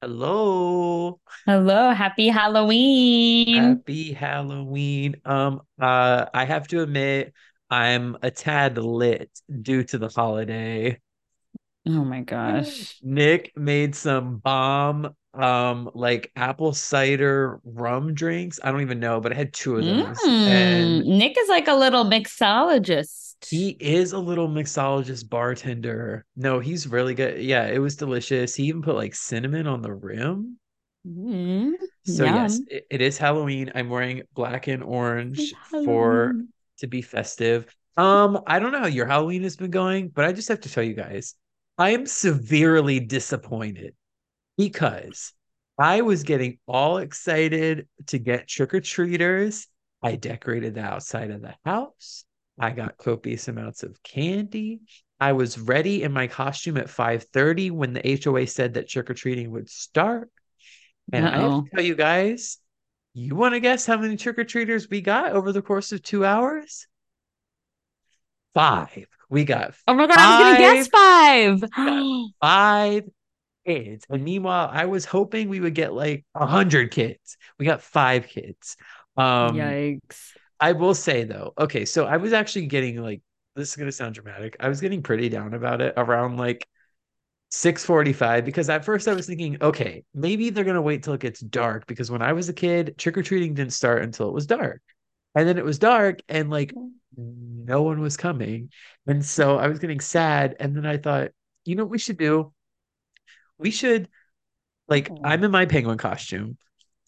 Hello. 0.00 1.20
Hello, 1.44 1.90
happy 1.92 2.28
Halloween. 2.28 3.56
Happy 3.56 4.12
Halloween. 4.12 5.16
Um, 5.24 5.62
uh, 5.80 6.26
I 6.32 6.44
have 6.44 6.68
to 6.68 6.82
admit, 6.82 7.32
I'm 7.68 8.16
a 8.22 8.30
tad 8.30 8.78
lit 8.78 9.30
due 9.62 9.82
to 9.84 9.98
the 9.98 10.08
holiday. 10.08 11.00
Oh 11.88 12.04
my 12.04 12.20
gosh. 12.20 12.98
Nick 13.02 13.52
made 13.56 13.94
some 13.94 14.36
bomb, 14.38 15.14
um, 15.34 15.90
like 15.94 16.30
apple 16.36 16.74
cider 16.74 17.60
rum 17.64 18.14
drinks. 18.14 18.60
I 18.62 18.70
don't 18.70 18.82
even 18.82 19.00
know, 19.00 19.20
but 19.20 19.32
I 19.32 19.36
had 19.36 19.52
two 19.54 19.76
of 19.76 19.84
those. 19.84 20.18
Mm, 20.20 20.48
And 20.48 21.04
Nick 21.18 21.36
is 21.38 21.48
like 21.48 21.66
a 21.68 21.74
little 21.74 22.04
mixologist. 22.04 23.36
he 23.48 23.70
is 23.80 24.12
a 24.12 24.18
little 24.18 24.48
mixologist 24.48 25.28
bartender. 25.30 26.24
No, 26.36 26.60
he's 26.60 26.86
really 26.86 27.14
good. 27.14 27.40
Yeah, 27.42 27.66
it 27.66 27.78
was 27.78 27.96
delicious. 27.96 28.54
He 28.54 28.64
even 28.64 28.82
put 28.82 28.96
like 28.96 29.14
cinnamon 29.14 29.66
on 29.66 29.80
the 29.80 29.94
rim. 29.94 30.58
Mm, 31.06 31.72
So 32.04 32.24
yes, 32.24 32.60
it, 32.68 32.86
it 32.90 33.00
is 33.00 33.16
Halloween. 33.16 33.70
I'm 33.74 33.88
wearing 33.88 34.22
black 34.34 34.66
and 34.66 34.82
orange 34.82 35.54
for 35.84 36.34
to 36.78 36.86
be 36.86 37.00
festive. 37.02 37.66
Um, 37.96 38.42
I 38.46 38.58
don't 38.58 38.72
know 38.72 38.80
how 38.80 38.86
your 38.86 39.06
Halloween 39.06 39.42
has 39.42 39.56
been 39.56 39.70
going, 39.70 40.08
but 40.08 40.24
I 40.24 40.32
just 40.32 40.48
have 40.48 40.60
to 40.60 40.68
tell 40.70 40.84
you 40.84 40.94
guys, 40.94 41.34
I 41.78 41.90
am 41.90 42.06
severely 42.06 42.98
disappointed 42.98 43.94
because 44.56 45.32
I 45.78 46.00
was 46.00 46.24
getting 46.24 46.58
all 46.66 46.98
excited 46.98 47.86
to 48.06 48.18
get 48.18 48.48
trick-or-treaters. 48.48 49.68
I 50.02 50.16
decorated 50.16 50.74
the 50.74 50.82
outside 50.82 51.30
of 51.30 51.40
the 51.40 51.54
house. 51.64 52.24
I 52.58 52.70
got 52.70 52.98
copious 52.98 53.46
amounts 53.46 53.84
of 53.84 54.02
candy. 54.02 54.80
I 55.20 55.32
was 55.32 55.56
ready 55.58 56.02
in 56.02 56.12
my 56.12 56.26
costume 56.26 56.76
at 56.76 56.90
5:30 56.90 57.70
when 57.70 57.92
the 57.92 58.20
HOA 58.24 58.46
said 58.46 58.74
that 58.74 58.88
trick-or-treating 58.88 59.50
would 59.52 59.70
start. 59.70 60.30
And 61.12 61.26
I 61.26 61.40
have 61.40 61.64
to 61.64 61.70
tell 61.70 61.84
you 61.84 61.94
guys, 61.94 62.58
you 63.14 63.36
want 63.36 63.54
to 63.54 63.60
guess 63.60 63.86
how 63.86 63.98
many 63.98 64.16
trick-or-treaters 64.16 64.90
we 64.90 65.00
got 65.00 65.32
over 65.32 65.52
the 65.52 65.62
course 65.62 65.92
of 65.92 66.02
two 66.02 66.24
hours? 66.24 66.88
Five. 68.54 69.06
We 69.28 69.44
got 69.44 69.74
Oh 69.86 69.94
my 69.94 70.06
God, 70.06 70.18
I 70.18 70.26
was 70.26 70.58
gonna 70.58 70.74
guess 70.76 70.88
five, 70.88 71.64
five. 71.74 72.30
five 72.40 73.04
kids. 73.66 74.06
And 74.08 74.24
meanwhile, 74.24 74.70
I 74.72 74.86
was 74.86 75.04
hoping 75.04 75.48
we 75.48 75.60
would 75.60 75.74
get 75.74 75.92
like 75.92 76.24
a 76.34 76.46
hundred 76.46 76.90
kids. 76.90 77.36
We 77.58 77.66
got 77.66 77.82
five 77.82 78.26
kids. 78.26 78.76
Um, 79.16 79.56
Yikes. 79.56 80.32
I 80.60 80.72
will 80.72 80.94
say 80.94 81.24
though, 81.24 81.52
okay, 81.58 81.84
so 81.84 82.06
I 82.06 82.16
was 82.16 82.32
actually 82.32 82.66
getting 82.66 83.00
like 83.02 83.22
this 83.54 83.70
is 83.70 83.76
gonna 83.76 83.92
sound 83.92 84.14
dramatic. 84.14 84.56
I 84.60 84.68
was 84.68 84.80
getting 84.80 85.02
pretty 85.02 85.28
down 85.28 85.54
about 85.54 85.80
it 85.80 85.94
around 85.96 86.36
like 86.36 86.66
6:45 87.50 88.44
because 88.44 88.68
at 88.68 88.84
first 88.84 89.08
I 89.08 89.14
was 89.14 89.26
thinking, 89.26 89.58
okay, 89.60 90.04
maybe 90.14 90.50
they're 90.50 90.64
gonna 90.64 90.82
wait 90.82 91.02
till 91.02 91.14
it 91.14 91.20
gets 91.20 91.40
dark 91.40 91.86
because 91.86 92.10
when 92.10 92.22
I 92.22 92.32
was 92.32 92.48
a 92.48 92.52
kid, 92.52 92.94
trick-or-treating 92.98 93.54
didn't 93.54 93.72
start 93.72 94.02
until 94.02 94.28
it 94.28 94.34
was 94.34 94.46
dark. 94.46 94.80
And 95.34 95.48
then 95.48 95.58
it 95.58 95.64
was 95.64 95.78
dark 95.78 96.20
and 96.28 96.50
like 96.50 96.72
mm. 96.74 96.90
no 97.16 97.82
one 97.82 98.00
was 98.00 98.16
coming. 98.16 98.70
And 99.06 99.24
so 99.24 99.58
I 99.58 99.68
was 99.68 99.78
getting 99.78 100.00
sad. 100.00 100.56
And 100.58 100.76
then 100.76 100.86
I 100.86 100.96
thought, 100.96 101.30
you 101.64 101.76
know 101.76 101.84
what 101.84 101.90
we 101.90 101.98
should 101.98 102.18
do? 102.18 102.52
We 103.58 103.70
should 103.70 104.08
like 104.88 105.08
mm. 105.08 105.20
I'm 105.24 105.44
in 105.44 105.50
my 105.50 105.66
penguin 105.66 105.98
costume 105.98 106.56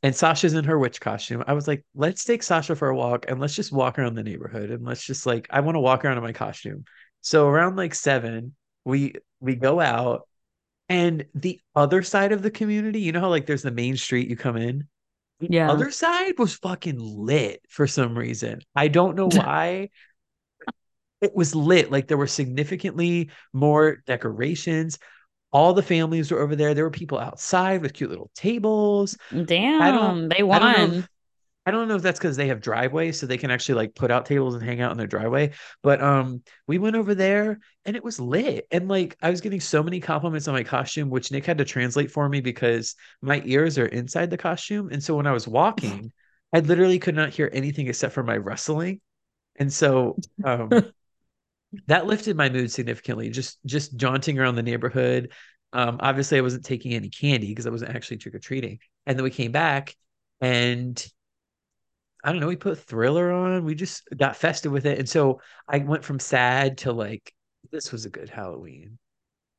and 0.02 0.14
Sasha's 0.14 0.54
in 0.54 0.64
her 0.64 0.78
witch 0.78 1.00
costume. 1.00 1.44
I 1.46 1.52
was 1.52 1.68
like, 1.68 1.84
let's 1.94 2.24
take 2.24 2.42
Sasha 2.42 2.74
for 2.74 2.88
a 2.88 2.96
walk 2.96 3.26
and 3.28 3.41
let's 3.41 3.54
just 3.54 3.72
walk 3.72 3.98
around 3.98 4.14
the 4.14 4.22
neighborhood 4.22 4.70
and 4.70 4.84
let's 4.84 5.04
just 5.04 5.26
like 5.26 5.46
I 5.50 5.60
want 5.60 5.76
to 5.76 5.80
walk 5.80 6.04
around 6.04 6.18
in 6.18 6.22
my 6.22 6.32
costume. 6.32 6.84
So 7.20 7.46
around 7.48 7.76
like 7.76 7.94
seven, 7.94 8.54
we 8.84 9.14
we 9.41 9.56
go 9.56 9.80
out 9.80 10.26
and 10.88 11.24
the 11.36 11.60
other 11.76 12.02
side 12.02 12.32
of 12.32 12.42
the 12.42 12.50
community, 12.50 13.00
you 13.00 13.12
know 13.12 13.20
how 13.20 13.28
like 13.28 13.46
there's 13.46 13.62
the 13.62 13.70
main 13.70 13.96
street 13.96 14.28
you 14.28 14.36
come 14.36 14.56
in? 14.56 14.88
The 15.41 15.48
Yeah. 15.50 15.70
other 15.70 15.91
side 15.91 16.38
was 16.38 16.55
fucking 16.55 16.98
lit 16.98 17.62
for 17.69 17.86
some 17.86 18.16
reason. 18.16 18.60
I 18.76 18.88
don't 18.88 19.16
know 19.16 19.28
why. 19.31 19.91
It 21.20 21.34
was 21.34 21.54
lit. 21.54 21.91
Like 21.91 22.09
there 22.09 22.16
were 22.16 22.26
significantly 22.26 23.31
more 23.53 24.03
decorations. 24.06 24.98
All 25.53 25.75
the 25.75 25.82
families 25.82 26.31
were 26.31 26.41
over 26.41 26.56
there. 26.56 26.75
There 26.75 26.84
were 26.84 26.91
people 26.91 27.19
outside 27.19 27.82
with 27.82 27.92
cute 27.92 28.10
little 28.10 28.31
tables. 28.34 29.16
Damn, 29.31 30.28
they 30.28 30.37
I 30.37 30.41
don't 30.41 30.41
know 30.41 30.47
won. 30.47 31.09
I 31.70 31.72
don't 31.72 31.86
know 31.86 31.94
if 31.94 32.03
that's 32.03 32.19
because 32.19 32.36
they 32.36 32.48
have 32.48 32.60
driveways, 32.60 33.20
so 33.20 33.26
they 33.26 33.38
can 33.38 33.53
actually 33.53 33.76
like 33.76 33.94
put 33.94 34.10
out 34.10 34.26
tables 34.26 34.56
and 34.56 34.64
hang 34.64 34.81
out 34.81 34.91
in 34.91 34.98
their 34.98 35.06
driveway. 35.06 35.53
But 35.84 36.03
um, 36.03 36.42
we 36.66 36.78
went 36.78 36.97
over 36.97 37.14
there 37.14 37.60
and 37.84 37.94
it 37.94 38.03
was 38.03 38.19
lit. 38.19 38.66
And 38.72 38.88
like 38.88 39.16
I 39.22 39.31
was 39.31 39.41
getting 39.41 39.60
so 39.60 39.81
many 39.81 40.00
compliments 40.00 40.48
on 40.48 40.54
my 40.54 40.64
costume, 40.64 41.10
which 41.10 41.31
Nick 41.31 41.47
had 41.47 41.58
to 41.58 41.64
translate 41.64 42.10
for 42.10 42.28
me 42.28 42.41
because 42.41 42.97
my 43.22 43.41
ears 43.44 43.78
are 43.78 43.86
inside 43.86 44.31
the 44.31 44.36
costume. 44.36 44.88
And 44.91 45.00
so 45.00 45.14
when 45.14 45.28
I 45.28 45.32
was 45.32 45.47
walking, 45.47 46.10
I 46.53 46.58
literally 46.58 46.98
could 46.98 47.14
not 47.14 47.31
hear 47.31 47.48
anything 47.53 47.87
except 47.87 48.14
for 48.14 48.25
my 48.25 48.37
rustling. 48.37 49.00
And 49.54 49.72
so 49.72 50.16
um 50.42 50.70
that 51.87 52.06
lifted 52.06 52.37
my 52.37 52.48
mood 52.48 52.72
significantly. 52.72 53.31
Just 53.31 53.60
just 53.64 53.97
jaunting 53.97 54.41
around 54.41 54.56
the 54.56 54.64
neighborhood. 54.64 55.31
Um, 55.72 55.98
obviously 56.00 56.37
I 56.37 56.41
wasn't 56.41 56.64
taking 56.64 56.94
any 56.94 57.10
candy 57.10 57.47
because 57.47 57.69
I 57.69 57.70
wasn't 57.70 57.94
actually 57.94 58.16
trick-or-treating. 58.16 58.81
And 59.06 59.16
then 59.16 59.22
we 59.22 59.31
came 59.31 59.52
back 59.52 59.94
and 60.41 61.00
I 62.25 62.32
don't 62.32 62.41
know, 62.41 62.48
we 62.48 62.56
put 62.56 62.78
Thriller 62.78 63.32
on. 63.32 63.64
We 63.64 63.75
just 63.75 64.08
got 64.16 64.36
festive 64.36 64.72
with 64.72 64.86
it. 64.86 64.98
And 64.98 65.08
so 65.08 65.41
I 65.69 65.78
went 65.78 66.04
from 66.04 66.20
sad 66.20 66.78
to 66.78 66.92
like, 66.92 67.32
this 67.70 67.92
was 67.92 68.04
a 68.04 68.10
good 68.10 68.28
Halloween. 68.28 68.98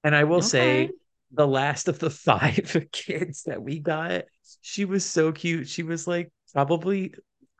And 0.03 0.15
I 0.15 0.23
will 0.25 0.41
Okay. 0.41 0.43
say, 0.43 0.93
the 1.31 1.47
last 1.47 1.87
of 1.87 1.99
the 1.99 2.09
five 2.11 2.87
kids 2.91 3.43
that 3.43 3.61
we 3.61 3.79
got, 3.79 4.25
she 4.61 4.85
was 4.85 5.05
so 5.05 5.31
cute. 5.31 5.67
She 5.69 5.83
was 5.83 6.07
like 6.07 6.31
probably 6.53 7.13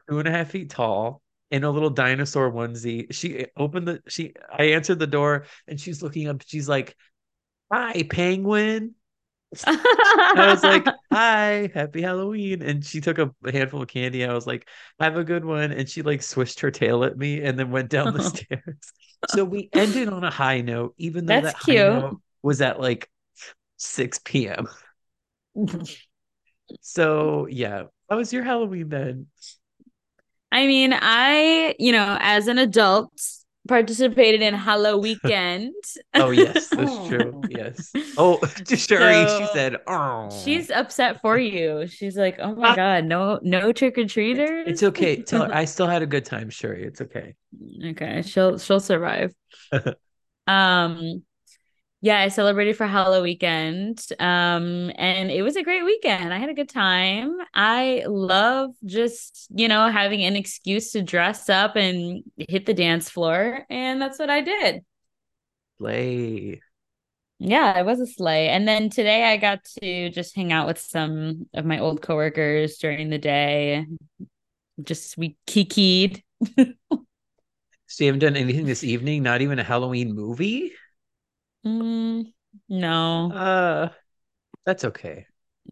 two 0.09 0.19
and 0.19 0.28
a 0.28 0.31
half 0.31 0.51
feet 0.51 0.69
tall 0.69 1.22
in 1.51 1.63
a 1.63 1.72
little 1.72 1.89
dinosaur 1.89 2.51
onesie. 2.51 3.13
She 3.13 3.45
opened 3.57 3.88
the, 3.88 4.01
she, 4.07 4.33
I 4.51 4.66
answered 4.66 5.00
the 5.00 5.07
door 5.07 5.45
and 5.68 5.79
she's 5.79 6.01
looking 6.01 6.28
up. 6.28 6.44
She's 6.45 6.69
like, 6.69 6.95
Hi, 7.72 8.03
penguin. 8.09 8.95
I 10.35 10.47
was 10.47 10.63
like, 10.63 10.94
"Hi, 11.12 11.69
happy 11.73 12.01
Halloween!" 12.01 12.62
And 12.62 12.85
she 12.85 13.01
took 13.01 13.17
a 13.19 13.34
handful 13.51 13.81
of 13.81 13.88
candy. 13.89 14.25
I 14.25 14.34
was 14.34 14.47
like, 14.47 14.67
"Have 15.00 15.17
a 15.17 15.23
good 15.23 15.45
one." 15.45 15.72
And 15.72 15.89
she 15.89 16.01
like 16.01 16.22
swished 16.23 16.59
her 16.62 16.72
tail 16.72 17.03
at 17.03 17.17
me 17.17 17.41
and 17.41 17.59
then 17.59 17.72
went 17.72 17.89
down 17.89 18.13
the 18.13 18.22
stairs. 18.22 18.94
So 19.25 19.44
we 19.45 19.69
ended 19.73 20.07
on 20.09 20.23
a 20.23 20.31
high 20.31 20.62
note, 20.62 20.95
even 20.97 21.25
though 21.25 21.41
That's 21.41 21.41
that 21.41 21.56
high 21.56 21.81
cute. 21.81 21.84
note 21.84 22.22
was 22.41 22.62
at 22.62 22.79
like 22.79 23.09
6 23.78 24.47
p.m. 24.47 24.67
So 26.81 27.47
yeah, 27.47 27.85
how 28.09 28.18
was 28.18 28.33
your 28.33 28.44
Halloween 28.44 28.89
then? 28.89 29.28
I 30.51 30.68
mean, 30.68 30.94
I, 30.94 31.75
you 31.79 31.91
know, 31.91 32.18
as 32.19 32.47
an 32.47 32.57
adult, 32.57 33.12
participated 33.67 34.41
in 34.41 34.53
Hello 34.53 34.97
Weekend. 34.97 35.73
Oh 36.13 36.31
yes, 36.31 36.69
that's 36.69 36.97
true. 37.07 37.45
Yes. 37.49 37.91
Oh, 38.17 38.38
to 38.66 38.77
Shuri, 38.77 39.27
she 39.27 39.45
said, 39.45 39.77
"Oh, 39.88 40.29
she's 40.44 40.69
upset 40.69 41.22
for 41.22 41.38
you. 41.38 41.88
She's 41.88 42.17
like, 42.17 42.38
"Oh 42.39 42.55
my 42.55 42.75
God, 42.75 43.05
no, 43.05 43.39
no 43.44 43.71
trick-or-treaters." 43.71 44.67
it's 44.67 44.83
okay. 44.83 45.16
Tell 45.23 45.45
her 45.45 45.53
I 45.53 45.66
still 45.66 45.88
had 45.88 46.01
a 46.01 46.07
good 46.07 46.25
time, 46.25 46.50
Shuri. 46.50 46.83
It's 46.83 47.01
okay." 47.01 47.35
Okay, 47.85 48.21
she'll 48.21 48.57
she'll 48.57 48.79
survive. 48.79 49.33
Um, 50.47 51.23
yeah, 52.01 52.19
I 52.19 52.29
celebrated 52.29 52.75
for 52.75 52.88
Halloween 52.88 53.23
Weekend. 53.23 54.03
Um, 54.19 54.91
and 54.95 55.29
it 55.29 55.44
was 55.44 55.56
a 55.56 55.63
great 55.63 55.84
weekend. 55.84 56.34
I 56.34 56.39
had 56.39 56.50
a 56.50 56.53
good 56.56 56.69
time. 56.69 57.38
I 57.53 58.03
love 58.07 58.72
just, 58.85 59.47
you 59.53 59.67
know, 59.67 59.88
having 59.89 60.23
an 60.23 60.35
excuse 60.35 60.91
to 60.94 61.03
dress 61.03 61.47
up 61.47 61.75
and 61.75 62.23
hit 62.38 62.66
the 62.66 62.73
dance 62.73 63.07
floor, 63.09 63.66
and 63.69 64.01
that's 64.01 64.17
what 64.17 64.31
I 64.31 64.41
did. 64.41 64.84
Play. 65.78 66.59
Yeah, 67.38 67.79
it 67.79 67.85
was 67.85 68.00
a 68.00 68.07
slay. 68.07 68.50
And 68.50 68.68
then 68.68 68.89
today 68.89 69.25
I 69.25 69.38
got 69.38 69.63
to 69.81 70.09
just 70.09 70.36
hang 70.36 70.51
out 70.51 70.68
with 70.68 70.80
some 70.80 71.48
of 71.53 71.65
my 71.65 71.80
old 71.80 72.01
coworkers 72.01 72.77
during 72.77 73.09
the 73.09 73.18
day. 73.18 73.86
Just 74.83 75.18
we 75.18 75.38
kikied. 75.48 76.24
So 77.88 78.06
you 78.06 78.07
haven't 78.07 78.21
done 78.21 78.38
anything 78.38 78.65
this 78.65 78.86
evening? 78.86 79.21
Not 79.21 79.42
even 79.42 79.59
a 79.59 79.65
Halloween 79.65 80.15
movie? 80.15 80.71
Mm, 81.66 82.34
no. 82.69 83.31
Uh, 83.31 83.90
that's 84.66 84.84
okay. 84.86 85.25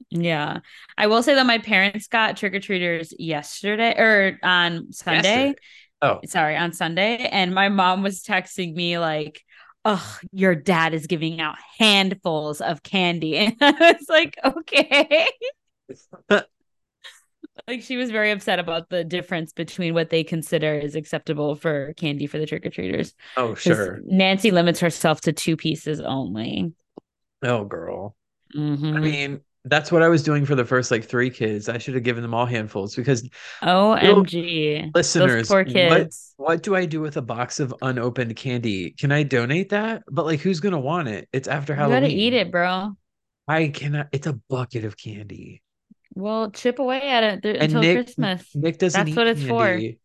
Yeah. 0.09 0.59
I 0.97 1.07
will 1.07 1.23
say 1.23 1.35
that 1.35 1.45
my 1.45 1.57
parents 1.57 2.07
got 2.07 2.37
trick-or-treaters 2.37 3.13
yesterday 3.17 3.95
or 3.97 4.39
on 4.43 4.87
Yesterday. 4.87 5.21
Sunday. 5.21 5.55
Oh, 6.01 6.19
Sorry, 6.25 6.55
on 6.55 6.73
Sunday. 6.73 7.27
And 7.31 7.53
my 7.53 7.69
mom 7.69 8.03
was 8.03 8.23
texting 8.23 8.73
me 8.75 8.97
like, 8.99 9.43
Oh, 9.85 10.19
your 10.33 10.55
dad 10.55 10.93
is 10.93 11.07
giving 11.07 11.39
out 11.39 11.55
handfuls 11.77 12.61
of 12.61 12.83
candy. 12.83 13.37
And 13.37 13.55
I 13.61 13.93
was 13.97 14.05
like, 14.09 14.37
okay. 14.43 15.29
Like 17.67 17.81
she 17.81 17.97
was 17.97 18.11
very 18.11 18.31
upset 18.31 18.59
about 18.59 18.89
the 18.89 19.03
difference 19.03 19.53
between 19.53 19.93
what 19.93 20.09
they 20.09 20.23
consider 20.23 20.73
is 20.75 20.95
acceptable 20.95 21.55
for 21.55 21.93
candy 21.93 22.27
for 22.27 22.39
the 22.39 22.45
trick-or-treaters. 22.45 23.13
oh, 23.37 23.55
sure. 23.55 24.03
Nancy 24.05 24.51
limits 24.51 24.79
herself 24.79 25.21
to 25.21 25.33
two 25.33 25.55
pieces 25.57 25.99
only. 25.99 26.73
Oh, 27.43 27.63
girl. 27.65 28.15
I 28.93 29.01
hmm 29.01 29.01
mean, 29.01 29.41
That's 29.65 29.91
what 29.91 30.03
I 30.03 30.09
was 30.09 30.23
doing 30.23 30.45
for 30.45 30.55
the 30.55 30.65
first 30.65 30.91
like 30.91 31.05
three 31.05 31.29
kids. 31.31 31.69
I 31.69 31.77
should 31.79 31.95
have 31.95 32.03
given 32.03 32.23
them 32.23 32.33
all 32.35 32.45
handfuls 32.45 32.95
because 32.95 33.29
OMG. 33.61 34.93
listeners, 34.95 35.17
Those 35.17 35.43
poor 35.47 35.65
what 35.65 36.09
kids. 36.09 36.35
what 36.37 36.63
do 36.63 36.75
I 36.75 36.85
do 36.85 37.01
with 37.01 37.17
a 37.17 37.21
box 37.21 37.59
of 37.59 37.73
unopened 37.81 38.35
candy? 38.35 38.91
Can 38.91 39.11
I 39.11 39.23
donate 39.23 39.69
that? 39.69 40.03
But 40.09 40.25
like 40.25 40.39
who's 40.39 40.59
gonna 40.59 40.79
want 40.79 41.07
it? 41.09 41.27
It's 41.33 41.47
after 41.47 41.75
Halloween. 41.75 41.89
You 41.89 41.95
gotta 41.95 42.07
eat 42.07 42.33
it, 42.33 42.51
bro. 42.51 42.95
I 43.49 43.67
cannot 43.67 44.07
it's 44.13 44.27
a 44.27 44.33
bucket 44.49 44.85
of 44.85 44.95
candy. 44.95 45.61
Well, 46.15 46.51
chip 46.51 46.79
away 46.79 47.01
at 47.01 47.23
it 47.23 47.43
th- 47.43 47.57
until 47.61 47.81
Nick 47.81 48.05
Christmas. 48.05 48.55
Nick 48.55 48.77
doesn't 48.79 48.99
That's 48.99 49.11
eat 49.11 49.15
what 49.17 49.27
it's 49.27 49.43
for. 49.43 49.65
candy. 49.67 49.99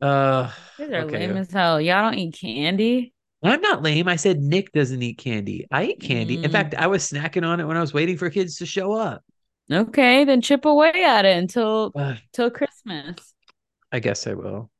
Uh 0.00 0.50
These 0.78 0.90
are 0.90 0.94
okay. 1.02 1.26
lame 1.26 1.36
as 1.36 1.50
hell. 1.50 1.80
Y'all 1.80 2.10
don't 2.10 2.18
eat 2.18 2.36
candy. 2.40 3.12
I'm 3.42 3.60
not 3.60 3.82
lame. 3.82 4.08
I 4.08 4.16
said 4.16 4.40
Nick 4.40 4.72
doesn't 4.72 5.02
eat 5.02 5.18
candy. 5.18 5.66
I 5.70 5.84
eat 5.84 6.00
candy. 6.00 6.36
In 6.36 6.42
Mm. 6.44 6.52
fact, 6.52 6.74
I 6.74 6.86
was 6.86 7.08
snacking 7.10 7.46
on 7.46 7.60
it 7.60 7.64
when 7.66 7.76
I 7.76 7.80
was 7.80 7.92
waiting 7.92 8.16
for 8.16 8.30
kids 8.30 8.56
to 8.58 8.66
show 8.66 8.92
up. 8.92 9.22
Okay, 9.70 10.24
then 10.24 10.40
chip 10.42 10.64
away 10.64 10.92
at 11.04 11.24
it 11.24 11.36
until 11.36 11.92
Uh, 11.94 12.16
till 12.32 12.50
Christmas. 12.50 13.34
I 13.90 14.00
guess 14.00 14.26
I 14.26 14.34
will. 14.34 14.70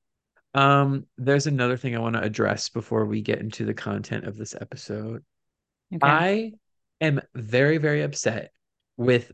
Um, 0.55 1.07
there's 1.17 1.47
another 1.47 1.77
thing 1.77 1.97
I 1.97 2.01
want 2.01 2.15
to 2.17 2.23
address 2.23 2.69
before 2.69 3.07
we 3.07 3.23
get 3.23 3.39
into 3.39 3.65
the 3.65 3.75
content 3.75 4.27
of 4.27 4.37
this 4.37 4.55
episode. 4.61 5.25
Okay. 5.95 5.99
I 6.07 6.53
am 7.01 7.21
very, 7.35 7.79
very 7.79 8.03
upset 8.03 8.53
with 8.97 9.33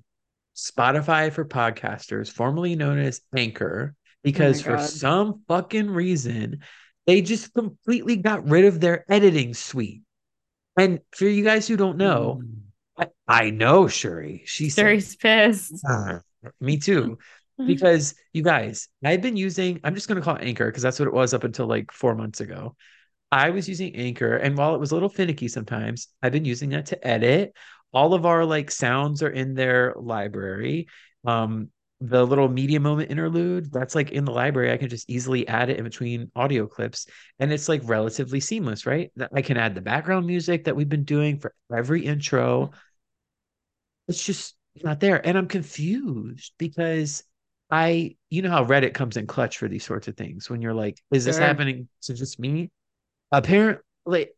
Spotify 0.59 1.33
for 1.33 1.45
podcasters, 1.45 2.31
formerly 2.31 2.75
known 2.75 2.99
as 2.99 3.21
Anchor, 3.35 3.95
because 4.25 4.61
for 4.61 4.77
some 4.79 5.43
fucking 5.47 5.89
reason, 5.89 6.61
they 7.07 7.23
just 7.23 7.55
completely 7.55 8.17
got 8.17 8.49
rid 8.49 8.65
of 8.65 8.81
their 8.81 9.05
editing 9.11 9.55
suite. 9.55 10.03
And 10.77 10.99
for 11.13 11.27
you 11.27 11.45
guys 11.45 11.69
who 11.69 11.77
don't 11.77 11.97
know, 11.97 12.43
I, 12.99 13.07
I 13.29 13.51
know 13.51 13.87
Shuri. 13.87 14.43
She 14.47 14.69
said, 14.69 14.85
pissed. 15.21 15.85
"Ah, 15.89 16.21
me 16.61 16.79
too. 16.79 17.19
Because 17.67 18.15
you 18.33 18.45
guys, 18.45 18.87
I've 19.05 19.21
been 19.21 19.37
using, 19.37 19.81
I'm 19.83 19.97
just 19.97 20.07
going 20.07 20.15
to 20.15 20.23
call 20.23 20.37
it 20.37 20.45
Anchor 20.45 20.67
because 20.67 20.85
that's 20.85 21.01
what 21.01 21.09
it 21.09 21.13
was 21.13 21.35
up 21.35 21.43
until 21.43 21.67
like 21.67 21.91
four 21.91 22.15
months 22.15 22.41
ago. 22.41 22.77
I 23.33 23.51
was 23.51 23.69
using 23.69 23.97
Anchor, 23.97 24.37
and 24.37 24.57
while 24.57 24.77
it 24.77 24.79
was 24.79 24.93
a 24.93 24.95
little 24.95 25.09
finicky 25.09 25.49
sometimes, 25.49 26.07
I've 26.23 26.31
been 26.31 26.45
using 26.45 26.71
that 26.71 26.87
to 26.87 27.05
edit. 27.05 27.57
All 27.93 28.15
of 28.15 28.27
our 28.27 28.45
like 28.45 28.71
sounds 28.71 29.23
are 29.23 29.31
in 29.31 29.55
their 29.55 29.95
library. 29.97 30.89
Um, 31.27 31.71
the 32.01 32.25
little 32.25 32.49
media 32.49 32.79
moment 32.79 33.11
interlude 33.11 33.73
that's 33.73 33.95
like 33.97 34.11
in 34.13 34.25
the 34.25 34.31
library. 34.31 34.71
I 34.71 34.77
can 34.77 34.89
just 34.89 35.11
easily 35.11 35.49
add 35.49 35.69
it 35.69 35.79
in 35.79 35.85
between 35.85 36.31
audio 36.37 36.67
clips, 36.67 37.07
and 37.41 37.53
it's 37.53 37.69
like 37.69 37.81
relatively 37.85 38.39
seamless, 38.41 38.87
right? 38.87 39.11
I 39.33 39.43
can 39.43 39.57
add 39.57 39.75
the 39.75 39.81
background 39.81 40.27
music 40.27 40.65
that 40.65 40.77
we've 40.77 40.89
been 40.89 41.05
doing 41.05 41.41
for 41.41 41.53
every 41.75 42.05
intro. 42.05 42.71
It's 44.07 44.25
just 44.25 44.57
not 44.83 45.01
there, 45.01 45.25
and 45.27 45.37
I'm 45.37 45.49
confused 45.49 46.53
because 46.59 47.23
I, 47.71 48.17
you 48.31 48.43
know 48.43 48.51
how 48.51 48.65
Reddit 48.65 48.95
comes 48.95 49.17
in 49.17 49.27
clutch 49.27 49.59
for 49.59 49.69
these 49.69 49.85
sorts 49.85 50.09
of 50.09 50.17
things 50.17 50.49
when 50.49 50.63
you're 50.63 50.75
like, 50.75 50.99
is 51.13 51.25
this 51.25 51.37
Sure. 51.37 51.47
happening 51.47 51.89
to 52.03 52.15
just 52.15 52.39
me? 52.39 52.71
Apparently, 53.33 54.29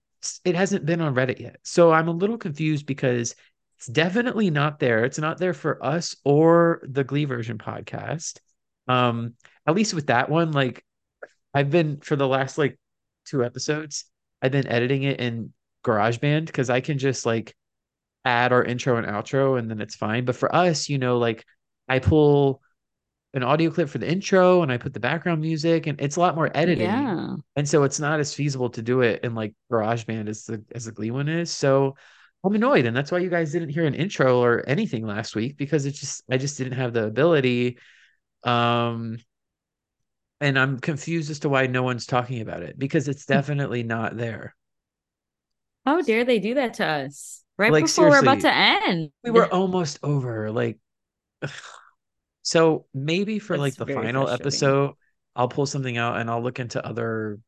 it 0.45 0.55
hasn't 0.55 0.87
been 0.87 1.01
on 1.01 1.15
Reddit 1.15 1.41
yet. 1.41 1.57
So 1.63 1.93
I'm 1.93 2.09
a 2.09 2.13
little 2.13 2.39
confused 2.39 2.87
because 2.87 3.35
it's 3.79 3.87
definitely 3.87 4.51
not 4.51 4.79
there. 4.79 5.05
It's 5.05 5.19
not 5.19 5.39
there 5.39 5.55
for 5.55 5.83
us 5.85 6.17
or 6.25 6.83
the 6.83 7.05
Glee 7.05 7.25
version 7.25 7.59
podcast. 7.59 8.39
Um, 8.89 9.35
at 9.67 9.75
least 9.75 9.95
with 9.95 10.09
that 10.09 10.29
one, 10.29 10.53
like 10.53 10.85
I've 11.55 11.71
been 11.71 12.01
for 12.01 12.17
the 12.17 12.29
last 12.29 12.59
like 12.59 12.79
two 13.25 13.45
episodes, 13.45 14.05
I've 14.43 14.53
been 14.53 14.67
editing 14.67 15.05
it 15.05 15.21
in 15.21 15.53
GarageBand 15.85 16.47
because 16.47 16.71
I 16.71 16.81
can 16.81 16.99
just 16.99 17.25
like 17.25 17.55
add 18.25 18.53
our 18.53 18.63
intro 18.63 18.97
and 18.97 19.07
outro 19.07 19.59
and 19.59 19.71
then 19.71 19.81
it's 19.81 19.95
fine. 19.95 20.25
But 20.25 20.37
for 20.37 20.55
us, 20.55 20.89
you 20.89 20.99
know, 20.99 21.19
like 21.19 21.45
I 21.89 21.99
pull 21.99 22.63
an 23.35 23.43
audio 23.43 23.71
clip 23.71 23.89
for 23.89 23.99
the 23.99 24.11
intro 24.11 24.63
and 24.63 24.73
I 24.73 24.77
put 24.79 24.95
the 24.95 25.01
background 25.01 25.41
music 25.41 25.87
and 25.87 26.01
it's 26.01 26.17
a 26.17 26.21
lot 26.21 26.35
more 26.35 26.51
editing. 26.55 26.85
Yeah. 26.87 27.37
And 27.57 27.69
so 27.69 27.85
it's 27.85 28.01
not 28.01 28.21
as 28.21 28.35
feasible 28.35 28.71
to 28.71 28.83
do 28.83 29.03
it 29.03 29.23
in 29.25 29.35
like 29.35 29.55
GarageBand 29.71 30.29
as 30.29 30.45
the 30.45 30.65
as 30.75 30.87
the 30.87 30.93
Glee 30.93 31.11
one 31.11 31.29
is. 31.29 31.51
So 31.51 31.97
I'm 32.45 32.55
annoyed, 32.55 32.87
and 32.87 32.97
that's 32.97 33.13
why 33.13 33.19
you 33.19 33.31
guys 33.31 33.53
didn't 33.53 33.69
hear 33.71 33.85
an 33.87 33.95
intro 33.95 34.43
or 34.43 34.65
anything 34.69 35.07
last 35.07 35.37
week 35.37 35.57
because 35.57 35.87
it 35.87 35.93
just 35.93 36.23
I 36.31 36.39
just 36.39 36.59
didn't 36.59 36.75
have 36.75 36.93
the 36.93 37.05
ability. 37.05 37.79
Um 38.45 39.19
and 40.41 40.59
I'm 40.59 40.79
confused 40.79 41.31
as 41.31 41.41
to 41.41 41.49
why 41.49 41.67
no 41.67 41.83
one's 41.83 42.07
talking 42.07 42.41
about 42.41 42.63
it 42.63 42.79
because 42.79 43.09
it's 43.09 43.27
definitely 43.27 43.83
not 43.83 44.17
there. 44.17 44.55
How 45.85 46.03
dare 46.03 46.25
they 46.25 46.39
do 46.39 46.55
that 46.55 46.75
to 46.75 46.87
us? 46.87 47.43
Right 47.59 47.73
Like, 47.73 47.85
before 47.85 48.09
we're 48.11 48.21
about 48.21 48.41
to 48.41 48.55
end. 48.55 49.11
We 49.23 49.31
were 49.31 49.47
almost 49.53 49.99
over. 50.03 50.51
Like 50.51 50.79
so 52.51 52.87
maybe 52.95 53.39
for 53.39 53.57
like 53.57 53.77
the 53.77 53.87
final 53.87 54.29
episode, 54.29 54.95
I'll 55.37 55.49
pull 55.49 55.67
something 55.67 55.97
out 55.97 56.19
and 56.21 56.31
I'll 56.31 56.43
look 56.43 56.59
into 56.59 56.85
other 56.85 57.39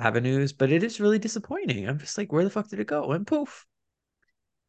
avenues, 0.00 0.52
but 0.52 0.72
it 0.72 0.82
is 0.84 1.00
really 1.00 1.18
disappointing. 1.20 1.88
I'm 1.88 1.98
just 1.98 2.18
like, 2.18 2.32
where 2.32 2.44
the 2.44 2.50
fuck 2.50 2.68
did 2.68 2.80
it 2.80 2.86
go? 2.88 3.12
And 3.12 3.26
poof. 3.26 3.66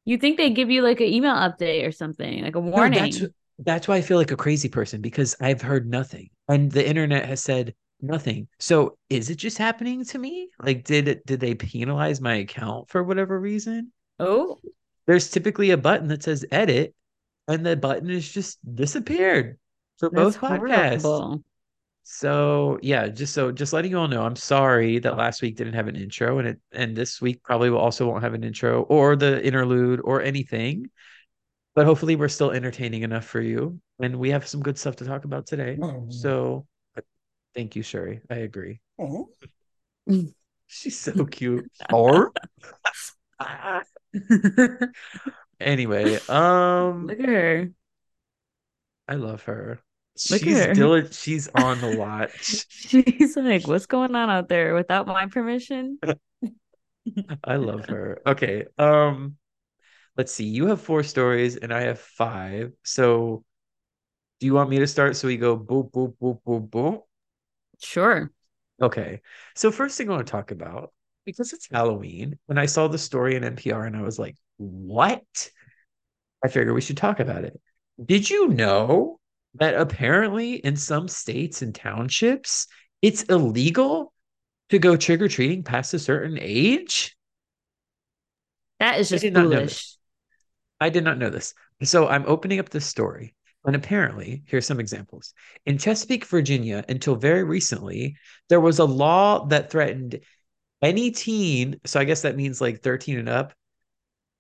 You 0.06 0.18
think 0.18 0.38
they 0.38 0.52
give 0.52 0.70
you 0.70 0.82
like 0.82 1.00
an 1.02 1.08
email 1.08 1.36
update 1.36 1.86
or 1.88 1.92
something, 1.92 2.44
like 2.44 2.56
a 2.56 2.60
No, 2.74 2.90
warning? 2.90 3.22
that's 3.22 3.24
that's 3.60 3.88
why 3.88 3.96
I 3.98 4.02
feel 4.02 4.18
like 4.18 4.32
a 4.32 4.38
crazy 4.38 4.70
person 4.70 5.02
because 5.02 5.36
I've 5.40 5.62
heard 5.62 5.90
nothing, 5.90 6.30
and 6.48 6.72
the 6.72 6.88
internet 6.88 7.26
has 7.26 7.42
said 7.42 7.74
nothing. 8.02 8.48
So 8.60 8.98
is 9.10 9.30
it 9.32 9.36
just 9.38 9.58
happening 9.58 10.04
to 10.06 10.18
me? 10.20 10.50
Like, 10.60 10.84
did 10.84 11.08
it 11.08 11.26
did 11.26 11.40
they 11.40 11.56
penalize 11.56 12.22
my 12.22 12.36
account 12.36 12.90
for 12.90 13.04
whatever 13.04 13.40
reason? 13.40 13.94
oh, 14.20 14.60
There's 15.08 15.30
typically 15.32 15.72
a 15.72 15.78
button 15.78 16.10
that 16.10 16.22
says 16.24 16.46
edit, 16.52 16.94
and 17.48 17.66
the 17.66 17.76
button 17.76 18.10
has 18.10 18.28
just 18.28 18.60
disappeared 18.76 19.58
for 20.00 20.10
that's 20.10 20.38
both 20.38 20.40
podcasts. 20.40 21.02
horrible. 21.02 21.44
So 22.04 22.78
yeah, 22.84 23.08
just 23.08 23.34
so 23.34 23.52
just 23.52 23.74
letting 23.74 23.92
you 23.92 23.98
all 23.98 24.08
know, 24.08 24.24
I'm 24.24 24.36
sorry 24.36 25.00
that 25.00 25.18
last 25.18 25.42
week 25.42 25.56
didn't 25.56 25.74
have 25.74 25.88
an 25.88 25.96
intro, 25.96 26.38
and 26.38 26.50
it 26.50 26.60
and 26.72 26.96
this 26.96 27.20
week 27.20 27.42
probably 27.44 27.72
will 27.72 27.80
also 27.80 28.08
won't 28.08 28.24
have 28.24 28.36
an 28.36 28.44
intro 28.44 28.84
or 28.84 29.16
the 29.16 29.44
interlude 29.44 30.02
or 30.04 30.22
anything. 30.22 30.90
But 31.74 31.88
hopefully, 31.88 32.16
we're 32.16 32.28
still 32.28 32.52
entertaining 32.52 33.02
enough 33.02 33.26
for 33.26 33.42
you, 33.42 33.80
and 34.00 34.18
we 34.18 34.30
have 34.30 34.48
some 34.48 34.62
good 34.62 34.78
stuff 34.78 34.96
to 34.98 35.06
talk 35.06 35.26
about 35.26 35.48
today. 35.48 35.78
So, 36.10 36.68
uh, 36.96 37.02
thank 37.56 37.76
you, 37.76 37.82
Sherry. 37.82 38.22
I 38.30 38.36
agree. 38.36 38.80
She's 40.68 40.98
so 40.98 41.26
cute. 41.26 41.70
Or 41.92 42.32
anyway, 45.60 46.20
um, 46.30 47.08
Look 47.08 47.20
at 47.20 47.30
her. 47.30 47.72
I 49.08 49.16
love 49.16 49.44
her. 49.44 49.80
Look 50.30 50.42
at 50.42 50.48
She's 50.48 50.60
her. 50.66 50.74
diligent. 50.74 51.14
She's 51.14 51.48
on 51.56 51.82
the 51.82 51.88
lot. 51.88 52.32
She's 52.42 53.36
like, 53.36 53.68
what's 53.68 53.86
going 53.86 54.16
on 54.16 54.30
out 54.30 54.50
there 54.50 54.74
without 54.74 55.08
my 55.08 55.28
permission? 55.28 56.00
I 57.44 57.56
love 57.58 57.86
her. 57.86 58.22
Okay. 58.26 58.66
Um, 58.78 59.38
let's 60.18 60.32
see. 60.34 60.46
You 60.46 60.68
have 60.68 60.82
four 60.82 61.04
stories 61.04 61.58
and 61.58 61.74
I 61.74 61.82
have 61.82 62.00
five. 62.00 62.74
So 62.84 63.44
do 64.40 64.46
you 64.46 64.54
want 64.54 64.70
me 64.70 64.80
to 64.80 64.88
start 64.88 65.16
so 65.16 65.28
we 65.28 65.38
go 65.38 65.58
boop 65.58 65.92
boop 65.92 66.16
boop 66.22 66.42
boop 66.46 66.70
boop? 66.70 67.02
Sure. 67.82 68.32
Okay. 68.82 69.22
So 69.56 69.72
first 69.72 69.98
thing 69.98 70.10
I 70.10 70.14
want 70.14 70.28
to 70.28 70.32
talk 70.32 70.52
about, 70.52 70.94
because 71.26 71.54
it's 71.54 71.68
Halloween, 71.72 72.38
when 72.46 72.58
I 72.58 72.66
saw 72.66 72.88
the 72.88 72.98
story 72.98 73.36
in 73.36 73.44
NPR 73.44 73.86
and 73.86 73.96
I 73.96 74.02
was 74.02 74.20
like, 74.20 74.36
what? 74.58 75.24
I 76.44 76.48
figure 76.48 76.74
we 76.74 76.82
should 76.82 76.98
talk 76.98 77.20
about 77.20 77.44
it. 77.44 77.60
Did 78.04 78.30
you 78.30 78.50
know 78.50 79.20
that 79.56 79.76
apparently 79.76 80.56
in 80.56 80.76
some 80.76 81.08
states 81.08 81.62
and 81.62 81.74
townships, 81.74 82.68
it's 83.02 83.24
illegal 83.24 84.14
to 84.70 84.80
go 84.80 84.96
trick-or-treating 84.96 85.64
past 85.64 85.94
a 85.94 86.00
certain 86.00 86.38
age? 86.40 87.16
That 88.80 89.00
is 89.00 89.10
just 89.10 89.24
know 89.24 89.44
foolish. 89.44 89.96
I 90.82 90.90
did 90.90 91.04
not 91.04 91.18
know 91.18 91.30
this. 91.30 91.54
So 91.84 92.08
I'm 92.08 92.26
opening 92.28 92.60
up 92.60 92.70
this 92.70 92.86
story. 92.86 93.34
And 93.66 93.76
apparently, 93.76 94.44
here's 94.46 94.68
some 94.68 94.80
examples. 94.80 95.34
In 95.66 95.80
Chesapeake, 95.80 96.26
Virginia, 96.26 96.86
until 96.88 97.16
very 97.16 97.44
recently, 97.44 98.18
there 98.50 98.60
was 98.60 98.78
a 98.78 98.86
law 98.86 99.46
that 99.48 99.72
threatened 99.72 100.20
any 100.82 101.10
teen, 101.10 101.80
so 101.86 102.00
I 102.00 102.04
guess 102.04 102.22
that 102.22 102.36
means 102.36 102.62
like 102.62 102.84
13 102.84 103.18
and 103.18 103.30
up, 103.30 103.54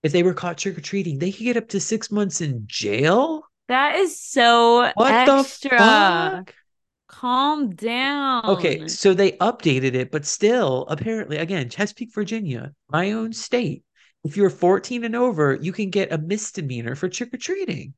if 0.05 0.12
they 0.12 0.24
were 0.24 0.33
caught 0.33 0.57
trick 0.57 0.77
or 0.77 0.81
treating, 0.81 1.19
they 1.19 1.31
could 1.31 1.43
get 1.43 1.57
up 1.57 1.67
to 1.69 1.79
six 1.79 2.12
months 2.12 2.39
in 2.41 2.63
jail. 2.67 3.43
That 3.67 3.95
is 3.95 4.19
so 4.19 4.91
What 4.93 5.12
extra. 5.12 5.69
the 5.69 5.77
fuck? 5.77 6.55
Calm 7.07 7.75
down. 7.75 8.45
Okay, 8.45 8.88
so 8.88 9.13
they 9.13 9.33
updated 9.33 9.95
it, 9.95 10.12
but 10.12 10.25
still, 10.25 10.85
apparently, 10.89 11.38
again, 11.38 11.69
Chesapeake, 11.69 12.13
Virginia, 12.13 12.74
my 12.89 13.12
own 13.12 13.33
state. 13.33 13.83
If 14.24 14.38
you're 14.38 14.50
14 14.50 15.03
and 15.03 15.15
over, 15.15 15.55
you 15.55 15.71
can 15.71 15.89
get 15.89 16.12
a 16.12 16.17
misdemeanor 16.17 16.95
for 16.95 17.09
trick 17.09 17.33
or 17.33 17.38
treating. 17.38 17.93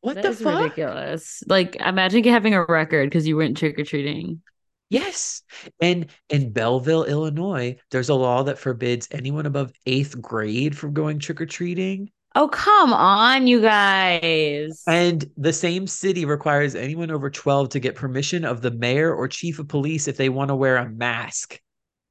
What 0.00 0.14
That 0.16 0.22
the 0.22 0.32
fuck? 0.32 0.60
ridiculous. 0.60 1.42
Like, 1.46 1.76
imagine 1.76 2.24
having 2.24 2.54
a 2.54 2.64
record 2.64 3.10
because 3.10 3.26
you 3.26 3.36
went 3.36 3.56
trick 3.56 3.78
or 3.78 3.84
treating. 3.84 4.42
Yes. 4.88 5.42
And 5.80 6.06
in 6.28 6.52
Belleville, 6.52 7.04
Illinois, 7.04 7.76
there's 7.90 8.08
a 8.08 8.14
law 8.14 8.44
that 8.44 8.58
forbids 8.58 9.08
anyone 9.10 9.46
above 9.46 9.72
eighth 9.86 10.20
grade 10.20 10.76
from 10.76 10.92
going 10.92 11.18
trick 11.18 11.40
or 11.40 11.46
treating. 11.46 12.10
Oh, 12.36 12.48
come 12.48 12.92
on, 12.92 13.46
you 13.46 13.62
guys. 13.62 14.82
And 14.86 15.24
the 15.38 15.54
same 15.54 15.86
city 15.86 16.26
requires 16.26 16.74
anyone 16.74 17.10
over 17.10 17.30
12 17.30 17.70
to 17.70 17.80
get 17.80 17.94
permission 17.94 18.44
of 18.44 18.60
the 18.60 18.70
mayor 18.70 19.14
or 19.14 19.26
chief 19.26 19.58
of 19.58 19.68
police 19.68 20.06
if 20.06 20.18
they 20.18 20.28
want 20.28 20.50
to 20.50 20.54
wear 20.54 20.76
a 20.76 20.88
mask 20.88 21.58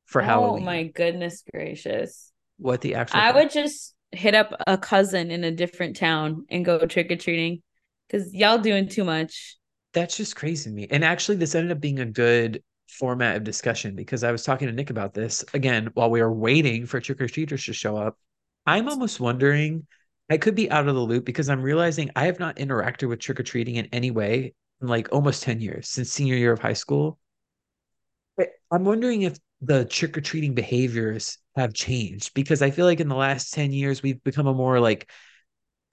for 0.06 0.22
oh 0.22 0.26
Halloween. 0.26 0.64
Oh, 0.64 0.66
my 0.66 0.84
goodness 0.84 1.44
gracious. 1.54 2.32
What 2.58 2.82
the 2.82 2.96
actual 2.96 3.20
I 3.20 3.32
would 3.32 3.52
just 3.52 3.94
hit 4.12 4.34
up 4.34 4.54
a 4.66 4.78
cousin 4.78 5.30
in 5.30 5.44
a 5.44 5.52
different 5.52 5.96
town 5.96 6.46
and 6.50 6.66
go 6.66 6.80
trick 6.86 7.12
or 7.12 7.18
treating 7.18 7.62
because 8.08 8.34
y'all 8.34 8.58
doing 8.58 8.88
too 8.88 9.04
much. 9.04 9.58
That's 9.96 10.18
just 10.18 10.36
crazy 10.36 10.70
to 10.70 10.76
me. 10.76 10.88
And 10.92 11.04
actually, 11.04 11.38
this 11.38 11.56
ended 11.56 11.72
up 11.72 11.80
being 11.82 12.00
a 12.00 12.06
good 12.06 12.62
format 12.90 13.38
of 13.38 13.44
discussion 13.44 13.96
because 13.96 14.24
I 14.24 14.32
was 14.32 14.44
talking 14.44 14.68
to 14.68 14.74
Nick 14.74 14.90
about 14.90 15.14
this 15.14 15.44
again 15.54 15.90
while 15.94 16.10
we 16.12 16.22
were 16.22 16.32
waiting 16.32 16.86
for 16.86 17.00
trick 17.00 17.22
or 17.22 17.28
treaters 17.28 17.66
to 17.66 17.74
show 17.74 17.98
up. 17.98 18.20
I'm 18.68 18.90
almost 18.90 19.20
wondering, 19.20 19.88
I 20.30 20.38
could 20.38 20.54
be 20.54 20.70
out 20.70 20.88
of 20.88 20.96
the 20.96 21.02
loop 21.02 21.24
because 21.26 21.50
I'm 21.50 21.62
realizing 21.62 22.12
I 22.16 22.26
have 22.26 22.40
not 22.40 22.58
interacted 22.58 23.08
with 23.10 23.20
trick 23.20 23.40
or 23.40 23.44
treating 23.44 23.78
in 23.78 23.88
any 23.94 24.12
way 24.12 24.54
in 24.82 24.88
like 24.88 25.12
almost 25.14 25.44
10 25.44 25.62
years 25.62 25.88
since 25.88 26.12
senior 26.12 26.36
year 26.36 26.52
of 26.52 26.60
high 26.60 26.74
school. 26.74 27.18
But 28.38 28.50
I'm 28.70 28.84
wondering 28.84 29.22
if 29.22 29.38
the 29.62 29.86
trick 29.86 30.18
or 30.18 30.22
treating 30.22 30.54
behaviors 30.54 31.38
have 31.56 31.74
changed 31.74 32.34
because 32.34 32.62
I 32.62 32.70
feel 32.70 32.86
like 32.86 33.00
in 33.00 33.08
the 33.08 33.16
last 33.16 33.54
10 33.54 33.72
years, 33.72 34.04
we've 34.04 34.22
become 34.24 34.48
a 34.48 34.54
more 34.54 34.80
like, 34.80 35.10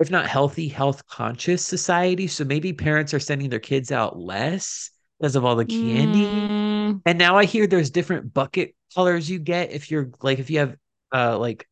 if 0.01 0.11
not 0.11 0.27
healthy, 0.27 0.69
health 0.69 1.07
conscious 1.07 1.65
society. 1.67 2.27
So 2.27 2.45
maybe 2.45 2.73
parents 2.73 3.15
are 3.15 3.21
sending 3.21 3.51
their 3.51 3.61
kids 3.61 3.93
out 3.93 4.19
less 4.19 4.91
because 5.21 5.37
of 5.37 5.45
all 5.45 5.57
the 5.57 5.67
candy. 5.67 6.47
Mm, 6.49 7.03
And 7.07 7.19
now 7.19 7.37
I 7.39 7.45
hear 7.47 7.67
there's 7.67 7.91
different 7.91 8.35
bucket 8.35 8.75
colors 8.95 9.31
you 9.31 9.39
get 9.41 9.73
if 9.73 9.91
you're 9.91 10.11
like, 10.23 10.39
if 10.41 10.51
you 10.51 10.61
have 10.61 10.77
uh 11.15 11.39
like 11.39 11.67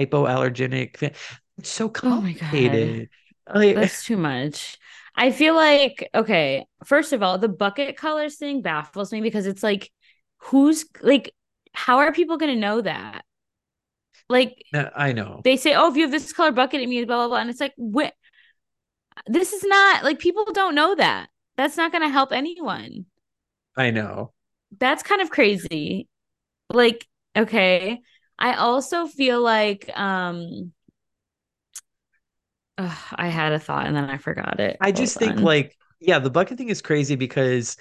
hypoallergenic. 0.00 1.14
It's 1.58 1.70
so 1.70 1.88
Oh 2.02 2.20
my 2.20 2.32
God. 2.32 2.96
complicated. 2.96 3.10
Like, 3.54 3.80
that's 3.80 4.04
too 4.04 4.18
much. 4.18 4.78
I 5.16 5.32
feel 5.32 5.56
like, 5.56 6.10
okay, 6.14 6.66
first 6.86 7.14
of 7.14 7.22
all, 7.24 7.38
the 7.38 7.48
bucket 7.50 7.98
colors 7.98 8.36
thing 8.38 8.62
baffles 8.62 9.12
me 9.12 9.22
because 9.22 9.46
it's 9.46 9.64
like, 9.64 9.92
who's 10.38 10.86
like, 11.02 11.34
how 11.74 11.98
are 12.00 12.12
people 12.12 12.38
going 12.38 12.54
to 12.54 12.60
know 12.60 12.82
that? 12.82 13.25
Like, 14.28 14.64
I 14.74 15.12
know. 15.12 15.40
they 15.44 15.56
say, 15.56 15.74
oh, 15.74 15.90
if 15.90 15.96
you 15.96 16.02
have 16.02 16.10
this 16.10 16.32
color 16.32 16.52
bucket, 16.52 16.80
it 16.80 16.88
means 16.88 17.06
blah, 17.06 17.16
blah, 17.16 17.28
blah. 17.28 17.38
And 17.38 17.50
it's 17.50 17.60
like, 17.60 17.74
what? 17.76 18.12
This 19.26 19.52
is 19.52 19.64
not 19.64 20.04
like 20.04 20.18
people 20.18 20.44
don't 20.52 20.74
know 20.74 20.94
that. 20.94 21.28
That's 21.56 21.76
not 21.76 21.92
going 21.92 22.02
to 22.02 22.08
help 22.08 22.32
anyone. 22.32 23.06
I 23.76 23.90
know. 23.90 24.32
That's 24.78 25.02
kind 25.02 25.22
of 25.22 25.30
crazy. 25.30 26.08
Like, 26.70 27.06
okay. 27.36 28.00
I 28.38 28.54
also 28.54 29.06
feel 29.06 29.40
like, 29.40 29.90
um, 29.96 30.72
ugh, 32.78 32.98
I 33.14 33.28
had 33.28 33.52
a 33.52 33.58
thought 33.58 33.86
and 33.86 33.96
then 33.96 34.10
I 34.10 34.18
forgot 34.18 34.60
it. 34.60 34.76
I 34.80 34.92
just 34.92 35.18
Hold 35.18 35.30
think 35.30 35.40
like, 35.40 35.76
yeah, 36.00 36.18
the 36.18 36.30
bucket 36.30 36.58
thing 36.58 36.68
is 36.68 36.82
crazy 36.82 37.14
because 37.14 37.76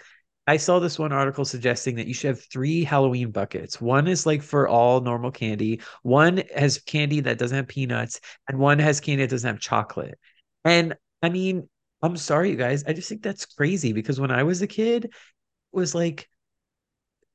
I 0.48 0.58
saw 0.58 0.80
this 0.80 1.00
one 1.00 1.12
article 1.12 1.44
suggesting 1.44 1.96
that 1.96 2.08
you 2.08 2.14
should 2.14 2.30
have 2.30 2.44
three 2.44 2.84
Halloween 2.84 3.32
buckets. 3.32 3.82
One 3.82 4.08
is 4.08 4.26
like 4.26 4.44
for 4.44 4.68
all 4.68 5.02
normal 5.02 5.32
candy, 5.32 5.82
one 6.04 6.44
has 6.56 6.78
candy 6.80 7.20
that 7.22 7.40
doesn't 7.40 7.56
have 7.56 7.68
peanuts, 7.68 8.20
and 8.48 8.60
one 8.60 8.78
has 8.80 9.00
candy 9.00 9.24
that 9.24 9.32
doesn't 9.32 9.48
have 9.48 9.60
chocolate. 9.60 10.20
And 10.64 10.96
I 11.24 11.30
mean, 11.30 11.68
I'm 12.02 12.18
sorry, 12.18 12.52
you 12.52 12.58
guys. 12.58 12.84
I 12.86 12.94
just 12.94 13.10
think 13.10 13.24
that's 13.24 13.46
crazy 13.46 13.92
because 13.94 14.20
when 14.20 14.32
I 14.32 14.44
was 14.44 14.62
a 14.62 14.68
kid, 14.68 15.06
it 15.06 15.12
was 15.74 15.96
like 15.96 16.30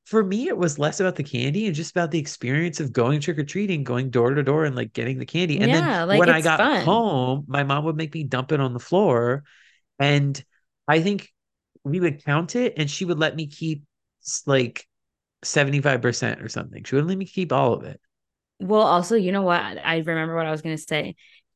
for 0.05 0.23
me, 0.23 0.47
it 0.47 0.57
was 0.57 0.79
less 0.79 0.99
about 0.99 1.15
the 1.15 1.23
candy 1.23 1.67
and 1.67 1.75
just 1.75 1.91
about 1.91 2.11
the 2.11 2.19
experience 2.19 2.79
of 2.79 2.91
going 2.91 3.21
trick 3.21 3.37
or 3.37 3.43
treating, 3.43 3.83
going 3.83 4.09
door 4.09 4.33
to 4.33 4.43
door 4.43 4.65
and 4.65 4.75
like 4.75 4.93
getting 4.93 5.19
the 5.19 5.25
candy. 5.25 5.59
And 5.61 5.73
Yeah, 5.73 5.73
then 5.73 6.05
like, 6.05 6.17
when 6.17 6.29
I 6.29 6.41
got 6.41 6.61
fun. 6.61 6.75
home, 6.75 7.45
my 7.47 7.63
mom 7.63 7.85
would 7.85 7.95
make 7.95 8.13
me 8.13 8.23
dump 8.23 8.51
it 8.51 8.59
on 8.59 8.73
the 8.73 8.79
floor. 8.79 9.43
And 9.99 10.43
I 10.87 11.01
think 11.01 11.31
we 11.83 11.99
would 11.99 12.23
count 12.23 12.55
it 12.55 12.73
and 12.77 12.89
she 12.89 13.05
would 13.05 13.19
let 13.19 13.35
me 13.35 13.47
keep 13.47 13.83
like 14.45 14.85
75% 15.43 16.43
or 16.43 16.49
something. 16.49 16.83
She 16.83 16.95
wouldn't 16.95 17.09
let 17.09 17.17
me 17.17 17.25
keep 17.25 17.51
all 17.51 17.73
of 17.73 17.83
it. 17.83 17.99
Well, 18.59 18.81
also, 18.81 19.15
you 19.15 19.31
know 19.31 19.41
what? 19.41 19.61
I 19.61 19.97
remember 19.97 20.35
what 20.35 20.45
I 20.45 20.51
was 20.51 20.61
going 20.61 20.77
to 20.77 20.83
say. 20.83 21.15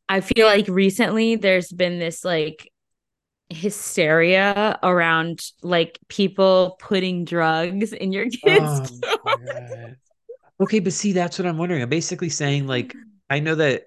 I 0.09 0.21
feel 0.21 0.47
like 0.47 0.67
recently 0.67 1.35
there's 1.35 1.71
been 1.71 1.99
this 1.99 2.25
like 2.25 2.71
hysteria 3.49 4.79
around 4.81 5.39
like 5.61 5.99
people 6.07 6.77
putting 6.79 7.25
drugs 7.25 7.93
in 7.93 8.11
your 8.11 8.27
kids' 8.29 9.01
Oh. 9.05 9.91
Okay, 10.61 10.79
but 10.79 10.93
see, 10.93 11.11
that's 11.11 11.37
what 11.37 11.47
I'm 11.47 11.57
wondering. 11.57 11.81
I'm 11.81 11.89
basically 11.89 12.29
saying, 12.29 12.65
like, 12.65 12.95
I 13.29 13.39
know 13.39 13.55
that 13.55 13.83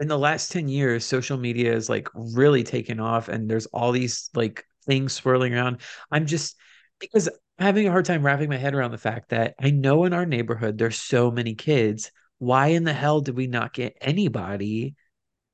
in 0.00 0.08
the 0.08 0.18
last 0.18 0.50
10 0.50 0.68
years, 0.68 1.04
social 1.04 1.36
media 1.36 1.74
is 1.74 1.88
like 1.88 2.08
really 2.14 2.62
taken 2.62 3.00
off 3.00 3.28
and 3.28 3.50
there's 3.50 3.66
all 3.66 3.92
these 3.92 4.30
like 4.34 4.64
things 4.86 5.12
swirling 5.12 5.54
around. 5.54 5.80
I'm 6.10 6.26
just 6.26 6.56
because 6.98 7.28
I'm 7.28 7.66
having 7.66 7.86
a 7.88 7.90
hard 7.90 8.04
time 8.04 8.24
wrapping 8.24 8.48
my 8.48 8.56
head 8.56 8.74
around 8.74 8.92
the 8.92 8.98
fact 8.98 9.30
that 9.30 9.54
I 9.60 9.70
know 9.70 10.04
in 10.04 10.12
our 10.12 10.26
neighborhood 10.26 10.78
there's 10.78 10.98
so 10.98 11.30
many 11.30 11.54
kids. 11.54 12.10
Why 12.38 12.68
in 12.68 12.84
the 12.84 12.92
hell 12.92 13.20
did 13.20 13.36
we 13.36 13.46
not 13.46 13.72
get 13.72 13.96
anybody? 14.00 14.94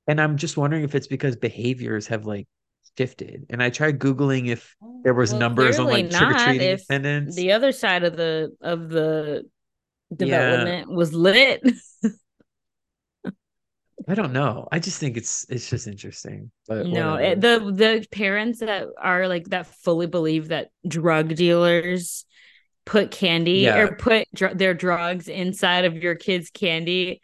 And 0.07 0.21
I'm 0.21 0.37
just 0.37 0.57
wondering 0.57 0.85
if 0.85 0.95
it's 0.95 1.07
because 1.07 1.37
behaviors 1.37 2.09
have 2.09 2.27
like 2.27 2.49
shifted. 2.99 3.47
And 3.51 3.63
I 3.63 3.71
tried 3.71 3.99
Googling 3.99 4.49
if 4.49 4.77
there 5.05 5.15
was 5.15 5.31
Well, 5.31 5.39
numbers 5.41 5.79
on 5.79 5.91
like 5.91 6.11
trick 6.11 6.31
or 6.31 6.35
treating 6.35 6.73
attendance. 6.89 7.37
the 7.37 7.53
other 7.53 7.73
side 7.73 8.05
of 8.05 8.17
the 8.17 8.57
of 8.61 8.89
the 8.91 9.45
Yeah. 10.19 10.19
development 10.19 10.91
was 10.91 11.13
lit. 11.15 11.63
I 14.09 14.15
don't 14.15 14.33
know. 14.33 14.69
I 14.73 14.79
just 14.81 14.99
think 14.99 15.17
it's 15.17 15.47
it's 15.49 15.69
just 15.71 15.87
interesting. 15.87 16.51
But 16.67 16.89
No, 16.89 17.13
whatever. 17.13 17.21
it, 17.21 17.41
the 17.41 17.59
the 17.73 18.07
parents 18.11 18.61
that 18.61 18.87
are 19.01 19.29
like 19.29 19.47
that 19.51 19.67
fully 19.67 20.07
believe 20.07 20.49
that 20.49 20.71
drug 20.87 21.35
dealers 21.35 22.25
put 22.85 23.11
candy 23.13 23.61
Yeah. 23.61 23.79
or 23.79 23.97
put 23.97 24.27
dr- 24.35 24.59
their 24.59 24.75
drugs 24.75 25.29
inside 25.29 25.85
of 25.85 25.97
your 25.97 26.17
kids' 26.17 26.51
candy. 26.51 27.21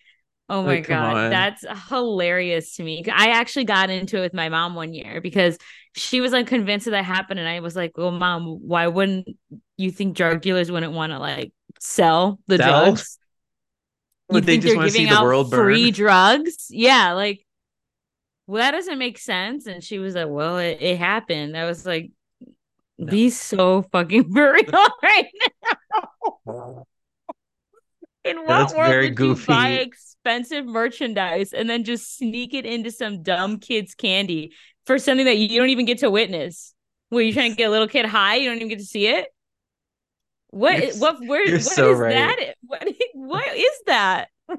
Oh 0.49 0.63
my 0.63 0.77
Like, 0.77 0.87
god, 0.87 1.17
on. 1.17 1.31
that's 1.31 1.65
hilarious 1.89 2.77
to 2.77 2.83
me. 2.85 3.05
I 3.13 3.31
actually 3.31 3.65
got 3.65 3.91
into 3.91 4.19
it 4.19 4.21
with 4.23 4.35
my 4.35 4.49
mom 4.49 4.75
one 4.75 4.95
year 4.95 5.21
because 5.21 5.59
she 5.95 6.21
was 6.21 6.33
like 6.33 6.47
convinced 6.47 6.87
that 6.87 6.93
that 6.93 7.05
happened, 7.05 7.41
and 7.41 7.49
I 7.49 7.61
was 7.61 7.77
like, 7.77 7.99
"Well, 7.99 8.11
mom, 8.13 8.45
why 8.67 8.87
wouldn't 8.87 9.29
you 9.77 9.91
think 9.91 10.17
drug 10.17 10.41
dealers 10.41 10.71
wouldn't 10.71 10.93
want 10.95 11.13
to 11.13 11.19
like 11.19 11.53
sell 11.81 12.39
the 12.47 12.57
Sell? 12.57 12.85
drugs? 12.87 13.18
You 14.31 14.35
Would 14.35 14.45
they 14.47 14.57
think 14.57 14.63
just 14.63 14.77
they're 14.77 14.77
wanna 14.77 14.91
see 14.91 15.07
giving 15.07 15.09
the 15.09 15.17
out 15.17 15.25
world 15.25 15.51
burn? 15.51 15.75
free 15.75 15.91
drugs? 15.91 16.67
Yeah, 16.71 17.13
like 17.13 17.45
well, 18.47 18.63
that 18.63 18.71
doesn't 18.73 18.99
make 18.99 19.19
sense. 19.19 19.67
And 19.67 19.85
she 19.85 19.99
was 19.99 20.15
like, 20.15 20.29
Well, 20.29 20.59
it, 20.59 20.79
it 20.81 20.99
happened. 20.99 21.57
I 21.57 21.67
was 21.67 21.85
like, 21.87 22.11
No. 22.99 23.11
Be 23.11 23.31
so 23.31 23.83
fucking 23.93 24.33
real 24.33 24.55
right 25.03 25.29
now. 26.47 26.87
In 28.25 28.45
what 28.45 28.47
that's 28.47 28.75
world 28.75 28.89
very 28.89 29.11
would 29.11 29.19
you 29.19 29.37
buy 29.47 29.71
expensive 29.71 30.67
merchandise 30.67 31.53
and 31.53 31.69
then 31.71 31.85
just 31.85 32.17
sneak 32.19 32.53
it 32.53 32.67
into 32.67 32.91
some 32.91 33.23
dumb 33.23 33.59
kid's 33.59 33.95
candy 33.95 34.53
for 34.87 34.99
something 34.99 35.25
that 35.27 35.39
you 35.39 35.59
don't 35.59 35.71
even 35.71 35.87
get 35.87 35.99
to 35.99 36.11
witness? 36.11 36.75
Were 37.11 37.23
you 37.23 37.33
trying 37.33 37.53
to 37.53 37.57
get 37.57 37.69
a 37.69 37.71
little 37.71 37.89
kid 37.89 38.05
high? 38.07 38.37
You 38.37 38.49
don't 38.49 38.57
even 38.57 38.69
get 38.69 38.81
to 38.81 38.85
see 38.85 39.07
it? 39.07 39.29
What 40.51 40.79
You're 40.83 40.93
what 40.95 41.21
where 41.21 41.45
what 41.45 41.49
is 41.49 41.71
so 41.71 41.93
right. 41.93 42.13
that? 42.13 42.55
What 42.67 42.83
what 43.29 43.57
is 43.57 43.81
that? 43.87 44.29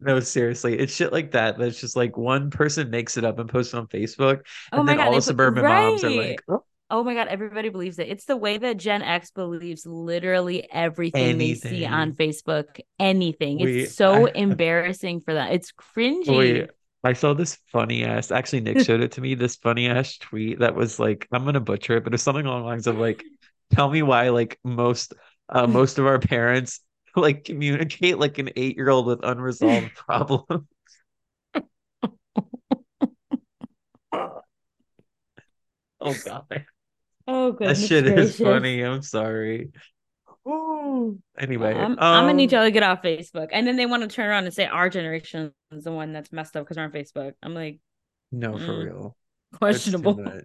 No, 0.00 0.20
seriously, 0.20 0.78
it's 0.78 0.94
shit 0.94 1.12
like 1.12 1.32
that. 1.32 1.58
That's 1.58 1.80
just 1.80 1.96
like 1.96 2.16
one 2.16 2.50
person 2.50 2.88
makes 2.88 3.16
it 3.16 3.24
up 3.24 3.40
and 3.40 3.48
posts 3.48 3.74
it 3.74 3.78
on 3.78 3.88
Facebook, 3.88 4.42
Oh 4.70 4.78
and 4.78 4.88
then 4.88 4.98
God, 4.98 5.06
all 5.06 5.10
the 5.12 5.16
put- 5.16 5.24
suburban 5.24 5.64
moms 5.64 6.04
are 6.04 6.10
like, 6.10 6.40
"Oh, 6.48 6.62
Oh 6.90 7.02
my 7.02 7.14
God, 7.14 7.26
everybody 7.26 7.68
believes 7.68 7.98
it. 7.98 8.08
It's 8.08 8.24
the 8.24 8.36
way 8.36 8.58
that 8.58 8.76
Gen 8.76 9.02
X 9.02 9.32
believes 9.32 9.84
literally 9.86 10.68
everything 10.72 11.36
they 11.36 11.54
see 11.54 11.84
on 11.84 12.12
Facebook. 12.12 12.80
Anything. 13.00 13.58
We- 13.58 13.80
it's 13.82 13.96
so 13.96 14.28
I- 14.28 14.30
embarrassing 14.36 15.20
for 15.22 15.34
them. 15.34 15.50
It's 15.50 15.72
cringy. 15.72 16.28
Wait, 16.38 16.70
I 17.02 17.12
saw 17.14 17.34
this 17.34 17.58
funny 17.72 18.04
ass. 18.04 18.30
Actually, 18.30 18.60
Nick 18.60 18.86
showed 18.86 19.00
it 19.00 19.12
to 19.12 19.20
me. 19.20 19.34
This 19.34 19.56
funny 19.56 19.88
ass 19.88 20.16
tweet 20.16 20.60
that 20.60 20.76
was 20.76 21.00
like, 21.00 21.26
I'm 21.32 21.44
gonna 21.44 21.58
butcher 21.60 21.96
it, 21.96 22.04
but 22.04 22.14
it's 22.14 22.22
something 22.22 22.46
along 22.46 22.62
the 22.62 22.68
lines 22.68 22.86
of 22.86 22.98
like, 22.98 23.24
tell 23.72 23.90
me 23.90 24.02
why 24.02 24.28
like 24.28 24.60
most 24.62 25.12
uh 25.48 25.66
most 25.66 25.98
of 25.98 26.06
our 26.06 26.20
parents 26.20 26.80
like 27.16 27.44
communicate 27.44 28.18
like 28.18 28.38
an 28.38 28.50
eight 28.56 28.76
year 28.76 28.90
old 28.90 29.06
with 29.06 29.20
unresolved 29.22 29.94
problems. 29.94 30.66
oh 36.00 36.14
god, 36.14 36.64
Oh 37.26 37.52
god. 37.52 37.68
that 37.68 37.78
shit 37.78 38.04
gracious. 38.04 38.34
is 38.34 38.40
funny. 38.40 38.82
I'm 38.82 39.02
sorry. 39.02 39.70
Ooh. 40.46 41.18
Anyway, 41.38 41.74
I'm, 41.74 41.92
I'm 41.92 41.96
gonna 41.98 42.32
need 42.34 42.52
um, 42.54 42.58
y'all 42.60 42.66
to 42.66 42.70
get 42.70 42.82
off 42.82 43.02
Facebook. 43.02 43.48
And 43.52 43.66
then 43.66 43.76
they 43.76 43.86
want 43.86 44.02
to 44.02 44.08
turn 44.08 44.28
around 44.28 44.44
and 44.44 44.54
say 44.54 44.66
our 44.66 44.88
generation 44.88 45.52
is 45.72 45.84
the 45.84 45.92
one 45.92 46.12
that's 46.12 46.32
messed 46.32 46.56
up 46.56 46.64
because 46.64 46.76
we're 46.76 46.84
on 46.84 46.92
Facebook. 46.92 47.34
I'm 47.42 47.54
like, 47.54 47.80
No, 48.32 48.56
for 48.56 48.58
Mm, 48.58 48.84
real. 48.84 49.16
That's 49.52 49.84
too 49.84 49.92
questionable. 49.98 50.42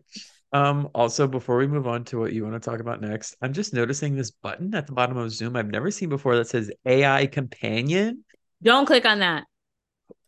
Um, 0.54 0.90
also, 0.94 1.28
before 1.28 1.58
we 1.58 1.66
move 1.66 1.88
on 1.88 2.04
to 2.06 2.20
what 2.20 2.32
you 2.32 2.44
want 2.44 2.62
to 2.62 2.70
talk 2.70 2.80
about 2.80 3.02
next, 3.02 3.36
I'm 3.42 3.54
just 3.54 3.74
noticing 3.74 4.16
this 4.16 4.30
button 4.30 4.74
at 4.76 4.86
the 4.86 4.94
bottom 4.94 5.18
of 5.18 5.32
Zoom 5.32 5.56
I've 5.56 5.72
never 5.72 5.90
seen 5.90 6.10
before 6.10 6.36
that 6.36 6.48
says 6.48 6.72
AI 6.86 7.26
companion. 7.26 8.24
Don't 8.62 8.86
click 8.86 9.06
on 9.06 9.20
that. 9.20 9.46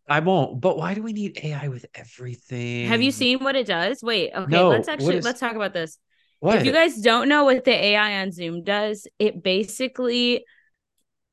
I 0.07 0.19
won't. 0.19 0.59
But 0.59 0.77
why 0.77 0.95
do 0.95 1.03
we 1.03 1.13
need 1.13 1.39
AI 1.43 1.67
with 1.67 1.85
everything? 1.93 2.87
Have 2.87 3.03
you 3.03 3.11
seen 3.11 3.43
what 3.43 3.55
it 3.55 3.67
does? 3.67 4.01
Wait, 4.01 4.31
okay, 4.35 4.49
No, 4.49 4.69
let's 4.69 4.87
actually 4.87 5.17
is- 5.17 5.25
let's 5.25 5.39
talk 5.39 5.55
about 5.55 5.73
this. 5.73 5.99
what? 6.39 6.57
If 6.57 6.65
you 6.65 6.71
guys 6.71 6.95
don't 7.01 7.29
know 7.29 7.45
what 7.45 7.63
the 7.63 7.71
AI 7.71 8.21
on 8.21 8.31
Zoom 8.31 8.63
does, 8.63 9.07
it 9.19 9.43
basically 9.43 10.43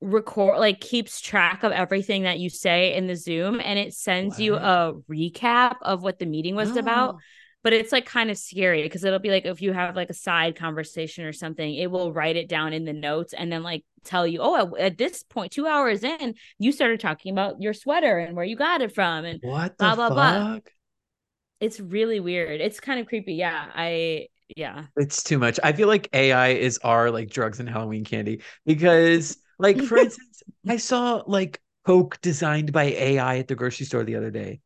record 0.03 0.59
like 0.59 0.81
keeps 0.81 1.21
track 1.21 1.63
of 1.63 1.71
everything 1.73 2.25
that 2.25 2.39
you 2.39 2.51
say 2.51 2.95
in 2.95 3.07
the 3.07 3.15
Zoom 3.17 3.61
and 3.63 3.79
it 3.79 3.95
sends 3.95 4.39
you 4.39 4.57
a 4.57 4.95
recap 5.09 5.77
of 5.81 6.03
what 6.03 6.19
the 6.19 6.27
meeting 6.27 6.57
was 6.57 6.77
about. 6.77 7.17
But 7.63 7.73
it's 7.73 7.93
like 7.93 8.07
kind 8.07 8.31
of 8.31 8.37
scary 8.37 8.83
because 8.83 9.05
it'll 9.05 9.19
be 9.21 9.31
like 9.31 9.45
if 9.45 9.63
you 9.63 9.73
have 9.73 9.95
like 9.95 10.11
a 10.11 10.15
side 10.15 10.57
conversation 10.57 11.25
or 11.25 11.33
something, 11.33 11.75
it 11.75 11.91
will 11.91 12.13
write 12.13 12.37
it 12.37 12.49
down 12.49 12.73
in 12.73 12.85
the 12.85 12.93
notes 12.93 13.33
and 13.35 13.53
then 13.53 13.63
like 13.63 13.85
tell 14.05 14.27
you, 14.27 14.41
oh, 14.43 14.77
at, 14.77 14.99
this 14.99 15.23
point, 15.23 15.53
two 15.53 15.67
hours 15.67 16.03
in, 16.03 16.35
you 16.59 16.73
started 16.73 17.01
talking 17.01 17.33
about 17.33 17.61
your 17.61 17.73
sweater 17.73 18.19
and 18.19 18.35
where 18.37 18.45
you 18.45 18.57
got 18.57 18.83
it 18.83 18.95
from. 18.95 19.25
And 19.25 19.39
What 19.43 19.79
the 19.79 19.85
blah, 19.85 19.95
blah, 19.95 20.11
blah. 20.11 20.55
fuck? 20.55 20.71
it's 21.61 21.79
really 21.79 22.19
weird. 22.21 22.61
It's 22.61 22.81
kind 22.81 22.99
of 22.99 23.07
creepy. 23.07 23.35
Yeah. 23.35 23.67
I, 23.75 24.27
yeah. 24.57 24.87
It's 24.97 25.23
too 25.23 25.39
much. 25.39 25.61
I 25.63 25.73
feel 25.73 25.89
like 25.89 26.09
AI 26.13 26.49
is 26.49 26.79
our 26.79 27.11
like 27.11 27.31
drugs 27.31 27.61
and 27.61 27.69
Halloween 27.69 28.05
candy 28.05 28.43
because, 28.67 29.37
like, 29.59 29.81
for 29.81 29.97
instance, 29.99 30.43
I 30.69 30.77
saw 30.77 31.23
like 31.27 31.61
Coke 31.87 32.21
designed 32.21 32.73
by 32.73 32.85
AI 32.85 33.39
at 33.39 33.49
the 33.49 33.55
grocery 33.55 33.87
store 33.87 34.05
the 34.05 34.17
other 34.17 34.31
day. 34.31 34.61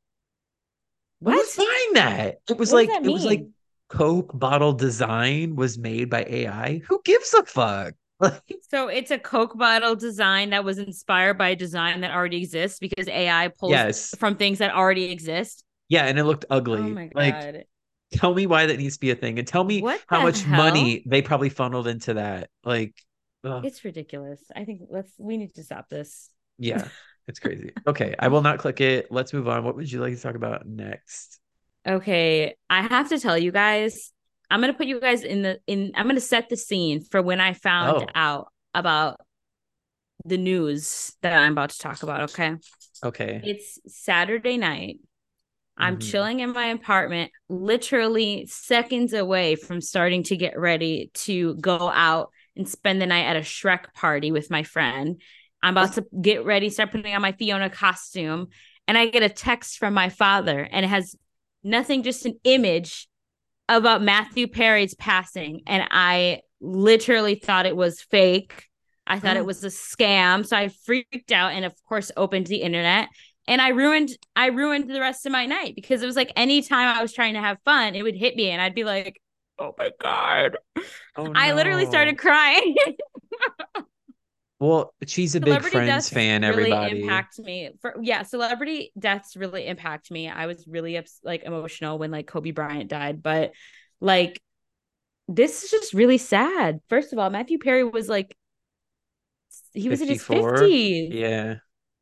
What? 1.20 1.34
Who's 1.34 1.56
buying 1.56 1.92
that? 1.94 2.38
It 2.48 2.58
was 2.58 2.72
What 2.72 2.72
like 2.72 2.98
it 3.02 3.08
was 3.10 3.24
like? 3.24 3.46
Coke 3.88 4.30
bottle 4.38 4.72
design 4.72 5.54
was 5.56 5.78
made 5.78 6.10
by 6.10 6.24
AI. 6.28 6.78
Who 6.88 7.00
gives 7.04 7.34
a 7.34 7.44
fuck? 7.44 7.94
Like, 8.18 8.42
So 8.70 8.88
it's 8.88 9.10
a 9.10 9.18
Coke 9.18 9.56
bottle 9.56 9.96
design 9.96 10.50
that 10.50 10.64
was 10.64 10.78
inspired 10.78 11.38
by 11.38 11.50
a 11.50 11.56
design 11.56 12.00
that 12.00 12.10
already 12.12 12.38
exists 12.38 12.78
because 12.78 13.08
AI 13.08 13.48
pulls 13.48 13.86
yes, 13.86 14.18
from 14.18 14.36
things 14.36 14.58
that 14.58 14.74
already 14.74 15.10
exist. 15.10 15.64
yeah, 15.88 16.04
and 16.06 16.18
it 16.18 16.24
looked 16.24 16.44
ugly. 16.50 16.76
Oh 16.76 16.88
my 16.88 17.06
Like, 17.14 17.46
god. 17.46 17.64
tell 18.12 18.34
me 18.34 18.46
why 18.46 18.66
that 18.66 18.78
needs 18.78 18.96
to 18.96 19.00
be 19.00 19.10
a 19.10 19.16
thing, 19.16 19.38
and 19.38 19.48
tell 19.48 19.64
me 19.64 19.86
What 19.86 20.02
how 20.08 20.20
much 20.20 20.46
hell? 20.46 20.46
money 20.46 21.04
they 21.06 21.22
probably 21.22 21.50
funneled 21.50 21.88
into 21.88 22.14
that. 22.16 22.50
Like, 22.64 22.94
ugh. 23.44 23.68
It's 23.68 23.84
ridiculous. 23.84 24.40
I 24.54 24.64
think 24.64 24.82
let's 24.90 25.12
we 25.18 25.36
need 25.36 25.54
to 25.54 25.64
stop 25.64 25.88
this. 25.88 26.30
Yeah, 26.58 26.88
it's 27.28 27.38
crazy. 27.38 27.72
Okay, 27.86 28.14
I 28.18 28.28
will 28.28 28.42
not 28.42 28.58
click 28.58 28.80
it. 28.80 29.10
Let's 29.10 29.32
move 29.32 29.48
on. 29.48 29.64
What 29.64 29.76
would 29.76 29.90
you 29.90 30.00
like 30.00 30.14
to 30.14 30.20
talk 30.20 30.34
about 30.34 30.66
next? 30.66 31.38
Okay, 31.86 32.56
I 32.68 32.82
have 32.82 33.08
to 33.10 33.18
tell 33.18 33.38
you 33.38 33.52
guys, 33.52 34.12
I'm 34.50 34.60
gonna 34.60 34.74
put 34.74 34.86
you 34.86 35.00
guys 35.00 35.22
in 35.22 35.42
the 35.42 35.60
in 35.66 35.92
I'm 35.94 36.06
gonna 36.06 36.20
set 36.20 36.48
the 36.48 36.56
scene 36.56 37.00
for 37.00 37.22
when 37.22 37.40
I 37.40 37.52
found 37.52 38.02
Oh. 38.02 38.06
out 38.14 38.48
about 38.74 39.20
the 40.24 40.36
news 40.36 41.14
that 41.22 41.32
I'm 41.32 41.52
about 41.52 41.70
to 41.70 41.78
talk 41.78 42.02
about, 42.02 42.30
okay? 42.30 42.56
Okay. 43.04 43.40
It's 43.44 43.78
Saturday 43.86 44.56
night. 44.56 44.98
I'm 45.78 45.98
Mhm. 45.98 46.10
chilling 46.10 46.40
in 46.40 46.52
my 46.52 46.66
apartment, 46.66 47.30
literally 47.48 48.46
seconds 48.46 49.12
away 49.12 49.56
from 49.56 49.80
starting 49.80 50.22
to 50.24 50.36
get 50.36 50.58
ready 50.58 51.10
to 51.14 51.54
go 51.56 51.90
out 51.90 52.30
and 52.56 52.68
spend 52.68 53.00
the 53.00 53.06
night 53.06 53.26
at 53.26 53.36
a 53.36 53.40
Shrek 53.40 53.92
party 53.92 54.32
with 54.32 54.50
my 54.50 54.62
friend. 54.62 55.20
I'm 55.66 55.76
about 55.76 55.94
to 55.94 56.06
get 56.20 56.44
ready, 56.44 56.70
start 56.70 56.92
putting 56.92 57.14
on 57.14 57.22
my 57.22 57.32
Fiona 57.32 57.68
costume, 57.68 58.48
and 58.86 58.96
I 58.96 59.06
get 59.08 59.24
a 59.24 59.28
text 59.28 59.78
from 59.78 59.94
my 59.94 60.08
father, 60.08 60.60
and 60.60 60.84
it 60.84 60.88
has 60.88 61.16
nothing, 61.64 62.04
just 62.04 62.24
an 62.24 62.38
image 62.44 63.08
about 63.68 64.00
Matthew 64.00 64.46
Perry's 64.46 64.94
passing. 64.94 65.62
And 65.66 65.82
I 65.90 66.42
literally 66.60 67.34
thought 67.34 67.66
it 67.66 67.76
was 67.76 68.00
fake. 68.00 68.66
I 69.08 69.18
thought 69.18 69.36
Oh. 69.36 69.40
it 69.40 69.42
mm. 69.42 69.46
was 69.46 69.64
a 69.64 69.68
scam. 69.68 70.46
So 70.46 70.56
I 70.56 70.68
freaked 70.68 71.32
out 71.32 71.52
and 71.52 71.64
of 71.64 71.74
course 71.88 72.12
opened 72.16 72.46
the 72.46 72.62
internet 72.62 73.08
and 73.48 73.60
I 73.60 73.68
ruined 73.70 74.10
I 74.36 74.46
ruined 74.46 74.88
the 74.88 75.00
rest 75.00 75.26
of 75.26 75.32
my 75.32 75.46
night 75.46 75.74
because 75.74 76.00
it 76.00 76.06
was 76.06 76.16
like 76.16 76.32
anytime 76.36 76.96
I 76.96 77.02
was 77.02 77.12
trying 77.12 77.34
to 77.34 77.40
have 77.40 77.58
fun, 77.64 77.96
it 77.96 78.02
would 78.02 78.14
hit 78.14 78.36
me 78.36 78.50
and 78.50 78.62
I'd 78.62 78.74
be 78.74 78.84
like, 78.84 79.20
"Oh 79.58 79.74
my 79.76 79.90
god." 80.00 80.58
Oh, 81.16 81.32
I 81.34 81.52
literally 81.52 81.86
started 81.86 82.18
crying. 82.18 82.76
Well, 84.58 84.94
she's 85.06 85.34
a 85.34 85.40
big 85.40 85.62
Friends 85.62 86.08
fan. 86.08 86.42
really 86.42 86.72
Everybody. 86.72 87.02
impact 87.02 87.38
me. 87.38 87.70
For 87.80 87.96
yeah, 88.00 88.22
celebrity 88.22 88.92
deaths 88.98 89.36
really 89.36 89.66
impact 89.66 90.10
me. 90.10 90.28
I 90.28 90.46
was 90.46 90.66
really 90.66 90.98
like 91.22 91.42
emotional 91.42 91.98
when 91.98 92.10
like 92.10 92.26
Kobe 92.26 92.52
Bryant 92.52 92.88
died, 92.88 93.22
but 93.22 93.52
like 94.00 94.40
this 95.28 95.64
is 95.64 95.70
just 95.70 95.92
really 95.92 96.18
sad. 96.18 96.80
First 96.88 97.12
of 97.12 97.18
all, 97.18 97.28
Matthew 97.28 97.58
Perry 97.58 97.84
was 97.84 98.08
like 98.08 98.34
he 99.72 99.88
was 99.88 100.00
in 100.00 100.08
his 100.08 100.24
50s. 100.24 101.12
Yeah. 101.12 101.56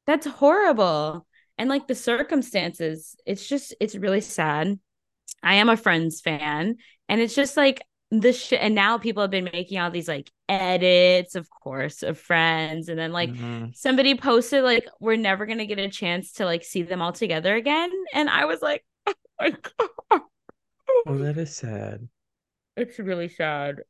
That's 0.07 0.27
horrible. 0.27 1.27
And 1.59 1.69
like 1.69 1.89
the 1.89 1.95
circumstances, 1.95 3.17
it's 3.27 3.49
just 3.49 3.75
it's 3.81 3.95
really 3.95 4.21
sad. 4.21 4.79
I 5.43 5.55
am 5.55 5.69
a 5.69 5.77
Friends 5.77 6.21
fan, 6.21 6.77
and 7.09 7.21
it's 7.21 7.35
just 7.35 7.57
like 7.57 7.83
the 8.11 8.33
shit. 8.33 8.61
And 8.61 8.75
now 8.75 8.99
people 8.99 9.23
have 9.23 9.31
been 9.31 9.45
making 9.53 9.79
all 9.79 9.91
these 9.91 10.09
like 10.09 10.31
edits, 10.49 11.35
of 11.35 11.49
course, 11.51 12.03
of 12.03 12.19
Friends, 12.19 12.89
and 12.89 12.99
then 12.99 13.13
like 13.13 13.31
Mhm. 13.31 13.75
somebody 13.77 14.15
posted 14.15 14.63
like 14.65 14.87
we're 15.01 15.17
never 15.17 15.47
gonna 15.47 15.67
get 15.67 15.79
a 15.79 15.89
chance 15.89 16.33
to 16.35 16.45
like 16.45 16.65
see 16.65 16.83
them 16.83 17.03
all 17.03 17.13
together 17.13 17.55
again, 17.57 17.91
and 18.13 18.29
I 18.31 18.45
was 18.45 18.63
like, 18.63 18.85
oh 19.07 19.15
my 19.41 19.51
god, 19.51 20.21
Oh, 21.07 21.19
that 21.19 21.37
is 21.39 21.55
sad. 21.57 22.09
it's 22.77 22.99
really 22.99 23.29
sad. 23.29 23.83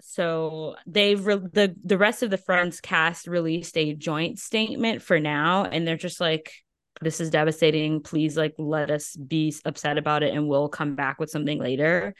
So 0.00 0.76
they've 0.86 1.24
re- 1.24 1.36
the 1.36 1.74
the 1.84 1.98
rest 1.98 2.22
of 2.22 2.30
the 2.30 2.36
Friends 2.38 2.80
cast 2.80 3.26
released 3.26 3.76
a 3.78 3.94
joint 3.94 4.38
statement 4.38 5.02
for 5.02 5.18
now, 5.18 5.64
and 5.64 5.86
they're 5.86 5.96
just 5.96 6.20
like, 6.20 6.52
"This 7.00 7.20
is 7.20 7.30
devastating. 7.30 8.02
Please, 8.02 8.36
like, 8.36 8.54
let 8.58 8.90
us 8.90 9.16
be 9.16 9.54
upset 9.64 9.96
about 9.98 10.22
it, 10.22 10.34
and 10.34 10.48
we'll 10.48 10.68
come 10.68 10.96
back 10.96 11.18
with 11.18 11.30
something 11.30 11.58
later." 11.58 12.14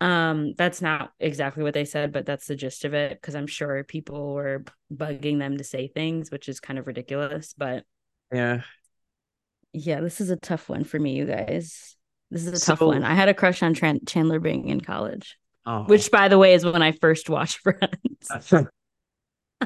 Um, 0.00 0.54
that's 0.58 0.82
not 0.82 1.12
exactly 1.20 1.62
what 1.62 1.74
they 1.74 1.84
said, 1.84 2.12
but 2.12 2.26
that's 2.26 2.46
the 2.46 2.56
gist 2.56 2.84
of 2.84 2.94
it. 2.94 3.20
Because 3.20 3.34
I'm 3.34 3.46
sure 3.46 3.84
people 3.84 4.34
were 4.34 4.64
bugging 4.94 5.38
them 5.38 5.56
to 5.58 5.64
say 5.64 5.88
things, 5.88 6.30
which 6.30 6.48
is 6.48 6.60
kind 6.60 6.78
of 6.78 6.86
ridiculous. 6.86 7.54
But 7.56 7.84
Yeah. 8.32 8.62
yeah, 9.72 10.00
this 10.00 10.20
is 10.20 10.30
a 10.30 10.36
tough 10.36 10.68
one 10.68 10.84
for 10.84 10.98
me, 10.98 11.14
you 11.16 11.26
guys. 11.26 11.96
This 12.30 12.46
is 12.46 12.62
a 12.62 12.66
tough 12.66 12.80
one. 12.80 13.04
I 13.04 13.14
had 13.14 13.28
a 13.28 13.34
crush 13.34 13.62
on 13.62 13.74
Tran- 13.74 14.06
Chandler 14.08 14.40
Bing 14.40 14.68
in 14.68 14.80
college 14.80 15.36
Oh. 15.66 15.84
which 15.84 16.10
by 16.10 16.28
the 16.28 16.36
way 16.36 16.52
is 16.52 16.64
when 16.64 16.82
I 16.82 16.92
first 16.92 17.30
watched 17.30 17.58
Friends. 17.62 18.28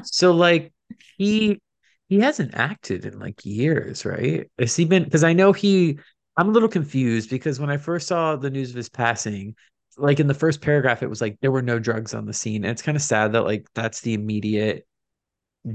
so 0.03 0.31
like 0.31 0.71
he 1.17 1.59
he 2.07 2.19
hasn't 2.19 2.55
acted 2.55 3.05
in 3.05 3.19
like 3.19 3.45
years, 3.45 4.05
right? 4.05 4.49
Has 4.57 4.75
he 4.75 4.85
been 4.85 5.03
because 5.03 5.23
I 5.23 5.33
know 5.33 5.51
he 5.53 5.99
I'm 6.37 6.49
a 6.49 6.51
little 6.51 6.69
confused 6.69 7.29
because 7.29 7.59
when 7.59 7.69
I 7.69 7.77
first 7.77 8.07
saw 8.07 8.35
the 8.35 8.49
news 8.49 8.69
of 8.69 8.75
his 8.77 8.89
passing, 8.89 9.55
like 9.99 10.19
in 10.19 10.27
the 10.27 10.33
first 10.33 10.61
paragraph, 10.61 11.03
it 11.03 11.09
was 11.09 11.21
like 11.21 11.37
there 11.41 11.51
were 11.51 11.61
no 11.61 11.79
drugs 11.79 12.13
on 12.13 12.25
the 12.25 12.33
scene. 12.33 12.63
And 12.63 12.71
it's 12.71 12.81
kind 12.81 12.95
of 12.95 13.01
sad 13.01 13.33
that 13.33 13.43
like 13.43 13.67
that's 13.73 14.01
the 14.01 14.13
immediate 14.13 14.87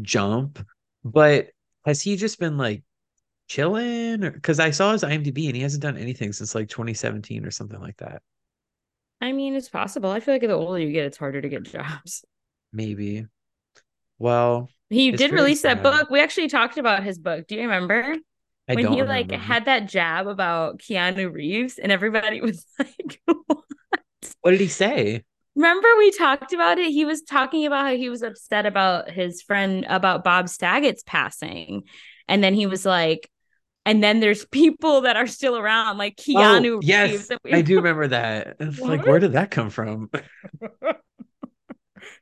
jump. 0.03 0.65
But 1.05 1.49
has 1.85 2.01
he 2.01 2.17
just 2.17 2.39
been 2.39 2.57
like 2.57 2.83
chilling? 3.49 4.21
Because 4.21 4.61
I 4.61 4.71
saw 4.71 4.93
his 4.93 5.03
IMDb 5.03 5.47
and 5.47 5.57
he 5.57 5.63
hasn't 5.63 5.83
done 5.83 5.97
anything 5.97 6.33
since 6.33 6.55
like 6.55 6.69
2017 6.69 7.45
or 7.45 7.51
something 7.51 7.81
like 7.81 7.99
that. 7.99 8.23
I 9.21 9.33
mean, 9.33 9.55
it's 9.55 9.69
possible. 9.69 10.11
I 10.11 10.21
feel 10.21 10.35
like 10.35 10.43
the 10.43 10.53
older 10.53 10.79
you 10.79 10.93
get, 10.93 11.07
it's 11.07 11.19
harder 11.19 11.41
to 11.41 11.49
get 11.49 11.63
jobs. 11.71 12.25
Maybe. 12.73 13.27
Well, 14.19 14.69
He 14.91 15.11
did 15.13 15.33
release 15.33 15.63
that 15.63 15.83
book. 15.83 16.11
We 16.11 16.21
actually 16.21 16.49
talked 16.49 16.79
about 16.79 17.03
his 17.03 17.19
book. 17.19 17.47
Do 17.47 17.57
you 17.57 17.63
remember 17.63 18.17
I 18.69 18.75
when 18.75 18.93
he 18.93 19.03
like 19.03 19.31
had 19.31 19.67
that 19.67 19.89
jab 19.89 20.27
about 20.27 20.79
Keanu 20.79 21.33
Reeves 21.33 21.79
and 21.79 21.93
everybody 21.93 22.41
was 22.43 22.65
like, 22.79 23.21
What 23.27 23.65
did 24.45 24.61
he 24.61 24.69
say? 24.69 25.23
Remember 25.57 25.89
we 25.99 26.11
talked 26.11 26.53
about 26.53 26.79
it? 26.79 26.91
He 26.91 27.05
was 27.05 27.23
talking 27.23 27.65
about 27.65 27.87
how 27.87 27.95
he 27.95 28.09
was 28.09 28.23
upset 28.23 28.67
about 28.67 29.11
his 29.11 29.43
friend 29.43 29.87
about 29.89 30.25
Bob 30.25 30.49
Saget's 30.49 31.05
passing. 31.05 31.85
And 32.27 32.43
then 32.43 32.55
he 32.55 32.67
was 32.67 32.85
like, 32.85 33.29
and 33.87 34.03
then 34.03 34.21
there's 34.21 34.45
people 34.51 35.03
that 35.03 35.17
are 35.17 35.27
still 35.27 35.57
around, 35.57 35.99
like 35.99 36.15
oh, 36.19 36.23
Keanu 36.23 36.77
oh, 36.77 36.81
yes, 36.83 37.11
Reeves. 37.11 37.29
that 37.29 37.39
we- 37.45 37.53
I 37.53 37.63
do 37.63 37.77
remember 37.83 38.09
that. 38.09 38.57
It's 38.59 38.81
like, 38.81 39.07
where 39.07 39.21
did 39.21 39.33
that 39.33 39.51
come 39.51 39.71
from? 39.71 40.11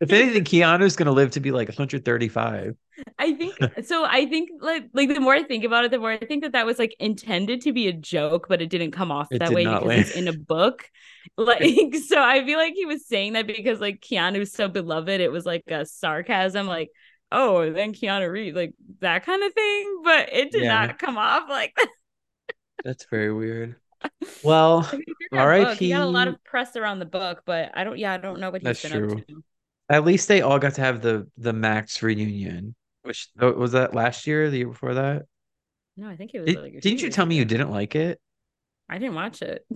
if 0.03 0.13
anything, 0.13 0.45
Keanu's 0.45 0.97
gonna 0.97 1.13
live 1.13 1.31
to 1.33 1.41
be 1.41 1.53
like 1.53 1.69
135. 1.69 2.77
I 3.19 3.33
think 3.35 3.55
so. 3.85 4.05
I 4.05 4.27
think 4.27 4.51
like 4.61 4.89
like 4.93 5.09
the 5.09 5.21
more 5.21 5.35
I 5.35 5.45
think 5.45 5.65
about 5.65 5.85
it, 5.85 5.91
the 5.91 5.99
more 5.99 6.11
I 6.13 6.19
think 6.19 6.43
that 6.43 6.53
that 6.53 6.67
was 6.67 6.79
like 6.79 6.95
intended 6.99 7.63
to 7.63 7.73
be 7.73 7.89
a 7.89 7.93
joke, 7.93 8.47
but 8.49 8.61
it 8.61 8.69
didn't 8.69 8.91
come 8.91 9.11
off 9.13 9.29
It 9.31 9.39
that 9.39 9.53
way 9.53 9.65
because 9.65 10.09
it's 10.09 10.17
in 10.17 10.29
a 10.29 10.33
book. 10.33 10.89
Like 11.37 11.95
so, 12.09 12.21
I 12.21 12.45
feel 12.45 12.59
like 12.59 12.75
he 12.75 12.85
was 12.85 13.07
saying 13.07 13.35
that 13.35 13.47
because 13.47 13.81
like 13.81 14.01
Keanu's 14.01 14.53
so 14.53 14.67
beloved, 14.69 15.21
it 15.21 15.31
was 15.31 15.47
like 15.47 15.63
a 15.69 15.87
sarcasm, 15.87 16.67
like 16.67 16.91
oh, 17.31 17.73
then 17.73 17.95
Keanu 17.95 18.31
Reeves, 18.31 18.57
like 18.57 18.75
that 19.01 19.25
kind 19.25 19.43
of 19.43 19.55
thing. 19.55 20.01
But 20.03 20.33
it 20.33 20.51
did 20.51 20.65
Yeah. 20.65 20.87
not 20.87 20.99
come 20.99 21.17
off 21.17 21.49
like 21.49 21.75
that. 21.77 21.89
That's 22.85 23.07
very 23.07 23.33
weird. 23.33 23.77
Well, 24.43 24.83
That 24.83 25.03
R.I.P. 25.33 25.65
book. 25.65 25.79
He 25.79 25.89
got 25.91 26.03
a 26.03 26.07
lot 26.07 26.29
of 26.29 26.43
press 26.45 26.75
around 26.77 26.99
the 26.99 27.07
book, 27.07 27.43
but 27.47 27.71
I 27.75 27.85
don't. 27.85 27.99
Yeah, 27.99 28.13
I 28.13 28.19
don't 28.19 28.41
know 28.41 28.51
what 28.51 28.63
he's 28.63 28.81
That's 28.81 28.83
been 28.83 28.93
true. 28.93 29.13
up 29.13 29.27
to. 29.29 29.45
At 29.93 30.05
least 30.05 30.29
they 30.29 30.41
all 30.41 30.59
got 30.59 30.75
to 30.75 30.81
have 30.81 31.03
the 31.03 31.29
the 31.37 31.53
Max 31.53 32.03
reunion. 32.03 32.75
Which 33.03 33.29
oh, 33.41 33.53
was 33.53 33.73
that 33.73 33.95
last 33.95 34.27
year, 34.27 34.49
the 34.51 34.59
year 34.59 34.69
before 34.69 34.95
that? 34.95 35.25
No, 35.97 36.09
I 36.09 36.17
think 36.17 36.33
it 36.35 36.41
was 36.41 36.55
Did, 36.55 36.63
like 36.63 36.81
didn't 36.81 37.03
you 37.03 37.11
tell 37.11 37.27
me 37.27 37.37
you 37.37 37.45
didn't 37.45 37.71
like 37.71 37.95
it? 37.95 38.21
I 38.89 38.99
didn't 38.99 39.15
watch 39.15 39.43
it. 39.43 39.67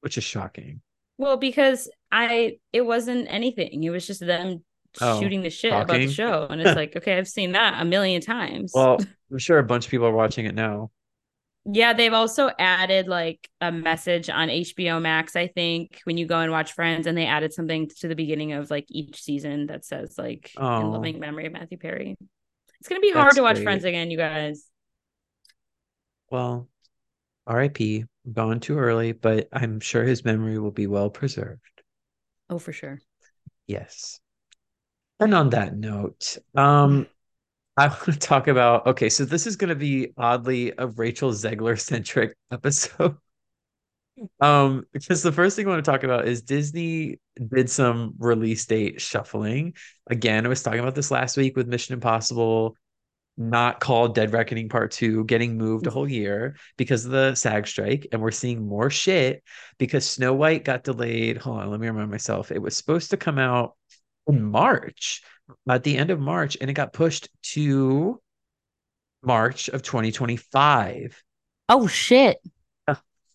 Which 0.00 0.18
is 0.18 0.24
shocking. 0.24 0.80
Well, 1.18 1.36
because 1.36 1.88
I 2.10 2.58
it 2.72 2.82
wasn't 2.82 3.26
anything. 3.30 3.84
It 3.84 3.90
was 3.90 4.06
just 4.06 4.20
them 4.20 4.64
Oh, 5.00 5.20
shooting 5.20 5.42
the 5.42 5.50
shit 5.50 5.72
about 5.72 5.88
the 5.88 6.08
show. 6.08 6.46
And 6.50 6.60
it's 6.60 6.76
like, 6.76 6.96
okay, 6.96 7.16
I've 7.16 7.28
seen 7.28 7.52
that 7.52 7.80
a 7.80 7.84
million 7.84 8.20
times. 8.20 8.72
Well, 8.74 8.98
I'm 9.30 9.38
sure 9.38 9.58
a 9.58 9.64
bunch 9.64 9.84
of 9.84 9.90
people 9.90 10.06
are 10.06 10.12
watching 10.12 10.46
it 10.46 10.54
now. 10.54 10.90
Yeah, 11.66 11.92
they've 11.92 12.12
also 12.12 12.50
added 12.58 13.06
like 13.06 13.48
a 13.60 13.70
message 13.70 14.30
on 14.30 14.48
HBO 14.48 15.00
Max, 15.00 15.36
I 15.36 15.46
think, 15.46 16.00
when 16.04 16.16
you 16.16 16.26
go 16.26 16.38
and 16.38 16.50
watch 16.50 16.72
Friends, 16.72 17.06
and 17.06 17.16
they 17.16 17.26
added 17.26 17.52
something 17.52 17.88
to 18.00 18.08
the 18.08 18.16
beginning 18.16 18.52
of 18.52 18.70
like 18.70 18.86
each 18.88 19.22
season 19.22 19.66
that 19.66 19.84
says 19.84 20.16
like 20.16 20.50
in 20.56 20.62
Oh, 20.62 20.90
loving 20.90 21.20
memory 21.20 21.46
of 21.46 21.52
Matthew 21.52 21.78
Perry. 21.78 22.16
It's 22.80 22.88
gonna 22.88 23.00
be 23.00 23.12
hard 23.12 23.26
that's 23.26 23.36
to 23.36 23.42
watch 23.42 23.58
Friends 23.58 23.84
again, 23.84 24.10
you 24.10 24.16
guys. 24.16 24.66
Well, 26.30 26.68
RIP, 27.46 28.04
gone 28.32 28.60
too 28.60 28.78
early, 28.78 29.12
but 29.12 29.48
I'm 29.52 29.80
sure 29.80 30.04
his 30.04 30.24
memory 30.24 30.58
will 30.58 30.70
be 30.70 30.86
well 30.86 31.10
preserved. 31.10 31.60
Oh, 32.48 32.58
for 32.58 32.72
sure. 32.72 33.00
Yes. 33.66 34.20
And 35.18 35.34
on 35.34 35.50
that 35.50 35.76
note, 35.76 36.38
um, 36.54 37.06
I 37.80 37.88
want 37.88 38.04
to 38.04 38.18
talk 38.18 38.46
about 38.46 38.86
okay, 38.88 39.08
so 39.08 39.24
this 39.24 39.46
is 39.46 39.56
going 39.56 39.70
to 39.70 39.74
be 39.74 40.12
oddly 40.18 40.72
a 40.76 40.86
Rachel 40.86 41.32
Zegler 41.32 41.80
centric 41.80 42.36
episode. 42.52 43.16
Um, 44.38 44.84
because 44.92 45.22
the 45.22 45.32
first 45.32 45.56
thing 45.56 45.66
I 45.66 45.70
want 45.70 45.82
to 45.82 45.90
talk 45.90 46.04
about 46.04 46.28
is 46.28 46.42
Disney 46.42 47.20
did 47.48 47.70
some 47.70 48.12
release 48.18 48.66
date 48.66 49.00
shuffling. 49.00 49.72
Again, 50.10 50.44
I 50.44 50.50
was 50.50 50.62
talking 50.62 50.80
about 50.80 50.94
this 50.94 51.10
last 51.10 51.38
week 51.38 51.56
with 51.56 51.68
Mission 51.68 51.94
Impossible, 51.94 52.76
not 53.38 53.80
called 53.80 54.14
Dead 54.14 54.30
Reckoning 54.30 54.68
Part 54.68 54.90
2, 54.90 55.24
getting 55.24 55.56
moved 55.56 55.86
a 55.86 55.90
whole 55.90 56.06
year 56.06 56.56
because 56.76 57.06
of 57.06 57.12
the 57.12 57.34
SAG 57.34 57.66
strike, 57.66 58.08
and 58.12 58.20
we're 58.20 58.30
seeing 58.30 58.68
more 58.68 58.90
shit 58.90 59.42
because 59.78 60.04
Snow 60.04 60.34
White 60.34 60.66
got 60.66 60.84
delayed. 60.84 61.38
Hold 61.38 61.60
on, 61.60 61.70
let 61.70 61.80
me 61.80 61.88
remind 61.88 62.10
myself. 62.10 62.52
It 62.52 62.60
was 62.60 62.76
supposed 62.76 63.12
to 63.12 63.16
come 63.16 63.38
out 63.38 63.74
in 64.26 64.42
March, 64.42 65.22
at 65.68 65.84
the 65.84 65.96
end 65.96 66.10
of 66.10 66.20
March, 66.20 66.56
and 66.60 66.70
it 66.70 66.74
got 66.74 66.92
pushed 66.92 67.28
to 67.42 68.20
March 69.22 69.68
of 69.68 69.82
2025. 69.82 71.22
Oh 71.68 71.86
shit. 71.86 72.38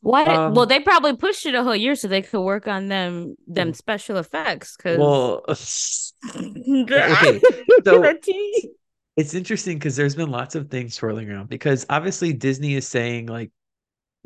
What? 0.02 0.28
Well, 0.28 0.62
Um, 0.62 0.68
they 0.68 0.80
probably 0.80 1.16
pushed 1.16 1.48
it 1.48 1.56
a 1.56 1.64
whole 1.64 1.76
year 1.76 1.96
so 1.96 2.08
they 2.08 2.22
could 2.22 2.42
work 2.42 2.68
on 2.68 2.90
them 2.90 3.36
them 3.48 3.74
special 3.74 4.18
effects 4.18 4.78
because 4.78 5.00
well, 5.00 5.44
okay, 5.48 7.42
so 7.84 8.04
it's 9.18 9.34
interesting 9.34 9.80
because 9.80 9.96
there's 9.96 10.16
been 10.16 10.30
lots 10.30 10.54
of 10.54 10.70
things 10.70 10.94
swirling 10.94 11.30
around 11.32 11.50
because 11.50 11.88
obviously 11.90 12.34
Disney 12.34 12.76
is 12.76 12.88
saying 12.88 13.26
like, 13.26 13.52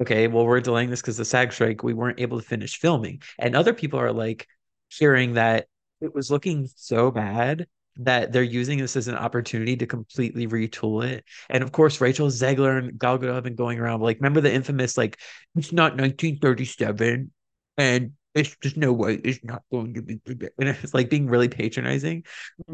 okay, 0.02 0.28
well, 0.28 0.46
we're 0.46 0.60
delaying 0.60 0.90
this 0.90 1.02
because 1.02 1.18
the 1.18 1.24
SAG 1.26 1.54
strike, 1.54 1.84
we 1.84 1.94
weren't 1.94 2.20
able 2.20 2.40
to 2.42 2.46
finish 2.46 2.78
filming. 2.78 3.22
And 3.38 3.56
other 3.56 3.74
people 3.74 4.00
are 4.00 4.12
like 4.12 4.48
hearing 4.90 5.34
that 5.36 5.68
it 6.02 6.14
was 6.14 6.32
looking 6.32 6.68
so 6.76 7.12
bad 7.12 7.68
that 8.00 8.32
they're 8.32 8.44
using 8.44 8.80
this 8.80 8.96
as 8.96 9.08
an 9.08 9.16
opportunity 9.16 9.76
to 9.76 9.86
completely 9.86 10.48
retool 10.48 11.06
it. 11.06 11.26
And 11.50 11.64
of 11.64 11.72
course, 11.72 12.00
Rachel 12.00 12.28
Zegler 12.28 12.78
and 12.80 12.98
Gal 12.98 13.20
Gadot 13.20 13.36
have 13.36 13.44
been 13.44 13.56
going 13.56 13.80
around 13.80 14.02
like, 14.02 14.18
remember 14.18 14.42
the 14.42 14.54
infamous 14.54 14.98
like, 14.98 15.20
it's 15.56 15.74
not 15.74 15.98
1937 15.98 17.32
and 17.78 18.12
it's 18.34 18.56
just 18.62 18.78
no 18.78 18.94
way 18.94 19.16
it's 19.16 19.44
not 19.44 19.64
going 19.72 19.96
to 19.96 20.02
be 20.02 20.20
and 20.28 20.70
it's 20.70 20.94
like 20.94 21.10
being 21.10 21.28
really 21.28 21.50
patronizing. 21.50 22.24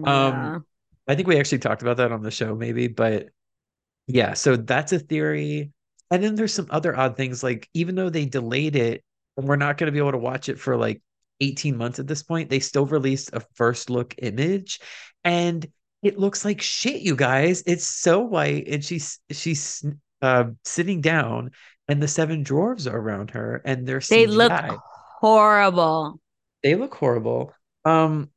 Um, 0.03 0.65
I 1.07 1.15
think 1.15 1.27
we 1.27 1.39
actually 1.39 1.59
talked 1.59 1.81
about 1.81 1.97
that 1.97 2.11
on 2.11 2.21
the 2.21 2.31
show, 2.31 2.55
maybe, 2.55 2.87
but 2.87 3.29
yeah, 4.07 4.33
so 4.33 4.55
that's 4.55 4.93
a 4.93 4.99
theory. 4.99 5.71
And 6.11 6.23
then 6.23 6.35
there's 6.35 6.53
some 6.53 6.67
other 6.69 6.95
odd 6.95 7.17
things, 7.17 7.41
like 7.41 7.67
even 7.73 7.95
though 7.95 8.09
they 8.09 8.25
delayed 8.25 8.75
it 8.75 9.03
and 9.37 9.47
we're 9.47 9.55
not 9.55 9.77
going 9.77 9.87
to 9.87 9.91
be 9.91 9.97
able 9.97 10.11
to 10.11 10.17
watch 10.19 10.49
it 10.49 10.59
for 10.59 10.77
like 10.77 11.01
18 11.41 11.77
months 11.77 11.99
at 11.99 12.07
this 12.07 12.23
point, 12.23 12.49
they 12.49 12.59
still 12.59 12.85
released 12.85 13.31
a 13.33 13.41
first 13.55 13.89
look 13.89 14.15
image 14.19 14.79
and 15.25 15.67
it 16.01 16.17
looks 16.17 16.45
like 16.45 16.61
shit, 16.61 17.01
you 17.01 17.15
guys. 17.15 17.63
It's 17.65 17.87
so 17.87 18.21
white 18.21 18.67
and 18.67 18.85
she's 18.85 19.19
she's 19.31 19.83
uh 20.21 20.45
sitting 20.63 21.01
down 21.01 21.51
and 21.87 22.01
the 22.01 22.07
seven 22.07 22.43
dwarves 22.43 22.89
are 22.89 22.97
around 22.97 23.31
her 23.31 23.61
and 23.65 23.85
they're 23.85 23.99
They 23.99 24.27
look 24.27 24.53
horrible. 25.19 26.19
They 26.63 26.75
look 26.75 26.95
horrible. 26.95 27.53
Um, 27.83 28.29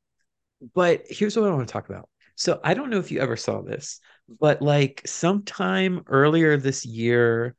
but 0.75 1.03
here's 1.09 1.37
what 1.37 1.49
I 1.49 1.55
want 1.55 1.69
to 1.69 1.73
talk 1.73 1.89
about. 1.89 2.09
So 2.35 2.61
I 2.65 2.75
don't 2.75 2.91
know 2.91 2.99
if 2.99 3.11
you 3.11 3.21
ever 3.21 3.37
saw 3.37 3.63
this, 3.63 4.01
but 4.41 4.63
like 4.63 5.03
sometime 5.07 6.03
earlier 6.07 6.57
this 6.57 6.85
year, 6.85 7.55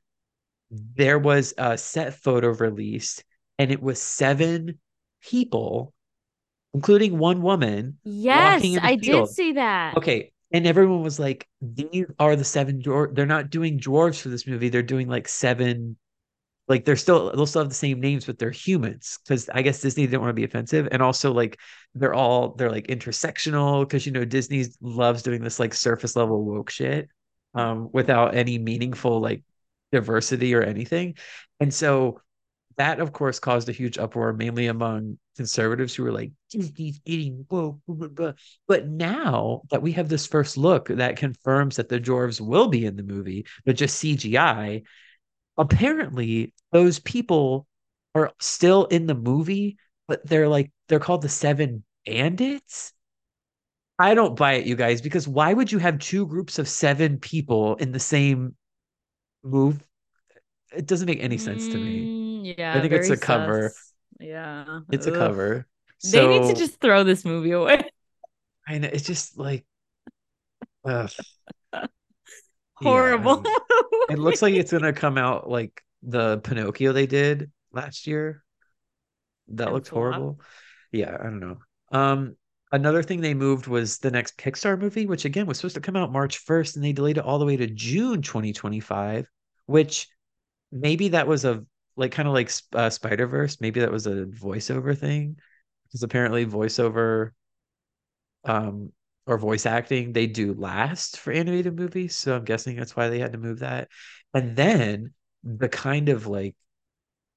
there 0.71 1.19
was 1.19 1.53
a 1.57 1.77
set 1.77 2.13
photo 2.15 2.49
released, 2.49 3.23
and 3.57 3.71
it 3.71 3.81
was 3.81 4.01
seven 4.01 4.79
people, 5.21 5.93
including 6.73 7.17
one 7.17 7.41
woman, 7.41 7.97
Yes, 8.03 8.63
I 8.82 8.95
did 8.95 9.05
field. 9.05 9.29
see 9.29 9.53
that. 9.53 9.97
Okay. 9.97 10.32
And 10.51 10.65
everyone 10.65 11.03
was 11.03 11.19
like, 11.19 11.47
these 11.62 12.05
are 12.17 12.36
the 12.36 12.43
seven 12.43 12.82
dwarves. 12.82 13.15
They're 13.15 13.25
not 13.25 13.49
doing 13.51 13.79
dwarves 13.79 14.19
for 14.19 14.29
this 14.29 14.47
movie. 14.47 14.69
They're 14.69 14.82
doing 14.82 15.08
like 15.08 15.27
seven 15.27 15.97
like 16.67 16.86
they're 16.86 16.95
still 16.95 17.32
they'll 17.32 17.47
still 17.47 17.63
have 17.63 17.69
the 17.69 17.75
same 17.75 17.99
names, 17.99 18.25
but 18.25 18.38
they're 18.38 18.51
humans 18.51 19.19
because 19.23 19.49
I 19.49 19.62
guess 19.63 19.82
Disney 19.82 20.05
didn't 20.05 20.21
want 20.21 20.29
to 20.29 20.34
be 20.36 20.43
offensive, 20.43 20.88
and 20.91 21.01
also 21.01 21.34
like 21.34 21.58
they're 21.95 22.13
all 22.13 22.53
they're 22.55 22.69
like 22.71 22.88
intersectional 22.88 23.82
because 23.82 24.05
you 24.05 24.12
know 24.12 24.23
Disney 24.25 24.65
loves 24.82 25.23
doing 25.23 25.41
this 25.43 25.60
like 25.60 25.73
surface 25.73 26.15
level 26.15 26.43
woke 26.45 26.69
shit 26.69 27.10
um 27.55 27.89
without 27.91 28.36
any 28.36 28.60
meaningful 28.60 29.19
like 29.19 29.43
diversity 29.91 30.53
or 30.53 30.62
anything, 30.62 31.15
and 31.60 31.73
so 31.73 32.21
that 32.77 32.99
of 32.99 33.12
course 33.12 33.39
caused 33.39 33.67
a 33.67 33.73
huge 33.73 33.97
uproar 33.97 34.32
mainly 34.34 34.67
among 34.67 35.17
conservatives 35.36 35.93
who 35.95 36.03
were 36.03 36.12
like 36.12 36.32
Disney's 36.49 36.99
getting 36.99 37.45
woke, 37.49 37.79
blah, 37.88 37.95
blah, 37.95 38.08
blah. 38.08 38.32
but 38.67 38.88
now 38.88 39.62
that 39.71 39.82
we 39.82 39.91
have 39.93 40.10
this 40.10 40.27
first 40.27 40.58
look 40.58 40.88
that 40.88 41.17
confirms 41.17 41.75
that 41.75 41.89
the 41.89 41.99
dwarves 41.99 42.39
will 42.41 42.67
be 42.67 42.86
in 42.86 42.95
the 42.95 43.03
movie, 43.03 43.45
but 43.65 43.75
just 43.75 44.01
CGI 44.01 44.84
apparently 45.60 46.53
those 46.71 46.99
people 46.99 47.67
are 48.15 48.32
still 48.39 48.86
in 48.86 49.05
the 49.05 49.13
movie, 49.13 49.77
but 50.08 50.25
they're 50.25 50.47
like 50.47 50.71
they're 50.88 50.99
called 50.99 51.21
the 51.21 51.29
Seven 51.29 51.84
Bandits. 52.05 52.93
I 53.99 54.15
don't 54.15 54.38
buy 54.38 54.53
it, 54.53 54.65
you 54.65 54.75
guys, 54.75 55.01
because 55.01 55.27
why 55.27 55.53
would 55.53 55.71
you 55.71 55.77
have 55.77 55.99
two 55.99 56.25
groups 56.25 56.58
of 56.58 56.69
seven 56.69 57.19
people 57.19 57.75
in 57.75 57.91
the 57.91 57.99
same 57.99 58.55
move? 59.43 59.84
It 60.73 60.86
doesn't 60.86 61.05
make 61.05 61.21
any 61.21 61.38
sense 61.38 61.67
to 61.67 61.77
me. 61.77 62.05
Mm, 62.05 62.18
Mm, 62.43 62.75
I 62.75 62.82
think 62.82 62.93
it's 62.93 63.10
a 63.10 63.17
cover. 63.17 63.73
Yeah. 64.19 64.82
It's 64.91 65.08
a 65.08 65.12
Ugh. 65.12 65.17
cover. 65.17 65.67
They 66.04 66.28
need 66.28 66.47
to 66.47 66.56
just 66.56 66.80
throw 66.80 67.04
this 67.04 67.25
movie 67.25 67.52
away. 67.52 67.89
I 68.67 68.78
know 68.78 68.89
it's 68.91 69.06
just 69.06 69.38
like 69.38 69.65
ugh, 70.86 71.12
Horrible 72.75 73.41
don't. 73.41 73.63
It 74.10 74.19
looks 74.19 74.41
like 74.41 74.54
it's 74.54 74.71
gonna 74.71 74.93
come 74.93 75.17
out 75.17 75.49
like 75.49 75.84
the 76.02 76.39
Pinocchio 76.39 76.93
they 76.93 77.06
did 77.06 77.52
last 77.71 78.08
year. 78.08 78.43
That 79.49 79.67
and 79.67 79.73
looked 79.73 79.88
horrible. 79.89 80.39
Yeah, 80.91 81.15
I 81.19 81.23
don't 81.23 81.39
know. 81.39 81.58
Um, 81.91 82.36
another 82.71 83.04
thing 83.04 83.21
they 83.21 83.34
moved 83.34 83.67
was 83.67 83.99
the 83.99 84.12
next 84.12 84.38
Pixar 84.38 84.80
movie, 84.80 85.06
which 85.06 85.25
again 85.25 85.45
was 85.45 85.58
supposed 85.58 85.75
to 85.75 85.82
come 85.82 85.95
out 85.95 86.12
March 86.12 86.43
1st, 86.45 86.75
and 86.75 86.86
they 86.86 86.93
delayed 86.93 87.17
it 87.17 87.23
all 87.23 87.39
the 87.39 87.45
way 87.45 87.58
to 87.58 87.67
June 87.67 88.21
2025, 88.21 89.28
which 89.65 90.08
maybe 90.71 91.10
that 91.10 91.28
was 91.28 91.45
a 91.45 91.63
like 91.95 92.12
kind 92.12 92.28
of 92.28 92.34
like 92.34 92.52
uh, 92.73 92.89
Spider-Verse, 92.89 93.60
maybe 93.62 93.80
that 93.82 93.91
was 93.91 94.08
a 94.08 94.25
voiceover 94.25 94.97
thing, 94.97 95.38
because 95.88 96.04
apparently 96.04 96.45
voiceover 96.45 97.32
um 98.45 98.91
or 99.25 99.38
voice 99.38 99.65
acting 99.65 100.13
they 100.13 100.25
do 100.25 100.54
last 100.54 101.17
for 101.17 101.32
animated 101.32 101.75
movies, 101.75 102.15
so 102.15 102.36
I'm 102.36 102.45
guessing 102.45 102.75
that's 102.75 102.95
why 102.95 103.10
they 103.10 103.19
had 103.19 103.34
to 103.34 103.38
move 103.38 103.60
that. 103.60 103.89
And 104.34 104.56
then 104.56 105.13
the 105.43 105.69
kind 105.69 106.10
of 106.10 106.25
like 106.25 106.56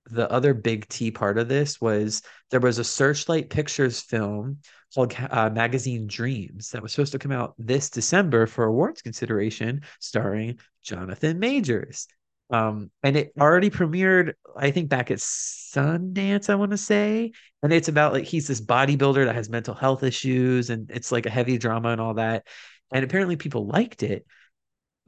the 0.06 0.30
other 0.30 0.54
big 0.54 0.88
T 0.88 1.10
part 1.10 1.38
of 1.38 1.48
this 1.48 1.80
was 1.80 2.22
there 2.50 2.60
was 2.60 2.78
a 2.78 2.84
Searchlight 2.84 3.50
Pictures 3.50 4.00
film 4.00 4.58
called 4.94 5.14
uh, 5.30 5.50
Magazine 5.50 6.06
Dreams 6.06 6.70
that 6.70 6.82
was 6.82 6.92
supposed 6.92 7.12
to 7.12 7.18
come 7.18 7.32
out 7.32 7.54
this 7.58 7.90
December 7.90 8.46
for 8.46 8.64
awards 8.64 9.02
consideration, 9.02 9.82
starring 10.00 10.58
Jonathan 10.82 11.38
Majors. 11.38 12.08
Um, 12.52 12.90
and 13.02 13.16
it 13.16 13.32
already 13.40 13.70
premiered, 13.70 14.34
I 14.56 14.70
think, 14.70 14.90
back 14.90 15.10
at 15.10 15.18
Sundance, 15.18 16.50
I 16.50 16.54
want 16.54 16.70
to 16.72 16.76
say. 16.78 17.32
And 17.62 17.72
it's 17.72 17.88
about 17.88 18.12
like 18.12 18.24
he's 18.24 18.46
this 18.46 18.60
bodybuilder 18.60 19.24
that 19.24 19.34
has 19.34 19.48
mental 19.48 19.74
health 19.74 20.02
issues, 20.02 20.70
and 20.70 20.90
it's 20.90 21.10
like 21.10 21.26
a 21.26 21.30
heavy 21.30 21.58
drama 21.58 21.88
and 21.88 22.00
all 22.00 22.14
that. 22.14 22.46
And 22.92 23.04
apparently 23.04 23.36
people 23.36 23.66
liked 23.66 24.02
it 24.02 24.26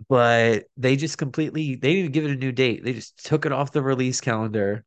but 0.08 0.64
they 0.76 0.96
just 0.96 1.18
completely 1.18 1.76
they 1.76 1.94
didn't 1.94 1.98
even 1.98 2.12
give 2.12 2.24
it 2.24 2.30
a 2.32 2.36
new 2.36 2.52
date. 2.52 2.84
They 2.84 2.92
just 2.94 3.24
took 3.24 3.46
it 3.46 3.52
off 3.52 3.72
the 3.72 3.82
release 3.82 4.20
calendar 4.20 4.84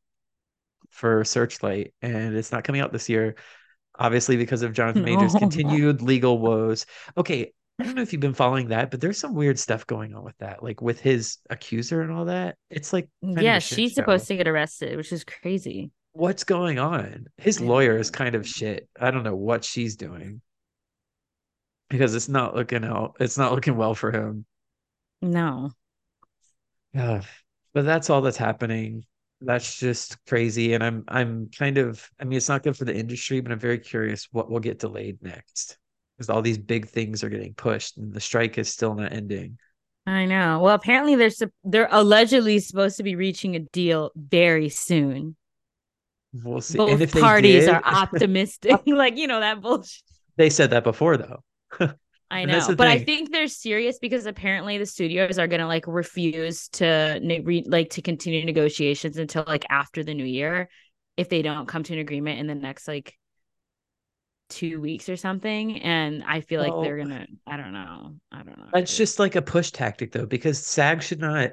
for 0.90 1.24
Searchlight, 1.24 1.94
and 2.02 2.36
it's 2.36 2.52
not 2.52 2.64
coming 2.64 2.80
out 2.80 2.92
this 2.92 3.08
year, 3.08 3.36
obviously 3.98 4.36
because 4.36 4.62
of 4.62 4.72
Jonathan 4.72 5.04
Majors' 5.04 5.34
No. 5.34 5.40
continued 5.40 6.02
legal 6.02 6.38
woes. 6.38 6.86
Okay, 7.16 7.52
I 7.78 7.84
don't 7.84 7.94
know 7.94 8.02
if 8.02 8.12
you've 8.12 8.20
been 8.20 8.34
following 8.34 8.68
that, 8.68 8.90
but 8.90 9.00
there's 9.00 9.18
some 9.18 9.34
weird 9.34 9.58
stuff 9.58 9.86
going 9.86 10.12
on 10.14 10.24
with 10.24 10.36
that, 10.38 10.64
like 10.64 10.82
with 10.82 11.00
his 11.00 11.38
accuser 11.48 12.02
and 12.02 12.10
all 12.10 12.24
that. 12.24 12.56
It's 12.70 12.92
like 12.92 13.08
mm, 13.24 13.40
yeah, 13.40 13.60
she's 13.60 13.92
show. 13.92 14.02
supposed 14.02 14.26
to 14.28 14.36
get 14.36 14.48
arrested, 14.48 14.96
which 14.96 15.12
is 15.12 15.22
crazy. 15.22 15.92
What's 16.12 16.42
going 16.42 16.80
on? 16.80 17.26
His 17.36 17.60
lawyer 17.60 17.96
is 17.96 18.10
kind 18.10 18.34
of 18.34 18.48
shit. 18.48 18.88
I 18.98 19.12
don't 19.12 19.22
know 19.22 19.36
what 19.36 19.64
she's 19.64 19.94
doing 19.94 20.40
because 21.88 22.16
it's 22.16 22.28
not 22.28 22.56
looking 22.56 22.84
out. 22.84 23.16
It's 23.20 23.38
not 23.38 23.52
looking 23.52 23.76
well 23.76 23.94
for 23.94 24.10
him. 24.10 24.44
No. 25.22 25.70
Yeah, 26.92 27.22
but 27.74 27.84
that's 27.84 28.10
all 28.10 28.22
that's 28.22 28.36
happening. 28.36 29.04
That's 29.40 29.78
just 29.78 30.16
crazy, 30.26 30.74
and 30.74 30.82
I'm 30.82 31.04
I'm 31.06 31.48
kind 31.56 31.78
of. 31.78 32.04
I 32.18 32.24
mean, 32.24 32.38
it's 32.38 32.48
not 32.48 32.64
good 32.64 32.76
for 32.76 32.86
the 32.86 32.96
industry, 32.96 33.40
but 33.40 33.52
I'm 33.52 33.60
very 33.60 33.78
curious 33.78 34.26
what 34.32 34.50
will 34.50 34.58
get 34.58 34.80
delayed 34.80 35.22
next 35.22 35.78
because 36.18 36.28
all 36.28 36.42
these 36.42 36.58
big 36.58 36.88
things 36.88 37.22
are 37.22 37.28
getting 37.28 37.54
pushed 37.54 37.96
and 37.96 38.12
the 38.12 38.20
strike 38.20 38.58
is 38.58 38.68
still 38.68 38.94
not 38.94 39.12
ending. 39.12 39.56
I 40.04 40.24
know. 40.24 40.58
Well, 40.60 40.74
apparently 40.74 41.14
they're 41.14 41.50
they're 41.64 41.88
allegedly 41.90 42.58
supposed 42.58 42.96
to 42.96 43.04
be 43.04 43.14
reaching 43.14 43.54
a 43.54 43.60
deal 43.60 44.10
very 44.16 44.68
soon. 44.68 45.36
We'll 46.32 46.60
see. 46.60 46.76
Both 46.78 47.12
parties 47.12 47.66
did, 47.66 47.74
are 47.74 47.82
optimistic, 47.84 48.80
like 48.86 49.16
you 49.16 49.28
know 49.28 49.40
that 49.40 49.60
bullshit. 49.60 50.02
They 50.36 50.50
said 50.50 50.70
that 50.70 50.82
before, 50.82 51.16
though. 51.16 51.42
I 52.30 52.44
know, 52.44 52.58
but 52.68 52.78
thing. 52.78 52.86
I 52.88 53.04
think 53.04 53.32
they're 53.32 53.48
serious 53.48 53.98
because 53.98 54.26
apparently 54.26 54.76
the 54.76 54.86
studios 54.86 55.38
are 55.38 55.46
gonna 55.46 55.66
like 55.66 55.86
refuse 55.86 56.68
to 56.70 57.20
re- 57.44 57.64
like 57.66 57.90
to 57.90 58.02
continue 58.02 58.44
negotiations 58.44 59.18
until 59.18 59.44
like 59.46 59.64
after 59.70 60.02
the 60.02 60.14
new 60.14 60.24
year 60.24 60.68
if 61.16 61.28
they 61.28 61.42
don't 61.42 61.66
come 61.66 61.82
to 61.82 61.94
an 61.94 61.98
agreement 61.98 62.38
in 62.38 62.46
the 62.46 62.54
next 62.54 62.86
like 62.86 63.14
two 64.48 64.80
weeks 64.80 65.08
or 65.08 65.16
something. 65.16 65.80
And 65.82 66.24
I 66.24 66.40
feel 66.40 66.60
like 66.60 66.72
well, 66.72 66.82
they're 66.82 66.98
gonna. 66.98 67.26
I 67.46 67.56
don't 67.56 67.72
know. 67.72 68.14
I 68.32 68.42
don't 68.42 68.58
know. 68.58 68.68
That's 68.72 68.96
just 68.96 69.18
like 69.18 69.36
a 69.36 69.42
push 69.42 69.70
tactic, 69.70 70.12
though, 70.12 70.26
because 70.26 70.58
SAG 70.64 71.02
should 71.02 71.20
not 71.20 71.52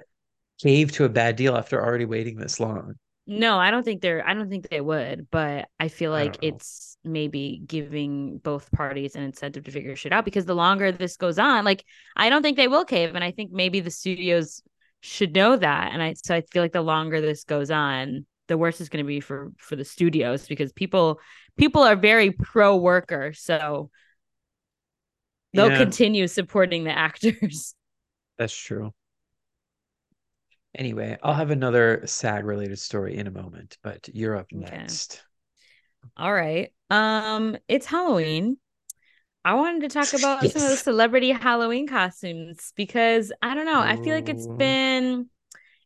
cave 0.62 0.91
to 0.93 1.05
a 1.05 1.10
bad 1.10 1.36
deal 1.36 1.55
after 1.55 1.84
already 1.84 2.05
waiting 2.05 2.38
this 2.38 2.60
long. 2.60 2.95
No, 3.27 3.58
I 3.58 3.71
don't 3.71 3.84
think 3.84 4.01
they're. 4.01 4.27
I 4.27 4.34
don't 4.34 4.49
think 4.49 4.69
they 4.69 4.81
would. 4.81 5.27
But 5.31 5.67
I 5.79 5.88
feel 5.88 6.12
like 6.12 6.36
I 6.36 6.47
it's 6.47 6.97
maybe 7.03 7.62
giving 7.65 8.38
both 8.38 8.71
parties 8.71 9.15
an 9.15 9.23
incentive 9.23 9.63
to 9.65 9.71
figure 9.71 9.95
shit 9.95 10.13
out 10.13 10.25
because 10.25 10.45
the 10.45 10.55
longer 10.55 10.91
this 10.91 11.17
goes 11.17 11.39
on, 11.39 11.65
like 11.65 11.84
I 12.15 12.29
don't 12.29 12.41
think 12.41 12.58
they 12.58 12.67
will 12.67 12.86
cave, 12.86 13.15
and 13.15 13.23
I 13.23 13.31
think 13.31 13.51
maybe 13.51 13.79
the 13.79 13.91
studios 13.91 14.62
should 15.01 15.34
know 15.34 15.55
that. 15.55 15.91
And 15.91 16.01
I 16.01 16.13
so 16.13 16.36
I 16.36 16.41
feel 16.41 16.62
like 16.62 16.73
the 16.73 16.81
longer 16.81 17.19
this 17.19 17.43
goes 17.43 17.71
on, 17.71 18.25
the 18.47 18.58
worse 18.58 18.79
it's 18.79 18.89
going 18.89 19.03
to 19.03 19.08
be 19.08 19.19
for 19.19 19.51
for 19.58 19.75
the 19.75 19.86
studios 19.86 20.47
because 20.47 20.71
people 20.73 21.19
people 21.58 21.82
are 21.82 21.96
very 21.96 22.32
pro 22.32 22.76
worker 22.76 23.34
so 23.34 23.89
they'll 25.54 25.72
yeah. 25.72 25.78
continue 25.78 26.28
supporting 26.28 26.84
the 26.84 26.98
actors 26.98 27.76
that's 28.38 28.56
true 28.56 28.91
anyway 30.74 31.18
i'll 31.24 31.34
have 31.34 31.52
another 31.52 32.02
sag 32.06 32.46
related 32.46 32.80
story 32.80 33.15
in 33.18 33.28
a 33.28 33.32
moment 33.32 33.78
but 33.84 34.10
you're 34.13 34.36
up 34.36 34.48
okay. 34.54 34.78
next 34.78 35.24
all 36.18 36.34
right 36.34 36.72
um 36.89 37.58
it's 37.68 37.86
halloween 37.86 38.58
I 39.46 39.54
wanted 39.54 39.82
to 39.82 39.89
talk 39.89 40.12
about 40.15 40.41
yes. 40.41 40.54
some 40.54 40.63
of 40.63 40.70
the 40.70 40.76
celebrity 40.76 41.30
Halloween 41.30 41.88
costumes 41.88 42.74
because 42.76 43.32
I 43.44 43.54
don't 43.54 43.68
know. 43.68 43.80
I 43.80 43.96
feel 43.98 44.15
like 44.15 44.28
it's 44.28 44.48
been 44.48 45.30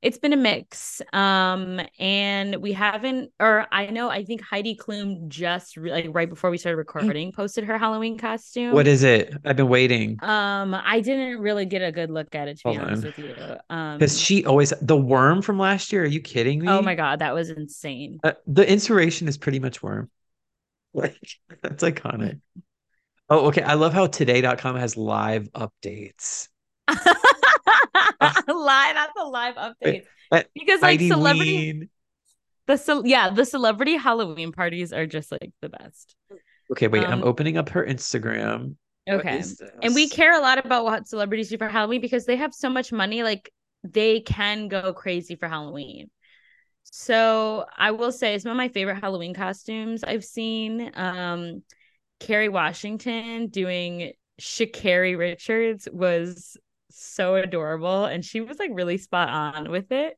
it's 0.02 0.18
been 0.18 0.32
a 0.34 0.38
mix 0.38 1.02
um 1.14 1.82
and 2.00 2.56
we 2.58 2.72
haven't 2.72 3.32
or 3.40 3.68
i 3.72 3.88
know 3.88 4.10
i 4.10 4.24
think 4.24 4.42
heidi 4.42 4.76
klum 4.76 5.28
just 5.28 5.78
like 5.78 6.08
right 6.10 6.30
before 6.30 6.50
we 6.50 6.58
started 6.58 6.76
mm. 6.76 6.80
recording 6.80 7.32
posted 7.32 7.64
her 7.64 7.78
halloween 7.78 8.18
costume. 8.18 8.74
What 8.74 8.88
is 8.88 9.04
it? 9.04 9.34
I've 9.46 9.56
been 9.56 9.68
waiting. 9.68 10.18
Um 10.22 10.74
i 10.74 11.02
didn't 11.02 11.40
really 11.40 11.66
get 11.66 11.82
a 11.82 11.92
good 11.92 12.10
look 12.10 12.34
at 12.34 12.48
it 12.48 12.60
to 12.60 12.62
Hold 12.66 12.78
be 12.78 12.84
honest 12.84 13.04
on. 13.04 13.08
with 13.08 13.20
you. 13.20 13.36
Um 13.70 13.98
because 13.98 14.20
she 14.20 14.46
always 14.46 14.74
the 14.82 14.98
worm 14.98 15.42
from 15.42 15.60
last 15.60 15.92
year 15.92 16.04
are 16.04 16.08
you 16.08 16.22
kidding 16.22 16.60
me? 16.60 16.70
oh 16.70 16.82
my 16.82 16.96
god 16.96 17.20
that 17.20 17.34
was 17.34 17.50
insane. 17.50 18.20
Uh, 18.24 18.34
the 18.48 18.70
inspiration 18.70 19.28
is 19.28 19.38
pretty 19.38 19.60
much 19.60 19.84
worm. 19.84 20.10
Like 20.92 21.20
that's 21.62 21.84
iconic. 21.84 22.40
Oh 23.32 23.48
okay 23.50 23.62
i 23.62 23.76
love 23.76 23.94
how 23.94 24.08
today.com 24.08 24.76
has 24.76 24.98
live 24.98 25.50
updates 25.52 26.48
live, 28.60 28.96
not 28.96 29.10
the 29.16 29.24
live 29.26 29.56
updates. 29.56 30.06
Because 30.54 30.82
like 30.82 31.00
Heidi 31.00 31.10
celebrity, 31.10 31.90
the 32.68 32.78
ce- 32.78 33.06
yeah, 33.06 33.30
the 33.30 33.46
celebrity 33.46 33.98
Halloween 33.98 34.52
parties 34.52 34.94
are 34.94 35.08
just 35.08 35.32
like 35.32 35.52
the 35.62 35.70
best. 35.70 36.16
Okay, 36.72 36.88
wait, 36.88 37.04
um, 37.04 37.14
I'm 37.14 37.24
opening 37.24 37.58
up 37.58 37.70
her 37.70 37.86
Instagram. 37.86 38.76
Okay, 39.10 39.42
and 39.82 39.96
we 39.96 40.08
care 40.08 40.38
a 40.38 40.42
lot 40.42 40.64
about 40.64 40.86
what 40.86 41.08
celebrities 41.08 41.50
do 41.50 41.58
for 41.58 41.68
Halloween 41.68 42.00
because 42.00 42.26
they 42.26 42.36
have 42.36 42.54
so 42.54 42.70
much 42.70 42.92
money, 42.92 43.24
like 43.24 43.52
they 43.84 44.20
can 44.20 44.68
go 44.68 44.94
crazy 44.94 45.36
for 45.36 45.48
Halloween. 45.48 46.12
So 46.84 47.66
I 47.76 47.92
will 47.92 48.12
say 48.12 48.38
some 48.38 48.52
of 48.52 48.58
my 48.58 48.68
favorite 48.70 49.00
Halloween 49.02 49.34
costumes 49.34 50.04
I've 50.04 50.24
seen. 50.24 50.92
Um, 50.96 51.64
Kerry 52.20 52.50
Washington 52.50 53.48
doing 53.48 54.12
Sha'Carri 54.40 55.18
Richards 55.18 55.88
was 55.92 56.58
so 56.92 57.36
adorable 57.36 58.06
and 58.06 58.24
she 58.24 58.42
was 58.42 58.60
like 58.60 58.72
really 58.74 58.98
spot 58.98 59.30
on 59.30 59.72
with 59.72 59.92
it. 59.92 60.18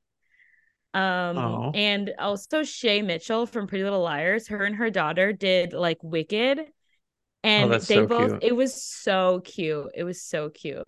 Um 0.94 1.38
Aww. 1.38 1.72
and 1.76 2.12
also 2.20 2.64
Shay 2.64 3.02
Mitchell 3.02 3.46
from 3.46 3.68
Pretty 3.68 3.84
Little 3.84 4.02
Liars, 4.02 4.48
her 4.50 4.64
and 4.64 4.76
her 4.76 4.90
daughter 4.90 5.32
did 5.34 5.74
like 5.74 6.00
Wicked. 6.04 6.60
Oh, 6.60 6.66
and 7.44 7.74
oh, 7.74 7.80
they 7.80 7.80
so 7.80 8.06
both 8.06 8.40
cute. 8.40 8.44
it 8.44 8.56
was 8.56 8.84
so 8.84 9.42
cute. 9.44 9.88
It 9.96 10.04
was 10.04 10.22
so 10.22 10.50
cute. 10.50 10.88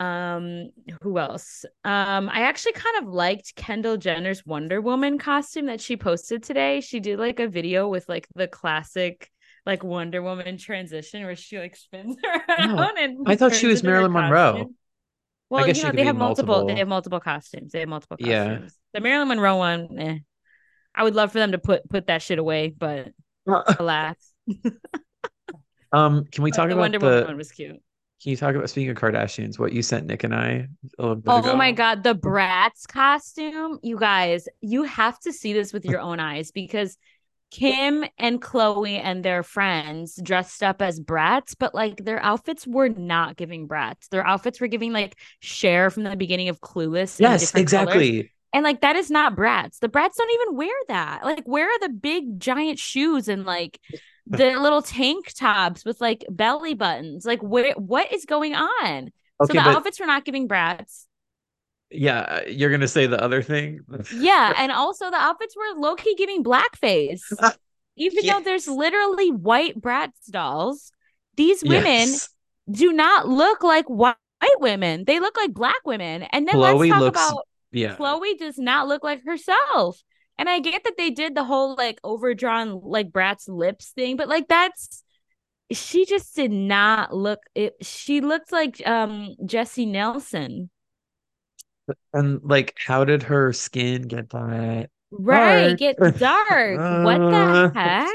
Um 0.00 0.70
who 1.02 1.18
else? 1.18 1.64
Um 1.84 2.28
I 2.28 2.40
actually 2.40 2.72
kind 2.72 2.98
of 3.02 3.12
liked 3.12 3.54
Kendall 3.54 3.96
Jenner's 3.96 4.44
Wonder 4.44 4.80
Woman 4.80 5.18
costume 5.18 5.66
that 5.66 5.80
she 5.80 5.96
posted 5.96 6.42
today. 6.42 6.80
She 6.80 7.00
did 7.00 7.18
like 7.18 7.40
a 7.40 7.48
video 7.48 7.88
with 7.88 8.08
like 8.08 8.26
the 8.34 8.48
classic 8.48 9.30
like 9.66 9.82
Wonder 9.82 10.22
Woman 10.22 10.56
transition 10.56 11.24
where 11.24 11.36
she 11.36 11.58
like 11.58 11.76
spins 11.76 12.16
around 12.24 12.78
oh, 12.78 12.94
and 12.96 13.18
I 13.26 13.36
thought 13.36 13.54
she 13.54 13.66
was 13.66 13.82
Marilyn 13.82 14.12
Monroe. 14.12 14.70
Well, 15.50 15.68
you 15.68 15.82
know, 15.82 15.92
they 15.92 16.04
have 16.04 16.16
multiple, 16.16 16.54
multiple, 16.54 16.66
they 16.66 16.78
have 16.78 16.88
multiple 16.88 17.20
costumes. 17.20 17.72
They 17.72 17.80
have 17.80 17.88
multiple 17.88 18.16
costumes. 18.16 18.62
Yeah. 18.62 18.68
The 18.94 19.00
Marilyn 19.00 19.28
Monroe 19.28 19.56
one, 19.56 19.98
eh. 19.98 20.18
I 20.94 21.04
would 21.04 21.14
love 21.14 21.32
for 21.32 21.38
them 21.38 21.52
to 21.52 21.58
put 21.58 21.88
put 21.88 22.06
that 22.06 22.22
shit 22.22 22.38
away, 22.38 22.72
but 22.76 23.12
alas. 23.78 24.16
um, 25.92 26.24
can 26.32 26.42
we 26.42 26.50
talk 26.50 26.68
the 26.68 26.72
about 26.72 26.80
Wonder 26.80 26.98
the 26.98 27.06
Woman 27.06 27.24
one 27.26 27.36
was 27.36 27.52
cute. 27.52 27.80
Can 28.22 28.30
you 28.30 28.36
talk 28.36 28.54
about 28.54 28.70
speaking 28.70 28.90
of 28.90 28.96
Kardashians, 28.96 29.58
what 29.58 29.72
you 29.72 29.82
sent 29.82 30.06
Nick 30.06 30.24
and 30.24 30.34
I 30.34 30.68
a 30.98 31.08
I 31.08 31.16
Oh 31.26 31.38
ago? 31.38 31.56
my 31.56 31.70
god, 31.72 32.02
the 32.02 32.14
Bratz 32.14 32.88
costume. 32.88 33.78
You 33.82 33.98
guys, 33.98 34.48
you 34.60 34.84
have 34.84 35.18
to 35.20 35.32
see 35.32 35.52
this 35.52 35.72
with 35.72 35.84
your 35.84 36.00
own 36.00 36.18
eyes 36.18 36.50
because 36.50 36.96
Kim 37.50 38.04
and 38.18 38.40
Khloé 38.40 39.00
and 39.02 39.24
their 39.24 39.42
friends 39.42 40.18
dressed 40.22 40.62
up 40.62 40.82
as 40.82 41.00
Bratz, 41.00 41.54
but 41.58 41.74
like 41.74 42.04
their 42.04 42.22
outfits 42.22 42.66
were 42.66 42.88
not 42.88 43.36
giving 43.36 43.68
Bratz. 43.68 44.08
Their 44.10 44.26
outfits 44.26 44.60
were 44.60 44.66
giving 44.66 44.92
like 44.92 45.16
Cher 45.40 45.90
from 45.90 46.02
the 46.02 46.16
beginning 46.16 46.48
of 46.48 46.60
Clueless. 46.60 47.20
Yes, 47.20 47.54
exactly. 47.54 48.10
Colors. 48.12 48.30
And 48.52 48.64
like 48.64 48.80
that 48.80 48.96
is 48.96 49.10
not 49.10 49.36
Bratz. 49.36 49.78
The 49.78 49.88
Bratz 49.88 50.14
don't 50.16 50.32
even 50.32 50.56
wear 50.56 50.74
that. 50.88 51.24
Like, 51.24 51.44
where 51.44 51.66
are 51.68 51.78
the 51.80 51.90
big 51.90 52.40
giant 52.40 52.78
shoes 52.78 53.28
and 53.28 53.44
like 53.44 53.80
the 54.26 54.56
little 54.56 54.82
tank 54.82 55.32
tops 55.34 55.84
with 55.84 56.00
like 56.00 56.24
belly 56.28 56.74
buttons? 56.74 57.24
Like, 57.24 57.42
where 57.42 57.72
what 57.74 58.12
is 58.12 58.24
going 58.24 58.54
on? 58.54 59.12
Okay, 59.40 59.46
so 59.46 59.46
the 59.46 59.54
but- 59.54 59.76
outfits 59.76 60.00
were 60.00 60.06
not 60.06 60.24
giving 60.24 60.48
Bratz. 60.48 61.05
Yeah, 61.90 62.20
uh, 62.20 62.40
you're 62.48 62.70
gonna 62.70 62.88
say 62.88 63.06
the 63.06 63.22
other 63.22 63.42
thing. 63.42 63.80
yeah, 64.14 64.54
and 64.58 64.72
also 64.72 65.10
the 65.10 65.16
outfits 65.16 65.56
were 65.56 65.80
low 65.80 65.94
key 65.94 66.14
giving 66.16 66.42
blackface, 66.42 67.20
even 67.96 68.24
yes. 68.24 68.34
though 68.34 68.42
there's 68.42 68.66
literally 68.66 69.30
white 69.30 69.80
Bratz 69.80 70.30
dolls. 70.30 70.90
These 71.36 71.62
women 71.62 72.08
yes. 72.08 72.28
do 72.70 72.92
not 72.92 73.28
look 73.28 73.62
like 73.62 73.88
white 73.88 74.16
women; 74.58 75.04
they 75.06 75.20
look 75.20 75.36
like 75.36 75.54
black 75.54 75.84
women. 75.84 76.24
And 76.24 76.48
then 76.48 76.56
Khloé 76.56 76.78
let's 76.78 76.90
talk 76.90 77.00
looks, 77.00 77.30
about 77.30 77.46
yeah. 77.70 77.96
Khloé 77.96 78.38
does 78.38 78.58
not 78.58 78.88
look 78.88 79.04
like 79.04 79.24
herself. 79.24 80.02
And 80.38 80.48
I 80.48 80.60
get 80.60 80.84
that 80.84 80.96
they 80.96 81.10
did 81.10 81.34
the 81.34 81.44
whole 81.44 81.76
like 81.76 81.98
overdrawn 82.04 82.80
like 82.82 83.10
Bratz 83.10 83.48
lips 83.48 83.90
thing, 83.90 84.16
but 84.16 84.28
like 84.28 84.48
that's 84.48 85.02
she 85.72 86.04
just 86.04 86.36
did 86.36 86.52
not 86.52 87.14
look 87.14 87.40
it. 87.54 87.74
She 87.82 88.20
looked 88.20 88.52
like 88.52 88.84
um 88.86 89.34
Jesy 89.44 89.86
Nelson. 89.86 90.70
And 92.12 92.40
like, 92.42 92.74
how 92.84 93.04
did 93.04 93.24
her 93.24 93.52
skin 93.52 94.02
get 94.02 94.30
that? 94.30 94.90
Right, 95.10 95.68
dark? 95.68 95.78
get 95.78 96.18
dark. 96.18 96.80
Uh, 96.80 97.02
what 97.02 97.18
the 97.18 97.72
heck? 97.78 98.12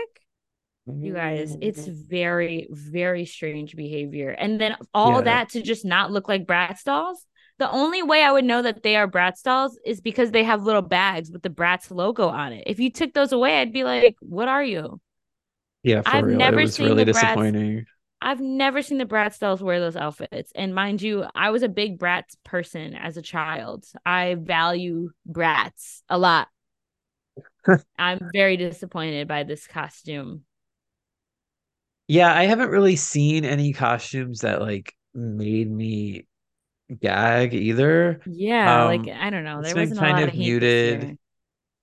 You 0.87 1.13
guys, 1.13 1.55
it's 1.61 1.85
very, 1.85 2.67
very 2.69 3.25
strange 3.25 3.75
behavior. 3.75 4.29
And 4.31 4.59
then 4.59 4.75
all 4.93 5.17
yeah. 5.17 5.21
that 5.21 5.49
to 5.49 5.61
just 5.61 5.85
not 5.85 6.11
look 6.11 6.27
like 6.27 6.45
Bratz 6.45 6.83
dolls. 6.83 7.25
The 7.59 7.69
only 7.69 8.01
way 8.01 8.23
I 8.23 8.31
would 8.31 8.43
know 8.43 8.63
that 8.63 8.81
they 8.81 8.95
are 8.95 9.07
Bratz 9.07 9.43
dolls 9.43 9.77
is 9.85 10.01
because 10.01 10.31
they 10.31 10.43
have 10.43 10.63
little 10.63 10.81
bags 10.81 11.29
with 11.29 11.43
the 11.43 11.49
Bratz 11.49 11.91
logo 11.91 12.27
on 12.27 12.53
it. 12.53 12.63
If 12.65 12.79
you 12.79 12.91
took 12.91 13.13
those 13.13 13.31
away, 13.31 13.61
I'd 13.61 13.71
be 13.71 13.83
like, 13.83 14.15
what 14.19 14.47
are 14.47 14.63
you? 14.63 14.99
Yeah, 15.83 16.01
I've 16.05 16.25
real. 16.25 16.37
never 16.37 16.65
seen 16.67 16.87
really 16.87 17.03
the 17.03 17.13
disappointing. 17.13 17.79
Bratz, 17.79 17.85
I've 18.21 18.39
never 18.39 18.81
seen 18.83 18.99
the 18.99 19.05
Bratz 19.05 19.39
dolls 19.39 19.63
wear 19.63 19.79
those 19.79 19.95
outfits. 19.95 20.51
And 20.53 20.75
mind 20.75 21.01
you, 21.01 21.25
I 21.33 21.49
was 21.49 21.63
a 21.63 21.69
big 21.69 21.97
Bratz 21.97 22.35
person 22.43 22.93
as 22.93 23.17
a 23.17 23.21
child. 23.21 23.85
I 24.05 24.35
value 24.35 25.09
Bratz 25.27 26.01
a 26.07 26.19
lot. 26.19 26.47
I'm 27.97 28.29
very 28.31 28.57
disappointed 28.57 29.27
by 29.27 29.43
this 29.43 29.65
costume. 29.65 30.43
Yeah, 32.07 32.35
I 32.35 32.43
haven't 32.43 32.69
really 32.69 32.95
seen 32.95 33.45
any 33.45 33.73
costumes 33.73 34.41
that 34.41 34.61
like 34.61 34.93
made 35.15 35.71
me 35.71 36.27
gag 36.99 37.53
either. 37.53 38.21
Yeah, 38.25 38.83
um, 38.83 38.87
like 38.87 39.15
I 39.15 39.29
don't 39.29 39.43
know. 39.43 39.61
There 39.61 39.75
wasn't 39.75 39.99
kind 39.99 40.19
of, 40.19 40.29
of 40.29 40.35
muted, 40.35 41.17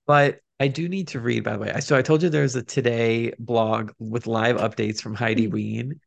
but 0.05 0.39
I 0.59 0.67
do 0.67 0.87
need 0.87 1.09
to 1.09 1.19
read 1.19 1.43
by 1.43 1.53
the 1.53 1.59
way. 1.59 1.79
So 1.79 1.97
I 1.97 2.01
told 2.01 2.21
you 2.21 2.29
there's 2.29 2.55
a 2.55 2.63
today 2.63 3.33
blog 3.39 3.91
with 3.97 4.27
live 4.27 4.57
updates 4.57 5.01
from 5.01 5.15
Heidi. 5.15 5.47
Ween. 5.49 5.99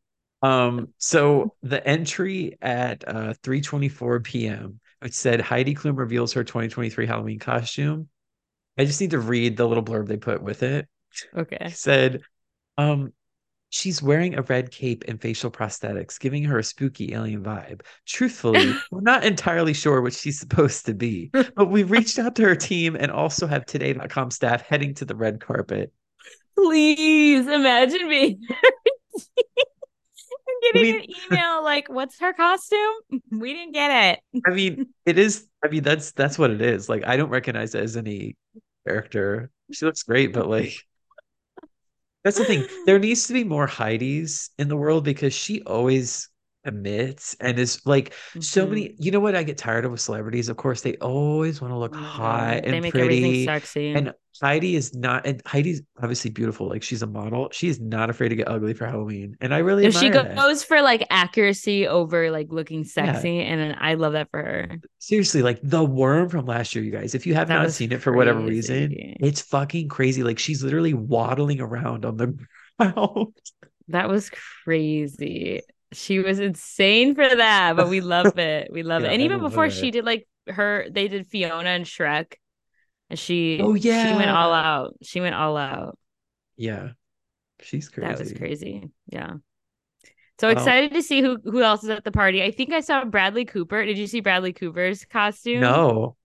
Um, 0.43 0.89
so 0.97 1.55
the 1.63 1.85
entry 1.87 2.57
at 2.61 3.07
uh 3.07 3.33
3:24 3.43 4.23
p.m. 4.23 4.79
it 5.01 5.13
said 5.13 5.41
Heidi 5.41 5.73
Klum 5.73 5.97
reveals 5.97 6.33
her 6.33 6.43
2023 6.43 7.07
Halloween 7.07 7.39
costume. 7.39 8.09
I 8.77 8.85
just 8.85 8.99
need 8.99 9.11
to 9.11 9.19
read 9.19 9.55
the 9.57 9.65
little 9.67 9.83
blurb 9.83 10.07
they 10.07 10.17
put 10.17 10.43
with 10.43 10.61
it. 10.63 10.87
Okay. 11.35 11.57
It 11.61 11.77
said, 11.77 12.21
um, 12.77 13.13
she's 13.69 14.01
wearing 14.01 14.35
a 14.35 14.41
red 14.41 14.71
cape 14.71 15.03
and 15.07 15.21
facial 15.21 15.51
prosthetics, 15.51 16.19
giving 16.19 16.43
her 16.43 16.59
a 16.59 16.63
spooky 16.63 17.13
alien 17.13 17.43
vibe. 17.43 17.81
Truthfully, 18.05 18.73
we're 18.91 19.01
not 19.01 19.23
entirely 19.23 19.73
sure 19.73 20.01
what 20.01 20.13
she's 20.13 20.39
supposed 20.39 20.87
to 20.87 20.93
be, 20.93 21.29
but 21.31 21.69
we 21.69 21.83
reached 21.83 22.19
out 22.19 22.35
to 22.35 22.43
her 22.43 22.55
team 22.55 22.97
and 22.99 23.11
also 23.11 23.47
have 23.47 23.65
today.com 23.65 24.31
staff 24.31 24.63
heading 24.63 24.93
to 24.95 25.05
the 25.05 25.15
red 25.15 25.39
carpet. 25.39 25.93
Please 26.57 27.47
imagine 27.47 28.09
me. 28.09 28.39
getting 30.71 30.81
mean, 30.81 30.95
an 31.01 31.33
email 31.33 31.63
like, 31.63 31.89
"What's 31.89 32.19
her 32.19 32.33
costume?" 32.33 32.93
We 33.31 33.53
didn't 33.53 33.73
get 33.73 34.19
it. 34.33 34.43
I 34.45 34.51
mean, 34.51 34.87
it 35.05 35.17
is. 35.17 35.47
I 35.63 35.67
mean, 35.67 35.83
that's 35.83 36.11
that's 36.11 36.37
what 36.37 36.51
it 36.51 36.61
is. 36.61 36.89
Like, 36.89 37.03
I 37.05 37.17
don't 37.17 37.29
recognize 37.29 37.75
it 37.75 37.83
as 37.83 37.97
any 37.97 38.35
character. 38.87 39.49
She 39.71 39.85
looks 39.85 40.03
great, 40.03 40.33
but 40.33 40.47
like, 40.47 40.75
that's 42.23 42.37
the 42.37 42.45
thing. 42.45 42.65
There 42.85 42.99
needs 42.99 43.27
to 43.27 43.33
be 43.33 43.43
more 43.43 43.67
Heidi's 43.67 44.49
in 44.57 44.67
the 44.67 44.77
world 44.77 45.03
because 45.03 45.33
she 45.33 45.61
always 45.63 46.29
emits 46.65 47.35
and 47.39 47.59
is 47.59 47.85
like 47.85 48.11
mm-hmm. 48.11 48.41
so 48.41 48.65
many 48.65 48.95
you 48.97 49.11
know 49.11 49.19
what 49.19 49.35
i 49.35 49.43
get 49.43 49.57
tired 49.57 49.83
of 49.85 49.91
with 49.91 49.99
celebrities 49.99 50.47
of 50.47 50.55
course 50.55 50.81
they 50.81 50.95
always 50.97 51.61
want 51.61 51.73
to 51.73 51.77
look 51.77 51.93
mm-hmm. 51.93 52.03
hot 52.03 52.57
and 52.63 52.73
they 52.73 52.79
make 52.79 52.93
pretty 52.93 53.17
everything 53.17 53.45
sexy 53.45 53.91
and 53.91 54.13
heidi 54.41 54.75
is 54.75 54.95
not 54.95 55.25
and 55.27 55.41
heidi's 55.45 55.81
obviously 56.01 56.31
beautiful 56.31 56.67
like 56.67 56.81
she's 56.81 57.01
a 57.01 57.07
model 57.07 57.49
she 57.51 57.67
is 57.67 57.79
not 57.79 58.09
afraid 58.09 58.29
to 58.29 58.35
get 58.35 58.47
ugly 58.47 58.73
for 58.73 58.85
halloween 58.85 59.35
and 59.41 59.53
i 59.53 59.57
really 59.57 59.85
if 59.85 59.93
she 59.93 60.09
goes 60.09 60.23
that. 60.23 60.67
for 60.67 60.81
like 60.81 61.05
accuracy 61.09 61.85
over 61.87 62.31
like 62.31 62.47
looking 62.49 62.83
sexy 62.83 63.35
yeah. 63.35 63.41
and 63.41 63.75
i 63.79 63.93
love 63.93 64.13
that 64.13 64.29
for 64.31 64.39
her 64.39 64.69
seriously 64.99 65.41
like 65.41 65.59
the 65.63 65.83
worm 65.83 66.29
from 66.29 66.45
last 66.45 66.73
year 66.73 66.83
you 66.83 66.91
guys 66.91 67.13
if 67.13 67.27
you 67.27 67.33
have 67.33 67.49
that 67.49 67.61
not 67.61 67.71
seen 67.71 67.91
it 67.91 68.01
for 68.01 68.13
whatever 68.13 68.39
reason 68.39 68.89
it's 68.95 69.41
fucking 69.41 69.87
crazy 69.87 70.23
like 70.23 70.39
she's 70.39 70.63
literally 70.63 70.93
waddling 70.93 71.59
around 71.59 72.05
on 72.05 72.17
the 72.17 72.35
ground 72.79 73.33
that 73.89 74.07
was 74.09 74.31
crazy 74.63 75.61
she 75.93 76.19
was 76.19 76.39
insane 76.39 77.15
for 77.15 77.27
that, 77.27 77.75
but 77.75 77.89
we 77.89 78.01
love 78.01 78.37
it. 78.37 78.71
We 78.71 78.83
love 78.83 79.03
yeah, 79.03 79.09
it. 79.09 79.13
And 79.13 79.21
even 79.21 79.39
before 79.39 79.69
she 79.69 79.91
did 79.91 80.05
like 80.05 80.27
her, 80.47 80.85
they 80.89 81.07
did 81.07 81.27
Fiona 81.27 81.69
and 81.69 81.85
Shrek, 81.85 82.33
and 83.09 83.17
she 83.17 83.59
oh 83.61 83.73
yeah 83.73 84.11
she 84.11 84.15
went 84.15 84.31
all 84.31 84.53
out. 84.53 84.95
She 85.01 85.21
went 85.21 85.35
all 85.35 85.57
out. 85.57 85.97
Yeah, 86.57 86.89
she's 87.61 87.89
crazy. 87.89 88.07
That 88.07 88.19
was 88.19 88.33
crazy. 88.33 88.89
Yeah. 89.07 89.33
So 90.39 90.49
excited 90.49 90.93
to 90.93 91.01
see 91.01 91.21
who 91.21 91.37
who 91.43 91.61
else 91.61 91.83
is 91.83 91.89
at 91.89 92.03
the 92.03 92.11
party. 92.11 92.43
I 92.43 92.51
think 92.51 92.73
I 92.73 92.81
saw 92.81 93.05
Bradley 93.05 93.45
Cooper. 93.45 93.85
Did 93.85 93.97
you 93.97 94.07
see 94.07 94.19
Bradley 94.19 94.51
Cooper's 94.51 95.05
costume? 95.05 95.61
No. 95.61 96.17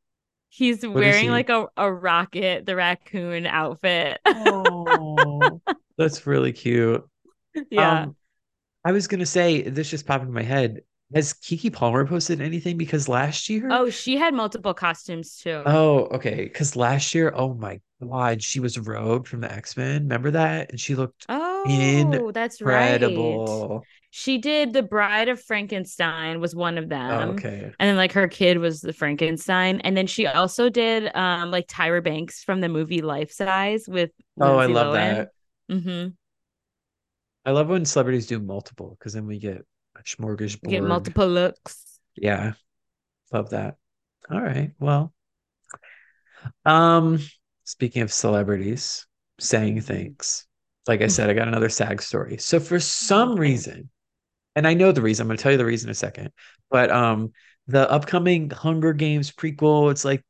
He's 0.50 0.82
what 0.82 0.94
wearing 0.94 1.24
he? 1.24 1.30
like 1.30 1.50
a, 1.50 1.66
a 1.76 1.92
rocket, 1.92 2.64
the 2.64 2.74
raccoon 2.74 3.46
outfit. 3.46 4.18
oh, 4.24 5.60
that's 5.98 6.26
really 6.26 6.52
cute. 6.52 7.06
Yeah. 7.70 8.02
Um, 8.02 8.16
I 8.88 8.92
was 8.92 9.06
gonna 9.06 9.26
say 9.26 9.60
this 9.60 9.90
just 9.90 10.06
popped 10.06 10.24
in 10.24 10.32
my 10.32 10.42
head. 10.42 10.80
Has 11.14 11.34
Keke 11.34 11.70
Palmer 11.70 12.06
posted 12.06 12.40
anything? 12.40 12.78
Because 12.78 13.06
last 13.06 13.50
year, 13.50 13.68
oh, 13.70 13.90
she 13.90 14.16
had 14.16 14.32
multiple 14.32 14.72
costumes 14.72 15.36
too. 15.36 15.62
Oh, 15.66 16.06
okay. 16.06 16.44
Because 16.44 16.74
last 16.74 17.14
year, 17.14 17.30
oh 17.36 17.52
my 17.52 17.82
god, 18.02 18.42
she 18.42 18.60
was 18.60 18.78
Rogue 18.78 19.26
from 19.26 19.42
the 19.42 19.52
X 19.52 19.76
Men. 19.76 20.04
Remember 20.04 20.30
that? 20.30 20.70
And 20.70 20.80
she 20.80 20.94
looked 20.94 21.26
oh, 21.28 21.64
incredible. 21.68 22.32
that's 22.32 22.62
right. 22.62 23.80
She 24.08 24.38
did 24.38 24.72
the 24.72 24.82
Bride 24.82 25.28
of 25.28 25.38
Frankenstein 25.38 26.40
was 26.40 26.54
one 26.54 26.78
of 26.78 26.88
them. 26.88 27.28
Oh, 27.28 27.32
okay. 27.32 27.70
And 27.78 27.88
then 27.90 27.96
like 27.96 28.12
her 28.12 28.26
kid 28.26 28.56
was 28.56 28.80
the 28.80 28.94
Frankenstein, 28.94 29.80
and 29.80 29.94
then 29.94 30.06
she 30.06 30.26
also 30.26 30.70
did 30.70 31.14
um 31.14 31.50
like 31.50 31.68
Tyra 31.68 32.02
Banks 32.02 32.42
from 32.42 32.62
the 32.62 32.70
movie 32.70 33.02
Life 33.02 33.32
Size 33.32 33.84
with. 33.86 34.12
Oh, 34.40 34.56
Lindsay 34.56 34.72
I 34.72 34.82
love 34.82 34.94
Lohan. 34.94 34.94
that. 34.94 35.28
Mm-hmm. 35.70 36.08
I 37.48 37.50
love 37.50 37.68
when 37.68 37.86
celebrities 37.86 38.26
do 38.26 38.38
multiple 38.40 38.94
because 38.98 39.14
then 39.14 39.26
we 39.26 39.38
get 39.38 39.64
a 39.96 40.02
smorgasbord. 40.02 40.68
Get 40.68 40.82
multiple 40.82 41.26
looks. 41.26 41.98
Yeah. 42.14 42.52
Love 43.32 43.48
that. 43.50 43.76
All 44.30 44.38
right. 44.38 44.72
Well, 44.78 45.14
um, 46.66 47.20
speaking 47.64 48.02
of 48.02 48.12
celebrities 48.12 49.06
saying 49.40 49.80
things, 49.80 50.46
like 50.86 51.00
I 51.00 51.06
said, 51.06 51.30
I 51.30 51.32
got 51.32 51.48
another 51.48 51.70
SAG 51.70 52.02
story. 52.02 52.36
So 52.36 52.60
for 52.60 52.78
some 52.78 53.36
reason, 53.36 53.88
and 54.54 54.66
I 54.66 54.74
know 54.74 54.92
the 54.92 55.00
reason, 55.00 55.24
I'm 55.24 55.28
going 55.28 55.38
to 55.38 55.42
tell 55.42 55.52
you 55.52 55.56
the 55.56 55.64
reason 55.64 55.88
in 55.88 55.92
a 55.92 55.94
second, 55.94 56.30
but 56.70 56.90
um, 56.90 57.32
the 57.66 57.90
upcoming 57.90 58.50
Hunger 58.50 58.92
Games 58.92 59.32
prequel, 59.32 59.90
it's 59.90 60.04
like 60.04 60.22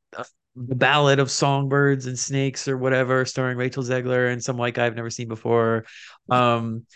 the 0.55 0.77
Ballad 0.77 1.19
of 1.19 1.33
Songbirds 1.33 2.07
and 2.07 2.17
Snakes 2.17 2.69
or 2.69 2.79
whatever, 2.79 3.25
starring 3.25 3.59
Rachel 3.59 3.83
Zegler 3.83 4.33
and 4.33 4.43
some 4.43 4.57
white 4.57 4.75
guy 4.75 4.87
I've 4.87 4.95
never 4.95 5.11
seen 5.11 5.27
before. 5.27 5.85
Um, 6.31 6.87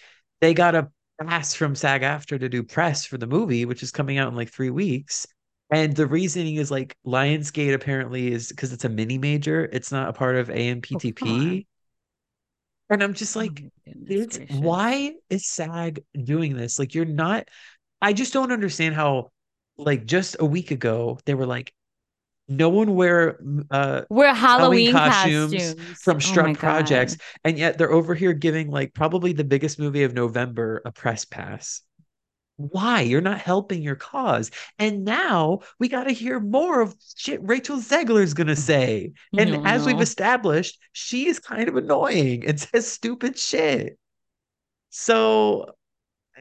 they 0.42 0.52
got 0.52 0.74
a 0.74 0.90
pass 1.24 1.55
from 1.55 1.76
SAG-AFTRA 1.76 2.40
to 2.40 2.48
do 2.48 2.64
press 2.64 3.07
for 3.07 3.16
the 3.16 3.28
movie, 3.28 3.64
which 3.64 3.83
is 3.83 3.92
coming 3.92 4.18
out 4.18 4.28
in 4.28 4.35
like 4.35 4.50
three 4.50 4.70
weeks. 4.70 5.24
And 5.70 5.94
the 5.94 6.07
reasoning 6.07 6.57
is 6.57 6.68
like 6.68 6.96
Lionsgate 7.07 7.72
apparently 7.72 8.33
is 8.33 8.48
because 8.48 8.72
it's 8.72 8.85
a 8.85 8.88
mini 8.88 9.18
major, 9.18 9.64
it's 9.72 9.92
not 9.92 10.09
a 10.09 10.12
part 10.12 10.37
of 10.37 10.48
AMPTP. 10.48 11.64
Oh, 11.64 12.92
and 12.92 13.02
I'm 13.02 13.14
just 13.14 13.37
like, 13.37 13.62
oh, 13.87 14.26
why 14.50 15.14
is 15.31 15.46
SAG 15.46 16.02
doing 16.24 16.57
this? 16.57 16.78
Like, 16.78 16.94
you're 16.94 17.05
not, 17.05 17.48
I 18.02 18.12
just 18.12 18.33
don't 18.33 18.52
understand 18.52 18.96
how, 18.96 19.31
like, 19.78 20.05
just 20.05 20.37
a 20.40 20.44
week 20.44 20.72
ago, 20.72 21.18
they 21.24 21.35
were 21.35 21.46
like, 21.46 21.72
no 22.57 22.69
one 22.69 22.95
wear 22.95 23.38
uh 23.71 24.03
wear 24.09 24.35
Halloween, 24.35 24.93
Halloween 24.93 24.93
costumes, 24.93 25.75
costumes, 25.75 25.99
from 25.99 26.21
Struck 26.21 26.49
oh 26.49 26.55
Projects, 26.55 27.17
God. 27.17 27.25
and 27.45 27.59
yet 27.59 27.79
they're 27.79 27.93
over 27.93 28.15
here 28.15 28.33
giving 28.33 28.71
like 28.71 28.95
probably 28.95 29.33
the 29.33 29.45
biggest 29.45 29.79
movie 29.79 30.05
of 30.05 30.15
November 30.15 30.83
a 30.85 30.93
press 30.93 31.25
pass. 31.25 31.83
Why? 32.57 33.01
You're 33.01 33.21
not 33.21 33.41
helping 33.41 33.83
your 33.83 33.97
cause. 33.97 34.51
And 34.79 35.05
now 35.05 35.61
we 35.81 35.88
got 35.88 36.05
to 36.05 36.12
hear 36.12 36.38
more 36.38 36.81
of 36.81 36.95
shit 37.17 37.41
Rachel 37.43 37.79
Zegler's 37.79 38.35
gonna 38.35 38.57
say. 38.57 39.12
And 39.37 39.67
as 39.67 39.87
we've 39.87 40.01
established, 40.01 40.79
she 40.93 41.29
is 41.29 41.38
kind 41.38 41.69
of 41.69 41.77
annoying 41.77 42.47
and 42.47 42.61
says 42.61 42.91
stupid 42.91 43.38
shit. 43.38 43.99
So 44.91 45.75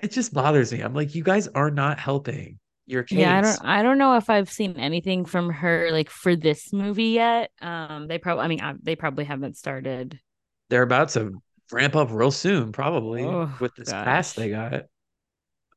it 0.02 0.12
just 0.12 0.34
bothers 0.34 0.74
me. 0.74 0.82
I'm 0.82 0.94
like, 0.94 1.16
you 1.16 1.24
guys 1.24 1.48
are 1.48 1.72
not 1.72 2.00
helping 2.00 2.60
your 2.86 3.04
case. 3.04 3.20
Yeah, 3.20 3.38
I 3.38 3.42
don't 3.42 3.66
I 3.66 3.84
don't 3.84 3.98
know 3.98 4.18
if 4.18 4.30
I've 4.30 4.50
seen 4.50 4.78
anything 4.78 5.26
from 5.26 5.50
her 5.50 5.90
like 5.92 6.10
for 6.10 6.36
this 6.36 6.74
movie 6.74 7.10
yet. 7.10 7.52
Um 7.62 8.08
they 8.08 8.18
probably 8.18 8.44
I 8.44 8.48
mean 8.48 8.62
I, 8.62 8.74
they 8.82 8.96
probably 8.96 9.26
haven't 9.26 9.58
started. 9.58 10.20
They're 10.70 10.84
about 10.84 11.10
to 11.10 11.42
ramp 11.72 11.96
up 11.96 12.10
real 12.12 12.32
soon 12.32 12.72
probably 12.72 13.24
oh, 13.24 13.52
with 13.60 13.74
this 13.76 13.90
gosh. 13.92 14.06
pass 14.06 14.34
they 14.34 14.50
got. 14.50 14.74
I, 14.74 14.84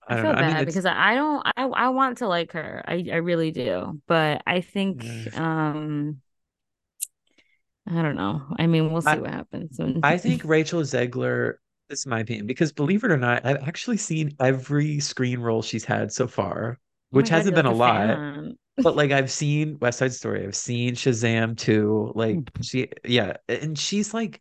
I 0.08 0.14
feel 0.16 0.32
know. 0.32 0.34
bad 0.34 0.52
I 0.52 0.56
mean, 0.56 0.64
because 0.66 0.86
I 0.86 1.14
don't 1.14 1.46
I, 1.56 1.64
I 1.64 1.88
want 1.90 2.18
to 2.18 2.28
like 2.28 2.52
her. 2.52 2.82
I, 2.86 3.06
I 3.12 3.16
really 3.16 3.50
do. 3.50 4.00
But 4.06 4.42
I 4.46 4.60
think 4.60 5.04
um 5.36 6.20
I 7.86 8.00
don't 8.00 8.16
know. 8.16 8.42
I 8.58 8.66
mean, 8.66 8.92
we'll 8.92 9.02
see 9.02 9.10
I, 9.10 9.16
what 9.16 9.30
happens. 9.30 9.78
I 10.02 10.16
think 10.18 10.42
Rachel 10.44 10.80
Zegler, 10.80 11.54
this 11.88 12.00
is 12.00 12.06
my 12.06 12.20
opinion, 12.20 12.46
because 12.46 12.72
believe 12.72 13.04
it 13.04 13.10
or 13.10 13.18
not, 13.18 13.44
I've 13.44 13.68
actually 13.68 13.98
seen 13.98 14.34
every 14.40 15.00
screen 15.00 15.40
role 15.40 15.60
she's 15.60 15.84
had 15.84 16.10
so 16.10 16.26
far. 16.26 16.78
Oh 17.14 17.16
which 17.16 17.28
hasn't 17.28 17.54
been 17.54 17.66
a, 17.66 17.72
lot. 17.72 18.18
but 18.76 18.96
like 18.96 19.10
I've 19.12 19.30
seen 19.30 19.78
West 19.80 20.00
Side 20.00 20.12
Story, 20.12 20.44
I've 20.44 20.56
seen 20.56 20.94
Shazam 20.94 21.56
too. 21.56 22.12
Like 22.16 22.34
hmm. 22.36 22.62
she, 22.62 22.88
yeah, 23.04 23.36
and 23.48 23.78
she's 23.78 24.12
like, 24.12 24.40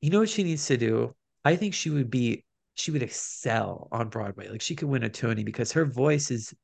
you 0.00 0.10
know 0.10 0.20
what 0.20 0.28
she 0.28 0.44
needs 0.44 0.64
to 0.66 0.76
do? 0.76 1.14
I 1.44 1.56
think 1.56 1.74
she 1.74 1.90
would 1.90 2.08
be, 2.08 2.44
she 2.76 2.92
would 2.92 3.02
excel 3.02 3.88
on 3.90 4.10
Broadway. 4.10 4.48
Like 4.48 4.60
she 4.60 4.76
could 4.76 4.88
win 4.88 5.02
a 5.02 5.08
Tony 5.08 5.42
because 5.42 5.72
her 5.72 5.84
voice 5.84 6.30
is 6.30 6.54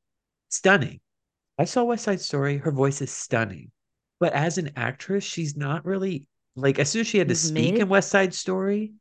stunning. 0.49 1.01
I 1.57 1.65
saw 1.65 1.83
West 1.83 2.05
Side 2.05 2.21
Story. 2.21 2.57
Her 2.57 2.71
voice 2.71 3.01
is 3.01 3.11
stunning, 3.11 3.71
but 4.21 4.31
as 4.31 4.57
an 4.57 4.71
actress, 4.77 5.25
she's 5.25 5.57
not 5.57 5.85
really 5.85 6.27
like. 6.55 6.79
As 6.79 6.89
soon 6.89 7.01
as 7.01 7.07
she 7.07 7.17
had 7.17 7.27
to 7.27 7.35
speak 7.35 7.75
in 7.75 7.89
West 7.89 8.09
Side 8.09 8.33
Story, 8.33 8.93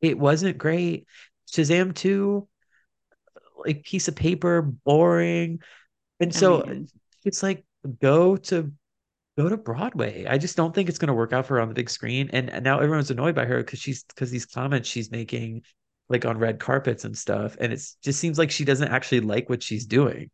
it 0.00 0.18
wasn't 0.18 0.56
great. 0.56 1.06
Shazam 1.52 1.94
2, 1.94 2.48
like 3.56 3.84
piece 3.84 4.08
of 4.08 4.16
paper, 4.16 4.62
boring. 4.62 5.60
And 6.20 6.34
so 6.34 6.62
I 6.62 6.66
mean, 6.66 6.88
it's 7.24 7.42
like 7.42 7.64
go 8.00 8.36
to 8.36 8.72
go 9.36 9.48
to 9.48 9.56
Broadway. 9.56 10.26
I 10.28 10.38
just 10.38 10.56
don't 10.56 10.74
think 10.74 10.88
it's 10.88 10.98
going 10.98 11.08
to 11.08 11.14
work 11.14 11.32
out 11.32 11.46
for 11.46 11.54
her 11.54 11.60
on 11.60 11.68
the 11.68 11.74
big 11.74 11.90
screen. 11.90 12.30
And, 12.32 12.50
and 12.50 12.64
now 12.64 12.78
everyone's 12.78 13.10
annoyed 13.10 13.34
by 13.34 13.44
her 13.46 13.58
because 13.58 13.78
she's 13.78 14.04
because 14.04 14.30
these 14.30 14.46
comments 14.46 14.88
she's 14.88 15.10
making 15.10 15.62
like 16.08 16.24
on 16.24 16.38
red 16.38 16.60
carpets 16.60 17.04
and 17.04 17.16
stuff. 17.16 17.56
And 17.60 17.72
it 17.72 17.82
just 18.02 18.20
seems 18.20 18.38
like 18.38 18.50
she 18.50 18.64
doesn't 18.64 18.88
actually 18.88 19.20
like 19.20 19.48
what 19.48 19.62
she's 19.62 19.86
doing. 19.86 20.30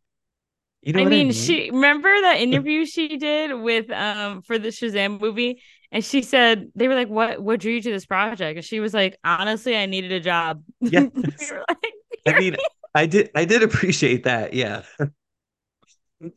You 0.81 0.93
know 0.93 1.01
I 1.01 1.05
mean, 1.05 1.13
I 1.13 1.23
mean, 1.25 1.31
she 1.31 1.69
remember 1.69 2.09
that 2.09 2.39
interview 2.39 2.85
she 2.87 3.17
did 3.17 3.53
with 3.53 3.91
um 3.91 4.41
for 4.41 4.57
the 4.57 4.69
Shazam 4.69 5.21
movie, 5.21 5.61
and 5.91 6.03
she 6.03 6.23
said 6.23 6.71
they 6.73 6.87
were 6.87 6.95
like, 6.95 7.07
"What 7.07 7.39
what 7.39 7.59
drew 7.59 7.73
you 7.73 7.81
to 7.83 7.91
this 7.91 8.07
project?" 8.07 8.57
And 8.57 8.65
she 8.65 8.79
was 8.79 8.91
like, 8.91 9.15
"Honestly, 9.23 9.75
I 9.75 9.85
needed 9.85 10.11
a 10.11 10.19
job." 10.19 10.63
Yeah, 10.79 11.01
like, 11.13 11.93
I 12.25 12.39
mean, 12.39 12.55
I 12.93 13.05
did 13.05 13.31
I 13.35 13.45
did 13.45 13.63
appreciate 13.63 14.23
that. 14.23 14.53
Yeah. 14.53 14.83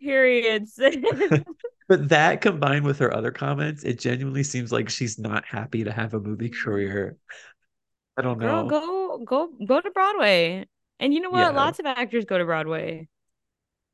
Periods. 0.00 0.78
but 1.88 2.08
that 2.08 2.40
combined 2.40 2.84
with 2.84 2.98
her 2.98 3.14
other 3.14 3.30
comments, 3.30 3.84
it 3.84 3.98
genuinely 3.98 4.42
seems 4.42 4.72
like 4.72 4.88
she's 4.88 5.18
not 5.18 5.44
happy 5.44 5.84
to 5.84 5.92
have 5.92 6.14
a 6.14 6.20
movie 6.20 6.50
career. 6.50 7.16
I 8.16 8.22
don't 8.22 8.38
know. 8.38 8.66
Girl, 8.66 8.68
go 8.68 9.24
go 9.24 9.66
go 9.66 9.80
to 9.80 9.90
Broadway. 9.90 10.66
And 10.98 11.12
you 11.12 11.20
know 11.20 11.30
what? 11.30 11.40
Yeah. 11.40 11.50
Lots 11.50 11.78
of 11.78 11.86
actors 11.86 12.24
go 12.24 12.38
to 12.38 12.44
Broadway. 12.44 13.08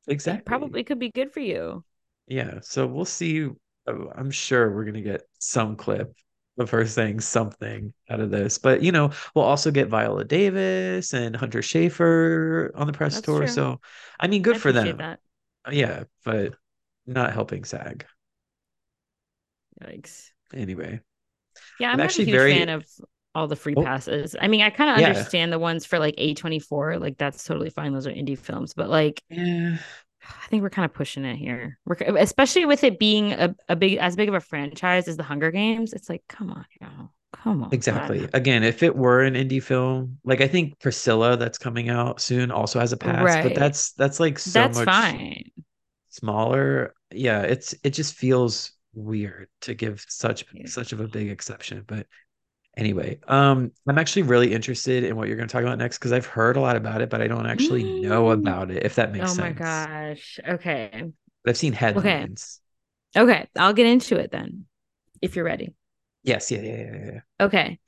Exactly. 0.07 0.39
It 0.39 0.45
probably 0.45 0.83
could 0.83 0.99
be 0.99 1.11
good 1.11 1.31
for 1.31 1.41
you. 1.41 1.83
Yeah. 2.27 2.59
So 2.61 2.87
we'll 2.87 3.05
see. 3.05 3.47
Uh, 3.87 4.09
I'm 4.15 4.31
sure 4.31 4.73
we're 4.73 4.85
gonna 4.85 5.01
get 5.01 5.23
some 5.39 5.75
clip 5.75 6.13
of 6.57 6.69
her 6.69 6.85
saying 6.85 7.19
something 7.19 7.93
out 8.09 8.19
of 8.19 8.29
this. 8.29 8.57
But 8.57 8.81
you 8.81 8.91
know, 8.91 9.11
we'll 9.33 9.45
also 9.45 9.71
get 9.71 9.87
Viola 9.87 10.23
Davis 10.23 11.13
and 11.13 11.35
Hunter 11.35 11.61
Schafer 11.61 12.69
on 12.75 12.87
the 12.87 12.93
press 12.93 13.15
That's 13.15 13.25
tour. 13.25 13.39
True. 13.39 13.47
So 13.47 13.81
I 14.19 14.27
mean, 14.27 14.41
good 14.41 14.57
I 14.57 14.59
for 14.59 14.71
them. 14.71 14.97
That. 14.97 15.19
Uh, 15.67 15.71
yeah, 15.71 16.03
but 16.25 16.55
not 17.05 17.33
helping 17.33 17.63
SAG. 17.63 18.05
Yikes. 19.81 20.29
Anyway. 20.53 20.99
Yeah, 21.79 21.89
I'm, 21.89 21.95
I'm 21.95 22.01
actually 22.01 22.23
a 22.23 22.27
huge 22.27 22.37
very... 22.37 22.53
fan 22.53 22.69
of 22.69 22.85
all 23.35 23.47
the 23.47 23.55
free 23.55 23.73
oh. 23.75 23.83
passes. 23.83 24.35
I 24.39 24.47
mean, 24.47 24.61
I 24.61 24.69
kind 24.69 24.91
of 24.91 24.99
yeah. 24.99 25.07
understand 25.07 25.51
the 25.51 25.59
ones 25.59 25.85
for 25.85 25.99
like 25.99 26.15
A24, 26.17 26.99
like 26.99 27.17
that's 27.17 27.43
totally 27.43 27.69
fine. 27.69 27.93
Those 27.93 28.07
are 28.07 28.11
indie 28.11 28.37
films, 28.37 28.73
but 28.73 28.89
like 28.89 29.23
yeah. 29.29 29.77
I 30.27 30.47
think 30.47 30.63
we're 30.63 30.69
kind 30.69 30.85
of 30.85 30.93
pushing 30.93 31.25
it 31.25 31.35
here. 31.35 31.77
We're 31.85 31.97
especially 32.17 32.65
with 32.65 32.83
it 32.83 32.99
being 32.99 33.33
a, 33.33 33.55
a 33.69 33.75
big 33.75 33.97
as 33.97 34.15
big 34.15 34.29
of 34.29 34.35
a 34.35 34.39
franchise 34.39 35.07
as 35.07 35.17
the 35.17 35.23
Hunger 35.23 35.51
Games. 35.51 35.93
It's 35.93 36.09
like, 36.09 36.23
come 36.27 36.49
on, 36.51 36.65
yo. 36.81 36.87
Come 37.33 37.63
on. 37.63 37.73
Exactly. 37.73 38.21
God. 38.21 38.29
Again, 38.33 38.63
if 38.63 38.83
it 38.83 38.95
were 38.95 39.21
an 39.21 39.33
indie 39.33 39.61
film, 39.61 40.19
like 40.23 40.39
I 40.39 40.47
think 40.47 40.79
Priscilla 40.79 41.35
that's 41.35 41.57
coming 41.57 41.89
out 41.89 42.21
soon 42.21 42.51
also 42.51 42.79
has 42.79 42.93
a 42.93 42.97
pass, 42.97 43.23
right. 43.23 43.43
but 43.43 43.55
that's 43.55 43.93
that's 43.93 44.19
like 44.19 44.37
so 44.37 44.51
that's 44.51 44.77
much 44.77 44.85
fine. 44.85 45.43
smaller. 46.09 46.93
Yeah, 47.11 47.41
it's 47.41 47.73
it 47.83 47.89
just 47.89 48.13
feels 48.15 48.71
weird 48.93 49.47
to 49.61 49.73
give 49.73 50.05
such 50.07 50.45
yeah. 50.53 50.67
such 50.67 50.93
of 50.93 50.99
a 50.99 51.07
big 51.07 51.29
exception. 51.29 51.83
But 51.87 52.05
anyway, 52.77 53.19
um, 53.27 53.71
I'm 53.87 53.97
actually 53.97 54.23
really 54.23 54.53
interested 54.53 55.03
in 55.03 55.15
what 55.15 55.27
you're 55.27 55.37
going 55.37 55.47
to 55.47 55.51
talk 55.51 55.63
about 55.63 55.77
next 55.77 55.97
because 55.99 56.11
I've 56.11 56.25
heard 56.25 56.57
a 56.57 56.61
lot 56.61 56.75
about 56.75 57.01
it, 57.01 57.09
but 57.09 57.21
I 57.21 57.27
don't 57.27 57.45
actually 57.45 57.83
mm. 57.83 58.01
know 58.01 58.31
about 58.31 58.71
it. 58.71 58.83
If 58.85 58.95
that 58.95 59.11
makes 59.11 59.31
oh 59.31 59.33
sense. 59.35 59.39
Oh 59.39 59.43
my 59.43 59.51
gosh. 59.51 60.39
Okay. 60.47 61.11
But 61.43 61.49
I've 61.49 61.57
seen 61.57 61.73
headlines. 61.73 62.59
Okay. 63.15 63.31
okay, 63.31 63.47
I'll 63.57 63.73
get 63.73 63.87
into 63.87 64.17
it 64.17 64.31
then, 64.31 64.65
if 65.21 65.35
you're 65.35 65.45
ready. 65.45 65.73
Yes. 66.23 66.51
Yeah. 66.51 66.61
Yeah. 66.61 66.77
Yeah. 66.77 67.05
yeah. 67.05 67.19
Okay. 67.45 67.79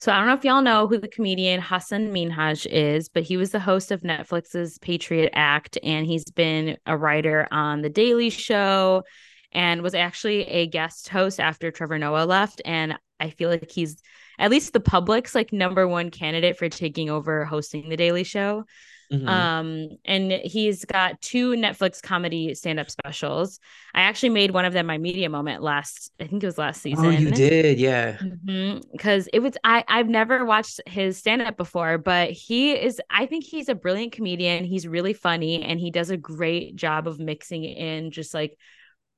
So 0.00 0.12
I 0.12 0.18
don't 0.18 0.26
know 0.26 0.34
if 0.34 0.44
y'all 0.44 0.60
know 0.60 0.86
who 0.86 0.98
the 0.98 1.08
comedian 1.08 1.62
Hasan 1.62 2.12
Minhaj 2.12 2.66
is, 2.66 3.08
but 3.08 3.22
he 3.22 3.38
was 3.38 3.52
the 3.52 3.60
host 3.60 3.90
of 3.90 4.02
Netflix's 4.02 4.76
Patriot 4.78 5.30
Act, 5.32 5.78
and 5.82 6.04
he's 6.04 6.24
been 6.24 6.76
a 6.84 6.94
writer 6.94 7.48
on 7.50 7.80
The 7.80 7.88
Daily 7.88 8.28
Show, 8.28 9.04
and 9.52 9.80
was 9.80 9.94
actually 9.94 10.42
a 10.46 10.66
guest 10.66 11.08
host 11.08 11.40
after 11.40 11.70
Trevor 11.70 11.98
Noah 11.98 12.26
left. 12.26 12.60
And 12.66 12.98
I 13.18 13.30
feel 13.30 13.48
like 13.48 13.70
he's 13.70 13.96
at 14.38 14.50
least 14.50 14.72
the 14.72 14.80
public's 14.80 15.34
like 15.34 15.52
number 15.52 15.86
one 15.86 16.10
candidate 16.10 16.56
for 16.56 16.68
taking 16.68 17.10
over 17.10 17.44
hosting 17.44 17.88
the 17.88 17.96
Daily 17.96 18.24
Show. 18.24 18.64
Mm-hmm. 19.12 19.28
Um, 19.28 19.88
and 20.06 20.32
he's 20.32 20.84
got 20.86 21.20
two 21.20 21.52
Netflix 21.52 22.02
comedy 22.02 22.54
stand-up 22.54 22.90
specials. 22.90 23.60
I 23.94 24.00
actually 24.00 24.30
made 24.30 24.50
one 24.50 24.64
of 24.64 24.72
them 24.72 24.86
my 24.86 24.98
media 24.98 25.28
moment 25.28 25.62
last, 25.62 26.10
I 26.18 26.26
think 26.26 26.42
it 26.42 26.46
was 26.46 26.58
last 26.58 26.80
season. 26.80 27.04
Oh, 27.04 27.10
you 27.10 27.30
did, 27.30 27.78
yeah. 27.78 28.12
Because 28.12 29.26
mm-hmm. 29.26 29.28
it 29.32 29.40
was 29.40 29.56
I 29.62 29.84
I've 29.88 30.08
never 30.08 30.44
watched 30.44 30.80
his 30.86 31.18
stand-up 31.18 31.56
before, 31.56 31.98
but 31.98 32.30
he 32.30 32.72
is 32.72 33.00
I 33.10 33.26
think 33.26 33.44
he's 33.44 33.68
a 33.68 33.74
brilliant 33.74 34.12
comedian. 34.12 34.64
He's 34.64 34.88
really 34.88 35.12
funny 35.12 35.62
and 35.62 35.78
he 35.78 35.90
does 35.90 36.10
a 36.10 36.16
great 36.16 36.74
job 36.74 37.06
of 37.06 37.18
mixing 37.18 37.64
in 37.64 38.10
just 38.10 38.32
like 38.32 38.56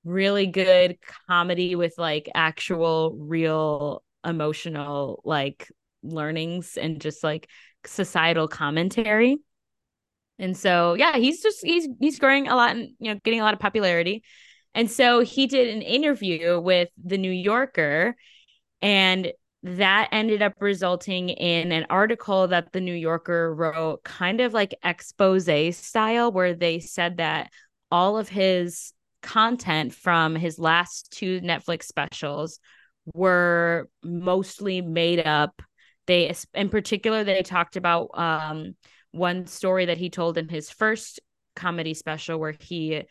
really 0.04 0.46
good 0.46 0.98
comedy 1.28 1.74
with 1.74 1.94
like 1.96 2.28
actual 2.34 3.16
real 3.18 4.02
emotional 4.26 5.20
like 5.24 5.70
learnings 6.02 6.76
and 6.76 7.00
just 7.00 7.22
like 7.24 7.48
societal 7.84 8.48
commentary. 8.48 9.36
And 10.38 10.56
so 10.56 10.94
yeah, 10.94 11.16
he's 11.16 11.42
just 11.42 11.64
he's 11.64 11.88
he's 12.00 12.18
growing 12.18 12.48
a 12.48 12.56
lot 12.56 12.76
and 12.76 12.90
you 12.98 13.12
know 13.12 13.20
getting 13.24 13.40
a 13.40 13.44
lot 13.44 13.54
of 13.54 13.60
popularity. 13.60 14.22
And 14.74 14.90
so 14.90 15.20
he 15.20 15.46
did 15.46 15.74
an 15.74 15.80
interview 15.80 16.60
with 16.60 16.90
the 17.02 17.16
New 17.16 17.30
Yorker 17.30 18.14
and 18.82 19.32
that 19.62 20.08
ended 20.12 20.42
up 20.42 20.52
resulting 20.60 21.30
in 21.30 21.72
an 21.72 21.86
article 21.90 22.46
that 22.48 22.72
the 22.72 22.80
New 22.80 22.94
Yorker 22.94 23.52
wrote 23.54 24.04
kind 24.04 24.40
of 24.40 24.54
like 24.54 24.74
expose 24.84 25.48
style 25.76 26.30
where 26.30 26.54
they 26.54 26.78
said 26.78 27.16
that 27.16 27.50
all 27.90 28.16
of 28.18 28.28
his 28.28 28.92
content 29.22 29.92
from 29.92 30.36
his 30.36 30.58
last 30.58 31.10
two 31.10 31.40
Netflix 31.40 31.84
specials 31.84 32.60
were 33.14 33.88
mostly 34.02 34.80
made 34.80 35.26
up. 35.26 35.62
They, 36.06 36.32
in 36.54 36.68
particular, 36.68 37.24
they 37.24 37.42
talked 37.42 37.76
about 37.76 38.10
um, 38.14 38.76
one 39.10 39.46
story 39.46 39.86
that 39.86 39.98
he 39.98 40.10
told 40.10 40.38
in 40.38 40.48
his 40.48 40.70
first 40.70 41.20
comedy 41.54 41.94
special 41.94 42.38
where 42.38 42.54
he 42.58 43.02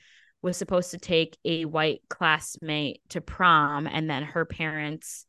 was 0.41 0.57
supposed 0.57 0.91
to 0.91 0.97
take 0.97 1.37
a 1.43 1.65
white 1.65 2.01
classmate 2.09 3.01
to 3.09 3.19
prom, 3.19 3.87
and 3.87 4.09
then 4.09 4.23
her 4.23 4.45
parents 4.45 5.25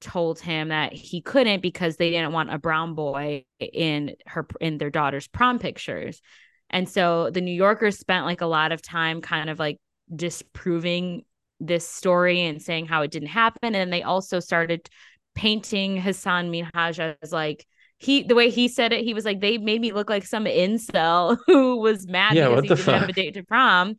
told 0.00 0.40
him 0.40 0.68
that 0.68 0.92
he 0.92 1.22
couldn't 1.22 1.62
because 1.62 1.96
they 1.96 2.10
didn't 2.10 2.32
want 2.32 2.52
a 2.52 2.58
brown 2.58 2.94
boy 2.94 3.44
in 3.58 4.14
her 4.26 4.46
in 4.60 4.78
their 4.78 4.90
daughter's 4.90 5.28
prom 5.28 5.58
pictures. 5.58 6.20
And 6.68 6.88
so 6.88 7.30
the 7.30 7.40
New 7.40 7.54
Yorker 7.54 7.90
spent 7.92 8.26
like 8.26 8.40
a 8.40 8.46
lot 8.46 8.72
of 8.72 8.82
time 8.82 9.20
kind 9.20 9.48
of 9.48 9.58
like 9.58 9.78
disproving 10.14 11.24
this 11.60 11.88
story 11.88 12.42
and 12.42 12.60
saying 12.60 12.86
how 12.86 13.02
it 13.02 13.10
didn't 13.10 13.28
happen. 13.28 13.74
And 13.74 13.92
they 13.92 14.02
also 14.02 14.40
started 14.40 14.88
painting 15.34 15.96
Hasan 15.96 16.50
Minhaj 16.50 17.16
as 17.22 17.32
like 17.32 17.66
he 17.98 18.22
the 18.22 18.34
way 18.34 18.50
he 18.50 18.68
said 18.68 18.92
it, 18.92 19.04
he 19.04 19.14
was 19.14 19.24
like, 19.24 19.40
they 19.40 19.58
made 19.58 19.80
me 19.80 19.92
look 19.92 20.10
like 20.10 20.24
some 20.26 20.44
incel 20.44 21.38
who 21.46 21.76
was 21.76 22.06
mad 22.06 22.36
yeah, 22.36 22.48
because 22.48 22.62
he 22.62 22.68
didn't 22.68 22.84
fuck? 22.84 23.00
have 23.00 23.08
a 23.08 23.12
date 23.12 23.34
to 23.34 23.42
prom. 23.42 23.96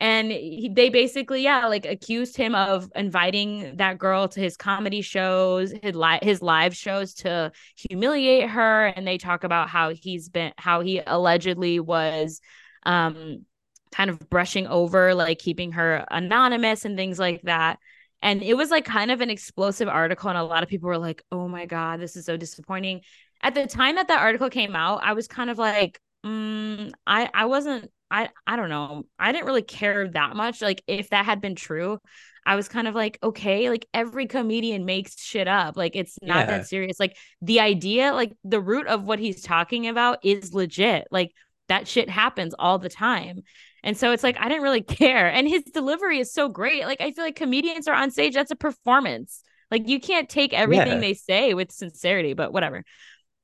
And 0.00 0.30
he, 0.30 0.70
they 0.72 0.90
basically, 0.90 1.42
yeah, 1.42 1.66
like 1.66 1.84
accused 1.84 2.36
him 2.36 2.54
of 2.54 2.88
inviting 2.94 3.76
that 3.78 3.98
girl 3.98 4.28
to 4.28 4.40
his 4.40 4.56
comedy 4.56 5.02
shows, 5.02 5.72
his 5.82 5.94
live 5.96 6.22
his 6.22 6.40
live 6.40 6.76
shows 6.76 7.14
to 7.14 7.50
humiliate 7.76 8.48
her. 8.48 8.86
And 8.86 9.06
they 9.06 9.18
talk 9.18 9.42
about 9.42 9.68
how 9.68 9.90
he's 9.90 10.28
been, 10.28 10.52
how 10.56 10.82
he 10.82 11.02
allegedly 11.04 11.80
was, 11.80 12.40
um, 12.84 13.44
kind 13.92 14.10
of 14.10 14.28
brushing 14.30 14.66
over, 14.66 15.14
like 15.14 15.38
keeping 15.38 15.72
her 15.72 16.04
anonymous 16.10 16.84
and 16.84 16.96
things 16.96 17.18
like 17.18 17.42
that. 17.42 17.78
And 18.22 18.42
it 18.42 18.54
was 18.54 18.70
like 18.70 18.84
kind 18.84 19.10
of 19.10 19.20
an 19.20 19.30
explosive 19.30 19.88
article. 19.88 20.28
And 20.28 20.38
a 20.38 20.42
lot 20.42 20.62
of 20.62 20.68
people 20.68 20.88
were 20.88 20.98
like, 20.98 21.22
oh 21.30 21.48
my 21.48 21.66
God, 21.66 22.00
this 22.00 22.16
is 22.16 22.24
so 22.24 22.36
disappointing. 22.36 23.02
At 23.42 23.54
the 23.54 23.66
time 23.66 23.96
that 23.96 24.08
that 24.08 24.20
article 24.20 24.50
came 24.50 24.74
out, 24.74 25.00
I 25.04 25.12
was 25.12 25.28
kind 25.28 25.50
of 25.50 25.58
like, 25.58 26.00
mm, 26.26 26.90
I, 27.06 27.30
I 27.32 27.46
wasn't, 27.46 27.90
I, 28.10 28.30
I 28.46 28.56
don't 28.56 28.70
know. 28.70 29.04
I 29.18 29.32
didn't 29.32 29.46
really 29.46 29.62
care 29.62 30.08
that 30.08 30.34
much. 30.34 30.60
Like 30.60 30.82
if 30.86 31.10
that 31.10 31.24
had 31.24 31.40
been 31.40 31.54
true, 31.54 31.98
I 32.44 32.56
was 32.56 32.66
kind 32.66 32.88
of 32.88 32.94
like, 32.94 33.18
okay, 33.22 33.68
like 33.68 33.86
every 33.92 34.26
comedian 34.26 34.86
makes 34.86 35.20
shit 35.20 35.46
up. 35.46 35.76
Like 35.76 35.94
it's 35.94 36.16
not 36.22 36.38
yeah. 36.38 36.46
that 36.46 36.66
serious. 36.66 36.98
Like 36.98 37.14
the 37.42 37.60
idea, 37.60 38.14
like 38.14 38.32
the 38.42 38.60
root 38.60 38.86
of 38.86 39.04
what 39.04 39.18
he's 39.18 39.42
talking 39.42 39.86
about 39.86 40.24
is 40.24 40.54
legit. 40.54 41.06
Like 41.10 41.32
that 41.68 41.86
shit 41.86 42.08
happens 42.08 42.54
all 42.58 42.78
the 42.78 42.88
time. 42.88 43.42
And 43.82 43.96
so 43.96 44.12
it's 44.12 44.22
like, 44.22 44.36
I 44.38 44.48
didn't 44.48 44.62
really 44.62 44.82
care. 45.00 45.28
And 45.28 45.48
his 45.48 45.62
delivery 45.64 46.18
is 46.18 46.32
so 46.32 46.48
great. 46.48 46.84
Like, 46.84 47.00
I 47.00 47.12
feel 47.12 47.24
like 47.24 47.36
comedians 47.36 47.88
are 47.88 47.94
on 47.94 48.10
stage, 48.10 48.34
that's 48.34 48.50
a 48.50 48.56
performance. 48.56 49.42
Like, 49.70 49.88
you 49.88 50.00
can't 50.00 50.28
take 50.28 50.52
everything 50.52 50.94
yeah. 50.94 51.00
they 51.00 51.14
say 51.14 51.54
with 51.54 51.70
sincerity, 51.70 52.32
but 52.32 52.52
whatever. 52.52 52.84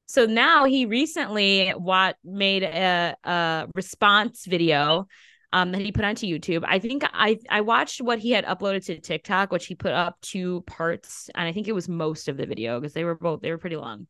So 0.07 0.27
now 0.27 0.65
he 0.65 0.87
recently 0.87 1.71
what 1.71 2.17
made 2.25 2.63
a, 2.63 3.17
a 3.25 3.67
response 3.75 4.45
video 4.45 5.07
um, 5.53 5.73
that 5.73 5.81
he 5.81 5.93
put 5.93 6.05
onto 6.05 6.27
YouTube. 6.27 6.65
I 6.67 6.79
think 6.79 7.05
I 7.13 7.39
I 7.49 7.63
watched 7.63 8.03
what 8.03 8.19
he 8.19 8.33
had 8.33 8.45
uploaded 8.45 8.85
to 8.87 9.01
TikTok, 9.01 9.51
which 9.51 9.67
he 9.67 9.75
put 9.75 9.93
up 9.93 10.21
two 10.21 10.63
parts, 10.67 11.31
and 11.35 11.47
I 11.49 11.53
think 11.53 11.69
it 11.69 11.73
was 11.73 11.89
most 11.89 12.29
of 12.29 12.37
the 12.37 12.45
video 12.45 12.81
because 12.81 12.93
they 12.93 13.05
were 13.05 13.15
both 13.15 13.41
they 13.41 13.51
were 13.51 13.59
pretty 13.59 13.77
long. 13.77 14.07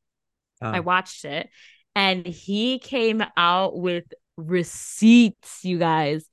I 0.62 0.80
watched 0.80 1.24
it 1.26 1.50
and 1.94 2.26
he 2.26 2.78
came 2.78 3.22
out 3.36 3.78
with 3.78 4.04
receipts, 4.36 5.64
you 5.64 5.78
guys. 5.78 6.24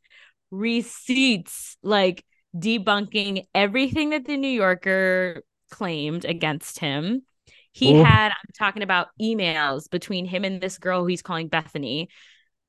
Receipts 0.50 1.78
like 1.82 2.26
debunking 2.56 3.46
everything 3.56 4.10
that 4.10 4.26
the 4.26 4.38
New 4.38 4.50
Yorker 4.50 5.44
claimed 5.70 6.26
against 6.26 6.80
him. 6.80 7.24
He 7.72 7.94
Ooh. 7.94 8.04
had, 8.04 8.30
I'm 8.30 8.54
talking 8.58 8.84
about 8.84 9.08
emails 9.22 9.90
between 9.90 10.26
him 10.26 10.44
and 10.44 10.60
this 10.60 10.78
girl 10.78 11.02
who 11.02 11.08
he's 11.08 11.22
calling 11.22 11.48
Bethany 11.48 12.10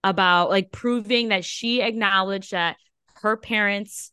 about 0.05 0.51
like 0.51 0.71
proving 0.71 1.29
that 1.29 1.45
she 1.45 1.83
acknowledged 1.83 2.53
that 2.53 2.77
her 3.23 3.37
parents 3.37 4.12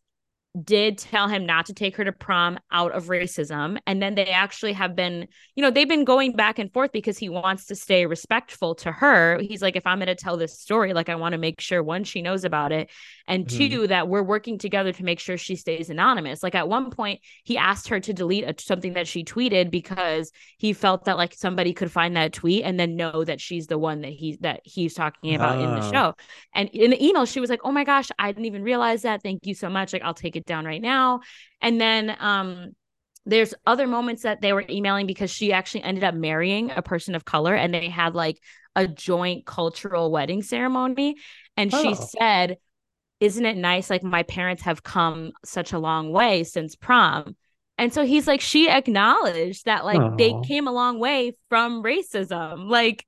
did 0.63 0.97
tell 0.97 1.27
him 1.27 1.45
not 1.45 1.67
to 1.67 1.73
take 1.73 1.95
her 1.95 2.03
to 2.03 2.11
prom 2.11 2.57
out 2.71 2.91
of 2.93 3.05
racism 3.05 3.77
and 3.85 4.01
then 4.01 4.15
they 4.15 4.25
actually 4.25 4.73
have 4.73 4.95
been 4.95 5.27
you 5.55 5.61
know 5.61 5.69
they've 5.69 5.87
been 5.87 6.03
going 6.03 6.31
back 6.31 6.57
and 6.57 6.73
forth 6.73 6.91
because 6.91 7.19
he 7.19 7.29
wants 7.29 7.65
to 7.67 7.75
stay 7.75 8.07
respectful 8.07 8.73
to 8.73 8.91
her 8.91 9.37
he's 9.39 9.61
like 9.61 9.75
if 9.75 9.85
i'm 9.85 9.99
going 9.99 10.07
to 10.07 10.15
tell 10.15 10.37
this 10.37 10.59
story 10.59 10.91
like 10.91 11.07
i 11.07 11.13
want 11.13 11.33
to 11.33 11.37
make 11.37 11.61
sure 11.61 11.83
one 11.83 12.03
she 12.03 12.23
knows 12.23 12.43
about 12.45 12.71
it 12.71 12.89
and 13.27 13.45
mm-hmm. 13.45 13.57
two 13.57 13.87
that 13.87 14.07
we're 14.07 14.23
working 14.23 14.57
together 14.57 14.91
to 14.91 15.03
make 15.03 15.19
sure 15.19 15.37
she 15.37 15.55
stays 15.55 15.91
anonymous 15.91 16.41
like 16.41 16.55
at 16.55 16.67
one 16.67 16.89
point 16.89 17.19
he 17.43 17.55
asked 17.55 17.87
her 17.87 17.99
to 17.99 18.11
delete 18.11 18.43
a, 18.43 18.55
something 18.57 18.93
that 18.93 19.07
she 19.07 19.23
tweeted 19.23 19.69
because 19.69 20.31
he 20.57 20.73
felt 20.73 21.05
that 21.05 21.15
like 21.15 21.35
somebody 21.35 21.73
could 21.73 21.91
find 21.91 22.15
that 22.15 22.33
tweet 22.33 22.63
and 22.63 22.79
then 22.79 22.95
know 22.95 23.23
that 23.23 23.39
she's 23.39 23.67
the 23.67 23.77
one 23.77 24.01
that 24.01 24.11
he 24.11 24.35
that 24.41 24.61
he's 24.63 24.95
talking 24.95 25.35
about 25.35 25.59
oh. 25.59 25.63
in 25.63 25.79
the 25.79 25.85
oh. 25.85 25.91
show 25.91 26.15
and 26.55 26.69
in 26.69 26.89
the 26.89 27.05
email 27.05 27.25
she 27.27 27.39
was 27.39 27.51
like 27.51 27.61
oh 27.63 27.71
my 27.71 27.83
gosh 27.83 28.09
i 28.17 28.31
didn't 28.31 28.45
even 28.45 28.63
realize 28.63 29.03
that 29.03 29.21
thank 29.21 29.45
you 29.45 29.53
so 29.53 29.69
much 29.69 29.93
like 29.93 30.01
i'll 30.01 30.13
take 30.15 30.35
it 30.35 30.38
down 30.45 30.65
right 30.65 30.81
now 30.81 31.21
and 31.61 31.79
then 31.79 32.15
um 32.19 32.71
there's 33.25 33.53
other 33.65 33.85
moments 33.85 34.23
that 34.23 34.41
they 34.41 34.53
were 34.53 34.65
emailing 34.69 35.05
because 35.05 35.29
she 35.29 35.53
actually 35.53 35.83
ended 35.83 36.03
up 36.03 36.15
marrying 36.15 36.71
a 36.71 36.81
person 36.81 37.15
of 37.15 37.25
color 37.25 37.53
and 37.53 37.73
they 37.73 37.89
had 37.89 38.15
like 38.15 38.39
a 38.75 38.87
joint 38.87 39.45
cultural 39.45 40.11
wedding 40.11 40.41
ceremony 40.41 41.15
and 41.57 41.73
oh. 41.73 41.83
she 41.83 41.95
said 41.95 42.57
isn't 43.19 43.45
it 43.45 43.57
nice 43.57 43.89
like 43.89 44.03
my 44.03 44.23
parents 44.23 44.63
have 44.63 44.83
come 44.83 45.31
such 45.43 45.73
a 45.73 45.79
long 45.79 46.11
way 46.11 46.43
since 46.43 46.75
prom 46.75 47.35
and 47.77 47.93
so 47.93 48.05
he's 48.05 48.27
like 48.27 48.41
she 48.41 48.69
acknowledged 48.69 49.65
that 49.65 49.85
like 49.85 49.99
oh. 49.99 50.15
they 50.17 50.33
came 50.45 50.67
a 50.67 50.71
long 50.71 50.99
way 50.99 51.35
from 51.49 51.83
racism 51.83 52.69
like 52.69 53.05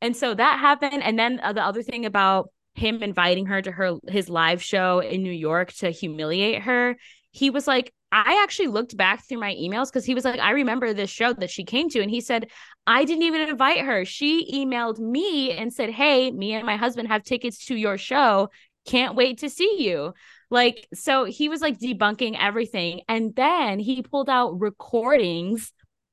and 0.00 0.16
so 0.16 0.34
that 0.34 0.58
happened 0.58 1.02
and 1.02 1.18
then 1.18 1.40
uh, 1.42 1.52
the 1.52 1.62
other 1.62 1.82
thing 1.82 2.06
about 2.06 2.50
him 2.74 3.02
inviting 3.02 3.46
her 3.46 3.60
to 3.60 3.70
her 3.70 3.96
his 4.08 4.28
live 4.28 4.62
show 4.62 5.00
in 5.00 5.22
New 5.22 5.32
York 5.32 5.72
to 5.74 5.90
humiliate 5.90 6.62
her 6.62 6.96
he 7.32 7.50
was 7.50 7.66
like 7.66 7.92
I 8.12 8.42
actually 8.42 8.68
looked 8.68 8.96
back 8.96 9.24
through 9.24 9.38
my 9.38 9.54
emails 9.54 9.86
because 9.86 10.04
he 10.04 10.16
was 10.16 10.24
like, 10.24 10.40
I 10.40 10.50
remember 10.50 10.92
this 10.92 11.10
show 11.10 11.32
that 11.34 11.48
she 11.48 11.62
came 11.62 11.88
to. 11.90 12.00
And 12.00 12.10
he 12.10 12.20
said, 12.20 12.48
I 12.84 13.04
didn't 13.04 13.22
even 13.22 13.48
invite 13.48 13.84
her. 13.84 14.04
She 14.04 14.52
emailed 14.52 14.98
me 14.98 15.52
and 15.52 15.72
said, 15.72 15.90
Hey, 15.90 16.32
me 16.32 16.54
and 16.54 16.66
my 16.66 16.74
husband 16.74 17.06
have 17.06 17.22
tickets 17.22 17.66
to 17.66 17.76
your 17.76 17.96
show 17.98 18.48
can't 18.86 19.14
wait 19.14 19.38
to 19.38 19.50
see 19.50 19.76
you. 19.78 20.14
Like, 20.50 20.88
so 20.94 21.24
he 21.24 21.48
was 21.48 21.60
like 21.60 21.78
debunking 21.78 22.36
everything. 22.38 23.02
And 23.08 23.34
then 23.36 23.78
he 23.78 24.02
pulled 24.02 24.28
out 24.28 24.60
recordings 24.60 25.72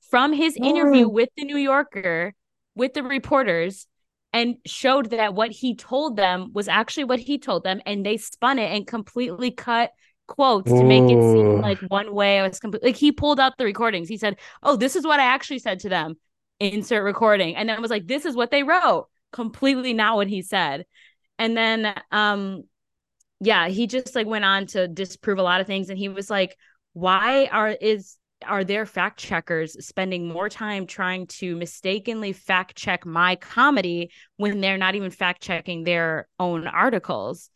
from 0.09 0.33
his 0.33 0.55
interview 0.55 1.05
oh. 1.05 1.09
with 1.09 1.29
the 1.35 1.45
New 1.45 1.57
Yorker, 1.57 2.33
with 2.75 2.93
the 2.93 3.03
reporters, 3.03 3.87
and 4.33 4.57
showed 4.65 5.11
that 5.11 5.33
what 5.33 5.51
he 5.51 5.75
told 5.75 6.17
them 6.17 6.51
was 6.53 6.67
actually 6.67 7.05
what 7.05 7.19
he 7.19 7.37
told 7.37 7.63
them. 7.63 7.81
And 7.85 8.05
they 8.05 8.17
spun 8.17 8.59
it 8.59 8.71
and 8.71 8.85
completely 8.85 9.51
cut 9.51 9.91
quotes 10.27 10.69
to 10.69 10.83
make 10.83 11.03
it 11.03 11.21
seem 11.21 11.61
like 11.61 11.79
one 11.87 12.13
way. 12.13 12.39
I 12.39 12.47
was 12.47 12.59
completely 12.59 12.89
like 12.89 12.97
he 12.97 13.11
pulled 13.11 13.39
out 13.39 13.57
the 13.57 13.65
recordings. 13.65 14.09
He 14.09 14.17
said, 14.17 14.37
Oh, 14.61 14.75
this 14.75 14.95
is 14.95 15.05
what 15.05 15.19
I 15.19 15.25
actually 15.25 15.59
said 15.59 15.79
to 15.81 15.89
them. 15.89 16.15
Insert 16.59 17.03
recording. 17.03 17.55
And 17.55 17.69
then 17.69 17.77
it 17.77 17.81
was 17.81 17.91
like, 17.91 18.07
This 18.07 18.25
is 18.25 18.35
what 18.35 18.51
they 18.51 18.63
wrote. 18.63 19.07
Completely 19.31 19.93
not 19.93 20.15
what 20.15 20.27
he 20.27 20.41
said. 20.41 20.85
And 21.39 21.55
then 21.55 21.93
um 22.11 22.63
yeah, 23.39 23.67
he 23.67 23.87
just 23.87 24.15
like 24.15 24.27
went 24.27 24.45
on 24.45 24.65
to 24.67 24.87
disprove 24.87 25.37
a 25.37 25.43
lot 25.43 25.61
of 25.61 25.67
things 25.67 25.89
and 25.89 25.97
he 25.97 26.09
was 26.09 26.29
like, 26.29 26.57
why 26.93 27.45
are 27.51 27.69
is 27.69 28.16
are 28.45 28.63
there 28.63 28.85
fact 28.85 29.19
checkers 29.19 29.85
spending 29.85 30.27
more 30.27 30.49
time 30.49 30.85
trying 30.85 31.27
to 31.27 31.55
mistakenly 31.55 32.33
fact 32.33 32.75
check 32.75 33.05
my 33.05 33.35
comedy 33.35 34.11
when 34.37 34.61
they're 34.61 34.77
not 34.77 34.95
even 34.95 35.09
fact 35.09 35.41
checking 35.41 35.83
their 35.83 36.27
own 36.39 36.67
articles? 36.67 37.49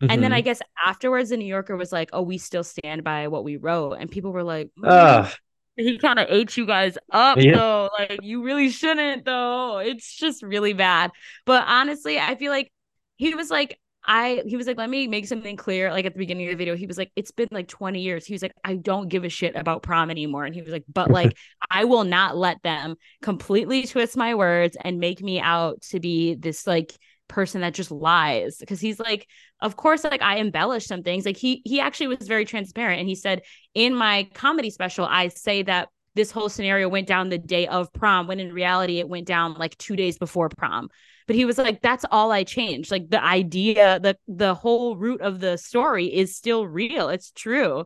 Mm-hmm. 0.00 0.12
And 0.12 0.22
then 0.22 0.32
I 0.32 0.38
mm-hmm. 0.38 0.44
guess 0.44 0.62
afterwards, 0.86 1.30
the 1.30 1.36
New 1.36 1.46
Yorker 1.46 1.76
was 1.76 1.90
like, 1.90 2.10
"Oh, 2.12 2.22
we 2.22 2.38
still 2.38 2.62
stand 2.62 3.02
by 3.02 3.28
what 3.28 3.42
we 3.42 3.56
wrote," 3.56 3.94
and 3.94 4.10
people 4.10 4.32
were 4.32 4.44
like, 4.44 4.70
mm. 4.78 5.34
"He 5.76 5.98
kind 5.98 6.20
of 6.20 6.28
ate 6.30 6.56
you 6.56 6.66
guys 6.66 6.96
up, 7.10 7.38
yeah. 7.38 7.56
though. 7.56 7.90
Like, 7.98 8.20
you 8.22 8.44
really 8.44 8.70
shouldn't, 8.70 9.24
though. 9.24 9.78
It's 9.78 10.16
just 10.16 10.42
really 10.42 10.72
bad." 10.72 11.10
But 11.46 11.64
honestly, 11.66 12.18
I 12.18 12.36
feel 12.36 12.52
like 12.52 12.72
he 13.16 13.34
was 13.34 13.50
like, 13.50 13.80
I 14.08 14.42
he 14.46 14.56
was 14.56 14.66
like, 14.66 14.78
let 14.78 14.88
me 14.88 15.06
make 15.06 15.26
something 15.26 15.56
clear. 15.56 15.92
Like 15.92 16.06
at 16.06 16.14
the 16.14 16.18
beginning 16.18 16.46
of 16.46 16.52
the 16.52 16.56
video, 16.56 16.74
he 16.74 16.86
was 16.86 16.96
like, 16.96 17.12
it's 17.14 17.30
been 17.30 17.48
like 17.50 17.68
20 17.68 18.00
years. 18.00 18.24
He 18.24 18.32
was 18.32 18.40
like, 18.40 18.54
I 18.64 18.74
don't 18.74 19.10
give 19.10 19.22
a 19.22 19.28
shit 19.28 19.54
about 19.54 19.82
prom 19.82 20.10
anymore. 20.10 20.44
And 20.44 20.54
he 20.54 20.62
was 20.62 20.72
like, 20.72 20.84
but 20.92 21.10
like, 21.10 21.36
I 21.70 21.84
will 21.84 22.04
not 22.04 22.34
let 22.34 22.62
them 22.62 22.96
completely 23.20 23.86
twist 23.86 24.16
my 24.16 24.34
words 24.34 24.78
and 24.82 24.98
make 24.98 25.20
me 25.20 25.40
out 25.40 25.82
to 25.90 26.00
be 26.00 26.34
this 26.34 26.66
like 26.66 26.96
person 27.28 27.60
that 27.60 27.74
just 27.74 27.90
lies. 27.90 28.56
Because 28.56 28.80
he's 28.80 28.98
like, 28.98 29.28
of 29.60 29.76
course, 29.76 30.04
like 30.04 30.22
I 30.22 30.38
embellish 30.38 30.86
some 30.86 31.02
things. 31.02 31.26
Like 31.26 31.36
he 31.36 31.60
he 31.66 31.78
actually 31.78 32.06
was 32.06 32.26
very 32.26 32.46
transparent. 32.46 33.00
And 33.00 33.08
he 33.08 33.14
said, 33.14 33.42
in 33.74 33.94
my 33.94 34.26
comedy 34.32 34.70
special, 34.70 35.04
I 35.04 35.28
say 35.28 35.62
that 35.64 35.90
this 36.14 36.30
whole 36.30 36.48
scenario 36.48 36.88
went 36.88 37.06
down 37.06 37.28
the 37.28 37.38
day 37.38 37.66
of 37.66 37.92
prom 37.92 38.26
when 38.26 38.40
in 38.40 38.54
reality 38.54 39.00
it 39.00 39.08
went 39.08 39.26
down 39.26 39.54
like 39.54 39.76
two 39.76 39.96
days 39.96 40.16
before 40.16 40.48
prom 40.48 40.88
but 41.28 41.36
he 41.36 41.44
was 41.44 41.58
like 41.58 41.80
that's 41.82 42.06
all 42.10 42.32
i 42.32 42.42
changed. 42.42 42.90
Like 42.90 43.08
the 43.10 43.22
idea 43.22 44.00
the 44.00 44.16
the 44.26 44.54
whole 44.54 44.96
root 44.96 45.20
of 45.20 45.38
the 45.38 45.56
story 45.58 46.06
is 46.06 46.34
still 46.34 46.66
real. 46.66 47.10
It's 47.10 47.30
true. 47.30 47.84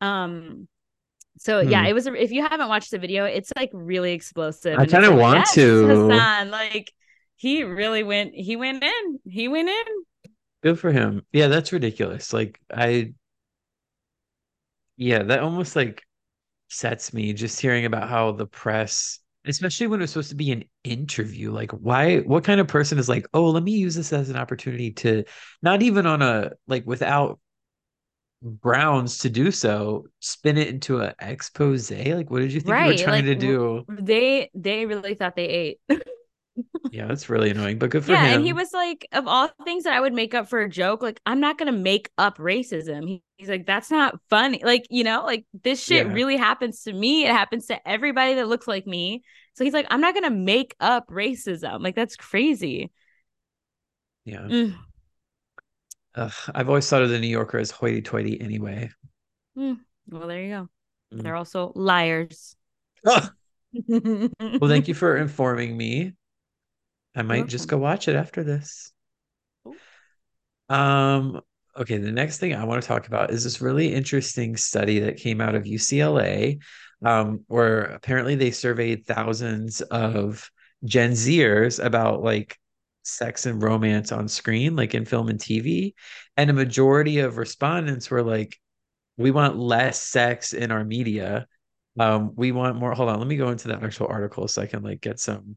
Um 0.00 0.66
so 1.38 1.62
hmm. 1.62 1.68
yeah 1.68 1.86
it 1.86 1.92
was 1.92 2.06
if 2.06 2.32
you 2.32 2.42
haven't 2.42 2.68
watched 2.68 2.90
the 2.90 2.98
video 2.98 3.24
it's 3.24 3.52
like 3.56 3.70
really 3.72 4.12
explosive 4.12 4.78
i 4.78 4.84
kind 4.84 5.04
of 5.06 5.14
want 5.14 5.38
yes, 5.38 5.54
to. 5.54 5.86
Hasan. 5.86 6.50
like 6.50 6.92
he 7.36 7.62
really 7.62 8.02
went 8.02 8.34
he 8.34 8.56
went 8.56 8.82
in 8.82 9.20
he 9.24 9.46
went 9.48 9.68
in. 9.68 10.30
Good 10.62 10.78
for 10.78 10.90
him. 10.90 11.22
Yeah 11.32 11.48
that's 11.48 11.72
ridiculous. 11.72 12.32
Like 12.32 12.58
i 12.72 13.12
yeah 14.96 15.22
that 15.24 15.40
almost 15.40 15.76
like 15.76 16.02
sets 16.68 17.12
me 17.12 17.34
just 17.34 17.60
hearing 17.60 17.84
about 17.84 18.08
how 18.08 18.32
the 18.32 18.46
press 18.46 19.18
especially 19.46 19.86
when 19.86 20.00
it's 20.00 20.12
supposed 20.12 20.30
to 20.30 20.36
be 20.36 20.52
an 20.52 20.64
interview 20.84 21.50
like 21.50 21.70
why 21.72 22.18
what 22.20 22.44
kind 22.44 22.60
of 22.60 22.68
person 22.68 22.98
is 22.98 23.08
like 23.08 23.26
oh 23.34 23.50
let 23.50 23.62
me 23.62 23.72
use 23.72 23.94
this 23.94 24.12
as 24.12 24.30
an 24.30 24.36
opportunity 24.36 24.92
to 24.92 25.24
not 25.62 25.82
even 25.82 26.06
on 26.06 26.22
a 26.22 26.50
like 26.66 26.86
without 26.86 27.38
grounds 28.60 29.18
to 29.18 29.30
do 29.30 29.50
so 29.50 30.04
spin 30.20 30.58
it 30.58 30.68
into 30.68 31.00
an 31.00 31.14
expose 31.20 31.90
like 31.90 32.30
what 32.30 32.40
did 32.40 32.52
you 32.52 32.60
think 32.60 32.72
right. 32.72 32.86
you 32.86 32.92
were 32.92 33.10
trying 33.10 33.26
like, 33.26 33.38
to 33.38 33.46
do 33.46 33.84
they 33.88 34.50
they 34.54 34.84
really 34.86 35.14
thought 35.14 35.36
they 35.36 35.48
ate 35.48 35.80
yeah, 36.90 37.06
that's 37.06 37.30
really 37.30 37.50
annoying, 37.50 37.78
but 37.78 37.90
good 37.90 38.04
for 38.04 38.12
yeah, 38.12 38.26
him. 38.26 38.36
and 38.36 38.44
he 38.44 38.52
was 38.52 38.72
like, 38.72 39.06
of 39.12 39.26
all 39.26 39.48
things 39.64 39.84
that 39.84 39.94
I 39.94 40.00
would 40.00 40.12
make 40.12 40.34
up 40.34 40.48
for 40.48 40.60
a 40.60 40.68
joke, 40.68 41.02
like 41.02 41.20
I'm 41.24 41.40
not 41.40 41.58
gonna 41.58 41.72
make 41.72 42.10
up 42.18 42.38
racism. 42.38 43.06
He, 43.06 43.22
he's 43.36 43.48
like, 43.48 43.66
that's 43.66 43.90
not 43.90 44.18
funny. 44.28 44.60
Like 44.62 44.86
you 44.90 45.04
know, 45.04 45.24
like 45.24 45.46
this 45.62 45.82
shit 45.82 46.06
yeah. 46.06 46.12
really 46.12 46.36
happens 46.36 46.82
to 46.82 46.92
me. 46.92 47.24
It 47.24 47.30
happens 47.30 47.66
to 47.66 47.88
everybody 47.88 48.34
that 48.34 48.48
looks 48.48 48.68
like 48.68 48.86
me. 48.86 49.22
So 49.54 49.64
he's 49.64 49.72
like, 49.72 49.86
I'm 49.90 50.00
not 50.00 50.14
gonna 50.14 50.30
make 50.30 50.74
up 50.80 51.08
racism. 51.08 51.82
Like 51.82 51.94
that's 51.94 52.16
crazy. 52.16 52.90
Yeah. 54.24 54.40
Mm. 54.40 54.74
Ugh, 56.14 56.32
I've 56.54 56.68
always 56.68 56.88
thought 56.88 57.02
of 57.02 57.08
the 57.08 57.18
New 57.18 57.28
Yorker 57.28 57.58
as 57.58 57.70
hoity-toity 57.70 58.40
anyway. 58.40 58.90
Mm. 59.56 59.78
Well, 60.08 60.28
there 60.28 60.42
you 60.42 60.50
go. 60.50 60.68
Mm. 61.14 61.22
They're 61.22 61.36
also 61.36 61.72
liars. 61.74 62.54
well, 63.04 63.30
thank 64.68 64.88
you 64.88 64.94
for 64.94 65.16
informing 65.16 65.74
me. 65.76 66.12
I 67.14 67.22
might 67.22 67.46
just 67.46 67.68
go 67.68 67.76
watch 67.76 68.08
it 68.08 68.16
after 68.16 68.42
this. 68.42 68.92
Um, 70.68 71.40
okay, 71.76 71.98
the 71.98 72.12
next 72.12 72.38
thing 72.38 72.54
I 72.54 72.64
want 72.64 72.82
to 72.82 72.88
talk 72.88 73.06
about 73.06 73.30
is 73.30 73.44
this 73.44 73.60
really 73.60 73.92
interesting 73.92 74.56
study 74.56 75.00
that 75.00 75.18
came 75.18 75.40
out 75.40 75.54
of 75.54 75.64
UCLA, 75.64 76.58
um, 77.04 77.44
where 77.48 77.82
apparently 77.82 78.34
they 78.34 78.50
surveyed 78.50 79.06
thousands 79.06 79.80
of 79.82 80.50
Gen 80.84 81.12
Zers 81.12 81.84
about 81.84 82.22
like 82.22 82.58
sex 83.02 83.46
and 83.46 83.62
romance 83.62 84.12
on 84.12 84.28
screen, 84.28 84.76
like 84.76 84.94
in 84.94 85.04
film 85.04 85.28
and 85.28 85.38
TV. 85.38 85.94
And 86.36 86.50
a 86.50 86.54
majority 86.54 87.18
of 87.18 87.36
respondents 87.36 88.10
were 88.10 88.22
like, 88.22 88.58
we 89.16 89.30
want 89.30 89.58
less 89.58 90.00
sex 90.00 90.52
in 90.54 90.70
our 90.70 90.84
media. 90.84 91.46
Um, 91.98 92.32
we 92.34 92.52
want 92.52 92.76
more. 92.76 92.94
Hold 92.94 93.10
on, 93.10 93.18
let 93.18 93.28
me 93.28 93.36
go 93.36 93.50
into 93.50 93.68
that 93.68 93.82
actual 93.82 94.06
article 94.08 94.48
so 94.48 94.62
I 94.62 94.66
can 94.66 94.82
like 94.82 95.00
get 95.00 95.20
some 95.20 95.56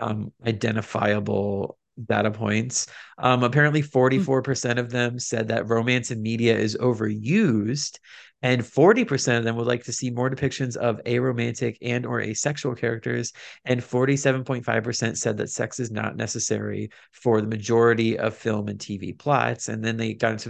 um, 0.00 0.32
identifiable 0.46 1.78
data 2.06 2.30
points. 2.30 2.86
Um, 3.18 3.42
apparently, 3.42 3.82
44% 3.82 4.78
of 4.78 4.90
them 4.90 5.18
said 5.18 5.48
that 5.48 5.68
romance 5.68 6.10
in 6.10 6.22
media 6.22 6.56
is 6.56 6.76
overused 6.76 7.98
and 8.42 8.62
40% 8.62 9.36
of 9.36 9.44
them 9.44 9.56
would 9.56 9.66
like 9.66 9.84
to 9.84 9.92
see 9.92 10.10
more 10.10 10.30
depictions 10.30 10.76
of 10.76 11.02
aromantic 11.04 11.76
and 11.82 12.06
or 12.06 12.20
asexual 12.22 12.74
characters 12.74 13.32
and 13.66 13.82
47.5% 13.82 15.16
said 15.16 15.36
that 15.36 15.50
sex 15.50 15.78
is 15.78 15.90
not 15.90 16.16
necessary 16.16 16.90
for 17.12 17.40
the 17.40 17.46
majority 17.46 18.18
of 18.18 18.34
film 18.34 18.68
and 18.68 18.78
tv 18.78 19.18
plots. 19.18 19.68
And 19.68 19.84
then 19.84 19.98
they 19.98 20.14
got 20.14 20.32
into 20.32 20.48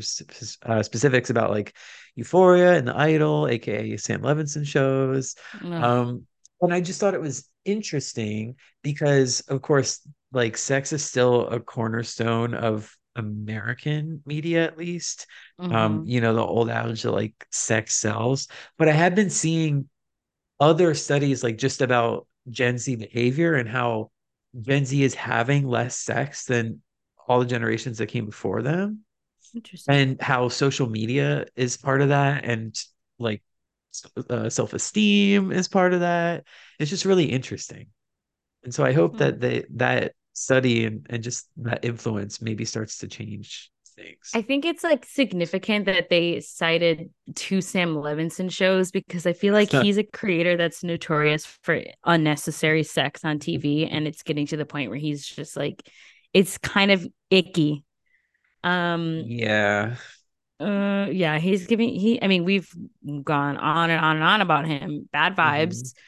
uh, 0.66 0.82
specifics 0.82 1.30
about 1.30 1.50
like 1.50 1.74
euphoria 2.14 2.76
and 2.76 2.86
the 2.86 2.96
idol 2.96 3.48
aka 3.48 3.96
sam 3.96 4.22
levinson 4.22 4.64
shows. 4.66 5.34
Um, 5.82 6.26
and 6.60 6.72
i 6.74 6.80
just 6.80 7.00
thought 7.00 7.14
it 7.14 7.20
was 7.20 7.48
interesting 7.64 8.56
because 8.82 9.40
of 9.48 9.62
course 9.62 10.06
like 10.32 10.56
sex 10.56 10.92
is 10.92 11.04
still 11.04 11.48
a 11.48 11.60
cornerstone 11.60 12.54
of 12.54 12.96
American 13.16 14.22
media 14.26 14.64
at 14.64 14.78
least. 14.78 15.26
Um, 15.58 15.66
mm-hmm. 15.66 15.76
Um, 15.76 16.04
you 16.06 16.20
know, 16.20 16.34
the 16.34 16.44
old 16.44 16.70
adage 16.70 17.02
that 17.02 17.12
like 17.12 17.34
sex 17.50 17.94
sells. 17.94 18.48
But 18.78 18.88
I 18.88 18.92
have 18.92 19.14
been 19.14 19.30
seeing 19.30 19.88
other 20.58 20.94
studies 20.94 21.42
like 21.42 21.58
just 21.58 21.80
about 21.82 22.26
Gen 22.50 22.78
Z 22.78 22.96
behavior 22.96 23.54
and 23.54 23.68
how 23.68 24.10
Gen 24.60 24.84
Z 24.84 25.02
is 25.02 25.14
having 25.14 25.66
less 25.66 25.96
sex 25.96 26.44
than 26.44 26.82
all 27.26 27.40
the 27.40 27.46
generations 27.46 27.98
that 27.98 28.06
came 28.06 28.26
before 28.26 28.62
them. 28.62 29.00
Interesting. 29.54 29.94
And 29.94 30.20
how 30.20 30.48
social 30.48 30.88
media 30.88 31.46
is 31.56 31.76
part 31.76 32.02
of 32.02 32.10
that 32.10 32.44
and 32.44 32.76
like 33.18 33.42
uh, 34.28 34.48
self-esteem 34.48 35.52
is 35.52 35.68
part 35.68 35.92
of 35.92 36.00
that. 36.00 36.44
It's 36.78 36.90
just 36.90 37.04
really 37.04 37.26
interesting. 37.26 37.88
And 38.64 38.74
so 38.74 38.84
I 38.84 38.92
hope 38.92 39.12
mm-hmm. 39.12 39.18
that 39.18 39.40
they 39.40 39.64
that 39.76 40.12
study 40.32 40.84
and, 40.84 41.06
and 41.10 41.22
just 41.22 41.48
that 41.56 41.84
influence 41.84 42.40
maybe 42.40 42.64
starts 42.64 42.98
to 42.98 43.08
change 43.08 43.70
things. 43.96 44.30
I 44.34 44.42
think 44.42 44.64
it's 44.64 44.84
like 44.84 45.04
significant 45.04 45.86
that 45.86 46.08
they 46.08 46.40
cited 46.40 47.10
two 47.34 47.60
Sam 47.60 47.94
Levinson 47.94 48.50
shows 48.50 48.90
because 48.90 49.26
I 49.26 49.32
feel 49.32 49.54
like 49.54 49.70
he's 49.70 49.98
a 49.98 50.04
creator 50.04 50.56
that's 50.56 50.82
notorious 50.82 51.44
for 51.62 51.82
unnecessary 52.04 52.82
sex 52.82 53.24
on 53.24 53.38
TV 53.38 53.88
and 53.90 54.06
it's 54.06 54.22
getting 54.22 54.46
to 54.46 54.56
the 54.56 54.66
point 54.66 54.90
where 54.90 54.98
he's 54.98 55.26
just 55.26 55.56
like 55.56 55.88
it's 56.32 56.58
kind 56.58 56.90
of 56.90 57.06
icky. 57.30 57.84
Um 58.62 59.22
yeah. 59.26 59.96
Uh 60.60 61.08
yeah, 61.10 61.38
he's 61.38 61.66
giving 61.66 61.88
he 61.88 62.22
I 62.22 62.26
mean 62.26 62.44
we've 62.44 62.70
gone 63.24 63.56
on 63.56 63.90
and 63.90 64.04
on 64.04 64.16
and 64.16 64.24
on 64.24 64.40
about 64.40 64.66
him. 64.66 65.08
Bad 65.12 65.34
vibes. 65.36 65.78
Mm-hmm 65.78 66.00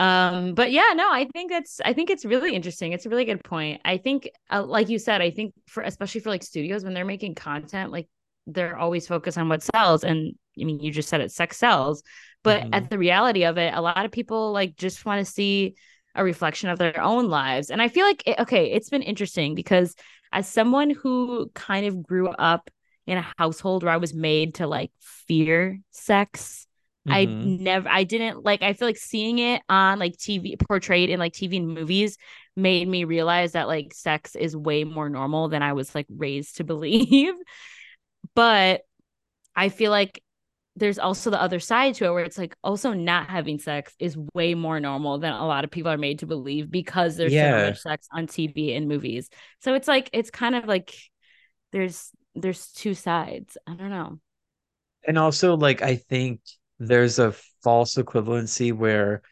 um 0.00 0.54
but 0.54 0.72
yeah 0.72 0.92
no 0.96 1.12
i 1.12 1.26
think 1.26 1.50
that's 1.50 1.78
i 1.84 1.92
think 1.92 2.08
it's 2.08 2.24
really 2.24 2.54
interesting 2.54 2.92
it's 2.92 3.04
a 3.04 3.10
really 3.10 3.26
good 3.26 3.44
point 3.44 3.80
i 3.84 3.98
think 3.98 4.30
uh, 4.50 4.62
like 4.62 4.88
you 4.88 4.98
said 4.98 5.20
i 5.20 5.30
think 5.30 5.52
for 5.68 5.82
especially 5.82 6.22
for 6.22 6.30
like 6.30 6.42
studios 6.42 6.82
when 6.82 6.94
they're 6.94 7.04
making 7.04 7.34
content 7.34 7.92
like 7.92 8.08
they're 8.46 8.78
always 8.78 9.06
focused 9.06 9.36
on 9.36 9.48
what 9.50 9.62
sells 9.62 10.02
and 10.02 10.34
i 10.58 10.64
mean 10.64 10.80
you 10.80 10.90
just 10.90 11.10
said 11.10 11.20
it 11.20 11.30
sex 11.30 11.58
sells 11.58 12.02
but 12.42 12.62
mm-hmm. 12.62 12.74
at 12.74 12.88
the 12.88 12.96
reality 12.96 13.44
of 13.44 13.58
it 13.58 13.74
a 13.74 13.80
lot 13.80 14.06
of 14.06 14.10
people 14.10 14.52
like 14.52 14.74
just 14.74 15.04
want 15.04 15.24
to 15.24 15.30
see 15.30 15.74
a 16.14 16.24
reflection 16.24 16.70
of 16.70 16.78
their 16.78 16.98
own 17.02 17.28
lives 17.28 17.68
and 17.68 17.82
i 17.82 17.88
feel 17.88 18.06
like 18.06 18.22
it, 18.26 18.38
okay 18.38 18.72
it's 18.72 18.88
been 18.88 19.02
interesting 19.02 19.54
because 19.54 19.94
as 20.32 20.48
someone 20.48 20.88
who 20.88 21.50
kind 21.54 21.84
of 21.84 22.02
grew 22.02 22.28
up 22.28 22.70
in 23.06 23.18
a 23.18 23.26
household 23.38 23.82
where 23.82 23.92
i 23.92 23.98
was 23.98 24.14
made 24.14 24.54
to 24.54 24.66
like 24.66 24.90
fear 25.00 25.78
sex 25.90 26.66
Mm-hmm. 27.08 27.12
I 27.12 27.24
never, 27.24 27.88
I 27.88 28.04
didn't 28.04 28.44
like, 28.44 28.62
I 28.62 28.74
feel 28.74 28.86
like 28.86 28.98
seeing 28.98 29.38
it 29.38 29.62
on 29.68 29.98
like 29.98 30.16
TV 30.16 30.58
portrayed 30.58 31.08
in 31.08 31.18
like 31.18 31.32
TV 31.32 31.56
and 31.56 31.68
movies 31.68 32.18
made 32.56 32.86
me 32.86 33.04
realize 33.04 33.52
that 33.52 33.68
like 33.68 33.94
sex 33.94 34.36
is 34.36 34.56
way 34.56 34.84
more 34.84 35.08
normal 35.08 35.48
than 35.48 35.62
I 35.62 35.72
was 35.72 35.94
like 35.94 36.06
raised 36.10 36.56
to 36.56 36.64
believe. 36.70 37.34
but 38.34 38.82
I 39.56 39.70
feel 39.70 39.90
like 39.90 40.22
there's 40.76 40.98
also 40.98 41.30
the 41.30 41.40
other 41.40 41.58
side 41.58 41.94
to 41.94 42.06
it 42.06 42.12
where 42.12 42.24
it's 42.24 42.38
like 42.38 42.54
also 42.62 42.92
not 42.92 43.28
having 43.28 43.58
sex 43.58 43.94
is 43.98 44.16
way 44.34 44.54
more 44.54 44.78
normal 44.78 45.18
than 45.18 45.32
a 45.32 45.46
lot 45.46 45.64
of 45.64 45.70
people 45.70 45.90
are 45.90 45.98
made 45.98 46.20
to 46.20 46.26
believe 46.26 46.70
because 46.70 47.16
there's 47.16 47.32
yeah. 47.32 47.58
so 47.58 47.66
much 47.66 47.80
sex 47.80 48.08
on 48.12 48.26
TV 48.26 48.76
and 48.76 48.88
movies. 48.88 49.30
So 49.60 49.74
it's 49.74 49.88
like, 49.88 50.10
it's 50.12 50.30
kind 50.30 50.54
of 50.54 50.66
like 50.66 50.94
there's, 51.72 52.10
there's 52.40 52.68
two 52.72 52.94
sides. 52.94 53.56
I 53.66 53.74
don't 53.74 53.90
know. 53.90 54.18
And 55.06 55.18
also, 55.18 55.56
like, 55.56 55.82
I 55.82 55.96
think 55.96 56.40
there's 56.78 57.18
a 57.18 57.32
false 57.62 57.94
equivalency 57.94 58.72
where 58.72 59.22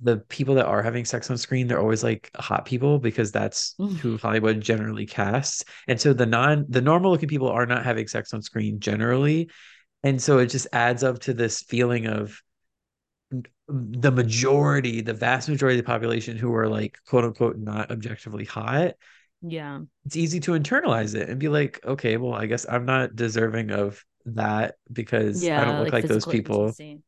the 0.00 0.18
people 0.28 0.56
that 0.56 0.66
are 0.66 0.82
having 0.82 1.04
sex 1.04 1.30
on 1.30 1.38
screen 1.38 1.66
they're 1.66 1.80
always 1.80 2.04
like 2.04 2.30
hot 2.36 2.66
people 2.66 2.98
because 2.98 3.32
that's 3.32 3.74
mm. 3.80 3.96
who 3.96 4.18
hollywood 4.18 4.60
generally 4.60 5.06
casts 5.06 5.64
and 5.88 5.98
so 6.00 6.12
the 6.12 6.26
non 6.26 6.66
the 6.68 6.82
normal 6.82 7.10
looking 7.10 7.28
people 7.28 7.48
are 7.48 7.66
not 7.66 7.84
having 7.84 8.06
sex 8.06 8.34
on 8.34 8.42
screen 8.42 8.78
generally 8.78 9.48
and 10.02 10.20
so 10.20 10.38
it 10.38 10.46
just 10.46 10.66
adds 10.72 11.02
up 11.02 11.18
to 11.18 11.32
this 11.32 11.62
feeling 11.62 12.06
of 12.06 12.40
the 13.68 14.12
majority 14.12 15.00
the 15.00 15.14
vast 15.14 15.48
majority 15.48 15.78
of 15.78 15.84
the 15.84 15.90
population 15.90 16.36
who 16.36 16.54
are 16.54 16.68
like 16.68 16.98
quote 17.06 17.24
unquote 17.24 17.56
not 17.56 17.90
objectively 17.90 18.44
hot 18.44 18.94
yeah 19.42 19.80
it's 20.04 20.16
easy 20.16 20.40
to 20.40 20.52
internalize 20.52 21.14
it 21.14 21.28
and 21.28 21.38
be 21.38 21.48
like 21.48 21.78
okay 21.84 22.16
well 22.16 22.32
i 22.32 22.46
guess 22.46 22.66
i'm 22.68 22.84
not 22.84 23.14
deserving 23.14 23.70
of 23.70 24.04
that 24.26 24.74
because 24.92 25.42
yeah, 25.42 25.62
I 25.62 25.64
don't 25.64 25.84
look 25.84 25.92
like, 25.92 26.04
like 26.04 26.08
those 26.08 26.26
people. 26.26 26.60
Intimacy. 26.60 27.00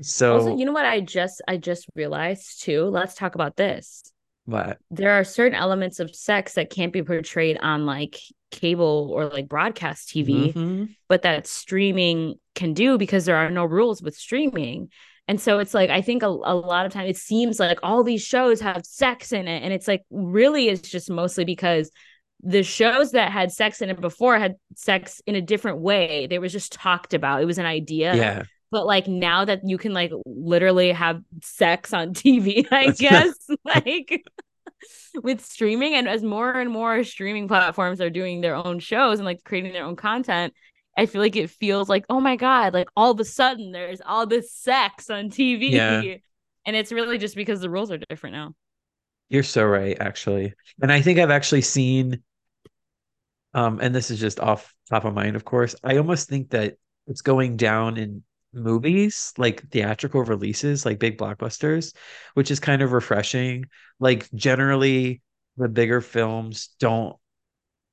So 0.00 0.34
also, 0.34 0.56
you 0.56 0.64
know 0.64 0.72
what 0.72 0.86
I 0.86 1.00
just 1.00 1.42
I 1.46 1.56
just 1.58 1.86
realized 1.94 2.62
too. 2.62 2.84
Let's 2.84 3.14
talk 3.14 3.34
about 3.34 3.56
this. 3.56 4.02
What? 4.44 4.78
There 4.90 5.12
are 5.12 5.24
certain 5.24 5.54
elements 5.54 6.00
of 6.00 6.14
sex 6.14 6.54
that 6.54 6.70
can't 6.70 6.92
be 6.92 7.02
portrayed 7.02 7.58
on 7.58 7.86
like 7.86 8.18
cable 8.50 9.10
or 9.12 9.26
like 9.26 9.48
broadcast 9.48 10.08
TV, 10.08 10.52
mm-hmm. 10.52 10.84
but 11.08 11.22
that 11.22 11.46
streaming 11.46 12.36
can 12.54 12.74
do 12.74 12.98
because 12.98 13.24
there 13.24 13.36
are 13.36 13.50
no 13.50 13.64
rules 13.64 14.02
with 14.02 14.16
streaming. 14.16 14.90
And 15.32 15.40
so 15.40 15.60
it's 15.60 15.72
like 15.72 15.88
I 15.88 16.02
think 16.02 16.22
a, 16.22 16.26
a 16.26 16.54
lot 16.54 16.84
of 16.84 16.92
time 16.92 17.06
it 17.06 17.16
seems 17.16 17.58
like 17.58 17.78
all 17.82 18.04
these 18.04 18.22
shows 18.22 18.60
have 18.60 18.84
sex 18.84 19.32
in 19.32 19.48
it 19.48 19.62
and 19.62 19.72
it's 19.72 19.88
like 19.88 20.02
really 20.10 20.68
it's 20.68 20.90
just 20.90 21.08
mostly 21.08 21.46
because 21.46 21.90
the 22.42 22.62
shows 22.62 23.12
that 23.12 23.32
had 23.32 23.50
sex 23.50 23.80
in 23.80 23.88
it 23.88 23.98
before 23.98 24.38
had 24.38 24.56
sex 24.76 25.22
in 25.26 25.34
a 25.34 25.40
different 25.40 25.78
way. 25.78 26.26
They 26.26 26.38
was 26.38 26.52
just 26.52 26.70
talked 26.74 27.14
about. 27.14 27.40
It 27.40 27.46
was 27.46 27.56
an 27.56 27.64
idea. 27.64 28.14
Yeah. 28.14 28.42
But 28.70 28.84
like 28.84 29.08
now 29.08 29.46
that 29.46 29.62
you 29.64 29.78
can 29.78 29.94
like 29.94 30.12
literally 30.26 30.92
have 30.92 31.22
sex 31.42 31.94
on 31.94 32.12
TV, 32.12 32.66
I 32.70 32.90
guess 32.90 33.34
like 33.64 34.26
with 35.22 35.42
streaming 35.42 35.94
and 35.94 36.06
as 36.06 36.22
more 36.22 36.52
and 36.52 36.70
more 36.70 37.04
streaming 37.04 37.48
platforms 37.48 38.02
are 38.02 38.10
doing 38.10 38.42
their 38.42 38.54
own 38.54 38.80
shows 38.80 39.18
and 39.18 39.24
like 39.24 39.44
creating 39.44 39.72
their 39.72 39.86
own 39.86 39.96
content, 39.96 40.52
I 40.96 41.06
feel 41.06 41.20
like 41.20 41.36
it 41.36 41.50
feels 41.50 41.88
like, 41.88 42.04
oh 42.10 42.20
my 42.20 42.36
God, 42.36 42.74
like 42.74 42.88
all 42.96 43.10
of 43.10 43.20
a 43.20 43.24
sudden 43.24 43.72
there's 43.72 44.00
all 44.04 44.26
this 44.26 44.52
sex 44.52 45.08
on 45.08 45.30
TV. 45.30 45.70
Yeah. 45.70 46.02
And 46.64 46.76
it's 46.76 46.92
really 46.92 47.18
just 47.18 47.34
because 47.34 47.60
the 47.60 47.70
rules 47.70 47.90
are 47.90 47.98
different 47.98 48.36
now. 48.36 48.54
You're 49.28 49.42
so 49.42 49.64
right, 49.64 49.96
actually. 49.98 50.54
And 50.80 50.92
I 50.92 51.00
think 51.00 51.18
I've 51.18 51.30
actually 51.30 51.62
seen 51.62 52.22
um, 53.54 53.80
and 53.80 53.94
this 53.94 54.10
is 54.10 54.18
just 54.18 54.40
off 54.40 54.74
top 54.88 55.04
of 55.04 55.14
mind, 55.14 55.36
of 55.36 55.44
course. 55.44 55.74
I 55.84 55.96
almost 55.98 56.28
think 56.28 56.50
that 56.50 56.76
it's 57.06 57.20
going 57.20 57.56
down 57.56 57.98
in 57.98 58.22
movies, 58.52 59.32
like 59.36 59.68
theatrical 59.70 60.22
releases, 60.24 60.86
like 60.86 60.98
big 60.98 61.18
blockbusters, 61.18 61.94
which 62.34 62.50
is 62.50 62.60
kind 62.60 62.82
of 62.82 62.92
refreshing. 62.92 63.66
Like 63.98 64.30
generally, 64.32 65.20
the 65.56 65.68
bigger 65.68 66.00
films 66.00 66.70
don't, 66.78 67.16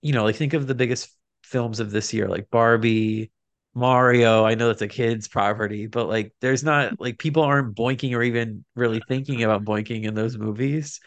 you 0.01 0.13
know, 0.13 0.23
like 0.23 0.35
think 0.35 0.53
of 0.53 0.67
the 0.67 0.75
biggest 0.75 1.09
films 1.49 1.79
of 1.79 1.91
this 1.91 2.13
year, 2.13 2.27
like 2.27 2.49
Barbie, 2.49 3.31
Mario. 3.73 4.45
I 4.45 4.55
know 4.55 4.67
that's 4.67 4.81
a 4.81 4.87
kid's 4.87 5.27
property, 5.27 5.87
but 5.87 6.07
like 6.07 6.33
there's 6.41 6.63
not 6.63 6.99
like 6.99 7.17
people 7.19 7.43
aren't 7.43 7.75
boinking 7.75 8.15
or 8.15 8.23
even 8.23 8.65
really 8.75 9.01
thinking 9.07 9.43
about 9.43 9.65
boinking 9.65 10.03
in 10.03 10.13
those 10.13 10.37
movies. 10.37 10.99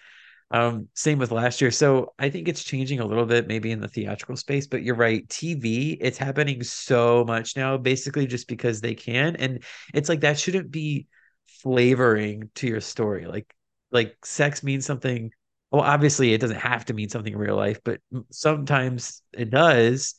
Um, 0.51 0.89
same 0.95 1.19
with 1.19 1.33
last 1.33 1.63
year. 1.63 1.71
So 1.71 2.13
I 2.19 2.29
think 2.29 2.47
it's 2.47 2.63
changing 2.63 3.01
a 3.01 3.07
little 3.07 3.25
bit, 3.25 3.49
maybe 3.49 3.71
in 3.71 3.81
the 3.81 3.89
theatrical 3.89 4.37
space, 4.37 4.67
but 4.67 4.83
you're 4.83 4.95
right. 4.95 5.27
TV, 5.29 5.93
it's 6.01 6.19
happening 6.19 6.63
so 6.63 7.25
much 7.25 7.57
now, 7.57 7.79
basically 7.79 8.27
just 8.27 8.49
because 8.49 8.81
they 8.81 8.95
can. 8.95 9.37
And 9.37 9.65
it's 9.95 10.11
like 10.11 10.21
that 10.21 10.39
shouldn't 10.39 10.71
be 10.71 11.07
flavoring 11.47 12.51
to 12.57 12.67
your 12.67 12.81
story. 12.83 13.27
Like, 13.27 13.55
like 13.91 14.17
sex 14.27 14.63
means 14.63 14.85
something. 14.85 15.31
Well, 15.71 15.83
obviously, 15.83 16.35
it 16.35 16.41
doesn't 16.43 16.59
have 16.59 16.85
to 16.87 16.95
mean 16.95 17.09
something 17.09 17.33
in 17.33 17.39
real 17.39 17.57
life, 17.57 17.81
but 17.83 18.01
sometimes 18.31 19.23
it 19.33 19.49
does. 19.49 20.15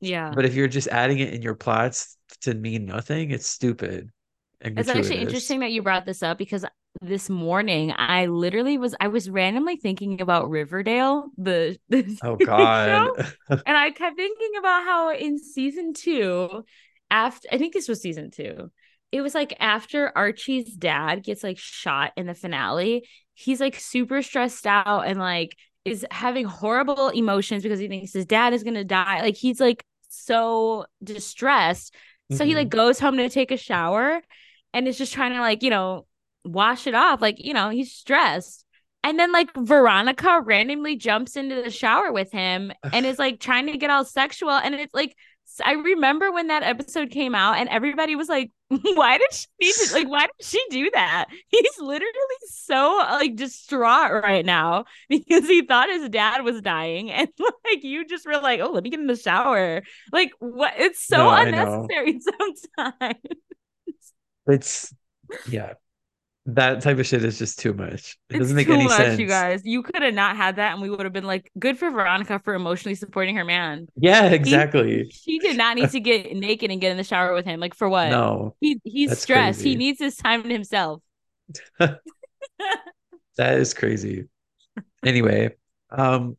Yeah. 0.00 0.32
But 0.34 0.44
if 0.44 0.54
you're 0.54 0.68
just 0.68 0.88
adding 0.88 1.18
it 1.18 1.32
in 1.32 1.42
your 1.42 1.54
plots 1.54 2.16
to 2.42 2.54
mean 2.54 2.84
nothing, 2.86 3.30
it's 3.30 3.46
stupid. 3.46 4.10
It's 4.60 4.88
actually 4.88 5.18
interesting 5.18 5.60
that 5.60 5.72
you 5.72 5.82
brought 5.82 6.06
this 6.06 6.22
up 6.22 6.38
because 6.38 6.64
this 7.02 7.28
morning 7.28 7.92
I 7.96 8.26
literally 8.26 8.78
was 8.78 8.94
I 9.00 9.08
was 9.08 9.28
randomly 9.28 9.76
thinking 9.76 10.20
about 10.20 10.48
Riverdale, 10.48 11.26
the, 11.36 11.76
the 11.88 12.18
oh 12.22 12.36
god, 12.44 13.34
and 13.48 13.76
I 13.76 13.90
kept 13.90 14.16
thinking 14.16 14.52
about 14.58 14.84
how 14.84 15.14
in 15.14 15.38
season 15.38 15.92
two, 15.92 16.64
after 17.10 17.48
I 17.52 17.58
think 17.58 17.74
this 17.74 17.88
was 17.88 18.00
season 18.00 18.30
two, 18.30 18.70
it 19.12 19.20
was 19.20 19.34
like 19.34 19.54
after 19.60 20.16
Archie's 20.16 20.74
dad 20.74 21.22
gets 21.22 21.42
like 21.42 21.58
shot 21.58 22.12
in 22.16 22.26
the 22.26 22.34
finale, 22.34 23.06
he's 23.34 23.60
like 23.60 23.78
super 23.78 24.22
stressed 24.22 24.66
out 24.66 25.06
and 25.06 25.18
like 25.18 25.56
is 25.84 26.06
having 26.10 26.46
horrible 26.46 27.08
emotions 27.10 27.62
because 27.62 27.78
he 27.78 27.88
thinks 27.88 28.12
his 28.12 28.26
dad 28.26 28.52
is 28.54 28.62
gonna 28.62 28.84
die. 28.84 29.20
Like 29.22 29.36
he's 29.36 29.60
like 29.60 29.84
so 30.08 30.86
distressed 31.02 31.94
So 32.30 32.44
he 32.44 32.54
like 32.54 32.68
mm-hmm. 32.68 32.78
goes 32.78 32.98
home 32.98 33.16
to 33.18 33.28
take 33.28 33.50
a 33.50 33.56
shower 33.56 34.20
and 34.72 34.88
is 34.88 34.98
just 34.98 35.12
trying 35.12 35.32
to 35.34 35.40
like, 35.40 35.62
you 35.62 35.70
know, 35.70 36.06
wash 36.44 36.86
it 36.86 36.94
off. 36.94 37.20
Like, 37.20 37.44
you 37.44 37.54
know, 37.54 37.68
he's 37.70 37.92
stressed. 37.92 38.64
And 39.02 39.18
then 39.18 39.32
like 39.32 39.50
Veronica 39.54 40.40
randomly 40.40 40.96
jumps 40.96 41.36
into 41.36 41.56
the 41.56 41.70
shower 41.70 42.10
with 42.12 42.32
him 42.32 42.72
and 42.92 43.04
is 43.04 43.18
like 43.20 43.40
trying 43.40 43.66
to 43.66 43.76
get 43.76 43.90
all 43.90 44.04
sexual. 44.04 44.50
And 44.50 44.74
it's 44.74 44.94
like 44.94 45.16
I 45.62 45.72
remember 45.72 46.32
when 46.32 46.48
that 46.48 46.62
episode 46.62 47.10
came 47.10 47.34
out 47.34 47.56
and 47.58 47.68
everybody 47.68 48.16
was 48.16 48.28
like, 48.28 48.50
why 48.68 49.18
did 49.18 49.32
she 49.32 49.46
need 49.60 49.74
to 49.74 49.94
like 49.94 50.08
why 50.08 50.22
did 50.22 50.46
she 50.46 50.64
do 50.70 50.90
that? 50.94 51.26
He's 51.48 51.78
literally 51.78 52.10
so 52.46 52.96
like 52.98 53.36
distraught 53.36 54.12
right 54.12 54.44
now 54.44 54.86
because 55.08 55.46
he 55.46 55.62
thought 55.62 55.88
his 55.90 56.08
dad 56.08 56.42
was 56.42 56.60
dying 56.60 57.10
and 57.10 57.28
like 57.64 57.84
you 57.84 58.06
just 58.06 58.26
were 58.26 58.38
like, 58.38 58.60
"Oh, 58.60 58.70
let 58.70 58.84
me 58.84 58.90
get 58.90 59.00
in 59.00 59.06
the 59.06 59.16
shower." 59.16 59.82
Like 60.12 60.32
what 60.38 60.74
it's 60.78 61.06
so 61.06 61.18
no, 61.18 61.30
unnecessary 61.30 62.20
sometimes. 62.20 63.18
It's 64.46 64.94
yeah 65.48 65.74
that 66.46 66.82
type 66.82 66.98
of 66.98 67.06
shit 67.06 67.24
is 67.24 67.38
just 67.38 67.58
too 67.58 67.72
much. 67.72 68.18
It 68.28 68.36
it's 68.36 68.38
doesn't 68.40 68.56
make 68.56 68.68
any 68.68 68.84
much, 68.84 68.96
sense. 68.96 69.18
You 69.18 69.26
guys, 69.26 69.62
you 69.64 69.82
could 69.82 70.02
have 70.02 70.12
not 70.12 70.36
had 70.36 70.56
that, 70.56 70.72
and 70.72 70.82
we 70.82 70.90
would 70.90 71.00
have 71.00 71.12
been 71.12 71.24
like, 71.24 71.50
good 71.58 71.78
for 71.78 71.90
Veronica 71.90 72.38
for 72.38 72.54
emotionally 72.54 72.94
supporting 72.94 73.36
her 73.36 73.44
man. 73.44 73.86
Yeah, 73.96 74.26
exactly. 74.30 75.04
He, 75.04 75.10
she 75.10 75.38
did 75.38 75.56
not 75.56 75.76
need 75.76 75.90
to 75.90 76.00
get 76.00 76.34
naked 76.36 76.70
and 76.70 76.80
get 76.80 76.90
in 76.90 76.98
the 76.98 77.04
shower 77.04 77.32
with 77.32 77.46
him. 77.46 77.60
Like 77.60 77.74
for 77.74 77.88
what? 77.88 78.10
No, 78.10 78.56
he 78.60 78.78
he's 78.84 79.18
stressed. 79.18 79.60
Crazy. 79.60 79.70
He 79.70 79.76
needs 79.76 79.98
his 79.98 80.16
time 80.16 80.42
to 80.42 80.48
himself. 80.50 81.02
that 81.78 81.98
is 83.38 83.72
crazy. 83.72 84.28
Anyway, 85.04 85.54
um, 85.90 86.36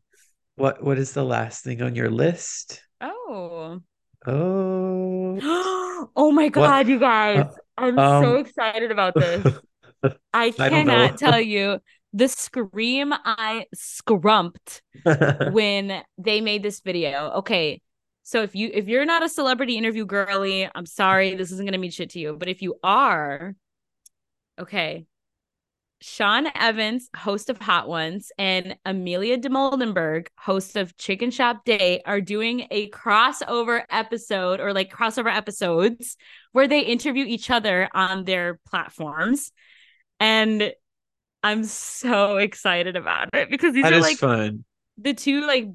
what 0.55 0.83
what 0.83 0.99
is 0.99 1.13
the 1.13 1.23
last 1.23 1.63
thing 1.63 1.81
on 1.81 1.95
your 1.95 2.11
list? 2.11 2.81
Oh. 3.01 3.81
Oh. 4.27 6.09
oh 6.15 6.31
my 6.31 6.49
god, 6.49 6.85
what? 6.85 6.87
you 6.87 6.99
guys. 6.99 7.39
Uh, 7.39 7.51
I'm 7.77 7.97
um, 7.97 8.23
so 8.23 8.35
excited 8.35 8.91
about 8.91 9.15
this. 9.15 9.45
I 10.33 10.51
cannot 10.51 11.13
I 11.13 11.15
tell 11.15 11.41
you 11.41 11.79
the 12.13 12.29
scream 12.29 13.13
I 13.13 13.65
scrumped 13.73 14.81
when 15.51 16.01
they 16.17 16.41
made 16.41 16.63
this 16.63 16.79
video. 16.79 17.31
Okay. 17.37 17.81
So 18.23 18.41
if 18.41 18.55
you 18.55 18.71
if 18.73 18.87
you're 18.87 19.05
not 19.05 19.21
a 19.21 19.29
celebrity 19.29 19.77
interview 19.77 20.05
girly, 20.05 20.67
I'm 20.73 20.85
sorry, 20.85 21.35
this 21.35 21.51
isn't 21.51 21.65
gonna 21.65 21.77
mean 21.77 21.91
shit 21.91 22.11
to 22.11 22.19
you. 22.19 22.35
But 22.39 22.47
if 22.47 22.61
you 22.61 22.75
are, 22.83 23.53
okay. 24.59 25.05
Sean 26.01 26.47
Evans, 26.55 27.09
host 27.15 27.49
of 27.49 27.57
Hot 27.57 27.87
Ones, 27.87 28.31
and 28.37 28.77
Amelia 28.85 29.37
Dimoldenberg, 29.37 30.27
host 30.37 30.75
of 30.75 30.95
Chicken 30.97 31.31
Shop 31.31 31.65
Date, 31.65 32.01
are 32.05 32.21
doing 32.21 32.67
a 32.69 32.89
crossover 32.91 33.83
episode 33.89 34.59
or 34.59 34.73
like 34.73 34.91
crossover 34.91 35.33
episodes 35.33 36.15
where 36.51 36.67
they 36.67 36.81
interview 36.81 37.25
each 37.25 37.49
other 37.49 37.89
on 37.93 38.25
their 38.25 38.59
platforms 38.67 39.51
and 40.19 40.73
I'm 41.43 41.63
so 41.63 42.37
excited 42.37 42.95
about 42.95 43.29
it 43.33 43.49
because 43.49 43.73
these 43.73 43.83
that 43.83 43.93
are 43.93 43.99
like 43.99 44.17
fun. 44.17 44.65
The 44.97 45.13
two 45.13 45.45
like 45.45 45.67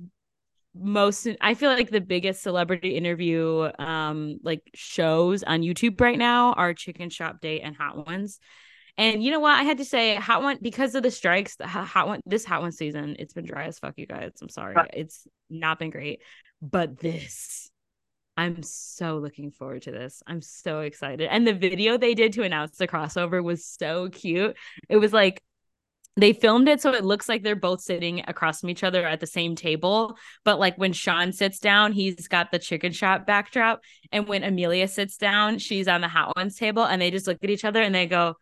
most 0.74 1.28
I 1.40 1.54
feel 1.54 1.70
like 1.70 1.90
the 1.90 2.00
biggest 2.00 2.42
celebrity 2.42 2.96
interview 2.96 3.70
um 3.78 4.38
like 4.42 4.62
shows 4.74 5.42
on 5.42 5.60
YouTube 5.60 6.00
right 6.00 6.18
now 6.18 6.52
are 6.54 6.74
Chicken 6.74 7.10
Shop 7.10 7.40
Date 7.40 7.60
and 7.60 7.76
Hot 7.76 8.06
Ones. 8.06 8.40
And 8.96 9.22
you 9.22 9.30
know 9.30 9.40
what? 9.40 9.58
I 9.58 9.62
had 9.62 9.78
to 9.78 9.84
say 9.84 10.16
hot 10.16 10.42
one 10.42 10.58
because 10.60 10.94
of 10.94 11.02
the 11.02 11.10
strikes, 11.10 11.56
the 11.56 11.66
hot 11.66 12.08
one 12.08 12.20
this 12.26 12.44
hot 12.44 12.62
one 12.62 12.72
season, 12.72 13.16
it's 13.18 13.32
been 13.32 13.46
dry 13.46 13.66
as 13.66 13.78
fuck, 13.78 13.94
you 13.96 14.06
guys. 14.06 14.32
I'm 14.42 14.48
sorry. 14.48 14.76
It's 14.92 15.26
not 15.48 15.78
been 15.78 15.90
great. 15.90 16.20
But 16.60 16.98
this 16.98 17.69
I'm 18.40 18.62
so 18.62 19.18
looking 19.18 19.50
forward 19.50 19.82
to 19.82 19.90
this. 19.90 20.22
I'm 20.26 20.40
so 20.40 20.80
excited. 20.80 21.28
And 21.30 21.46
the 21.46 21.52
video 21.52 21.98
they 21.98 22.14
did 22.14 22.32
to 22.32 22.42
announce 22.42 22.78
the 22.78 22.88
crossover 22.88 23.44
was 23.44 23.66
so 23.66 24.08
cute. 24.08 24.56
It 24.88 24.96
was 24.96 25.12
like 25.12 25.42
they 26.16 26.32
filmed 26.32 26.66
it 26.66 26.80
so 26.80 26.94
it 26.94 27.04
looks 27.04 27.28
like 27.28 27.42
they're 27.42 27.54
both 27.54 27.82
sitting 27.82 28.24
across 28.26 28.60
from 28.60 28.70
each 28.70 28.82
other 28.82 29.06
at 29.06 29.20
the 29.20 29.26
same 29.26 29.56
table. 29.56 30.16
But 30.42 30.58
like 30.58 30.78
when 30.78 30.94
Sean 30.94 31.34
sits 31.34 31.58
down, 31.58 31.92
he's 31.92 32.28
got 32.28 32.50
the 32.50 32.58
chicken 32.58 32.92
shop 32.92 33.26
backdrop. 33.26 33.82
And 34.10 34.26
when 34.26 34.42
Amelia 34.42 34.88
sits 34.88 35.18
down, 35.18 35.58
she's 35.58 35.86
on 35.86 36.00
the 36.00 36.08
hot 36.08 36.34
ones 36.34 36.56
table 36.56 36.84
and 36.84 37.02
they 37.02 37.10
just 37.10 37.26
look 37.26 37.44
at 37.44 37.50
each 37.50 37.66
other 37.66 37.82
and 37.82 37.94
they 37.94 38.06
go, 38.06 38.36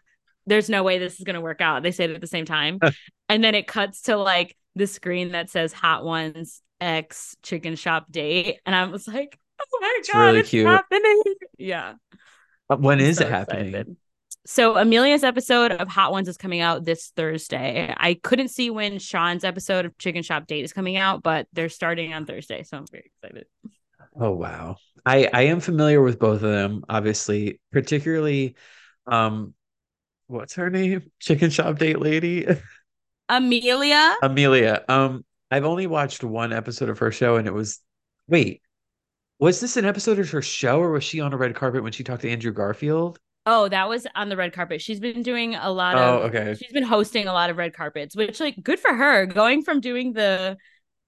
There's 0.47 0.71
no 0.71 0.85
way 0.85 1.01
this 1.01 1.19
is 1.19 1.25
gonna 1.25 1.41
work 1.41 1.61
out. 1.61 1.83
They 1.83 1.91
say 1.91 2.05
it 2.05 2.13
at 2.13 2.21
the 2.21 2.29
same 2.29 2.45
time. 2.45 2.79
and 3.29 3.43
then 3.43 3.57
it 3.57 3.67
cuts 3.67 4.03
to 4.03 4.17
like 4.17 4.57
the 4.77 4.87
screen 4.87 5.33
that 5.33 5.51
says 5.51 5.73
hot 5.73 6.05
ones 6.05 6.63
X 6.81 7.37
chicken 7.43 7.75
shop 7.75 8.07
date. 8.13 8.61
And 8.65 8.77
I 8.77 8.85
was 8.85 9.09
like, 9.09 9.37
oh 9.61 9.79
my 9.81 9.97
it's 9.99 10.11
god, 10.11 10.19
really 10.21 10.39
it's 10.41 10.51
cute. 10.51 10.67
happening. 10.67 11.23
Yeah. 11.59 11.95
But 12.69 12.81
when 12.81 12.99
I'm 13.01 13.07
is 13.07 13.19
so 13.19 13.25
it 13.25 13.31
happening? 13.31 13.69
Excited. 13.69 13.97
So 14.47 14.77
Amelia's 14.79 15.25
episode 15.25 15.73
of 15.73 15.89
Hot 15.89 16.11
Ones 16.13 16.29
is 16.29 16.39
coming 16.39 16.61
out 16.61 16.85
this 16.85 17.13
Thursday. 17.15 17.93
I 17.97 18.15
couldn't 18.15 18.49
see 18.49 18.71
when 18.71 18.99
Sean's 18.99 19.45
episode 19.45 19.85
of 19.85 19.99
Chicken 19.99 20.23
Shop 20.23 20.47
Date 20.47 20.65
is 20.65 20.73
coming 20.73 20.97
out, 20.97 21.23
but 21.23 21.47
they're 21.53 21.69
starting 21.69 22.15
on 22.15 22.25
Thursday, 22.25 22.63
so 22.63 22.79
I'm 22.79 22.87
very 22.91 23.11
excited. 23.23 23.47
Oh 24.19 24.31
wow. 24.33 24.77
I 25.05 25.29
I 25.33 25.43
am 25.43 25.61
familiar 25.61 26.01
with 26.01 26.19
both 26.19 26.43
of 26.43 26.51
them, 26.51 26.83
obviously, 26.89 27.61
particularly 27.73 28.57
um 29.07 29.55
what's 30.27 30.55
her 30.55 30.71
name? 30.71 31.11
Chicken 31.21 31.51
Shop 31.51 31.79
Date 31.79 31.99
lady? 32.01 32.47
Amelia. 33.29 34.17
Amelia. 34.23 34.85
Um 34.89 35.25
I've 35.51 35.65
only 35.65 35.87
watched 35.87 36.25
one 36.25 36.53
episode 36.53 36.89
of 36.89 36.99
her 37.01 37.13
show 37.13 37.37
and 37.37 37.47
it 37.47 37.55
was 37.55 37.81
wait, 38.29 38.63
was 39.39 39.61
this 39.61 39.77
an 39.77 39.85
episode 39.85 40.19
of 40.19 40.31
her 40.31 40.43
show, 40.43 40.81
or 40.81 40.91
was 40.91 41.05
she 41.05 41.21
on 41.21 41.33
a 41.33 41.37
red 41.37 41.55
carpet 41.55 41.83
when 41.83 41.93
she 41.93 42.05
talked 42.05 42.23
to 42.23 42.31
Andrew 42.31 42.53
Garfield? 42.53 43.19
Oh, 43.47 43.69
that 43.69 43.89
was 43.89 44.07
on 44.15 44.29
the 44.29 44.37
red 44.37 44.53
carpet. 44.53 44.83
She's 44.83 45.01
been 45.01 45.23
doing 45.23 45.55
a 45.55 45.71
lot 45.71 45.97
oh, 45.97 45.99
of. 45.99 46.05
Oh, 46.05 46.27
okay. 46.27 46.55
She's 46.55 46.73
been 46.73 46.83
hosting 46.83 47.29
a 47.29 47.33
lot 47.33 47.49
of 47.49 47.57
red 47.57 47.75
carpets, 47.75 48.15
which 48.15 48.41
like 48.41 48.63
good 48.63 48.79
for 48.79 48.93
her. 48.93 49.25
Going 49.27 49.63
from 49.63 49.81
doing 49.81 50.13
the, 50.13 50.59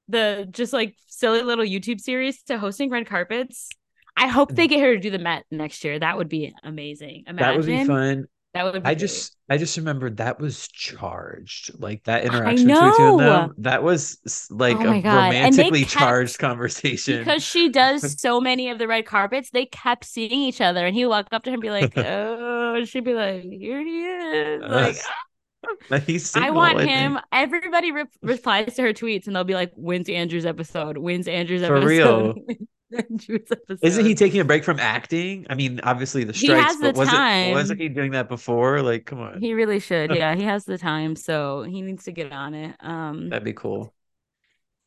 the 0.09 0.49
just 0.51 0.73
like 0.73 0.95
silly 1.07 1.43
little 1.43 1.65
YouTube 1.65 2.01
series 2.01 2.43
to 2.45 2.59
hosting 2.59 2.89
red 2.89 3.07
carpets. 3.07 3.69
I 4.17 4.29
hope 4.29 4.55
they 4.55 4.67
mm. 4.67 4.71
get 4.71 4.81
her 4.81 4.95
to 4.95 5.01
do 5.01 5.11
the 5.11 5.19
Met 5.19 5.45
next 5.51 5.85
year. 5.85 5.99
That 5.99 6.17
would 6.17 6.29
be 6.29 6.55
amazing. 6.63 7.25
Imagine. 7.27 7.37
That 7.37 7.57
would 7.57 7.67
be 7.67 7.85
fun. 7.85 8.25
That 8.53 8.65
would. 8.65 8.83
I 8.85 8.97
just, 8.97 9.37
I 9.49 9.59
just 9.59 9.77
remembered 9.77 10.17
that 10.17 10.41
was 10.41 10.67
charged. 10.69 11.71
Like 11.81 12.03
that 12.05 12.25
interaction 12.25 12.67
between 12.67 12.97
two 12.97 13.03
of 13.03 13.19
them. 13.19 13.55
That 13.59 13.85
was 13.85 14.19
like 14.51 14.77
oh 14.77 14.93
a 14.93 15.01
God. 15.01 15.27
romantically 15.27 15.83
kept, 15.83 15.93
charged 15.93 16.39
conversation. 16.41 17.19
Because 17.19 17.45
she 17.45 17.69
does 17.69 18.21
so 18.21 18.41
many 18.41 18.69
of 18.71 18.79
the 18.79 18.89
red 18.89 19.07
carpets. 19.07 19.51
They 19.51 19.67
kept 19.67 20.05
seeing 20.05 20.33
each 20.33 20.61
other, 20.61 20.85
and 20.85 20.97
he 20.97 21.05
would 21.05 21.11
walk 21.11 21.29
up 21.31 21.45
to 21.45 21.51
her 21.51 21.55
and 21.55 21.63
be 21.63 21.71
like, 21.71 21.93
"Oh," 21.97 22.75
and 22.75 22.89
she'd 22.89 23.05
be 23.05 23.15
like, 23.15 23.43
"Here 23.43 23.81
he 23.83 24.05
is." 24.05 24.63
Uh, 24.63 24.95
like. 25.91 26.03
He's 26.05 26.35
I 26.37 26.51
want 26.51 26.81
him. 26.81 27.19
Everybody 27.31 27.93
re- 27.93 28.05
replies 28.23 28.75
to 28.75 28.83
her 28.83 28.93
tweets, 28.93 29.29
and 29.29 29.37
they'll 29.37 29.45
be 29.45 29.55
like, 29.55 29.73
"When's 29.77 30.09
Andrew's 30.09 30.47
episode? 30.47 30.99
When's 30.99 31.29
Andrew's 31.29 31.65
For 31.65 31.77
episode?" 31.77 32.35
For 32.35 32.43
real. 32.49 32.57
Isn't 33.83 34.05
he 34.05 34.15
taking 34.15 34.41
a 34.41 34.45
break 34.45 34.65
from 34.65 34.81
acting? 34.81 35.47
I 35.49 35.55
mean, 35.55 35.81
obviously 35.83 36.25
the 36.25 36.35
strikes, 36.35 36.77
but 36.81 36.97
was 36.97 37.09
time. 37.09 37.51
it 37.51 37.55
wasn't 37.55 37.81
he 37.81 37.89
doing 37.89 38.13
that 38.13 38.29
before? 38.29 38.83
Like, 38.83 39.07
come 39.07 39.21
on. 39.21 39.41
He 39.41 39.55
really 39.55 39.81
should. 39.81 40.15
Yeah, 40.15 40.35
he 40.35 40.43
has 40.43 40.65
the 40.65 40.79
time, 40.91 41.17
so 41.17 41.63
he 41.63 41.83
needs 41.83 42.05
to 42.05 42.13
get 42.13 42.33
on 42.33 42.55
it. 42.55 42.77
Um 42.81 43.29
That'd 43.29 43.45
be 43.45 43.53
cool. 43.53 43.95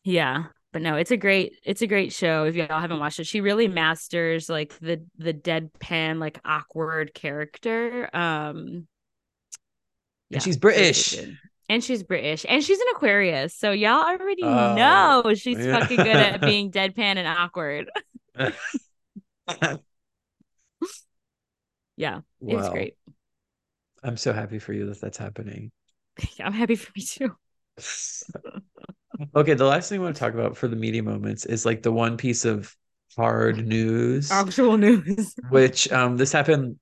Yeah. 0.03 0.45
But 0.73 0.81
no, 0.81 0.95
it's 0.95 1.11
a 1.11 1.17
great 1.17 1.53
it's 1.63 1.81
a 1.81 1.87
great 1.87 2.11
show 2.11 2.45
if 2.45 2.55
y'all 2.55 2.79
haven't 2.79 2.99
watched 2.99 3.19
it. 3.19 3.27
She 3.27 3.41
really 3.41 3.67
masters 3.67 4.49
like 4.49 4.77
the 4.79 5.05
the 5.17 5.33
deadpan 5.33 6.19
like 6.19 6.39
awkward 6.43 7.13
character. 7.13 8.09
Um 8.13 8.87
yeah, 10.29 10.37
and 10.37 10.43
she's 10.43 10.57
British. 10.57 11.15
And 11.69 11.83
she's 11.83 12.03
British 12.03 12.45
and 12.47 12.63
she's 12.63 12.79
an 12.79 12.87
Aquarius. 12.95 13.55
So 13.55 13.71
y'all 13.71 14.03
already 14.03 14.43
uh, 14.43 14.75
know 14.75 15.33
she's 15.33 15.57
yeah. 15.57 15.79
fucking 15.79 15.97
good 15.97 16.07
at 16.07 16.41
being 16.45 16.71
deadpan 16.71 17.17
and 17.17 17.27
awkward. 17.27 17.89
yeah, 21.95 22.19
it 22.41 22.55
was 22.55 22.69
great. 22.69 22.95
I'm 24.03 24.17
so 24.17 24.33
happy 24.33 24.59
for 24.59 24.73
you 24.73 24.87
that 24.87 24.99
that's 24.99 25.17
happening. 25.17 25.71
Yeah, 26.37 26.45
I'm 26.47 26.53
happy 26.53 26.75
for 26.75 26.91
me 26.95 27.03
too. 27.03 27.35
okay, 29.35 29.53
the 29.53 29.65
last 29.65 29.89
thing 29.89 29.99
I 29.99 30.03
want 30.03 30.15
to 30.15 30.19
talk 30.19 30.33
about 30.33 30.57
for 30.57 30.67
the 30.67 30.75
media 30.75 31.01
moments 31.03 31.45
is 31.45 31.65
like 31.65 31.81
the 31.81 31.91
one 31.91 32.17
piece 32.17 32.45
of 32.45 32.75
hard 33.15 33.65
news, 33.65 34.31
actual 34.31 34.77
news, 34.77 35.35
which 35.49 35.91
um 35.91 36.17
this 36.17 36.31
happened 36.31 36.77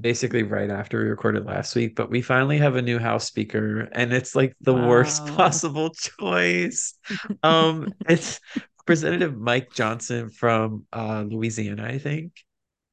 basically 0.00 0.42
right 0.42 0.70
after 0.70 1.02
we 1.02 1.08
recorded 1.08 1.46
last 1.46 1.74
week, 1.74 1.94
but 1.94 2.10
we 2.10 2.22
finally 2.22 2.58
have 2.58 2.76
a 2.76 2.82
new 2.82 2.98
house 2.98 3.24
speaker 3.24 3.88
and 3.92 4.12
it's 4.12 4.34
like 4.34 4.54
the 4.60 4.72
wow. 4.74 4.88
worst 4.88 5.26
possible 5.26 5.90
choice. 5.90 6.94
um 7.42 7.92
it's 8.08 8.40
Representative 8.80 9.36
Mike 9.36 9.72
Johnson 9.72 10.30
from 10.30 10.84
uh 10.92 11.24
Louisiana, 11.26 11.84
I 11.84 11.98
think. 11.98 12.32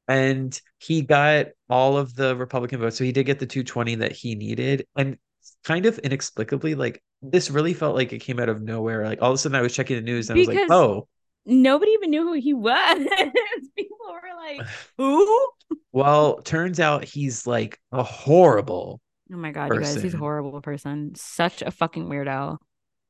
And 0.08 0.58
he 0.78 1.02
got 1.02 1.46
all 1.68 1.96
of 1.96 2.14
the 2.14 2.36
Republican 2.36 2.80
votes. 2.80 2.96
So 2.96 3.04
he 3.04 3.12
did 3.12 3.24
get 3.24 3.38
the 3.38 3.46
220 3.46 3.96
that 3.96 4.12
he 4.12 4.34
needed. 4.34 4.86
And 4.96 5.16
kind 5.64 5.86
of 5.86 5.98
inexplicably, 5.98 6.74
like 6.74 7.02
this 7.22 7.50
really 7.50 7.74
felt 7.74 7.94
like 7.94 8.12
it 8.12 8.18
came 8.18 8.40
out 8.40 8.48
of 8.48 8.60
nowhere. 8.62 9.04
Like 9.04 9.22
all 9.22 9.30
of 9.30 9.36
a 9.36 9.38
sudden 9.38 9.56
I 9.56 9.62
was 9.62 9.74
checking 9.74 9.96
the 9.96 10.02
news 10.02 10.28
and 10.28 10.36
because 10.36 10.56
I 10.56 10.62
was 10.62 10.70
like, 10.70 10.76
oh, 10.76 11.08
nobody 11.46 11.92
even 11.92 12.10
knew 12.10 12.22
who 12.22 12.34
he 12.34 12.54
was. 12.54 13.06
We're 14.12 14.36
like, 14.36 14.68
who? 14.96 15.48
Well, 15.92 16.42
turns 16.42 16.80
out 16.80 17.04
he's 17.04 17.46
like 17.46 17.78
a 17.92 18.02
horrible. 18.02 19.00
Oh 19.32 19.36
my 19.36 19.52
god, 19.52 19.68
person. 19.68 19.82
you 19.82 19.94
guys, 19.94 20.02
he's 20.02 20.14
a 20.14 20.18
horrible 20.18 20.60
person. 20.60 21.14
Such 21.14 21.62
a 21.62 21.70
fucking 21.70 22.06
weirdo. 22.06 22.58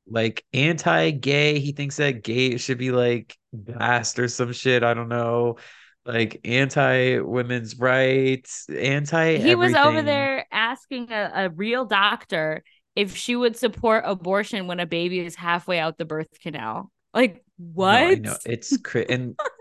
Like 0.07 0.45
anti-gay. 0.53 1.59
He 1.59 1.71
thinks 1.71 1.97
that 1.97 2.23
gay 2.23 2.57
should 2.57 2.77
be 2.77 2.91
like 2.91 3.35
best 3.53 4.19
or 4.19 4.27
some 4.27 4.51
shit. 4.51 4.83
I 4.83 4.93
don't 4.93 5.09
know. 5.09 5.57
Like 6.05 6.41
anti 6.43 7.19
women's 7.19 7.79
rights, 7.79 8.67
anti. 8.69 9.37
He 9.37 9.55
was 9.55 9.73
over 9.73 10.01
there 10.01 10.45
asking 10.51 11.11
a, 11.11 11.31
a 11.33 11.49
real 11.49 11.85
doctor 11.85 12.63
if 12.95 13.15
she 13.15 13.35
would 13.35 13.55
support 13.55 14.03
abortion 14.05 14.67
when 14.67 14.79
a 14.79 14.85
baby 14.85 15.19
is 15.19 15.35
halfway 15.35 15.79
out 15.79 15.97
the 15.97 16.05
birth 16.05 16.39
canal. 16.41 16.91
Like 17.13 17.43
what? 17.57 18.19
No, 18.21 18.35
it's 18.45 18.77
cra- 18.77 19.05
and 19.09 19.39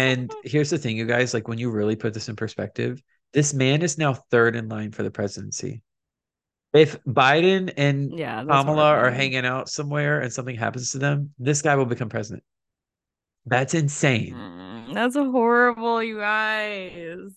and 0.00 0.34
here's 0.44 0.70
the 0.70 0.78
thing, 0.78 0.96
you 0.96 1.04
guys. 1.04 1.34
Like 1.34 1.46
when 1.46 1.58
you 1.58 1.70
really 1.70 1.94
put 1.94 2.14
this 2.14 2.28
in 2.28 2.36
perspective, 2.36 3.02
this 3.34 3.52
man 3.52 3.82
is 3.82 3.98
now 3.98 4.14
third 4.14 4.56
in 4.56 4.68
line 4.68 4.92
for 4.92 5.02
the 5.02 5.10
presidency. 5.10 5.82
If 6.72 7.02
Biden 7.04 7.72
and 7.76 8.16
yeah, 8.16 8.42
Kamala 8.44 8.94
are 8.94 9.10
hanging 9.10 9.44
out 9.44 9.68
somewhere 9.68 10.20
and 10.20 10.32
something 10.32 10.56
happens 10.56 10.92
to 10.92 10.98
them, 10.98 11.34
this 11.38 11.60
guy 11.60 11.74
will 11.74 11.84
become 11.84 12.08
president. 12.08 12.44
That's 13.44 13.74
insane. 13.74 14.34
Mm, 14.34 14.94
that's 14.94 15.16
horrible, 15.16 16.02
you 16.02 16.18
guys. 16.18 17.32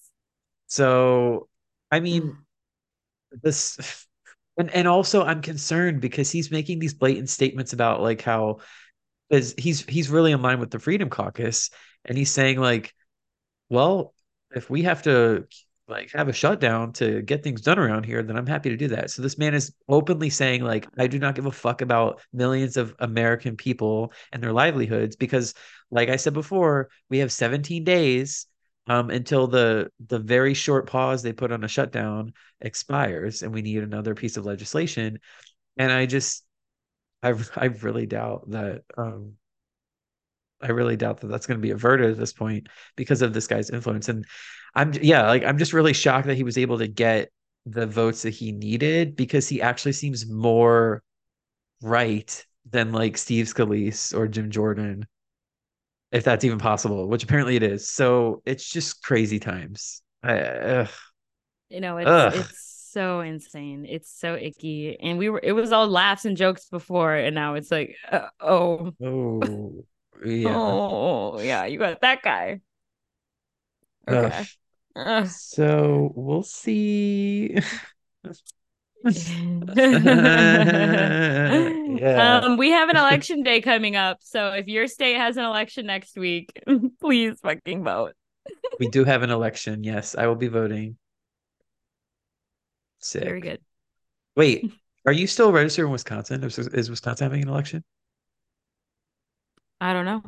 So, 0.67 1.49
I 1.91 1.99
mean, 1.99 2.37
this 3.41 4.07
and 4.57 4.69
and 4.69 4.87
also 4.87 5.23
I'm 5.23 5.41
concerned 5.41 5.99
because 5.99 6.31
he's 6.31 6.49
making 6.49 6.79
these 6.79 6.93
blatant 6.93 7.29
statements 7.29 7.73
about 7.73 8.01
like 8.01 8.21
how 8.21 8.59
because 9.29 9.53
he's 9.57 9.81
he's 9.81 10.09
really 10.09 10.31
in 10.31 10.41
line 10.41 10.59
with 10.59 10.71
the 10.71 10.79
Freedom 10.79 11.09
Caucus 11.09 11.71
and 12.05 12.17
he's 12.17 12.31
saying 12.31 12.59
like, 12.59 12.93
well, 13.69 14.13
if 14.55 14.69
we 14.69 14.83
have 14.83 15.03
to 15.03 15.47
like 15.87 16.11
have 16.13 16.29
a 16.29 16.33
shutdown 16.33 16.93
to 16.93 17.21
get 17.21 17.43
things 17.43 17.61
done 17.61 17.77
around 17.77 18.05
here, 18.05 18.23
then 18.23 18.37
I'm 18.37 18.47
happy 18.47 18.69
to 18.69 18.77
do 18.77 18.87
that. 18.89 19.11
So 19.11 19.21
this 19.21 19.37
man 19.37 19.53
is 19.53 19.73
openly 19.89 20.29
saying 20.29 20.63
like, 20.63 20.87
I 20.97 21.07
do 21.07 21.19
not 21.19 21.35
give 21.35 21.45
a 21.45 21.51
fuck 21.51 21.81
about 21.81 22.21
millions 22.31 22.77
of 22.77 22.95
American 22.99 23.57
people 23.57 24.13
and 24.31 24.41
their 24.41 24.53
livelihoods 24.53 25.15
because, 25.15 25.53
like 25.91 26.09
I 26.09 26.15
said 26.15 26.33
before, 26.33 26.89
we 27.09 27.19
have 27.19 27.31
17 27.31 27.83
days 27.83 28.47
um, 28.87 29.09
until 29.09 29.47
the 29.47 29.89
the 30.07 30.19
very 30.19 30.53
short 30.53 30.87
pause 30.87 31.21
they 31.21 31.33
put 31.33 31.51
on 31.51 31.63
a 31.63 31.67
shutdown 31.67 32.33
expires, 32.61 33.41
and 33.41 33.53
we 33.53 33.61
need 33.61 33.83
another 33.83 34.15
piece 34.15 34.37
of 34.37 34.45
legislation. 34.45 35.19
And 35.77 35.91
I 35.91 36.05
just, 36.05 36.43
I 37.21 37.33
I 37.55 37.65
really 37.65 38.05
doubt 38.05 38.49
that. 38.51 38.83
Um, 38.97 39.33
I 40.63 40.69
really 40.69 40.95
doubt 40.95 41.21
that 41.21 41.27
that's 41.27 41.45
going 41.45 41.59
to 41.59 41.61
be 41.61 41.71
averted 41.71 42.11
at 42.11 42.17
this 42.17 42.33
point 42.33 42.67
because 42.95 43.21
of 43.21 43.33
this 43.33 43.47
guy's 43.47 43.69
influence. 43.69 44.09
And 44.09 44.25
I'm 44.75 44.93
yeah, 45.01 45.27
like 45.27 45.43
I'm 45.43 45.57
just 45.57 45.73
really 45.73 45.93
shocked 45.93 46.27
that 46.27 46.35
he 46.35 46.43
was 46.43 46.57
able 46.57 46.77
to 46.79 46.87
get 46.87 47.29
the 47.65 47.85
votes 47.85 48.23
that 48.23 48.31
he 48.31 48.51
needed 48.51 49.15
because 49.15 49.47
he 49.47 49.61
actually 49.61 49.93
seems 49.93 50.29
more 50.29 51.03
right 51.81 52.45
than 52.69 52.91
like 52.91 53.17
Steve 53.17 53.45
Scalise 53.45 54.15
or 54.17 54.27
Jim 54.27 54.49
Jordan 54.49 55.05
if 56.13 56.23
that's 56.23 56.45
even 56.45 56.59
possible, 56.59 57.07
which 57.07 57.23
apparently 57.23 57.55
it 57.55 57.63
is. 57.63 57.89
So 57.89 58.43
it's 58.45 58.69
just 58.69 59.01
crazy 59.03 59.39
times. 59.39 60.01
I, 60.21 60.87
you 61.69 61.81
know, 61.81 61.97
it's 61.97 62.07
ugh. 62.07 62.33
it's 62.35 62.89
so 62.91 63.21
insane. 63.21 63.85
It's 63.89 64.11
so 64.11 64.35
icky, 64.35 64.97
and 65.01 65.17
we 65.17 65.29
were 65.29 65.41
it 65.43 65.53
was 65.53 65.71
all 65.71 65.87
laughs 65.87 66.25
and 66.25 66.37
jokes 66.37 66.69
before, 66.69 67.15
and 67.15 67.33
now 67.33 67.55
it's 67.55 67.71
like, 67.71 67.95
uh, 68.09 68.27
oh, 68.39 68.91
oh, 69.03 69.85
yeah, 70.25 70.55
oh, 70.55 71.39
yeah, 71.39 71.65
you 71.65 71.79
got 71.79 72.01
that 72.01 72.21
guy. 72.21 72.61
Okay. 74.07 74.45
Ugh. 74.95 75.27
So 75.27 76.11
we'll 76.15 76.43
see. 76.43 77.57
yeah. 82.03 82.41
Um, 82.43 82.57
we 82.57 82.69
have 82.69 82.89
an 82.89 82.97
election 82.97 83.43
day 83.43 83.61
coming 83.61 83.95
up. 83.95 84.19
So 84.21 84.49
if 84.49 84.67
your 84.67 84.87
state 84.87 85.17
has 85.17 85.37
an 85.37 85.43
election 85.43 85.85
next 85.87 86.15
week, 86.17 86.61
please 87.01 87.39
fucking 87.41 87.83
vote. 87.83 88.13
we 88.79 88.87
do 88.87 89.03
have 89.03 89.23
an 89.23 89.29
election. 89.29 89.83
Yes, 89.83 90.15
I 90.15 90.27
will 90.27 90.35
be 90.35 90.47
voting. 90.47 90.97
Sick. 92.99 93.23
Very 93.23 93.41
good. 93.41 93.59
Wait, 94.35 94.71
are 95.05 95.11
you 95.11 95.27
still 95.27 95.51
registered 95.51 95.85
in 95.85 95.91
Wisconsin? 95.91 96.43
Is, 96.43 96.57
is 96.57 96.89
Wisconsin 96.89 97.25
having 97.25 97.43
an 97.43 97.49
election? 97.49 97.83
I 99.83 99.93
don't 99.93 100.05
know. 100.05 100.23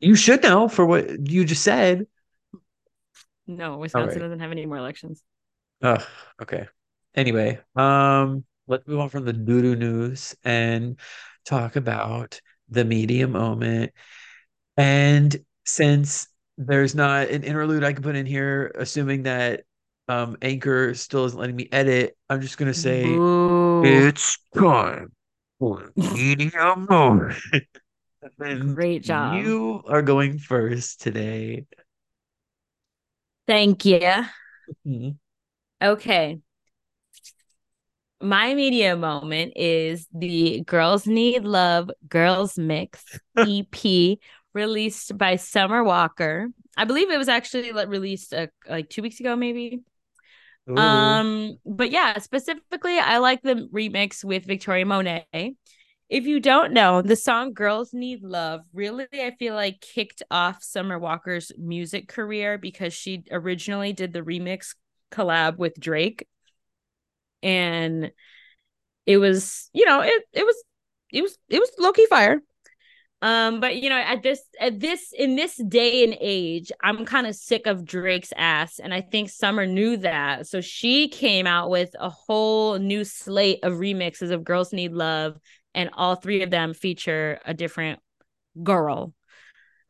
You 0.00 0.16
should 0.16 0.42
know 0.42 0.68
for 0.68 0.84
what 0.84 1.28
you 1.30 1.44
just 1.44 1.62
said. 1.62 2.06
No, 3.46 3.76
Wisconsin 3.76 4.20
right. 4.20 4.24
doesn't 4.24 4.40
have 4.40 4.50
any 4.50 4.66
more 4.66 4.78
elections. 4.78 5.22
Oh, 5.82 6.04
okay 6.40 6.66
anyway, 7.14 7.58
um, 7.76 8.44
let's 8.66 8.86
move 8.86 9.00
on 9.00 9.08
from 9.08 9.24
the 9.24 9.32
doo 9.32 9.76
news 9.76 10.34
and 10.44 10.98
talk 11.44 11.76
about 11.76 12.40
the 12.68 12.84
media 12.84 13.28
moment. 13.28 13.92
And 14.76 15.36
since 15.64 16.28
there's 16.56 16.94
not 16.94 17.28
an 17.28 17.44
interlude 17.44 17.84
I 17.84 17.92
can 17.92 18.02
put 18.02 18.16
in 18.16 18.26
here, 18.26 18.72
assuming 18.76 19.24
that 19.24 19.64
um, 20.08 20.36
Anchor 20.42 20.94
still 20.94 21.24
isn't 21.26 21.38
letting 21.38 21.56
me 21.56 21.68
edit, 21.72 22.16
I'm 22.28 22.40
just 22.40 22.58
gonna 22.58 22.74
say 22.74 23.04
Ooh. 23.04 23.82
it's 23.84 24.38
time 24.56 25.12
for 25.58 25.92
media 25.96 26.74
moment. 26.76 27.38
Great 28.38 29.02
job. 29.02 29.42
You 29.42 29.82
are 29.86 30.02
going 30.02 30.38
first 30.38 31.00
today. 31.00 31.66
Thank 33.46 33.84
you. 33.84 34.00
Mm-hmm. 34.86 35.10
Okay 35.82 36.38
my 38.22 38.54
media 38.54 38.96
moment 38.96 39.52
is 39.56 40.06
the 40.14 40.62
Girls 40.66 41.06
Need 41.06 41.44
Love 41.44 41.90
Girls 42.08 42.56
Mix 42.56 43.04
EP 43.36 44.18
released 44.54 45.18
by 45.18 45.36
Summer 45.36 45.82
Walker. 45.82 46.48
I 46.76 46.84
believe 46.84 47.10
it 47.10 47.18
was 47.18 47.28
actually 47.28 47.72
released 47.72 48.32
uh, 48.32 48.46
like 48.68 48.88
two 48.88 49.02
weeks 49.02 49.20
ago, 49.20 49.34
maybe. 49.34 49.80
Ooh. 50.70 50.76
Um, 50.76 51.58
but 51.66 51.90
yeah, 51.90 52.18
specifically, 52.18 52.98
I 52.98 53.18
like 53.18 53.42
the 53.42 53.68
remix 53.72 54.24
with 54.24 54.46
Victoria 54.46 54.86
Monet. 54.86 55.26
If 56.12 56.26
you 56.26 56.40
don't 56.40 56.74
know, 56.74 57.00
the 57.00 57.16
song 57.16 57.54
Girls 57.54 57.94
Need 57.94 58.22
Love 58.22 58.60
really, 58.74 59.06
I 59.14 59.34
feel 59.38 59.54
like 59.54 59.80
kicked 59.80 60.22
off 60.30 60.62
Summer 60.62 60.98
Walker's 60.98 61.50
music 61.56 62.06
career 62.06 62.58
because 62.58 62.92
she 62.92 63.24
originally 63.30 63.94
did 63.94 64.12
the 64.12 64.20
remix 64.20 64.74
collab 65.10 65.56
with 65.56 65.80
Drake 65.80 66.28
and 67.42 68.12
it 69.06 69.16
was 69.16 69.70
you 69.72 69.86
know 69.86 70.02
it 70.02 70.22
it 70.34 70.44
was 70.44 70.64
it 71.10 71.22
was 71.22 71.38
it 71.48 71.58
was 71.58 71.70
low 71.78 71.92
key 71.92 72.04
fire. 72.04 72.42
Um, 73.22 73.60
but 73.60 73.76
you 73.76 73.88
know, 73.88 73.98
at 73.98 74.22
this 74.22 74.42
at 74.60 74.80
this 74.80 75.14
in 75.16 75.34
this 75.34 75.56
day 75.56 76.04
and 76.04 76.14
age, 76.20 76.72
I'm 76.82 77.06
kind 77.06 77.26
of 77.26 77.36
sick 77.36 77.66
of 77.66 77.86
Drake's 77.86 78.34
ass, 78.36 78.80
and 78.80 78.92
I 78.92 79.00
think 79.00 79.30
Summer 79.30 79.64
knew 79.64 79.96
that. 79.96 80.46
So 80.46 80.60
she 80.60 81.08
came 81.08 81.46
out 81.46 81.70
with 81.70 81.94
a 81.98 82.10
whole 82.10 82.78
new 82.78 83.04
slate 83.04 83.60
of 83.62 83.74
remixes 83.74 84.30
of 84.30 84.44
Girls 84.44 84.74
Need 84.74 84.92
Love, 84.92 85.38
and 85.74 85.90
all 85.92 86.14
three 86.14 86.42
of 86.42 86.50
them 86.50 86.74
feature 86.74 87.40
a 87.44 87.54
different 87.54 88.00
girl. 88.62 89.12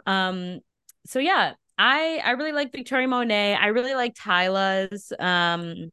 Um, 0.07 0.61
so 1.07 1.19
yeah, 1.19 1.55
I 1.79 2.21
I 2.25 2.33
really 2.33 2.53
like 2.53 2.73
Victoria 2.73 3.09
Monet. 3.09 3.57
I 3.57 3.69
really 3.69 3.95
like 3.95 4.15
Tyla's 4.15 5.13
um 5.19 5.91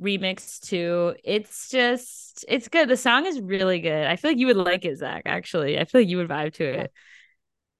remix 0.00 0.60
too. 0.60 1.14
It's 1.24 1.70
just 1.70 2.44
it's 2.48 2.68
good. 2.68 2.88
The 2.88 2.96
song 2.96 3.26
is 3.26 3.40
really 3.40 3.80
good. 3.80 4.06
I 4.06 4.16
feel 4.16 4.30
like 4.30 4.38
you 4.38 4.46
would 4.46 4.56
like 4.56 4.84
it, 4.84 4.98
Zach. 4.98 5.22
Actually, 5.26 5.78
I 5.78 5.84
feel 5.84 6.00
like 6.00 6.08
you 6.08 6.18
would 6.18 6.28
vibe 6.28 6.54
to 6.54 6.64
it. 6.64 6.92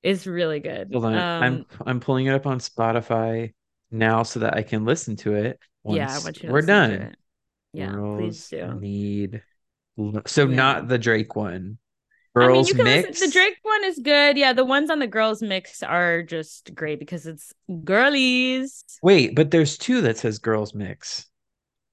It's 0.02 0.26
really 0.26 0.60
good. 0.60 0.90
Hold 0.92 1.06
on, 1.06 1.14
um, 1.14 1.42
I'm 1.42 1.66
I'm 1.86 2.00
pulling 2.00 2.26
it 2.26 2.34
up 2.34 2.46
on 2.46 2.58
Spotify 2.58 3.52
now 3.90 4.22
so 4.22 4.40
that 4.40 4.56
I 4.56 4.62
can 4.62 4.84
listen 4.84 5.16
to 5.16 5.34
it. 5.34 5.58
yeah, 5.84 6.18
we're 6.44 6.62
done. 6.62 7.14
Yeah, 7.72 7.92
Girls 7.92 8.48
please 8.48 8.48
do. 8.48 8.80
Need 8.80 9.42
so 10.26 10.46
yeah. 10.48 10.54
not 10.54 10.88
the 10.88 10.98
Drake 10.98 11.36
one. 11.36 11.78
Girls 12.34 12.72
I 12.72 12.76
mean, 12.76 12.84
mix. 12.84 13.08
Listen, 13.08 13.28
the 13.28 13.32
Drake 13.32 13.58
one 13.62 13.84
is 13.84 13.98
good. 13.98 14.36
Yeah, 14.36 14.52
the 14.52 14.64
ones 14.64 14.90
on 14.90 14.98
the 15.00 15.06
girls 15.06 15.42
mix 15.42 15.82
are 15.82 16.22
just 16.22 16.72
great 16.74 17.00
because 17.00 17.26
it's 17.26 17.52
girlies. 17.84 18.84
Wait, 19.02 19.34
but 19.34 19.50
there's 19.50 19.76
two 19.76 20.02
that 20.02 20.18
says 20.18 20.38
girls 20.38 20.74
mix. 20.74 21.26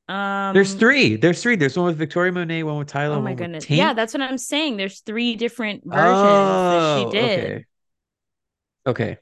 Um, 0.08 0.54
there's 0.54 0.76
three. 0.76 1.16
There's 1.16 1.42
three. 1.42 1.56
There's 1.56 1.76
one 1.76 1.88
with 1.88 1.98
Victoria 1.98 2.32
Monet, 2.32 2.62
one 2.62 2.78
with 2.78 2.90
Tyla. 2.90 3.16
Oh 3.16 3.22
my 3.22 3.34
goodness! 3.34 3.68
Yeah, 3.70 3.94
that's 3.94 4.14
what 4.14 4.22
I'm 4.22 4.38
saying. 4.38 4.78
There's 4.78 5.00
three 5.00 5.36
different 5.36 5.84
versions 5.84 6.06
oh, 6.06 6.72
that 6.72 7.00
she 7.00 7.06
oh, 7.06 7.12
did. 7.12 7.40
Okay. 7.40 7.66
Okay. 8.88 9.18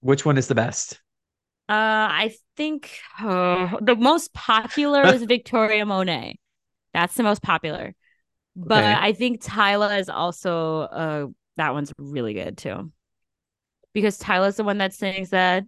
Which 0.00 0.24
one 0.24 0.38
is 0.38 0.48
the 0.48 0.54
best? 0.54 0.94
Uh, 1.68 2.08
I 2.08 2.34
think 2.56 2.98
uh, 3.20 3.76
the 3.80 3.96
most 3.96 4.32
popular 4.32 5.06
is 5.06 5.22
Victoria 5.24 5.86
Monet. 5.86 6.38
That's 6.94 7.14
the 7.14 7.22
most 7.22 7.42
popular. 7.42 7.94
But 8.56 8.84
okay. 8.84 8.94
I 8.98 9.12
think 9.12 9.42
Tyla 9.42 9.96
is 9.98 10.08
also 10.08 10.80
uh 10.80 11.26
that 11.56 11.74
one's 11.74 11.92
really 11.98 12.34
good 12.34 12.58
too. 12.58 12.92
because 13.92 14.18
Tyla's 14.18 14.56
the 14.56 14.64
one 14.64 14.78
that 14.78 14.94
sings 14.94 15.30
that. 15.30 15.64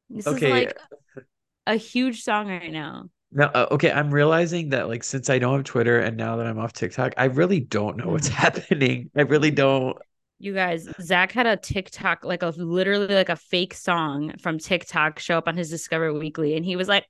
This 0.09 0.27
Okay. 0.27 0.47
is 0.47 0.51
like 0.51 0.77
a 1.67 1.75
huge 1.75 2.23
song 2.23 2.47
right 2.47 2.71
now. 2.71 3.09
No, 3.33 3.45
uh, 3.45 3.67
okay, 3.71 3.91
I'm 3.91 4.11
realizing 4.13 4.69
that 4.69 4.89
like 4.89 5.03
since 5.03 5.29
I 5.29 5.39
don't 5.39 5.55
have 5.55 5.63
Twitter 5.63 5.99
and 5.99 6.17
now 6.17 6.35
that 6.35 6.47
I'm 6.47 6.59
off 6.59 6.73
TikTok, 6.73 7.13
I 7.17 7.25
really 7.25 7.61
don't 7.61 7.97
know 7.97 8.07
what's 8.07 8.27
happening. 8.29 9.09
I 9.15 9.21
really 9.21 9.51
don't. 9.51 9.97
You 10.39 10.53
guys, 10.53 10.89
Zach 10.99 11.31
had 11.31 11.45
a 11.45 11.55
TikTok, 11.55 12.25
like 12.25 12.41
a 12.41 12.47
literally 12.49 13.13
like 13.13 13.29
a 13.29 13.35
fake 13.35 13.73
song 13.75 14.33
from 14.39 14.57
TikTok 14.57 15.19
show 15.19 15.37
up 15.37 15.47
on 15.47 15.55
his 15.55 15.69
Discover 15.69 16.13
Weekly, 16.13 16.55
and 16.55 16.65
he 16.65 16.75
was 16.75 16.87
like, 16.87 17.05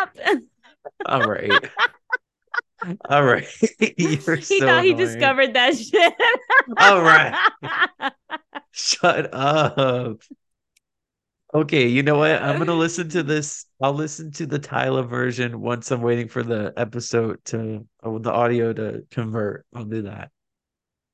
All 1.06 1.22
right. 1.22 1.52
All 3.08 3.24
right. 3.24 3.46
He 3.96 4.16
so 4.16 4.66
thought 4.66 4.82
he 4.82 4.92
annoying. 4.92 4.96
discovered 4.96 5.54
that 5.54 5.76
shit. 5.76 6.14
All 6.78 7.02
right. 7.02 7.38
Shut 8.72 9.32
up. 9.32 10.22
Okay, 11.54 11.86
you 11.86 12.02
know 12.02 12.16
what? 12.16 12.42
I'm 12.42 12.58
gonna 12.58 12.74
listen 12.74 13.08
to 13.10 13.22
this. 13.22 13.66
I'll 13.80 13.92
listen 13.92 14.30
to 14.32 14.46
the 14.46 14.58
Tyla 14.58 15.02
version 15.02 15.60
once 15.60 15.90
I'm 15.90 16.00
waiting 16.00 16.28
for 16.28 16.42
the 16.42 16.72
episode 16.76 17.44
to 17.46 17.86
or 18.02 18.20
the 18.20 18.32
audio 18.32 18.72
to 18.72 19.04
convert. 19.10 19.66
I'll 19.74 19.84
do 19.84 20.02
that. 20.02 20.30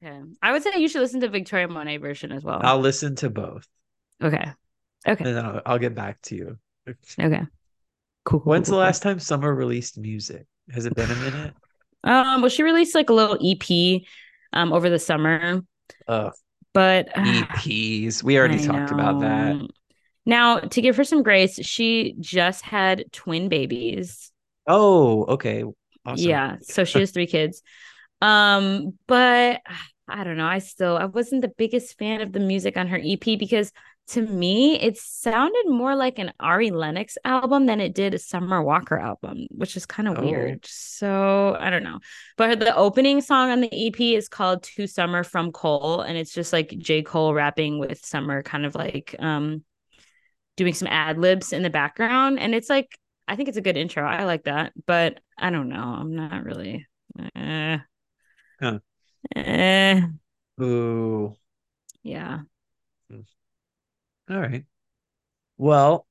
Okay. 0.04 0.20
I 0.40 0.52
would 0.52 0.62
say 0.62 0.70
you 0.76 0.88
should 0.88 1.00
listen 1.00 1.20
to 1.22 1.28
Victoria 1.28 1.66
Monet 1.66 1.96
version 1.96 2.30
as 2.30 2.44
well. 2.44 2.60
I'll 2.62 2.78
listen 2.78 3.16
to 3.16 3.30
both, 3.30 3.66
okay. 4.22 4.52
Okay. 5.06 5.24
and 5.24 5.36
then 5.36 5.44
I'll, 5.44 5.62
I'll 5.66 5.78
get 5.78 5.94
back 5.94 6.22
to 6.22 6.36
you. 6.36 6.58
Okay. 7.18 7.42
Cool. 8.24 8.40
When's 8.40 8.68
the 8.68 8.76
last 8.76 9.02
time 9.02 9.18
Summer 9.18 9.52
released 9.52 9.98
music? 9.98 10.46
Has 10.72 10.86
it 10.86 10.94
been 10.94 11.10
a 11.10 11.16
minute? 11.16 11.54
Um, 12.04 12.42
well, 12.42 12.48
she 12.48 12.62
released 12.62 12.94
like 12.94 13.10
a 13.10 13.12
little 13.12 13.36
EP 13.44 14.02
um 14.52 14.72
over 14.72 14.88
the 14.88 15.00
summer, 15.00 15.62
Ugh, 16.06 16.32
but 16.72 17.08
EPs. 17.16 18.22
We 18.22 18.38
already 18.38 18.54
I 18.54 18.58
talked 18.58 18.92
about 18.92 19.18
that. 19.18 19.68
Now, 20.28 20.58
to 20.58 20.82
give 20.82 20.96
her 20.98 21.04
some 21.04 21.22
grace, 21.22 21.58
she 21.64 22.14
just 22.20 22.62
had 22.62 23.10
twin 23.12 23.48
babies. 23.48 24.30
Oh, 24.66 25.24
okay. 25.24 25.64
Awesome. 26.04 26.28
Yeah, 26.28 26.56
so 26.60 26.84
she 26.84 27.00
has 27.00 27.10
three 27.12 27.26
kids. 27.26 27.62
Um, 28.20 28.98
but 29.06 29.62
I 30.06 30.24
don't 30.24 30.36
know. 30.36 30.46
I 30.46 30.58
still 30.58 30.98
I 30.98 31.06
wasn't 31.06 31.40
the 31.42 31.52
biggest 31.56 31.96
fan 31.98 32.20
of 32.20 32.32
the 32.32 32.40
music 32.40 32.76
on 32.76 32.88
her 32.88 33.00
EP 33.02 33.38
because 33.38 33.72
to 34.08 34.22
me 34.22 34.78
it 34.80 34.96
sounded 34.98 35.64
more 35.66 35.94
like 35.94 36.18
an 36.18 36.32
Ari 36.40 36.70
Lennox 36.72 37.16
album 37.24 37.66
than 37.66 37.80
it 37.80 37.94
did 37.94 38.12
a 38.14 38.18
Summer 38.18 38.62
Walker 38.62 38.98
album, 38.98 39.46
which 39.50 39.76
is 39.76 39.86
kind 39.86 40.08
of 40.08 40.18
Oh. 40.18 40.22
weird. 40.22 40.64
So 40.66 41.56
I 41.58 41.70
don't 41.70 41.82
know. 41.84 42.00
But 42.36 42.60
the 42.60 42.74
opening 42.76 43.20
song 43.22 43.50
on 43.50 43.60
the 43.62 43.86
EP 43.86 43.98
is 44.14 44.28
called 44.28 44.62
To 44.74 44.86
Summer 44.86 45.24
from 45.24 45.52
Cole, 45.52 46.02
and 46.02 46.18
it's 46.18 46.32
just 46.34 46.52
like 46.52 46.68
J. 46.78 47.02
Cole 47.02 47.32
rapping 47.32 47.78
with 47.78 48.04
Summer 48.04 48.42
kind 48.42 48.66
of 48.66 48.74
like 48.74 49.14
um 49.18 49.62
doing 50.58 50.74
some 50.74 50.88
ad 50.88 51.16
libs 51.16 51.54
in 51.54 51.62
the 51.62 51.70
background. 51.70 52.38
And 52.38 52.54
it's 52.54 52.68
like 52.68 52.98
I 53.26 53.36
think 53.36 53.48
it's 53.48 53.58
a 53.58 53.62
good 53.62 53.76
intro. 53.76 54.04
I 54.06 54.24
like 54.24 54.44
that, 54.44 54.72
but 54.86 55.20
I 55.38 55.50
don't 55.50 55.68
know. 55.68 55.82
I'm 55.82 56.14
not 56.14 56.44
really. 56.44 56.86
Eh. 57.36 57.78
Huh. 58.60 58.78
Eh. 59.36 60.02
Ooh. 60.60 61.34
Yeah. 62.02 62.40
All 63.10 64.40
right. 64.40 64.64
Well, 65.56 66.06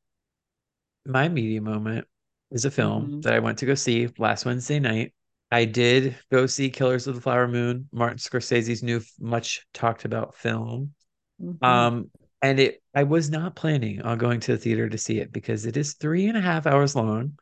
my 1.06 1.30
media 1.30 1.62
moment 1.62 2.08
is 2.52 2.66
a 2.66 2.72
film 2.72 3.10
Mhm. 3.10 3.22
that 3.24 3.34
I 3.34 3.40
went 3.40 3.60
to 3.60 3.66
go 3.66 3.76
see 3.76 4.10
last 4.18 4.46
Wednesday 4.46 4.80
night. 4.80 5.14
I 5.52 5.66
did 5.66 6.18
go 6.32 6.46
see 6.46 6.70
Killers 6.70 7.08
of 7.08 7.16
the 7.16 7.22
Flower 7.22 7.48
Moon, 7.48 7.88
Martin 7.92 8.18
Scorsese's 8.18 8.84
new 8.84 9.02
much 9.20 9.66
talked 9.74 10.06
about 10.06 10.36
film. 10.36 10.94
Mhm. 11.42 11.64
Um, 11.64 12.12
and 12.48 12.60
it 12.60 12.82
I 12.96 13.04
was 13.04 13.30
not 13.30 13.56
planning 13.56 14.02
on 14.02 14.18
going 14.18 14.40
to 14.40 14.54
the 14.54 14.58
theater 14.58 14.88
to 14.88 14.98
see 14.98 15.20
it 15.20 15.34
because 15.34 15.66
it 15.66 15.76
is 15.76 15.94
three 15.96 16.28
and 16.28 16.38
a 16.38 16.42
half 16.42 16.66
hours 16.66 16.96
long, 16.96 17.38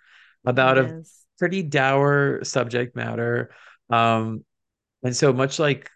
about 0.46 0.80
a 0.80 1.04
pretty 1.38 1.62
dour 1.62 2.44
subject 2.44 2.96
matter. 2.96 3.52
Um, 3.90 4.44
and 5.04 5.16
so 5.16 5.32
much 5.32 5.60
like 5.60 5.92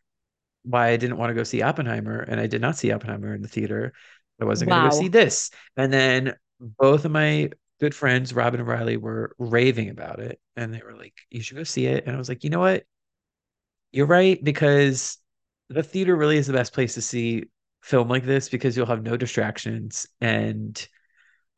why 0.63 0.89
I 0.89 0.97
didn't 0.97 1.17
want 1.17 1.31
to 1.31 1.33
go 1.33 1.43
see 1.43 1.63
Oppenheimer, 1.63 2.19
and 2.19 2.39
I 2.39 2.45
did 2.45 2.61
not 2.61 2.77
see 2.77 2.91
Oppenheimer 2.91 3.33
in 3.33 3.41
the 3.41 3.47
theater. 3.47 3.93
I 4.39 4.45
wasn't 4.45 4.69
going 4.69 4.83
to 4.83 4.89
go 4.89 5.01
see 5.01 5.07
this. 5.07 5.49
And 5.75 5.91
then 5.91 6.35
both 6.59 7.05
of 7.05 7.11
my 7.11 7.49
good 7.79 7.95
friends, 7.95 8.33
Robin 8.33 8.59
and 8.59 8.69
Riley, 8.69 8.97
were 8.97 9.35
raving 9.39 9.89
about 9.89 10.19
it. 10.19 10.39
And 10.55 10.73
they 10.73 10.81
were 10.85 10.95
like, 10.95 11.15
you 11.31 11.41
should 11.41 11.57
go 11.57 11.63
see 11.63 11.87
it. 11.87 12.05
And 12.05 12.15
I 12.15 12.19
was 12.19 12.29
like, 12.29 12.43
you 12.43 12.51
know 12.51 12.59
what? 12.59 12.83
You're 13.91 14.05
right, 14.05 14.41
because 14.43 15.17
the 15.69 15.81
theater 15.81 16.15
really 16.15 16.37
is 16.37 16.45
the 16.47 16.53
best 16.53 16.73
place 16.73 16.93
to 16.93 17.01
see 17.01 17.45
film 17.81 18.07
like 18.09 18.25
this 18.25 18.49
because 18.49 18.75
you'll 18.75 18.85
have 18.85 19.03
no 19.03 19.17
distractions. 19.17 20.07
And 20.21 20.87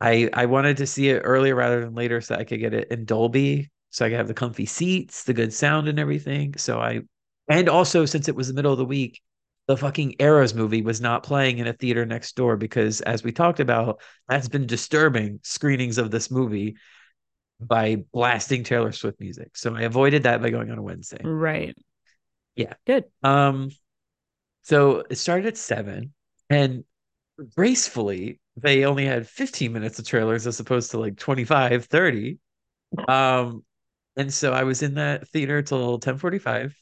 I 0.00 0.28
I 0.32 0.46
wanted 0.46 0.78
to 0.78 0.86
see 0.86 1.08
it 1.10 1.20
earlier 1.20 1.54
rather 1.54 1.80
than 1.80 1.94
later 1.94 2.20
so 2.20 2.34
I 2.34 2.44
could 2.44 2.60
get 2.60 2.74
it 2.74 2.88
in 2.90 3.04
Dolby, 3.04 3.70
so 3.90 4.04
I 4.04 4.08
could 4.08 4.18
have 4.18 4.28
the 4.28 4.34
comfy 4.34 4.66
seats, 4.66 5.24
the 5.24 5.34
good 5.34 5.52
sound 5.52 5.88
and 5.88 5.98
everything. 5.98 6.54
So 6.56 6.80
I 6.80 7.02
and 7.48 7.68
also 7.68 8.04
since 8.04 8.28
it 8.28 8.36
was 8.36 8.48
the 8.48 8.54
middle 8.54 8.72
of 8.72 8.78
the 8.78 8.84
week, 8.84 9.20
the 9.68 9.76
fucking 9.76 10.16
Eras 10.18 10.54
movie 10.54 10.82
was 10.82 11.00
not 11.00 11.22
playing 11.22 11.58
in 11.58 11.66
a 11.66 11.72
theater 11.72 12.04
next 12.04 12.34
door 12.36 12.56
because 12.56 13.00
as 13.02 13.22
we 13.22 13.32
talked 13.32 13.60
about, 13.60 14.00
that's 14.28 14.48
been 14.48 14.66
disturbing 14.66 15.40
screenings 15.42 15.98
of 15.98 16.10
this 16.10 16.30
movie 16.30 16.76
by 17.60 18.02
blasting 18.12 18.64
Taylor 18.64 18.92
Swift 18.92 19.20
music. 19.20 19.56
So 19.56 19.74
I 19.74 19.82
avoided 19.82 20.24
that 20.24 20.42
by 20.42 20.50
going 20.50 20.70
on 20.70 20.78
a 20.78 20.82
Wednesday. 20.82 21.20
Right. 21.22 21.76
Yeah. 22.56 22.74
Good. 22.86 23.04
Um, 23.22 23.70
so 24.62 25.04
it 25.10 25.16
started 25.16 25.46
at 25.46 25.56
seven, 25.56 26.12
and 26.50 26.84
gracefully, 27.56 28.40
they 28.56 28.84
only 28.84 29.06
had 29.06 29.28
15 29.28 29.72
minutes 29.72 29.98
of 29.98 30.06
trailers 30.06 30.46
as 30.46 30.60
opposed 30.60 30.92
to 30.92 30.98
like 31.00 31.18
25, 31.18 31.86
30. 31.86 32.38
Um, 33.08 33.64
and 34.16 34.32
so 34.34 34.52
I 34.52 34.64
was 34.64 34.82
in 34.82 34.94
that 34.94 35.28
theater 35.28 35.62
till 35.62 35.98
10:45. 35.98 36.76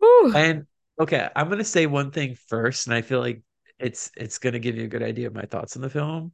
Whew. 0.00 0.34
And 0.34 0.66
okay, 1.00 1.28
I'm 1.34 1.48
gonna 1.48 1.64
say 1.64 1.86
one 1.86 2.10
thing 2.10 2.36
first, 2.48 2.86
and 2.86 2.94
I 2.94 3.02
feel 3.02 3.20
like 3.20 3.42
it's 3.78 4.10
it's 4.16 4.38
gonna 4.38 4.58
give 4.58 4.76
you 4.76 4.84
a 4.84 4.88
good 4.88 5.02
idea 5.02 5.26
of 5.26 5.34
my 5.34 5.42
thoughts 5.44 5.76
on 5.76 5.82
the 5.82 5.90
film. 5.90 6.32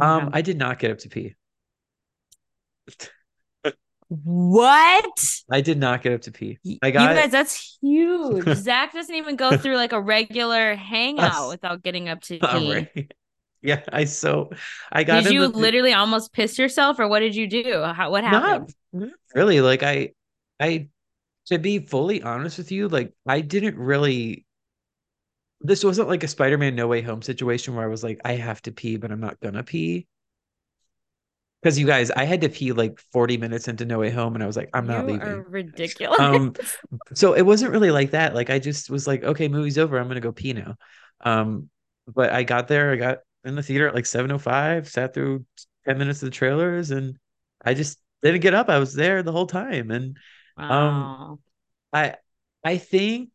Um, 0.00 0.26
Okay. 0.26 0.38
I 0.38 0.42
did 0.42 0.58
not 0.58 0.78
get 0.78 0.90
up 0.92 0.98
to 1.00 1.08
pee. 1.08 1.36
What? 4.08 5.20
I 5.50 5.60
did 5.60 5.78
not 5.78 6.02
get 6.02 6.14
up 6.14 6.22
to 6.22 6.32
pee. 6.32 6.58
I 6.82 6.90
got 6.90 7.10
you 7.10 7.20
guys, 7.22 7.30
that's 7.30 7.78
huge. 7.82 8.48
Zach 8.56 8.92
doesn't 8.92 9.14
even 9.14 9.36
go 9.36 9.56
through 9.56 9.76
like 9.76 9.92
a 9.92 10.00
regular 10.00 10.74
hangout 10.74 11.48
without 11.50 11.82
getting 11.82 12.08
up 12.08 12.22
to 12.22 12.38
pee. 12.52 12.72
right. 12.72 13.12
Yeah, 13.60 13.82
I 13.92 14.04
so 14.04 14.50
I 14.92 15.04
got 15.04 15.24
Did 15.24 15.32
you 15.32 15.48
the- 15.48 15.58
literally 15.58 15.92
almost 15.92 16.32
piss 16.32 16.58
yourself, 16.58 16.98
or 16.98 17.08
what 17.08 17.20
did 17.20 17.34
you 17.34 17.48
do? 17.48 17.82
How, 17.82 18.10
what 18.10 18.24
happened? 18.24 18.72
Not 18.92 19.10
really. 19.34 19.60
Like 19.60 19.82
I, 19.82 20.12
I, 20.60 20.88
to 21.46 21.58
be 21.58 21.80
fully 21.80 22.22
honest 22.22 22.58
with 22.58 22.70
you, 22.72 22.88
like 22.88 23.12
I 23.26 23.40
didn't 23.40 23.76
really. 23.76 24.46
This 25.60 25.82
wasn't 25.82 26.08
like 26.08 26.22
a 26.22 26.28
Spider-Man 26.28 26.76
No 26.76 26.86
Way 26.86 27.02
Home 27.02 27.20
situation 27.20 27.74
where 27.74 27.84
I 27.84 27.88
was 27.88 28.04
like, 28.04 28.20
I 28.24 28.34
have 28.34 28.62
to 28.62 28.72
pee, 28.72 28.96
but 28.96 29.10
I'm 29.10 29.20
not 29.20 29.40
gonna 29.40 29.64
pee. 29.64 30.06
Because 31.62 31.78
you 31.78 31.86
guys, 31.86 32.10
I 32.12 32.24
had 32.24 32.40
to 32.42 32.48
pee 32.48 32.72
like 32.72 33.00
40 33.12 33.36
minutes 33.36 33.66
into 33.66 33.84
No 33.84 33.98
Way 33.98 34.10
Home, 34.10 34.34
and 34.34 34.44
I 34.44 34.46
was 34.46 34.56
like, 34.56 34.70
I'm 34.74 34.86
not 34.86 35.06
leaving. 35.06 35.20
you 35.20 35.26
leaving. 35.26 35.40
are 35.40 35.48
ridiculous. 35.48 36.20
Um, 36.20 36.54
so 37.14 37.32
it 37.32 37.42
wasn't 37.42 37.72
really 37.72 37.90
like 37.90 38.12
that. 38.12 38.34
Like 38.34 38.48
I 38.48 38.58
just 38.58 38.90
was 38.90 39.06
like, 39.06 39.24
okay, 39.24 39.48
movie's 39.48 39.78
over. 39.78 39.98
I'm 39.98 40.06
gonna 40.06 40.20
go 40.20 40.32
pee 40.32 40.52
now. 40.52 40.76
Um, 41.20 41.68
but 42.06 42.32
I 42.32 42.44
got 42.44 42.68
there. 42.68 42.92
I 42.92 42.96
got 42.96 43.18
in 43.44 43.56
the 43.56 43.62
theater 43.62 43.88
at 43.88 43.94
like 43.94 44.04
7:05. 44.04 44.88
Sat 44.88 45.14
through 45.14 45.44
10 45.86 45.98
minutes 45.98 46.22
of 46.22 46.26
the 46.26 46.34
trailers, 46.36 46.90
and 46.90 47.18
I 47.64 47.74
just 47.74 47.98
didn't 48.22 48.40
get 48.40 48.54
up. 48.54 48.68
I 48.68 48.78
was 48.78 48.94
there 48.94 49.22
the 49.22 49.32
whole 49.32 49.46
time, 49.46 49.90
and 49.90 50.16
wow. 50.56 51.38
I 51.92 52.14
I 52.64 52.78
think 52.78 53.30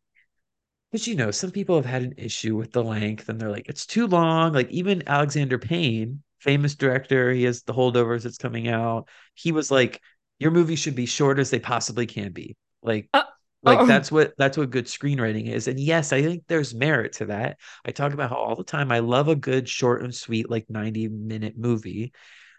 because 0.90 1.06
you 1.06 1.16
know 1.16 1.30
some 1.30 1.50
people 1.50 1.76
have 1.76 1.84
had 1.84 2.02
an 2.02 2.14
issue 2.16 2.56
with 2.56 2.72
the 2.72 2.84
length, 2.84 3.28
and 3.28 3.40
they're 3.40 3.50
like 3.50 3.68
it's 3.68 3.86
too 3.86 4.06
long. 4.06 4.52
Like 4.52 4.70
even 4.70 5.02
Alexander 5.06 5.58
Payne, 5.58 6.22
famous 6.44 6.74
director, 6.74 7.32
he 7.32 7.44
has 7.44 7.62
the 7.62 7.74
holdovers 7.74 8.22
that's 8.22 8.38
coming 8.38 8.68
out. 8.68 9.08
He 9.34 9.52
was 9.52 9.70
like, 9.70 10.00
your 10.38 10.50
movie 10.50 10.76
should 10.76 10.94
be 10.94 11.06
short 11.06 11.38
as 11.38 11.50
they 11.50 11.58
possibly 11.58 12.06
can 12.06 12.32
be. 12.32 12.56
Like 12.82 13.08
Uh, 13.12 13.24
like 13.62 13.80
oh. 13.80 13.86
that's 13.86 14.12
what 14.12 14.34
that's 14.36 14.56
what 14.58 14.70
good 14.70 14.86
screenwriting 14.86 15.48
is. 15.48 15.68
And 15.68 15.80
yes, 15.80 16.12
I 16.12 16.22
think 16.22 16.44
there's 16.48 16.74
merit 16.74 17.14
to 17.14 17.26
that. 17.26 17.58
I 17.84 17.92
talk 17.92 18.12
about 18.12 18.30
how 18.30 18.36
all 18.36 18.56
the 18.56 18.64
time 18.64 18.92
I 18.92 18.98
love 18.98 19.28
a 19.28 19.36
good 19.36 19.68
short 19.68 20.02
and 20.02 20.14
sweet 20.14 20.50
like 20.50 20.68
90 20.68 21.08
minute 21.08 21.56
movie. 21.56 22.12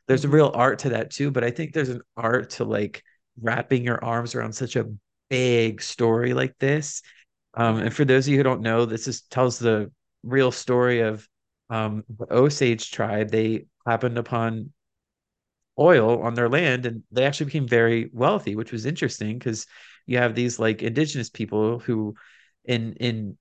There's 0.08 0.26
a 0.26 0.28
Mhm. 0.28 0.34
real 0.34 0.52
art 0.54 0.80
to 0.80 0.90
that 0.90 1.12
too, 1.12 1.32
but 1.32 1.44
I 1.44 1.52
think 1.52 1.74
there's 1.74 1.90
an 1.90 2.02
art 2.18 2.52
to 2.52 2.64
like 2.66 3.04
wrapping 3.42 3.84
your 3.84 4.04
arms 4.04 4.36
around 4.36 4.54
such 4.54 4.76
a 4.76 4.88
big 5.30 5.82
story 5.82 6.34
like 6.34 6.58
this. 6.60 7.02
Um, 7.54 7.78
and 7.78 7.94
for 7.94 8.06
those 8.06 8.28
of 8.28 8.32
you 8.32 8.38
who 8.38 8.44
don't 8.44 8.62
know, 8.62 8.86
this 8.86 9.08
is 9.08 9.22
tells 9.24 9.60
the 9.60 9.92
real 10.24 10.52
story 10.52 11.02
of 11.02 11.28
um 11.70 12.04
the 12.10 12.28
Osage 12.34 12.92
tribe. 12.92 13.30
They 13.32 13.66
happened 13.86 14.18
upon 14.18 14.72
oil 15.80 16.22
on 16.22 16.34
their 16.34 16.50
land 16.50 16.86
and 16.86 17.04
they 17.12 17.26
actually 17.26 17.48
became 17.48 17.68
very 17.68 18.10
wealthy, 18.14 18.56
which 18.56 18.72
was 18.72 18.86
interesting 18.86 19.38
because 19.38 19.66
you 20.06 20.18
have 20.18 20.36
these 20.36 20.60
like 20.60 20.82
indigenous 20.82 21.30
people 21.30 21.80
who 21.80 22.16
in 22.66 22.94
in 22.94 23.38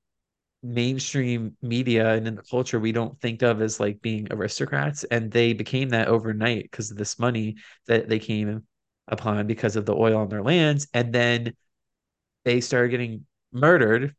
mainstream 0.63 1.57
media 1.63 2.15
and 2.15 2.29
in 2.29 2.37
the 2.37 2.43
culture 2.43 2.81
we 2.81 2.93
don't 2.93 3.21
think 3.21 3.43
of 3.43 3.63
as 3.63 3.81
like 3.81 4.03
being 4.03 4.29
aristocrats 4.33 5.05
and 5.05 5.31
they 5.31 5.53
became 5.55 5.91
that 5.91 6.09
overnight 6.09 6.65
because 6.65 6.91
of 6.91 6.97
this 6.99 7.19
money 7.19 7.57
that 7.87 8.09
they 8.09 8.19
came 8.19 8.65
upon 9.09 9.47
because 9.47 9.77
of 9.77 9.87
the 9.87 9.95
oil 9.95 10.19
on 10.19 10.29
their 10.29 10.43
lands 10.43 10.89
and 10.95 11.13
then 11.13 11.55
they 12.45 12.61
started 12.61 12.91
getting 12.91 13.27
murdered 13.53 14.15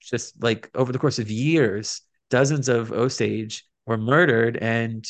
just 0.00 0.42
like 0.42 0.70
over 0.74 0.92
the 0.92 0.98
course 0.98 1.18
of 1.18 1.30
years 1.30 2.02
dozens 2.30 2.68
of 2.68 2.92
osage 2.92 3.66
were 3.86 3.98
murdered 3.98 4.56
and 4.56 5.06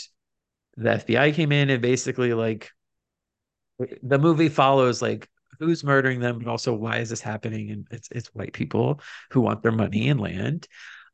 the 0.77 0.91
FBI 0.91 1.35
came 1.35 1.53
in 1.53 1.71
and 1.71 1.83
basically 1.83 2.33
like 2.33 2.71
the 4.03 4.18
movie 4.18 4.49
follows 4.49 5.01
like 5.03 5.29
who's 5.59 5.85
murdering 5.85 6.21
them, 6.21 6.39
but 6.39 6.49
also 6.49 6.75
why 6.75 6.99
is 6.99 7.11
this 7.11 7.21
happening? 7.21 7.71
And 7.71 7.87
it's 7.91 8.09
it's 8.11 8.29
white 8.29 8.53
people 8.53 9.01
who 9.31 9.41
want 9.41 9.62
their 9.62 9.73
money 9.73 10.09
and 10.09 10.21
land. 10.21 10.66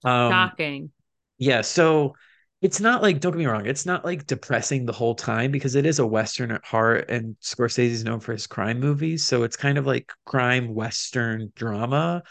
Um, 0.04 0.30
Shocking. 0.30 0.90
Yeah, 1.38 1.60
so 1.60 2.14
it's 2.62 2.80
not 2.80 3.02
like 3.02 3.20
don't 3.20 3.32
get 3.32 3.38
me 3.38 3.46
wrong, 3.46 3.66
it's 3.66 3.86
not 3.86 4.04
like 4.04 4.26
depressing 4.26 4.86
the 4.86 4.92
whole 4.92 5.14
time 5.14 5.50
because 5.50 5.74
it 5.74 5.84
is 5.84 5.98
a 5.98 6.06
western 6.06 6.50
at 6.52 6.64
heart, 6.64 7.10
and 7.10 7.36
Scorsese 7.42 7.90
is 7.90 8.04
known 8.04 8.20
for 8.20 8.32
his 8.32 8.46
crime 8.46 8.80
movies, 8.80 9.24
so 9.24 9.42
it's 9.42 9.56
kind 9.56 9.78
of 9.78 9.86
like 9.86 10.10
crime 10.24 10.74
western 10.74 11.52
drama. 11.54 12.22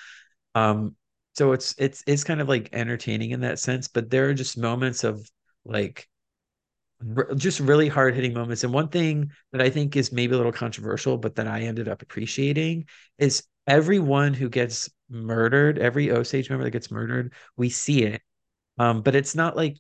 Um, 0.55 0.95
so 1.35 1.51
it's 1.51 1.75
it's 1.77 2.03
it's 2.07 2.23
kind 2.23 2.41
of 2.41 2.49
like 2.49 2.69
entertaining 2.73 3.31
in 3.31 3.41
that 3.41 3.59
sense, 3.59 3.87
but 3.87 4.09
there 4.09 4.29
are 4.29 4.33
just 4.33 4.57
moments 4.57 5.03
of 5.03 5.29
like 5.65 6.07
just 7.35 7.59
really 7.59 7.87
hard 7.87 8.15
hitting 8.15 8.33
moments. 8.33 8.63
And 8.63 8.73
one 8.73 8.87
thing 8.87 9.31
that 9.51 9.61
I 9.61 9.69
think 9.69 9.95
is 9.95 10.11
maybe 10.11 10.33
a 10.33 10.37
little 10.37 10.51
controversial, 10.51 11.17
but 11.17 11.35
that 11.35 11.47
I 11.47 11.61
ended 11.61 11.87
up 11.87 12.01
appreciating 12.01 12.85
is 13.17 13.43
everyone 13.67 14.33
who 14.33 14.49
gets 14.49 14.89
murdered, 15.09 15.77
every 15.77 16.11
Osage 16.11 16.49
member 16.49 16.63
that 16.63 16.71
gets 16.71 16.91
murdered, 16.91 17.33
we 17.57 17.69
see 17.69 18.03
it. 18.03 18.21
Um, 18.77 19.01
but 19.01 19.15
it's 19.15 19.35
not 19.35 19.55
like 19.55 19.77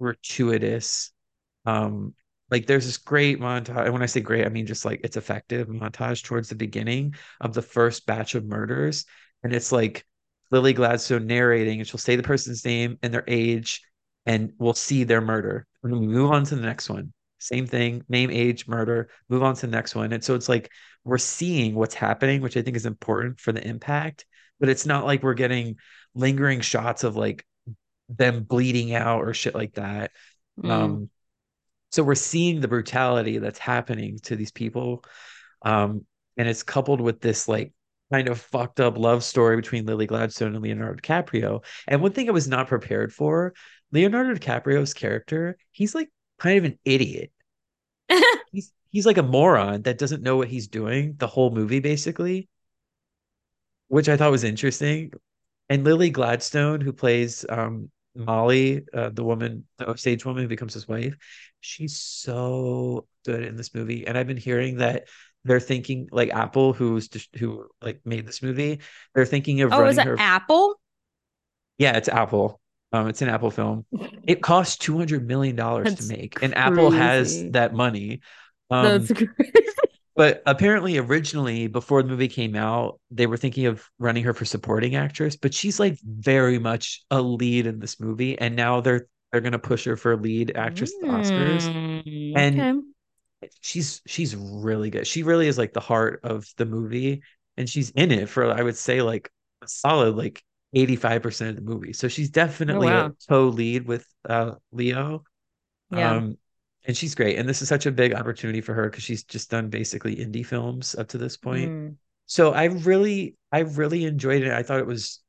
gratuitous. 0.00 1.12
Um, 1.66 2.14
like 2.50 2.66
there's 2.66 2.86
this 2.86 2.98
great 2.98 3.40
montage. 3.40 3.84
And 3.84 3.92
when 3.92 4.02
I 4.02 4.06
say 4.06 4.20
great, 4.20 4.46
I 4.46 4.48
mean 4.48 4.66
just 4.66 4.84
like 4.84 5.00
it's 5.04 5.16
effective 5.16 5.68
montage 5.68 6.24
towards 6.24 6.48
the 6.48 6.54
beginning 6.54 7.14
of 7.40 7.54
the 7.54 7.62
first 7.62 8.06
batch 8.06 8.34
of 8.34 8.44
murders. 8.44 9.04
And 9.42 9.52
it's 9.52 9.72
like 9.72 10.04
Lily 10.50 10.72
Gladstone 10.72 11.26
narrating, 11.26 11.80
and 11.80 11.88
she'll 11.88 11.98
say 11.98 12.16
the 12.16 12.22
person's 12.22 12.64
name 12.64 12.98
and 13.02 13.12
their 13.12 13.24
age 13.26 13.82
and 14.26 14.52
we'll 14.58 14.74
see 14.74 15.04
their 15.04 15.20
murder. 15.20 15.66
And 15.82 15.92
then 15.92 16.00
we 16.00 16.06
move 16.06 16.30
on 16.30 16.44
to 16.44 16.56
the 16.56 16.62
next 16.62 16.88
one. 16.88 17.12
Same 17.38 17.66
thing, 17.66 18.04
name, 18.08 18.30
age, 18.30 18.66
murder, 18.66 19.10
move 19.28 19.42
on 19.42 19.54
to 19.56 19.66
the 19.66 19.72
next 19.72 19.94
one. 19.94 20.12
And 20.12 20.24
so 20.24 20.34
it's 20.34 20.48
like 20.48 20.70
we're 21.04 21.18
seeing 21.18 21.74
what's 21.74 21.94
happening, 21.94 22.40
which 22.40 22.56
I 22.56 22.62
think 22.62 22.76
is 22.76 22.86
important 22.86 23.38
for 23.38 23.52
the 23.52 23.66
impact, 23.66 24.24
but 24.58 24.68
it's 24.68 24.86
not 24.86 25.04
like 25.04 25.22
we're 25.22 25.34
getting 25.34 25.76
lingering 26.14 26.62
shots 26.62 27.04
of 27.04 27.16
like 27.16 27.44
them 28.08 28.44
bleeding 28.44 28.94
out 28.94 29.20
or 29.20 29.34
shit 29.34 29.54
like 29.54 29.74
that. 29.74 30.12
Mm. 30.62 30.70
Um, 30.70 31.10
so 31.90 32.02
we're 32.02 32.14
seeing 32.14 32.60
the 32.60 32.68
brutality 32.68 33.38
that's 33.38 33.58
happening 33.58 34.18
to 34.24 34.36
these 34.36 34.52
people. 34.52 35.04
Um, 35.62 36.06
and 36.36 36.48
it's 36.48 36.62
coupled 36.62 37.00
with 37.00 37.20
this 37.20 37.46
like 37.46 37.72
kind 38.12 38.28
of 38.28 38.40
fucked 38.40 38.80
up 38.80 38.98
love 38.98 39.24
story 39.24 39.56
between 39.56 39.86
Lily 39.86 40.06
Gladstone 40.06 40.54
and 40.54 40.62
Leonardo 40.62 41.00
DiCaprio. 41.00 41.64
And 41.88 42.02
one 42.02 42.12
thing 42.12 42.28
I 42.28 42.32
was 42.32 42.48
not 42.48 42.68
prepared 42.68 43.12
for 43.12 43.54
Leonardo 43.92 44.34
DiCaprio's 44.34 44.94
character, 44.94 45.56
he's 45.72 45.94
like 45.94 46.10
kind 46.38 46.58
of 46.58 46.64
an 46.64 46.78
idiot. 46.84 47.32
he's 48.52 48.72
he's 48.90 49.06
like 49.06 49.18
a 49.18 49.22
moron 49.22 49.82
that 49.82 49.98
doesn't 49.98 50.22
know 50.22 50.36
what 50.36 50.48
he's 50.48 50.68
doing 50.68 51.14
the 51.18 51.26
whole 51.26 51.50
movie 51.50 51.80
basically, 51.80 52.48
which 53.88 54.08
I 54.08 54.16
thought 54.16 54.30
was 54.30 54.44
interesting. 54.44 55.12
And 55.68 55.84
Lily 55.84 56.10
Gladstone, 56.10 56.80
who 56.80 56.92
plays 56.92 57.46
um, 57.48 57.90
Molly, 58.14 58.82
uh, 58.92 59.10
the 59.10 59.24
woman, 59.24 59.64
the 59.78 59.88
Osage 59.88 60.24
woman 60.24 60.42
who 60.42 60.48
becomes 60.48 60.74
his 60.74 60.86
wife, 60.86 61.16
she's 61.60 61.98
so 62.00 63.06
good 63.24 63.42
in 63.42 63.56
this 63.56 63.74
movie. 63.74 64.06
And 64.06 64.16
I've 64.16 64.26
been 64.26 64.36
hearing 64.36 64.78
that 64.78 65.08
they're 65.44 65.60
thinking 65.60 66.08
like 66.10 66.30
Apple, 66.30 66.72
who's 66.72 67.08
who 67.38 67.66
like 67.82 68.00
made 68.04 68.26
this 68.26 68.42
movie, 68.42 68.80
they're 69.14 69.26
thinking 69.26 69.60
of 69.62 69.72
oh, 69.72 69.78
running 69.78 69.92
is 69.92 69.98
it 69.98 70.06
her. 70.06 70.16
Apple? 70.18 70.80
Yeah, 71.78 71.96
it's 71.96 72.08
Apple. 72.08 72.60
Um, 72.92 73.08
it's 73.08 73.22
an 73.22 73.28
Apple 73.28 73.50
film. 73.50 73.84
It 74.24 74.40
cost 74.40 74.80
two 74.80 74.96
hundred 74.96 75.26
million 75.26 75.56
dollars 75.56 75.94
to 75.96 76.06
make, 76.06 76.40
and 76.42 76.56
Apple 76.56 76.90
has 76.90 77.50
that 77.50 77.74
money. 77.74 78.20
Um, 78.70 79.04
That's 79.04 79.12
crazy. 79.36 79.52
but 80.14 80.42
apparently, 80.46 80.96
originally, 80.98 81.66
before 81.66 82.02
the 82.02 82.08
movie 82.08 82.28
came 82.28 82.54
out, 82.54 83.00
they 83.10 83.26
were 83.26 83.36
thinking 83.36 83.66
of 83.66 83.84
running 83.98 84.22
her 84.24 84.32
for 84.32 84.44
supporting 84.44 84.94
actress. 84.94 85.36
But 85.36 85.52
she's 85.52 85.80
like 85.80 85.98
very 86.04 86.60
much 86.60 87.02
a 87.10 87.20
lead 87.20 87.66
in 87.66 87.80
this 87.80 87.98
movie, 87.98 88.38
and 88.38 88.54
now 88.54 88.80
they're 88.80 89.08
they're 89.32 89.40
gonna 89.40 89.58
push 89.58 89.84
her 89.86 89.96
for 89.96 90.16
lead 90.16 90.52
actress 90.54 90.92
mm, 91.02 91.10
Oscars. 91.10 91.66
And 92.36 92.60
okay. 92.60 92.86
She's 93.60 94.02
she's 94.06 94.36
really 94.36 94.90
good. 94.90 95.06
She 95.06 95.22
really 95.22 95.48
is 95.48 95.58
like 95.58 95.72
the 95.72 95.80
heart 95.80 96.20
of 96.24 96.46
the 96.56 96.66
movie, 96.66 97.22
and 97.56 97.68
she's 97.68 97.90
in 97.90 98.10
it 98.10 98.28
for 98.28 98.50
I 98.50 98.62
would 98.62 98.76
say 98.76 99.02
like 99.02 99.30
a 99.62 99.68
solid 99.68 100.16
like 100.16 100.42
85% 100.74 101.50
of 101.50 101.56
the 101.56 101.62
movie. 101.62 101.92
So 101.92 102.08
she's 102.08 102.30
definitely 102.30 102.88
oh, 102.88 102.90
wow. 102.90 103.06
a 103.06 103.12
co-lead 103.28 103.86
with 103.86 104.06
uh, 104.28 104.52
Leo. 104.72 105.24
Yeah. 105.90 106.16
Um, 106.16 106.38
and 106.86 106.96
she's 106.96 107.14
great. 107.14 107.38
And 107.38 107.48
this 107.48 107.62
is 107.62 107.68
such 107.68 107.86
a 107.86 107.92
big 107.92 108.14
opportunity 108.14 108.60
for 108.60 108.74
her 108.74 108.90
because 108.90 109.04
she's 109.04 109.24
just 109.24 109.50
done 109.50 109.70
basically 109.70 110.16
indie 110.16 110.44
films 110.44 110.94
up 110.94 111.08
to 111.08 111.18
this 111.18 111.36
point. 111.36 111.70
Mm. 111.70 111.96
So 112.26 112.52
I 112.52 112.64
really, 112.64 113.36
I 113.52 113.60
really 113.60 114.04
enjoyed 114.04 114.42
it. 114.42 114.52
I 114.52 114.62
thought 114.62 114.80
it 114.80 114.86
was 114.86 115.20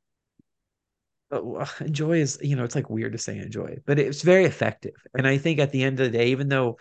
uh, 1.32 1.66
enjoy 1.80 2.20
is, 2.20 2.40
you 2.42 2.56
know, 2.56 2.64
it's 2.64 2.76
like 2.76 2.90
weird 2.90 3.14
to 3.14 3.18
say 3.18 3.38
enjoy, 3.38 3.78
but 3.86 4.00
it's 4.00 4.22
very 4.22 4.46
effective. 4.46 4.96
And 5.14 5.28
I 5.28 5.38
think 5.38 5.60
at 5.60 5.72
the 5.72 5.84
end 5.84 6.00
of 6.00 6.12
the 6.12 6.18
day, 6.18 6.28
even 6.30 6.50
though 6.50 6.78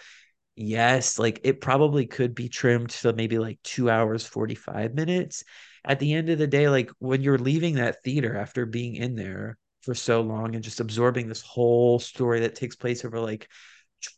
yes, 0.56 1.18
like 1.18 1.40
it 1.44 1.60
probably 1.60 2.06
could 2.06 2.34
be 2.34 2.48
trimmed 2.48 2.90
to 2.90 3.12
maybe 3.12 3.38
like 3.38 3.60
two 3.62 3.90
hours, 3.90 4.26
45 4.26 4.94
minutes 4.94 5.44
at 5.84 5.98
the 6.00 6.14
end 6.14 6.30
of 6.30 6.38
the 6.38 6.46
day, 6.46 6.68
like 6.68 6.90
when 6.98 7.20
you're 7.20 7.38
leaving 7.38 7.74
that 7.74 8.02
theater 8.02 8.36
after 8.36 8.64
being 8.64 8.94
in 8.96 9.14
there 9.14 9.58
for 9.82 9.94
so 9.94 10.22
long 10.22 10.54
and 10.54 10.64
just 10.64 10.80
absorbing 10.80 11.28
this 11.28 11.42
whole 11.42 11.98
story 11.98 12.40
that 12.40 12.54
takes 12.54 12.74
place 12.74 13.04
over 13.04 13.20
like 13.20 13.48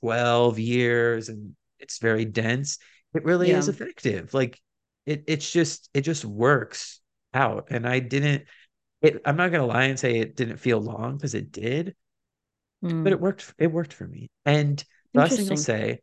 12 0.00 0.58
years 0.58 1.28
and 1.28 1.56
it's 1.80 1.98
very 1.98 2.24
dense, 2.24 2.78
it 3.14 3.24
really 3.24 3.50
yeah. 3.50 3.58
is 3.58 3.68
effective. 3.68 4.32
Like 4.32 4.60
it 5.06 5.24
it's 5.26 5.50
just 5.50 5.90
it 5.92 6.02
just 6.02 6.24
works 6.24 7.00
out. 7.34 7.68
And 7.70 7.86
I 7.86 7.98
didn't 7.98 8.44
it 9.02 9.20
I'm 9.24 9.36
not 9.36 9.50
gonna 9.50 9.66
lie 9.66 9.84
and 9.84 9.98
say 9.98 10.18
it 10.18 10.36
didn't 10.36 10.58
feel 10.58 10.80
long 10.80 11.16
because 11.16 11.34
it 11.34 11.50
did, 11.50 11.96
mm. 12.84 13.02
but 13.02 13.12
it 13.12 13.20
worked 13.20 13.52
it 13.58 13.72
worked 13.72 13.92
for 13.92 14.06
me. 14.06 14.30
And 14.44 14.82
the 15.12 15.20
last 15.20 15.36
thing 15.36 15.50
I'll 15.50 15.56
say 15.56 16.00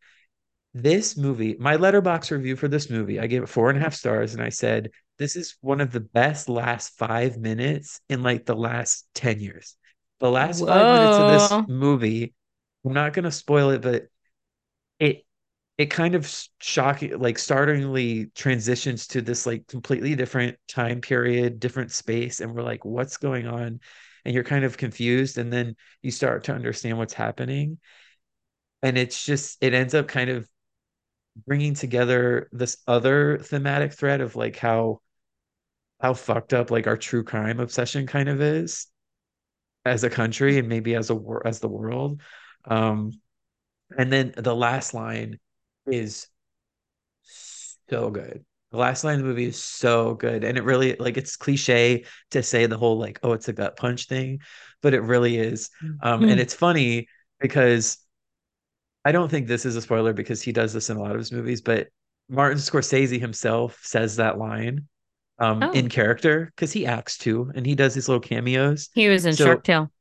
this 0.73 1.15
movie, 1.15 1.55
my 1.59 1.77
Letterboxd 1.77 2.31
review 2.31 2.55
for 2.55 2.67
this 2.67 2.89
movie, 2.89 3.19
I 3.19 3.27
gave 3.27 3.43
it 3.43 3.49
four 3.49 3.69
and 3.69 3.77
a 3.77 3.81
half 3.81 3.93
stars, 3.93 4.33
and 4.33 4.41
I 4.41 4.49
said 4.49 4.91
this 5.17 5.35
is 5.35 5.55
one 5.61 5.81
of 5.81 5.91
the 5.91 5.99
best 5.99 6.49
last 6.49 6.97
five 6.97 7.37
minutes 7.37 8.01
in 8.09 8.23
like 8.23 8.45
the 8.45 8.55
last 8.55 9.07
10 9.13 9.39
years. 9.39 9.75
The 10.19 10.31
last 10.31 10.61
Whoa. 10.61 10.67
five 10.67 10.99
minutes 10.99 11.17
of 11.17 11.67
this 11.67 11.69
movie, 11.77 12.33
I'm 12.85 12.93
not 12.93 13.13
gonna 13.13 13.31
spoil 13.31 13.69
it, 13.71 13.81
but 13.81 14.07
it 14.99 15.25
it 15.77 15.87
kind 15.87 16.15
of 16.15 16.31
shocking 16.59 17.19
like 17.19 17.37
startlingly 17.37 18.27
transitions 18.35 19.07
to 19.07 19.21
this 19.21 19.45
like 19.45 19.67
completely 19.67 20.15
different 20.15 20.57
time 20.67 21.01
period, 21.01 21.59
different 21.59 21.91
space, 21.91 22.41
and 22.41 22.53
we're 22.53 22.63
like, 22.63 22.85
what's 22.85 23.17
going 23.17 23.47
on? 23.47 23.79
And 24.25 24.33
you're 24.33 24.43
kind 24.43 24.65
of 24.65 24.77
confused, 24.77 25.37
and 25.37 25.51
then 25.51 25.75
you 26.01 26.09
start 26.09 26.45
to 26.45 26.53
understand 26.53 26.97
what's 26.97 27.13
happening. 27.13 27.79
And 28.81 28.97
it's 28.97 29.25
just 29.25 29.57
it 29.61 29.73
ends 29.73 29.93
up 29.93 30.07
kind 30.07 30.29
of 30.29 30.47
bringing 31.35 31.73
together 31.73 32.49
this 32.51 32.77
other 32.87 33.39
thematic 33.39 33.93
thread 33.93 34.21
of 34.21 34.35
like 34.35 34.57
how 34.57 35.01
how 36.01 36.13
fucked 36.13 36.53
up 36.53 36.69
like 36.69 36.87
our 36.87 36.97
true 36.97 37.23
crime 37.23 37.59
obsession 37.59 38.05
kind 38.05 38.29
of 38.29 38.41
is 38.41 38.87
as 39.85 40.03
a 40.03 40.09
country 40.09 40.57
and 40.57 40.67
maybe 40.67 40.95
as 40.95 41.09
a 41.09 41.19
as 41.45 41.59
the 41.59 41.67
world. 41.67 42.21
Um 42.65 43.11
and 43.97 44.11
then 44.11 44.33
the 44.35 44.55
last 44.55 44.93
line 44.93 45.39
is 45.85 46.27
so 47.23 48.09
good. 48.09 48.43
The 48.71 48.77
last 48.77 49.03
line 49.03 49.15
of 49.15 49.21
the 49.21 49.27
movie 49.27 49.45
is 49.45 49.61
so 49.61 50.15
good. 50.15 50.43
And 50.43 50.57
it 50.57 50.63
really 50.63 50.95
like 50.95 51.17
it's 51.17 51.37
cliche 51.37 52.05
to 52.31 52.43
say 52.43 52.65
the 52.65 52.77
whole 52.77 52.97
like 52.97 53.19
oh 53.23 53.33
it's 53.33 53.47
a 53.47 53.53
gut 53.53 53.75
punch 53.77 54.07
thing 54.07 54.39
but 54.81 54.93
it 54.93 55.01
really 55.01 55.37
is. 55.37 55.69
Um 56.01 56.21
mm-hmm. 56.21 56.29
and 56.29 56.39
it's 56.39 56.53
funny 56.53 57.07
because 57.39 57.97
I 59.05 59.11
don't 59.11 59.29
think 59.29 59.47
this 59.47 59.65
is 59.65 59.75
a 59.75 59.81
spoiler 59.81 60.13
because 60.13 60.41
he 60.41 60.51
does 60.51 60.73
this 60.73 60.89
in 60.89 60.97
a 60.97 61.01
lot 61.01 61.11
of 61.11 61.17
his 61.17 61.31
movies, 61.31 61.61
but 61.61 61.87
Martin 62.29 62.57
Scorsese 62.57 63.19
himself 63.19 63.79
says 63.83 64.15
that 64.15 64.37
line 64.37 64.87
um, 65.39 65.61
oh. 65.61 65.71
in 65.71 65.89
character 65.89 66.51
because 66.55 66.71
he 66.71 66.85
acts 66.85 67.17
too 67.17 67.51
and 67.55 67.65
he 67.65 67.75
does 67.75 67.93
these 67.93 68.07
little 68.07 68.21
cameos. 68.21 68.89
He 68.93 69.09
was 69.09 69.25
in 69.25 69.33
so, 69.33 69.45
Shark 69.45 69.63
Tale. 69.63 69.91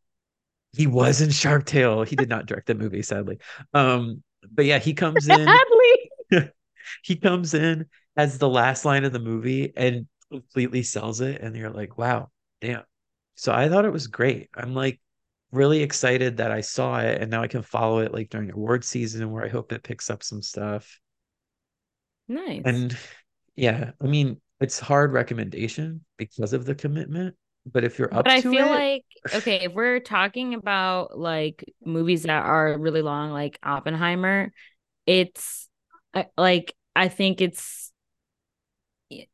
He 0.74 0.86
was 0.86 1.20
in 1.20 1.30
Shark 1.30 1.66
Tale. 1.66 2.02
He 2.02 2.16
did 2.16 2.28
not 2.28 2.46
direct 2.46 2.66
the 2.66 2.74
movie, 2.74 3.02
sadly. 3.02 3.38
Um, 3.74 4.22
but 4.50 4.64
yeah, 4.64 4.78
he 4.78 4.94
comes 4.94 5.28
in. 5.28 5.44
Sadly. 5.44 6.50
he 7.02 7.16
comes 7.16 7.54
in 7.54 7.86
as 8.16 8.38
the 8.38 8.48
last 8.48 8.84
line 8.84 9.04
of 9.04 9.12
the 9.12 9.18
movie 9.18 9.72
and 9.76 10.06
completely 10.30 10.82
sells 10.82 11.20
it 11.20 11.40
and 11.42 11.54
you're 11.54 11.70
like 11.70 11.98
wow 11.98 12.30
damn 12.60 12.82
so 13.34 13.52
i 13.52 13.68
thought 13.68 13.84
it 13.84 13.92
was 13.92 14.06
great 14.06 14.48
i'm 14.54 14.74
like 14.74 14.98
really 15.52 15.82
excited 15.82 16.38
that 16.38 16.50
i 16.50 16.60
saw 16.60 16.98
it 16.98 17.20
and 17.20 17.30
now 17.30 17.42
i 17.42 17.46
can 17.46 17.62
follow 17.62 17.98
it 17.98 18.12
like 18.12 18.30
during 18.30 18.50
award 18.50 18.84
season 18.84 19.30
where 19.30 19.44
i 19.44 19.48
hope 19.48 19.72
it 19.72 19.82
picks 19.82 20.10
up 20.10 20.22
some 20.22 20.42
stuff 20.42 20.98
Nice. 22.28 22.62
and 22.64 22.96
yeah 23.54 23.92
i 24.00 24.06
mean 24.06 24.40
it's 24.60 24.80
hard 24.80 25.12
recommendation 25.12 26.04
because 26.16 26.52
of 26.52 26.64
the 26.64 26.74
commitment 26.74 27.36
but 27.64 27.84
if 27.84 27.98
you're 27.98 28.12
up 28.12 28.24
But 28.24 28.32
I 28.32 28.40
feel 28.40 28.66
it 28.66 28.70
like 28.70 29.04
okay, 29.32 29.60
if 29.60 29.72
we're 29.72 30.00
talking 30.00 30.54
about 30.54 31.16
like 31.18 31.64
movies 31.84 32.24
that 32.24 32.44
are 32.44 32.76
really 32.76 33.02
long, 33.02 33.30
like 33.30 33.58
Oppenheimer, 33.62 34.52
it's 35.06 35.68
like 36.36 36.74
I 36.96 37.08
think 37.08 37.40
it's 37.40 37.91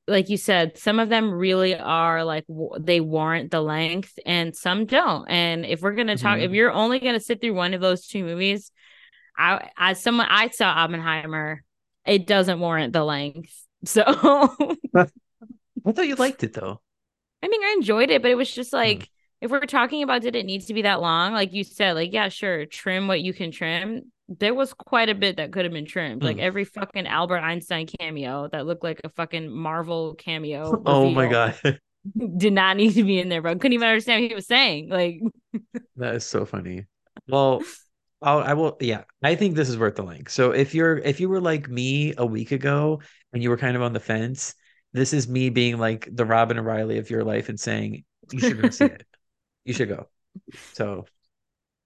like 0.07 0.29
you 0.29 0.37
said, 0.37 0.79
some 0.79 0.99
of 1.01 1.09
them 1.09 1.31
really 1.33 1.77
are 1.77 2.25
like 2.25 2.47
w- 2.47 2.71
they 2.79 3.01
warrant 3.01 3.51
the 3.51 3.61
length, 3.61 4.19
and 4.27 4.55
some 4.57 4.87
don't. 4.87 5.27
And 5.29 5.65
if 5.67 5.81
we're 5.83 5.95
gonna 5.95 6.17
talk, 6.17 6.41
if 6.41 6.51
Mhm. 6.51 6.55
you're 6.55 6.73
only 6.73 6.99
gonna 7.01 7.21
sit 7.21 7.41
through 7.41 7.55
one 7.55 7.75
of 7.75 7.81
those 7.81 8.07
two 8.07 8.25
movies, 8.25 8.71
I 9.37 9.71
as 9.79 10.03
someone 10.03 10.27
I 10.31 10.49
saw 10.51 10.69
Oppenheimer, 10.69 11.65
it 12.07 12.27
doesn't 12.27 12.61
warrant 12.61 12.93
the 12.93 13.05
length. 13.05 13.55
So 13.85 14.03
i 15.87 15.93
thought 15.93 16.07
you 16.09 16.17
liked 16.17 16.43
it 16.45 16.55
though 16.55 16.81
I 17.43 17.49
mean, 17.49 17.63
I 17.63 17.75
enjoyed 17.77 18.11
it, 18.11 18.23
but 18.23 18.31
it 18.31 18.37
was 18.37 18.51
just 18.53 18.73
Hmm. 18.83 19.03
like 19.03 19.11
if 19.41 19.51
we're 19.51 19.61
talking 19.61 20.03
about 20.03 20.23
did 20.23 20.35
it 20.37 20.47
need 20.47 20.63
to 20.63 20.75
be 20.75 20.83
that 20.83 21.01
long? 21.01 21.33
Like 21.33 21.53
you 21.53 21.65
said, 21.65 21.93
like 21.95 22.13
yeah, 22.13 22.29
sure, 22.29 22.67
trim 22.67 23.07
what 23.09 23.21
you 23.21 23.33
can 23.33 23.51
trim. 23.53 24.13
There 24.29 24.55
was 24.55 24.75
quite 24.75 25.09
a 25.09 25.15
bit 25.15 25.37
that 25.37 25.53
could 25.53 25.65
have 25.65 25.73
been 25.73 25.87
trimmed. 25.87 26.23
Like 26.23 26.37
Hmm. 26.37 26.41
every 26.41 26.65
fucking 26.65 27.07
Albert 27.07 27.39
Einstein 27.41 27.87
cameo 27.87 28.49
that 28.49 28.67
looked 28.67 28.85
like 28.85 29.01
a 29.05 29.09
fucking 29.09 29.51
Marvel 29.51 30.15
cameo 30.17 30.83
oh 30.87 31.11
my 31.11 31.27
god 31.27 31.59
did 32.37 32.53
not 32.53 32.77
need 32.77 32.95
to 32.95 33.05
be 33.05 33.19
in 33.19 33.29
there, 33.29 33.43
bro. 33.43 33.55
Couldn't 33.55 33.73
even 33.75 33.89
understand 33.89 34.23
what 34.23 34.29
he 34.31 34.35
was 34.35 34.47
saying. 34.47 34.89
Like 34.91 35.21
That 35.97 36.15
is 36.15 36.25
so 36.25 36.45
funny. 36.45 36.87
Well, 37.27 37.63
I'll, 38.23 38.41
I 38.41 38.55
will. 38.55 38.77
Yeah, 38.81 39.05
I 39.23 39.35
think 39.35 39.55
this 39.55 39.69
is 39.69 39.79
worth 39.79 39.97
the 39.97 40.03
link. 40.03 40.31
So 40.31 40.53
if 40.53 40.75
you're 40.75 40.99
if 40.99 41.21
you 41.21 41.29
were 41.29 41.41
like 41.41 41.69
me 41.69 42.15
a 42.17 42.27
week 42.27 42.53
ago 42.53 43.01
and 43.33 43.43
you 43.43 43.51
were 43.51 43.57
kind 43.57 43.77
of 43.77 43.83
on 43.83 43.93
the 43.93 44.01
fence, 44.01 44.55
this 44.93 45.13
is 45.13 45.29
me 45.29 45.51
being 45.51 45.79
like 45.79 46.09
the 46.13 46.25
Robin 46.25 46.59
or 46.59 46.63
Riley 46.63 46.99
of 46.99 47.11
your 47.11 47.25
life 47.25 47.49
and 47.49 47.59
saying 47.59 48.05
you 48.31 48.41
should 48.41 48.59
go 48.59 48.71
see 48.71 48.87
it. 48.87 49.07
You 49.65 49.75
should 49.75 49.89
go. 49.89 50.09
So, 50.73 51.07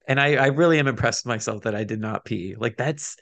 and 0.06 0.20
I 0.20 0.36
I 0.36 0.46
really 0.46 0.78
am 0.78 0.88
impressed 0.88 1.24
with 1.24 1.30
myself 1.30 1.62
that 1.62 1.74
I 1.74 1.84
did 1.84 2.00
not 2.00 2.24
pee. 2.24 2.54
Like 2.58 2.76
that's 2.76 3.16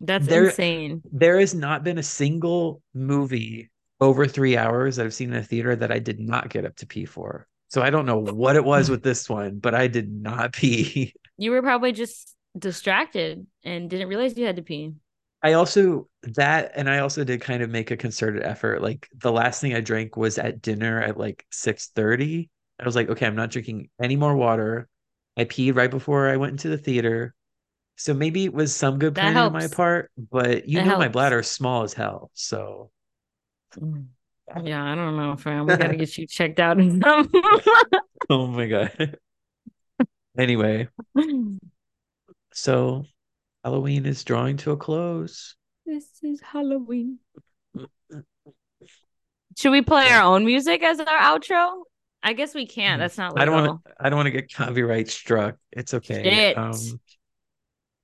that's 0.00 0.26
there. 0.26 0.46
insane. 0.46 1.02
There 1.12 1.38
has 1.38 1.54
not 1.54 1.84
been 1.84 1.98
a 1.98 2.02
single 2.02 2.82
movie 2.94 3.70
over 4.00 4.26
three 4.26 4.56
hours 4.56 4.96
that 4.96 5.06
I've 5.06 5.14
seen 5.14 5.32
in 5.32 5.38
a 5.38 5.44
theater 5.44 5.76
that 5.76 5.92
I 5.92 5.98
did 5.98 6.18
not 6.18 6.48
get 6.48 6.64
up 6.64 6.76
to 6.76 6.86
pee 6.86 7.04
for. 7.04 7.46
So 7.68 7.82
I 7.82 7.90
don't 7.90 8.06
know 8.06 8.18
what 8.18 8.56
it 8.56 8.64
was 8.64 8.90
with 8.90 9.02
this 9.02 9.28
one, 9.28 9.58
but 9.58 9.74
I 9.74 9.86
did 9.86 10.10
not 10.10 10.52
pee. 10.54 11.14
You 11.36 11.50
were 11.50 11.62
probably 11.62 11.92
just 11.92 12.34
distracted 12.58 13.46
and 13.62 13.88
didn't 13.88 14.08
realize 14.08 14.36
you 14.36 14.46
had 14.46 14.56
to 14.56 14.62
pee. 14.62 14.94
I 15.42 15.54
also 15.54 16.08
that 16.22 16.72
and 16.74 16.90
I 16.90 16.98
also 16.98 17.24
did 17.24 17.40
kind 17.40 17.62
of 17.62 17.70
make 17.70 17.90
a 17.90 17.96
concerted 17.96 18.42
effort. 18.42 18.82
Like 18.82 19.08
the 19.16 19.32
last 19.32 19.60
thing 19.60 19.74
I 19.74 19.80
drank 19.80 20.16
was 20.16 20.38
at 20.38 20.60
dinner 20.60 21.00
at 21.00 21.16
like 21.16 21.46
6:30. 21.50 22.48
I 22.78 22.84
was 22.84 22.96
like, 22.96 23.08
okay, 23.10 23.26
I'm 23.26 23.36
not 23.36 23.50
drinking 23.50 23.90
any 24.02 24.16
more 24.16 24.34
water. 24.34 24.88
I 25.36 25.44
peed 25.44 25.76
right 25.76 25.90
before 25.90 26.28
I 26.28 26.36
went 26.36 26.52
into 26.52 26.68
the 26.68 26.78
theater. 26.78 27.34
So 27.96 28.14
maybe 28.14 28.44
it 28.44 28.52
was 28.54 28.74
some 28.74 28.98
good 28.98 29.14
That 29.14 29.20
planning 29.22 29.38
on 29.38 29.52
my 29.52 29.68
part, 29.68 30.10
but 30.30 30.68
you 30.68 30.78
It 30.80 30.84
know 30.84 30.96
my 30.96 31.04
helps. 31.04 31.12
bladder 31.12 31.38
is 31.40 31.50
small 31.50 31.82
as 31.82 31.92
hell. 31.94 32.30
So 32.34 32.90
Mm. 33.78 34.06
Yeah, 34.64 34.82
I 34.82 34.96
don't 34.96 35.16
know, 35.16 35.36
fam. 35.36 35.66
We 35.66 35.76
gotta 35.76 35.96
get 35.96 36.18
you 36.18 36.26
checked 36.26 36.58
out 36.58 36.76
oh 38.30 38.46
my 38.48 38.66
God. 38.66 39.16
Anyway, 40.36 40.88
so 42.52 43.04
Halloween 43.62 44.06
is 44.06 44.24
drawing 44.24 44.56
to 44.58 44.72
a 44.72 44.76
close. 44.76 45.54
This 45.86 46.06
is 46.22 46.40
Halloween. 46.40 47.18
Should 49.56 49.70
we 49.70 49.82
play 49.82 50.10
our 50.10 50.22
own 50.22 50.44
music 50.44 50.82
as 50.82 50.98
our 51.00 51.06
outro? 51.06 51.82
I 52.22 52.32
guess 52.34 52.54
we 52.54 52.66
can't. 52.66 52.98
That's 52.98 53.16
not 53.18 53.38
I 53.38 53.44
don't 53.44 53.54
want 53.54 53.84
to 53.84 53.92
I 53.98 54.08
don't 54.10 54.16
want 54.18 54.26
to 54.26 54.30
get 54.30 54.52
copyright 54.52 55.08
struck. 55.08 55.56
It's 55.72 55.94
okay. 55.94 56.44
Um 56.54 57.00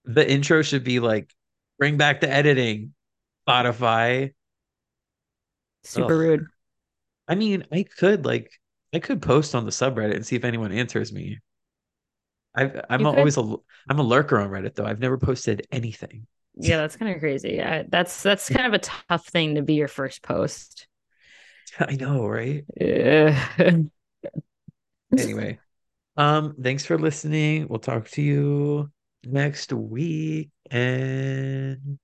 the 0.05 0.29
intro 0.31 0.63
should 0.63 0.85
be 0.85 1.01
like 1.01 1.35
bring 1.79 1.97
back 1.97 2.21
the 2.21 2.31
editing, 2.31 2.95
Spotify. 3.49 4.33
Super 5.85 6.17
Ugh. 6.17 6.19
rude. 6.19 6.47
I 7.29 7.35
mean, 7.37 7.65
I 7.73 7.85
could 7.85 8.25
like 8.27 8.53
I 8.95 9.01
could 9.01 9.23
post 9.23 9.55
on 9.55 9.65
the 9.65 9.71
subreddit 9.73 10.17
and 10.17 10.27
see 10.27 10.37
if 10.37 10.45
anyone 10.45 10.73
answers 10.73 11.13
me. 11.13 11.41
I've 12.55 12.81
I'm 12.89 13.01
You 13.01 13.07
could. 13.07 13.19
always 13.19 13.37
a 13.37 13.55
I'm 13.89 13.99
a 13.99 14.03
lurker 14.03 14.39
on 14.39 14.51
Reddit 14.51 14.75
though. 14.75 14.87
I've 14.87 15.01
never 15.01 15.19
posted 15.19 15.67
anything. 15.71 16.27
Yeah, 16.59 16.79
that's 16.79 16.97
kind 16.97 17.13
of 17.13 17.21
crazy. 17.21 17.51
Yeah, 17.55 17.83
that's 17.89 18.23
that's 18.23 18.49
kind 18.49 18.67
of 18.67 18.73
a 18.73 18.79
tough 18.79 19.27
thing 19.27 19.57
to 19.57 19.63
be 19.63 19.75
your 19.75 19.89
first 19.89 20.23
post. 20.23 20.87
I 21.81 21.97
know, 21.97 22.27
right? 22.27 22.65
Ugh. 22.81 23.91
Anyway, 25.13 25.59
um, 26.17 26.55
thanks 26.63 26.85
for 26.85 26.99
listening. 26.99 27.69
We'll 27.69 27.79
talk 27.79 28.09
to 28.11 28.23
you 28.23 28.91
next 29.25 29.73
week, 29.73 30.51
and 30.71 31.99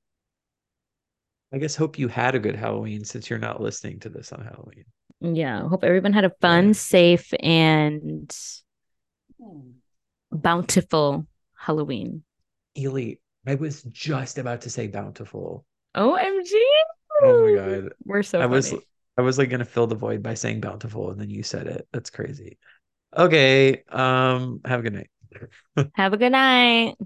I 1.53 1.59
guess 1.59 1.77
hope 1.77 1.99
you 1.99 2.09
had 2.09 2.35
a 2.35 2.39
good 2.39 2.57
Halloween 2.57 3.05
since 3.05 3.29
you're 3.29 3.39
not 3.39 3.61
listening 3.61 4.01
to 4.01 4.09
this 4.09 4.33
on 4.33 4.45
Halloween. 4.45 4.85
Yeah, 5.21 5.69
hope 5.69 5.85
everyone 5.85 6.13
had 6.13 6.25
a 6.25 6.31
fun, 6.41 6.69
Yeah. 6.69 6.73
safe, 6.73 7.33
and 7.41 8.35
bountiful 10.31 11.27
Halloween. 11.57 12.23
Ely, 12.77 13.15
I 13.47 13.55
was 13.57 13.83
just 13.83 14.39
about 14.39 14.63
to 14.63 14.71
say 14.71 14.87
bountiful. 14.87 15.65
OMG. 15.95 16.53
Oh 17.23 17.43
my 17.47 17.55
God. 17.55 17.93
We're 18.05 18.23
so 18.23 18.41
I 18.41 18.47
was 18.47 18.71
funny. 18.71 18.87
I 19.19 19.23
was 19.23 19.39
like 19.39 19.51
gonna 19.51 19.65
fill 19.65 19.87
the 19.87 19.95
void 19.95 20.23
by 20.23 20.35
saying 20.35 20.61
bountiful, 20.61 21.11
and 21.11 21.21
then 21.21 21.29
you 21.31 21.43
said 21.43 21.67
it. 21.67 21.87
That's 21.93 22.11
crazy. 22.11 22.59
Okay. 23.17 23.83
Um, 23.89 24.61
have 24.65 24.81
a 24.81 24.83
good 24.83 24.95
night. 24.95 25.11
Have 25.95 26.13
a 26.13 26.17
good 26.17 26.33
night. 26.33 26.97